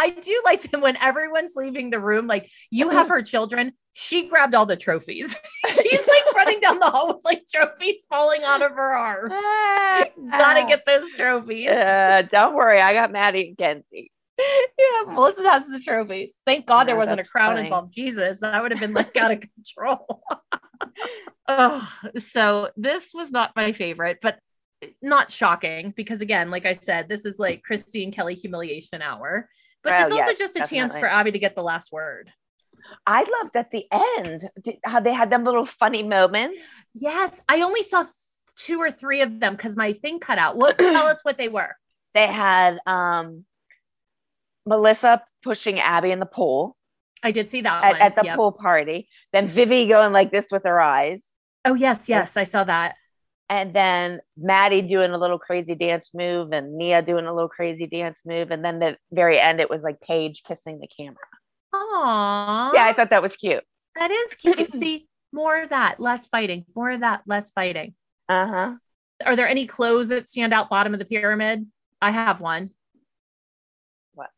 I 0.00 0.08
do 0.08 0.40
like 0.46 0.70
them 0.70 0.80
when 0.80 0.96
everyone's 0.96 1.52
leaving 1.56 1.90
the 1.90 2.00
room. 2.00 2.26
Like, 2.26 2.50
you 2.70 2.88
have 2.88 3.10
her 3.10 3.20
children. 3.20 3.72
She 3.92 4.28
grabbed 4.28 4.54
all 4.54 4.64
the 4.64 4.76
trophies. 4.76 5.36
She's 5.68 6.08
like 6.08 6.34
running 6.34 6.58
down 6.60 6.78
the 6.78 6.86
hall 6.86 7.08
with 7.08 7.22
like 7.22 7.42
trophies 7.54 8.06
falling 8.08 8.42
out 8.42 8.62
of 8.62 8.72
her 8.72 8.96
arms. 8.96 9.34
Gotta 10.32 10.64
get 10.66 10.86
those 10.86 11.10
trophies. 11.12 11.68
Uh, 11.68 12.22
don't 12.32 12.54
worry. 12.54 12.80
I 12.80 12.94
got 12.94 13.12
Maddie 13.12 13.48
and 13.48 13.58
Kenzie. 13.58 14.10
yeah, 14.38 15.12
Melissa 15.12 15.46
has 15.50 15.68
the 15.68 15.80
trophies. 15.80 16.32
Thank 16.46 16.64
God 16.64 16.88
there 16.88 16.96
wasn't 16.96 17.20
a 17.20 17.24
crown 17.24 17.56
funny. 17.56 17.66
involved. 17.66 17.92
Jesus, 17.92 18.40
that 18.40 18.62
would 18.62 18.70
have 18.70 18.80
been 18.80 18.94
like 18.94 19.14
out 19.18 19.32
of 19.32 19.42
control. 19.54 20.22
oh, 21.48 21.92
so 22.18 22.70
this 22.74 23.10
was 23.12 23.30
not 23.30 23.52
my 23.54 23.72
favorite, 23.72 24.20
but 24.22 24.38
not 25.02 25.30
shocking 25.30 25.92
because 25.94 26.22
again, 26.22 26.50
like 26.50 26.64
I 26.64 26.72
said, 26.72 27.06
this 27.06 27.26
is 27.26 27.38
like 27.38 27.62
Christi 27.62 28.02
and 28.02 28.14
Kelly 28.14 28.34
humiliation 28.34 29.02
hour. 29.02 29.46
But 29.82 29.94
Oh, 29.94 30.02
it's 30.02 30.12
also 30.12 30.30
yes, 30.30 30.38
just 30.38 30.56
a 30.56 30.66
chance 30.66 30.92
for. 30.92 31.08
Abby 31.08 31.32
to 31.32 31.38
get 31.38 31.54
the 31.54 31.62
last 31.62 31.90
word. 31.92 32.30
I 33.06 33.20
loved 33.20 33.56
at 33.56 33.70
the 33.70 33.86
end 34.18 34.48
how 34.84 35.00
they 35.00 35.12
had 35.12 35.30
them 35.30 35.44
little 35.44 35.66
funny 35.78 36.02
moments. 36.02 36.58
Yes, 36.94 37.40
I 37.48 37.62
only 37.62 37.82
saw 37.82 38.04
two 38.56 38.78
or 38.78 38.90
three 38.90 39.22
of 39.22 39.40
them 39.40 39.54
because 39.54 39.76
my 39.76 39.92
thing 39.92 40.18
cut 40.18 40.38
out. 40.38 40.56
What 40.56 40.78
tell 40.78 41.06
us 41.06 41.24
what 41.24 41.38
they 41.38 41.48
were? 41.48 41.76
They 42.14 42.26
had 42.26 42.78
um, 42.86 43.44
Melissa 44.66 45.22
pushing 45.42 45.78
Abby 45.80 46.10
in 46.10 46.20
the 46.20 46.26
pool 46.26 46.76
I 47.22 47.32
did 47.32 47.50
see 47.50 47.60
that 47.62 47.84
at, 47.84 47.92
one. 47.92 48.00
at 48.00 48.16
the 48.16 48.22
Yep. 48.24 48.36
pool 48.36 48.52
party. 48.52 49.08
Then 49.32 49.46
Vivi 49.46 49.86
going 49.86 50.12
like 50.12 50.30
this 50.30 50.46
with 50.50 50.64
her 50.64 50.80
eyes. 50.80 51.22
Oh 51.64 51.74
yes, 51.74 52.08
yes, 52.08 52.36
I 52.36 52.44
saw 52.44 52.64
that. 52.64 52.94
And 53.50 53.74
then 53.74 54.20
Maddie 54.36 54.80
doing 54.80 55.10
a 55.10 55.18
little 55.18 55.38
crazy 55.38 55.74
dance 55.74 56.08
move 56.14 56.52
and 56.52 56.78
Nia 56.78 57.02
doing 57.02 57.26
a 57.26 57.34
little 57.34 57.48
crazy 57.48 57.88
dance 57.88 58.16
move. 58.24 58.52
And 58.52 58.64
then 58.64 58.78
the 58.78 58.96
very 59.10 59.40
end, 59.40 59.58
it 59.60 59.68
was 59.68 59.82
like 59.82 60.00
Paige 60.00 60.44
kissing 60.46 60.78
the 60.78 60.86
camera. 60.86 61.16
Aww. 61.74 62.72
Yeah, 62.72 62.84
I 62.84 62.94
thought 62.94 63.10
that 63.10 63.22
was 63.22 63.34
cute. 63.34 63.64
That 63.96 64.12
is 64.12 64.34
cute. 64.36 64.70
See, 64.72 65.08
more 65.32 65.60
of 65.60 65.70
that, 65.70 65.98
less 65.98 66.28
fighting. 66.28 66.64
More 66.76 66.92
of 66.92 67.00
that, 67.00 67.22
less 67.26 67.50
fighting. 67.50 67.94
Uh 68.28 68.46
huh. 68.46 68.74
Are 69.26 69.34
there 69.34 69.48
any 69.48 69.66
clothes 69.66 70.08
that 70.10 70.30
stand 70.30 70.54
out 70.54 70.70
bottom 70.70 70.94
of 70.94 71.00
the 71.00 71.04
pyramid? 71.04 71.66
I 72.00 72.12
have 72.12 72.40
one. 72.40 72.70
What? 74.14 74.30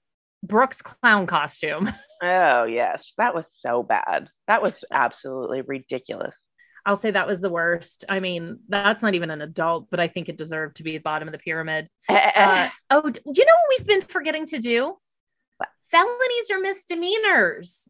Brooke's 0.43 0.81
clown 0.81 1.27
costume. 1.27 1.93
Oh, 2.25 2.63
yes. 2.63 3.15
That 3.19 3.35
was 3.35 3.47
so 3.67 3.83
bad. 3.83 4.29
That 4.47 4.63
was 4.63 4.85
absolutely 4.93 5.63
ridiculous. 5.63 6.37
I'll 6.85 6.97
say 6.97 7.11
that 7.13 7.27
was 7.27 7.41
the 7.41 7.51
worst. 7.51 8.05
I 8.09 8.19
mean, 8.21 8.59
that's 8.69 9.03
not 9.03 9.15
even 9.15 9.31
an 9.31 9.41
adult, 9.41 9.87
but 9.91 10.01
I 10.01 10.09
think 10.09 10.29
it 10.29 10.37
deserved 10.37 10.77
to 10.77 10.83
be 10.83 10.97
at 10.97 11.01
the 11.01 11.03
bottom 11.03 11.29
of 11.29 11.33
the 11.33 11.39
pyramid. 11.39 11.89
Uh, 12.09 12.69
oh, 12.91 13.03
you 13.05 13.45
know 13.45 13.53
what 13.55 13.79
we've 13.79 13.87
been 13.87 14.03
forgetting 14.03 14.47
to 14.47 14.59
do? 14.59 14.97
Felonies 15.91 16.51
or 16.51 16.59
misdemeanors. 16.61 17.89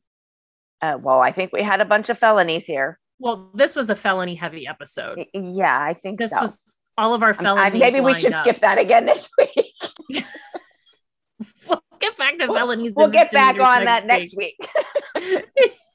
Uh, 0.82 0.98
well, 1.00 1.20
I 1.20 1.32
think 1.32 1.52
we 1.52 1.62
had 1.62 1.80
a 1.80 1.84
bunch 1.84 2.08
of 2.10 2.18
felonies 2.18 2.64
here. 2.66 2.98
Well, 3.18 3.50
this 3.54 3.76
was 3.76 3.88
a 3.88 3.94
felony 3.94 4.34
heavy 4.34 4.66
episode. 4.66 5.24
Yeah, 5.32 5.78
I 5.78 5.94
think 5.94 6.18
This 6.18 6.30
so. 6.32 6.40
was 6.42 6.58
all 6.98 7.14
of 7.14 7.22
our 7.22 7.30
Um, 7.30 7.36
felonies. 7.36 7.80
maybe 7.80 8.00
we 8.00 8.14
should 8.18 8.32
up. 8.32 8.42
skip 8.44 8.60
that 8.62 8.78
again 8.78 9.06
next 9.06 9.30
week. 9.38 10.24
We'll 11.68 11.82
get 11.98 12.16
back 12.16 12.38
to 12.38 12.46
felonies. 12.46 12.92
we'll 12.96 13.08
get 13.08 13.30
back 13.32 13.58
on 13.58 13.84
that 13.86 14.06
next 14.06 14.36
week. 14.36 14.56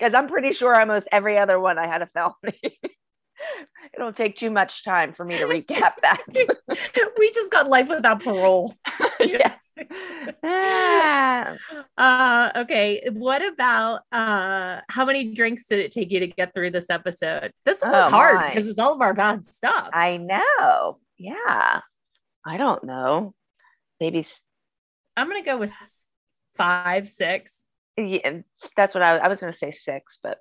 Because 0.00 0.14
I'm 0.14 0.28
pretty 0.28 0.52
sure 0.54 0.80
almost 0.80 1.06
every 1.12 1.36
other 1.36 1.60
one 1.60 1.78
I 1.78 1.86
had 1.86 2.00
a 2.00 2.06
felony. 2.06 2.80
It'll 3.94 4.12
take 4.14 4.38
too 4.38 4.50
much 4.50 4.82
time 4.82 5.12
for 5.12 5.24
me 5.24 5.36
to 5.38 5.44
recap 5.44 5.92
that. 6.02 6.22
we 7.18 7.30
just 7.32 7.52
got 7.52 7.68
life 7.68 7.88
without 7.88 8.22
parole. 8.22 8.74
yes. 9.20 9.60
Uh, 10.42 11.56
okay. 12.56 13.02
What 13.12 13.42
about 13.46 14.00
uh, 14.12 14.80
how 14.88 15.04
many 15.04 15.34
drinks 15.34 15.66
did 15.66 15.80
it 15.80 15.92
take 15.92 16.10
you 16.10 16.20
to 16.20 16.26
get 16.28 16.54
through 16.54 16.70
this 16.70 16.88
episode? 16.88 17.52
This 17.66 17.82
one 17.82 17.92
was 17.92 18.04
Oh, 18.04 18.10
hard 18.10 18.40
because 18.46 18.68
it's 18.68 18.78
all 18.78 18.94
of 18.94 19.00
our 19.02 19.14
bad 19.14 19.44
stuff. 19.46 19.90
I 19.92 20.16
know. 20.16 20.98
Yeah. 21.18 21.80
I 22.46 22.56
don't 22.56 22.84
know. 22.84 23.34
Maybe 24.00 24.26
I'm 25.16 25.28
gonna 25.28 25.44
go 25.44 25.58
with 25.58 25.72
five, 26.56 27.08
six. 27.08 27.66
Yeah, 28.06 28.38
that's 28.76 28.94
what 28.94 29.02
I, 29.02 29.16
I 29.18 29.28
was 29.28 29.40
going 29.40 29.52
to 29.52 29.58
say 29.58 29.72
six, 29.72 30.18
but 30.22 30.38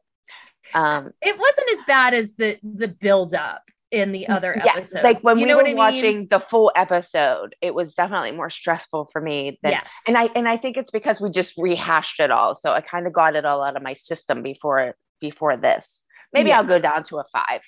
um, 0.73 1.11
It 1.21 1.37
wasn't 1.37 1.71
as 1.71 1.83
bad 1.87 2.13
as 2.13 2.33
the 2.35 2.57
the 2.63 2.87
build 2.99 3.33
up 3.33 3.63
in 3.91 4.11
the 4.11 4.27
other 4.27 4.53
yeah, 4.63 4.73
episodes. 4.75 5.03
like 5.03 5.23
when 5.23 5.39
you 5.39 5.45
we 5.45 5.49
know 5.49 5.55
were 5.57 5.61
I 5.63 5.65
mean? 5.65 5.75
watching 5.77 6.27
the 6.29 6.39
full 6.39 6.71
episode, 6.75 7.55
it 7.61 7.73
was 7.73 7.95
definitely 7.95 8.31
more 8.33 8.49
stressful 8.51 9.09
for 9.11 9.19
me 9.21 9.57
than 9.63 9.71
Yes. 9.71 9.89
and 10.07 10.15
I 10.17 10.25
and 10.35 10.47
I 10.47 10.57
think 10.57 10.77
it's 10.77 10.91
because 10.91 11.19
we 11.19 11.31
just 11.31 11.53
rehashed 11.57 12.19
it 12.19 12.29
all. 12.29 12.55
So 12.55 12.71
I 12.71 12.81
kind 12.81 13.07
of 13.07 13.13
got 13.13 13.35
it 13.35 13.45
all 13.45 13.63
out 13.63 13.75
of 13.75 13.81
my 13.81 13.95
system 13.95 14.43
before 14.43 14.95
before 15.19 15.57
this. 15.57 16.01
Maybe 16.33 16.49
Yeah. 16.49 16.59
I'll 16.59 16.67
go 16.67 16.77
down 16.79 17.03
to 17.05 17.17
a 17.19 17.23
five. 17.33 17.61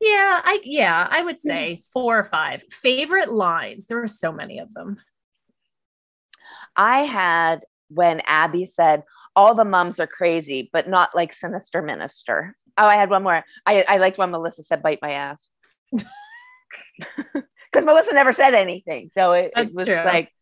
Yeah, 0.00 0.40
I 0.44 0.60
yeah, 0.64 1.06
I 1.10 1.22
would 1.22 1.38
say 1.40 1.82
four 1.92 2.18
or 2.18 2.24
five. 2.24 2.62
Favorite 2.70 3.30
lines. 3.30 3.86
There 3.86 3.98
were 3.98 4.08
so 4.08 4.30
many 4.32 4.58
of 4.58 4.72
them. 4.72 4.98
I 6.76 7.00
had 7.04 7.60
when 7.88 8.20
Abby 8.26 8.66
said, 8.66 9.02
all 9.34 9.54
the 9.54 9.64
mums 9.64 10.00
are 10.00 10.06
crazy, 10.06 10.70
but 10.72 10.88
not 10.88 11.14
like 11.14 11.32
sinister 11.34 11.82
minister. 11.82 12.56
Oh, 12.78 12.86
I 12.86 12.94
had 12.96 13.10
one 13.10 13.22
more. 13.22 13.44
I, 13.66 13.82
I 13.82 13.96
liked 13.98 14.18
when 14.18 14.30
Melissa 14.30 14.64
said, 14.64 14.82
bite 14.82 14.98
my 15.02 15.12
ass. 15.12 15.48
Because 17.72 17.84
Melissa 17.84 18.12
never 18.14 18.32
said 18.32 18.54
anything. 18.54 19.10
So 19.12 19.32
it, 19.32 19.52
it 19.56 19.70
was 19.74 19.86
true. 19.86 19.96
like, 20.04 20.32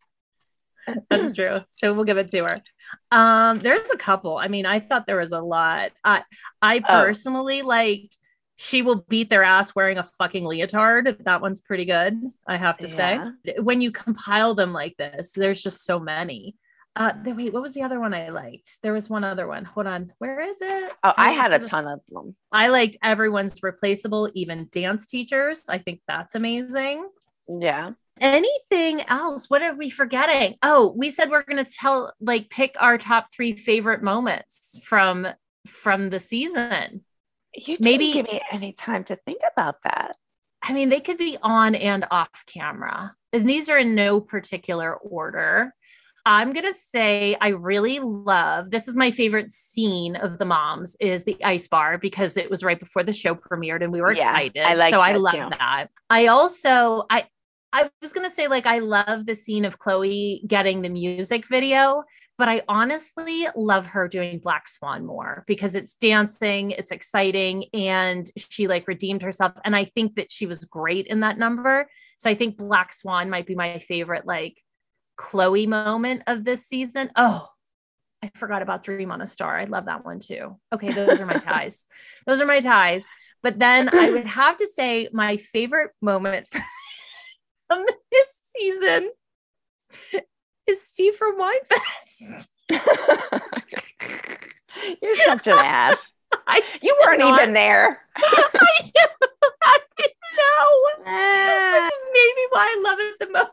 That's 1.11 1.33
true. 1.33 1.61
So 1.67 1.93
we'll 1.93 2.05
give 2.05 2.19
it 2.19 2.29
to 2.31 2.45
her. 2.45 2.63
Um, 3.11 3.59
there's 3.61 3.91
a 3.91 3.97
couple. 3.97 4.37
I 4.37 4.49
mean, 4.49 4.67
I 4.67 4.79
thought 4.81 5.07
there 5.07 5.17
was 5.19 5.33
a 5.33 5.41
lot. 5.41 5.91
I 6.05 6.23
I 6.63 6.79
Oh. 6.79 6.83
personally 7.03 7.63
liked 7.63 8.19
she 8.57 8.83
will 8.83 9.05
beat 9.09 9.31
their 9.31 9.43
ass 9.43 9.75
wearing 9.75 9.99
a 9.99 10.05
fucking 10.05 10.45
leotard. 10.45 11.25
That 11.25 11.41
one's 11.41 11.61
pretty 11.61 11.87
good, 11.87 12.21
I 12.47 12.57
have 12.57 12.79
to 12.79 12.89
say. 12.89 13.19
When 13.59 13.81
you 13.81 13.91
compile 13.91 14.55
them 14.55 14.73
like 14.73 14.97
this, 14.97 15.33
there's 15.33 15.61
just 15.63 15.85
so 15.85 15.99
many. 15.99 16.55
Uh 16.97 17.13
there, 17.25 17.35
wait, 17.35 17.53
what 17.53 17.63
was 17.63 17.75
the 17.75 17.83
other 17.83 17.99
one 17.99 18.15
I 18.15 18.29
liked? 18.29 18.81
There 18.83 18.93
was 18.93 19.11
one 19.11 19.25
other 19.25 19.47
one. 19.49 19.65
Hold 19.65 19.87
on. 19.89 20.13
Where 20.19 20.41
is 20.41 20.59
it? 20.61 20.93
oh, 21.03 21.13
I 21.17 21.33
had 21.33 21.53
a 21.53 21.67
ton 21.67 21.87
of 21.89 22.01
them. 22.09 22.37
I 22.53 22.69
liked 22.69 22.97
everyone's 23.03 23.63
replaceable, 23.63 24.31
even 24.35 24.69
dance 24.71 25.07
teachers. 25.07 25.63
I 25.69 25.79
think 25.79 26.01
that's 26.07 26.35
amazing 26.37 27.09
Yeah. 27.49 27.91
anything 28.21 29.01
else 29.09 29.51
what 29.51 29.61
are 29.61 29.75
we 29.75 29.91
forgetting 29.91 30.55
oh 30.63 30.95
we 30.97 31.11
said 31.11 31.31
we're 31.31 31.43
going 31.43 31.63
to 31.65 31.71
tell 31.73 32.13
like 32.21 32.49
pick 32.49 32.77
our 32.79 32.97
top 32.97 33.27
three 33.33 33.57
favorite 33.57 34.03
moments 34.05 34.79
from 34.85 35.27
from 35.67 36.11
the 36.11 36.21
season 36.21 37.03
You 37.55 37.77
didn't 37.77 37.81
Maybe- 37.85 38.13
give 38.13 38.27
me 38.27 38.41
any 38.53 38.73
time 38.73 39.03
to 39.05 39.17
think 39.27 39.41
about 39.53 39.77
that. 39.83 40.15
i 40.63 40.73
mean 40.73 40.89
they 40.91 41.01
could 41.01 41.19
be 41.19 41.37
on 41.43 41.75
and 41.75 42.07
off 42.13 42.45
camera 42.47 43.15
and 43.33 43.49
these 43.49 43.69
are 43.69 43.79
in 43.79 43.97
no 43.97 44.21
particular 44.21 44.95
order 44.95 45.75
i'm 46.27 46.53
going 46.53 46.65
to 46.67 46.75
say 46.75 47.37
i 47.41 47.49
really 47.49 47.99
love 48.01 48.71
this 48.71 48.89
is 48.89 48.97
my 48.97 49.11
favorite 49.11 49.51
scene 49.51 50.17
of 50.17 50.39
the 50.39 50.45
moms 50.45 50.97
is 51.01 51.25
the 51.25 51.37
ice 51.45 51.69
bar 51.69 51.99
because 51.99 52.37
it 52.37 52.51
was 52.51 52.63
right 52.63 52.81
before 52.81 53.03
the 53.03 53.13
show 53.13 53.35
premiered 53.35 53.83
and 53.83 53.93
we 53.93 54.01
were 54.01 54.13
Yeah, 54.13 54.29
excited 54.31 54.63
I 54.63 54.75
like 54.75 54.93
so 54.93 55.01
i 55.01 55.13
love 55.15 55.35
too. 55.35 55.49
that 55.51 55.89
i 56.11 56.27
also 56.27 57.05
i 57.11 57.27
I 57.77 57.91
was 58.01 58.13
going 58.13 58.25
to 58.25 58.33
say, 58.33 58.47
like, 58.47 58.67
I 58.67 58.79
love 58.79 59.27
the 59.27 59.35
scene 59.35 59.65
of 59.65 59.81
Chloe 59.81 60.45
getting 60.47 60.81
the 60.81 60.89
music 60.89 61.45
video, 61.45 62.05
but 62.39 62.49
I 62.49 62.63
honestly 62.69 63.49
love 63.57 63.85
her 63.87 64.07
doing 64.07 64.39
Black 64.39 64.69
Swan 64.69 65.05
more 65.05 65.43
because 65.49 65.75
it's 65.75 65.95
dancing, 65.95 66.71
it's 66.71 66.93
exciting, 66.93 67.65
and 67.75 68.31
she 68.37 68.69
like 68.69 68.87
redeemed 68.87 69.23
herself. 69.23 69.55
And 69.65 69.75
I 69.75 69.87
think 69.87 70.15
that 70.15 70.31
she 70.31 70.47
was 70.47 70.65
great 70.65 71.09
in 71.09 71.19
that 71.21 71.37
number. 71.37 71.89
So 72.19 72.31
I 72.31 72.37
think 72.37 72.57
Black 72.59 72.93
Swan 72.93 73.29
might 73.29 73.45
be 73.47 73.57
my 73.57 73.81
favorite, 73.81 74.25
like, 74.25 74.57
Chloe 75.17 75.67
moment 75.67 76.23
of 76.27 76.45
this 76.45 76.67
season. 76.67 77.11
Oh, 77.17 77.47
I 78.23 78.31
forgot 78.35 78.63
about 78.63 78.83
Dream 78.83 79.11
on 79.13 79.21
a 79.21 79.27
Star. 79.27 79.57
I 79.59 79.65
love 79.65 79.85
that 79.87 80.05
one 80.05 80.19
too. 80.19 80.57
Okay, 80.73 80.93
those 80.93 81.21
are 81.21 81.27
my 81.27 81.39
ties. 81.39 81.85
Those 82.27 82.41
are 82.41 82.47
my 82.47 82.61
ties. 82.61 83.07
But 83.43 83.59
then 83.59 83.91
I 83.95 84.11
would 84.11 84.27
have 84.27 84.57
to 84.57 84.67
say 84.67 85.09
my 85.13 85.37
favorite 85.37 85.91
moment 86.01 86.49
from 87.69 87.85
this 88.11 88.27
season 88.57 89.11
is 90.67 90.83
Steve 90.87 91.15
from 91.17 91.39
Winefest. 91.39 92.49
You're 95.03 95.17
such 95.27 95.47
an 95.47 95.53
ass. 95.59 95.99
I 96.47 96.63
You 96.83 96.97
weren't 97.05 97.21
cannot- 97.21 97.41
even 97.43 97.53
there. 97.55 98.01
I. 98.17 98.91
I 99.67 99.79
know. 100.37 101.81
Which 101.81 101.93
is 101.93 102.09
maybe 102.13 102.47
why 102.51 102.67
I 102.67 102.81
love 102.83 102.99
it 103.01 103.19
the 103.21 103.31
most. 103.31 103.51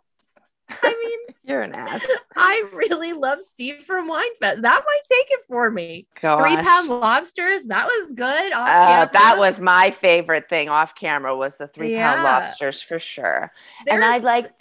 I 0.84 0.90
mean, 1.04 1.36
You're 1.44 1.62
an 1.64 1.74
ass. 1.74 2.06
I 2.36 2.64
really 2.74 3.14
love 3.14 3.40
Steve 3.42 3.84
from 3.86 4.10
Winefest. 4.10 4.62
That 4.62 4.84
might 4.86 5.02
take 5.10 5.28
it 5.32 5.46
for 5.48 5.70
me. 5.72 6.08
Three 6.20 6.58
pound 6.58 6.90
lobsters. 6.90 7.66
That 7.66 7.86
was 7.88 8.14
good. 8.14 8.54
off 8.54 8.68
Uh, 8.68 9.08
that 9.14 9.38
was 9.38 9.60
my 9.60 9.96
favorite 10.02 10.50
thing 10.50 10.70
off 10.70 10.92
camera 11.00 11.36
was 11.36 11.54
the 11.60 11.68
three 11.68 11.96
pound 11.96 12.22
Yeah. 12.24 12.40
lobsters 12.40 12.82
for 12.88 13.00
sure. 13.00 13.52
and 13.90 14.04
I 14.04 14.20
There's- 14.20 14.24
liked 14.24 14.52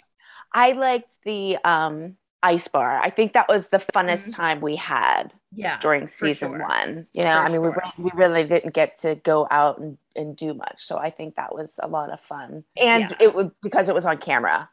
I 0.53 0.71
liked 0.73 1.09
the 1.23 1.57
um 1.63 2.17
ice 2.43 2.67
bar. 2.67 2.99
I 2.99 3.09
think 3.11 3.33
that 3.33 3.47
was 3.47 3.69
the 3.69 3.77
funnest 3.93 4.27
Mhm. 4.29 4.35
time 4.35 4.61
we 4.61 4.75
had 4.75 5.31
yeah 5.53 5.79
during 5.79 6.09
season 6.19 6.49
sure. 6.49 6.59
one. 6.67 7.05
You 7.13 7.23
know, 7.23 7.33
For 7.33 7.39
I 7.39 7.47
mean, 7.49 7.61
sure. 7.61 7.83
we, 7.99 8.03
we 8.05 8.11
really 8.15 8.43
didn't 8.43 8.73
get 8.73 8.97
to 9.01 9.15
go 9.15 9.47
out 9.51 9.77
and, 9.77 9.97
and 10.15 10.35
do 10.35 10.53
much. 10.55 10.77
So 10.79 10.97
I 10.97 11.11
think 11.11 11.35
that 11.35 11.53
was 11.53 11.79
a 11.81 11.87
lot 11.87 12.09
of 12.09 12.19
fun. 12.21 12.63
And 12.77 13.11
Yeah. 13.11 13.15
it 13.19 13.35
was 13.35 13.51
because 13.61 13.87
it 13.89 13.95
was 13.95 14.05
on 14.05 14.17
camera. 14.17 14.69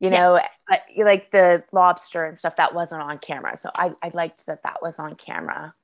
You 0.00 0.10
know, 0.10 0.36
Yes. 0.36 0.48
I, 0.68 1.02
like 1.02 1.30
the 1.32 1.64
lobster 1.72 2.24
and 2.24 2.38
stuff 2.38 2.56
that 2.56 2.74
wasn't 2.74 3.02
on 3.02 3.18
camera. 3.18 3.58
So 3.60 3.70
I, 3.74 3.92
I 4.02 4.10
liked 4.14 4.46
that 4.46 4.62
that 4.62 4.80
was 4.80 4.94
on 4.98 5.16
camera. 5.16 5.74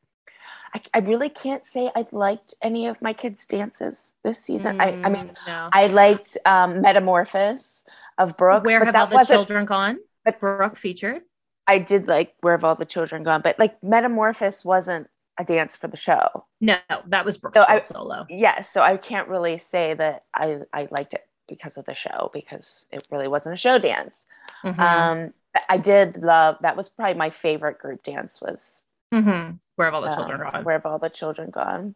I, 0.73 0.81
I 0.93 0.99
really 0.99 1.29
can't 1.29 1.63
say 1.73 1.91
I 1.95 2.07
liked 2.13 2.55
any 2.63 2.87
of 2.87 3.01
my 3.03 3.13
kids' 3.13 3.47
dances 3.47 4.11
this 4.23 4.39
season. 4.41 4.81
I, 4.81 5.03
I 5.03 5.09
mean, 5.09 5.29
Mm, 5.29 5.35
no. 5.47 5.69
I 5.73 5.87
liked 5.89 6.37
um, 6.45 6.81
Metamorphosis 6.81 7.85
of 8.19 8.37
Brooke. 8.37 8.65
Where 8.65 8.81
but 8.85 8.95
have 8.95 9.13
all 9.13 9.19
the 9.19 9.25
children 9.25 9.65
gone? 9.67 9.99
but- 10.25 10.39
Brooke 10.41 10.77
featured. 10.77 11.23
I 11.67 11.79
did 11.79 12.07
like 12.09 12.35
Where 12.43 12.53
Have 12.53 12.63
All 12.65 12.75
the 12.75 12.85
Children 12.85 13.23
Gone, 13.23 13.41
but 13.43 13.59
like 13.59 13.83
Metamorphosis 13.83 14.65
wasn't 14.67 15.09
a 15.41 15.45
dance 15.45 15.75
for 15.77 15.89
the 15.89 15.97
show. 15.97 16.45
No, 16.61 16.77
that 17.07 17.25
was 17.25 17.39
Brooke's 17.39 17.59
So 17.59 17.65
I- 17.67 17.79
solo. 17.79 18.27
Yes, 18.29 18.69
so 18.71 18.81
I 18.83 18.97
can't 18.99 19.29
really 19.29 19.59
say 19.71 19.95
that 19.95 20.25
I, 20.35 20.59
I 20.75 20.89
liked 20.91 21.15
it 21.15 21.23
because 21.49 21.77
of 21.77 21.85
the 21.85 21.95
show 21.95 22.31
because 22.33 22.87
it 22.91 23.07
really 23.11 23.29
wasn't 23.29 23.55
a 23.55 23.59
show 23.59 23.79
dance. 23.79 24.27
Mhm. 24.65 24.79
Um, 24.79 25.35
I 25.69 25.77
did 25.79 26.17
love 26.23 26.57
that 26.63 26.77
was 26.77 26.89
probably 26.89 27.15
my 27.15 27.31
favorite 27.31 27.79
group 27.79 28.03
dance 28.03 28.41
was 28.41 28.85
Mhm. 29.13 29.59
Where 29.77 29.87
have 29.87 29.95
all 29.95 30.01
the 30.03 30.09
uh, 30.09 30.15
children 30.17 30.41
gone? 30.41 30.65
Where 30.65 30.75
Have 30.75 30.87
All 30.87 30.99
the 30.99 31.09
Children 31.11 31.51
Gone. 31.51 31.95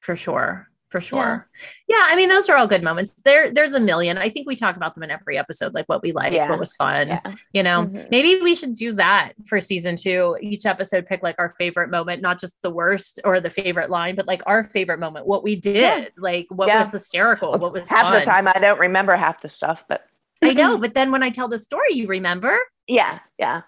for 0.00 0.14
sure 0.16 0.68
for 0.94 1.00
sure 1.00 1.48
yeah. 1.88 2.06
i 2.08 2.14
mean 2.14 2.28
those 2.28 2.48
are 2.48 2.56
all 2.56 2.68
good 2.68 2.82
moments 2.84 3.10
there 3.24 3.50
there's 3.50 3.72
a 3.72 3.80
million 3.80 4.16
i 4.16 4.30
think 4.30 4.46
we 4.46 4.54
talk 4.54 4.76
about 4.76 4.94
them 4.94 5.02
in 5.02 5.10
every 5.10 5.36
episode 5.36 5.74
like 5.74 5.86
what 5.86 6.00
we 6.02 6.12
liked 6.12 6.32
Yeah. 6.32 6.48
what 6.48 6.60
was 6.60 6.76
fun 6.76 7.08
Yeah. 7.08 7.20
you 7.52 7.64
know 7.64 7.86
Mhm. 7.86 8.08
maybe 8.12 8.40
we 8.42 8.54
should 8.54 8.74
do 8.74 8.92
that 8.92 9.32
for 9.48 9.60
season 9.60 9.96
two 9.96 10.36
each 10.40 10.66
episode 10.66 11.04
pick 11.06 11.20
like 11.24 11.34
our 11.40 11.48
favorite 11.50 11.90
moment 11.90 12.22
not 12.22 12.38
just 12.38 12.54
the 12.62 12.70
worst 12.70 13.18
or 13.24 13.40
the 13.40 13.50
favorite 13.50 13.90
line 13.90 14.14
but 14.14 14.28
like 14.28 14.42
our 14.46 14.62
favorite 14.62 15.00
moment 15.00 15.26
what 15.26 15.42
we 15.42 15.56
did 15.56 15.74
Yeah. 15.74 16.04
like 16.16 16.46
what 16.50 16.68
Yeah. 16.68 16.78
was 16.78 16.92
hysterical 16.92 17.58
what 17.58 17.72
was 17.72 17.88
half 17.88 18.02
fun. 18.02 18.20
the 18.20 18.24
time 18.24 18.46
I 18.46 18.60
don't 18.60 18.78
remember 18.78 19.16
half 19.16 19.42
the 19.42 19.48
stuff, 19.48 19.84
but 19.88 20.02
i 20.42 20.52
know 20.52 20.78
but 20.84 20.94
then 20.94 21.10
when 21.10 21.24
i 21.24 21.30
tell 21.30 21.48
the 21.48 21.58
story 21.58 21.94
you 21.94 22.06
remember 22.06 22.56
yeah, 22.86 23.18
yeah. 23.36 23.62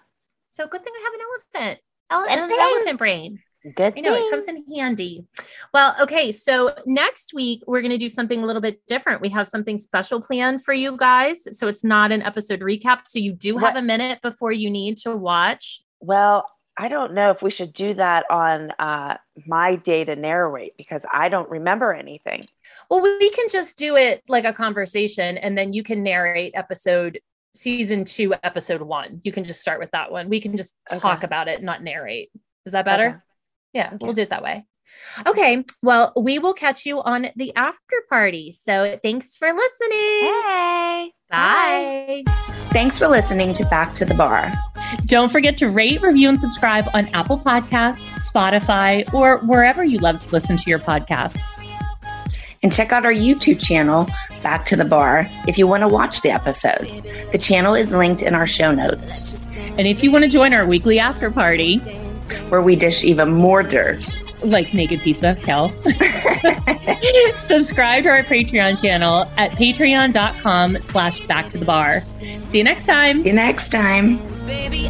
so 0.51 0.65
good 0.65 0.81
thing 0.81 0.93
i 0.95 1.03
have 1.03 1.13
an 1.13 1.19
elephant 1.59 1.79
Ele- 2.09 2.25
an 2.29 2.51
elephant 2.57 2.97
brain 2.97 3.41
Good. 3.75 3.93
I 3.97 3.99
know 4.01 4.13
it 4.13 4.29
comes 4.29 4.47
in 4.47 4.63
handy. 4.75 5.25
Well, 5.73 5.95
okay. 6.01 6.31
So 6.31 6.73
next 6.85 7.33
week, 7.33 7.63
we're 7.67 7.81
going 7.81 7.91
to 7.91 7.97
do 7.97 8.07
something 8.09 8.41
a 8.41 8.45
little 8.45 8.61
bit 8.61 8.79
different. 8.87 9.21
We 9.21 9.29
have 9.29 9.47
something 9.47 9.77
special 9.77 10.21
planned 10.21 10.63
for 10.63 10.73
you 10.73 10.95
guys. 10.95 11.57
So 11.57 11.67
it's 11.67 11.83
not 11.83 12.11
an 12.11 12.21
episode 12.21 12.61
recap. 12.61 13.01
So 13.07 13.19
you 13.19 13.33
do 13.33 13.57
have 13.57 13.73
What- 13.73 13.77
a 13.77 13.81
minute 13.81 14.21
before 14.21 14.51
you 14.51 14.69
need 14.69 14.97
to 14.99 15.15
watch. 15.15 15.81
Well, 15.99 16.45
I 16.79 16.87
don't 16.89 17.13
know 17.13 17.31
if 17.31 17.41
we 17.41 17.49
should 17.49 17.73
do 17.73 17.95
that 17.95 18.25
on 18.29 18.69
uh, 18.77 19.17
my 19.47 19.75
day 19.77 20.05
to 20.05 20.15
narrate 20.15 20.77
because 20.77 21.01
I 21.11 21.27
don't 21.27 21.49
remember 21.49 21.91
anything. 21.91 22.47
Well, 22.89 23.01
we 23.01 23.31
can 23.31 23.49
just 23.49 23.77
do 23.77 23.95
it 23.95 24.21
like 24.29 24.45
a 24.45 24.53
conversation 24.53 25.37
and 25.39 25.57
then 25.57 25.73
you 25.73 25.81
can 25.81 26.03
narrate 26.03 26.51
episode 26.55 27.19
season 27.55 28.05
two, 28.05 28.35
episode 28.43 28.83
one. 28.83 29.21
You 29.23 29.31
can 29.31 29.43
just 29.43 29.59
start 29.59 29.79
with 29.79 29.89
that 29.91 30.11
one. 30.11 30.29
We 30.29 30.39
can 30.39 30.55
just 30.55 30.75
Okay. 30.91 30.99
talk 30.99 31.23
about 31.23 31.47
it, 31.47 31.63
not 31.63 31.81
narrate. 31.81 32.29
Is 32.67 32.73
that 32.73 32.85
better? 32.85 33.07
Okay. 33.07 33.17
Yeah, 33.77 33.93
we'll 34.01 34.13
do 34.13 34.23
it 34.23 34.31
that 34.31 34.41
way. 34.41 34.65
Okay. 35.27 35.63
Well, 35.83 36.13
we 36.19 36.39
will 36.39 36.53
catch 36.53 36.83
you 36.83 36.99
on 36.99 37.27
the 37.35 37.55
after 37.55 37.97
party. 38.09 38.51
So 38.51 38.97
thanks 39.03 39.35
for 39.35 39.53
listening. 39.53 40.33
Hey. 40.33 41.11
Bye. 41.29 42.23
Thanks 42.71 42.97
for 42.97 43.07
listening 43.07 43.53
to 43.53 43.65
Back 43.65 43.93
to 43.95 44.05
the 44.05 44.15
Bar. 44.15 44.51
Don't 45.05 45.31
forget 45.31 45.59
to 45.59 45.69
rate, 45.69 46.01
review, 46.01 46.27
and 46.27 46.41
subscribe 46.41 46.85
on 46.95 47.07
Apple 47.09 47.37
Podcasts, 47.37 48.01
Spotify, 48.31 49.13
or 49.13 49.45
wherever 49.45 49.83
you 49.83 49.99
love 49.99 50.17
to 50.21 50.29
listen 50.31 50.57
to 50.57 50.67
your 50.67 50.79
podcasts. 50.79 51.39
And 52.63 52.73
check 52.73 52.91
out 52.91 53.05
our 53.05 53.13
YouTube 53.13 53.63
channel, 53.63 54.07
Back 54.41 54.65
to 54.65 54.75
the 54.75 54.85
Bar, 54.85 55.27
if 55.47 55.59
you 55.59 55.67
want 55.67 55.81
to 55.81 55.87
watch 55.87 56.21
the 56.21 56.31
episodes. 56.31 57.03
The 57.31 57.37
channel 57.37 57.75
is 57.75 57.93
linked 57.93 58.23
in 58.23 58.33
our 58.33 58.47
show 58.47 58.73
notes, 58.73 59.47
And 59.77 59.85
if 59.87 60.01
you 60.01 60.11
want 60.11 60.23
to 60.23 60.29
join 60.29 60.55
our 60.55 60.65
weekly 60.65 60.97
after 60.97 61.29
party, 61.29 61.79
where 62.49 62.61
we 62.61 62.75
dish 62.75 63.03
even 63.03 63.31
more 63.31 63.63
dirt. 63.63 63.99
like 64.43 64.73
Naked 64.73 65.01
Pizza, 65.01 65.35
Kel, 65.43 65.71
subscribe 67.39 68.03
to 68.03 68.09
our 68.09 68.23
Patreon 68.23 68.79
channel 68.81 69.25
at 69.37 69.51
patreon.com 69.51 70.77
slash 70.81 71.21
back 71.21 71.49
to 71.49 71.57
the 71.57 71.65
bar. 71.65 72.01
See 72.01 72.57
you 72.59 72.63
next 72.63 72.85
time. 72.85 73.21
See 73.23 73.29
you 73.29 73.33
next 73.33 73.69
time. 73.69 74.17
Baby, 74.45 74.89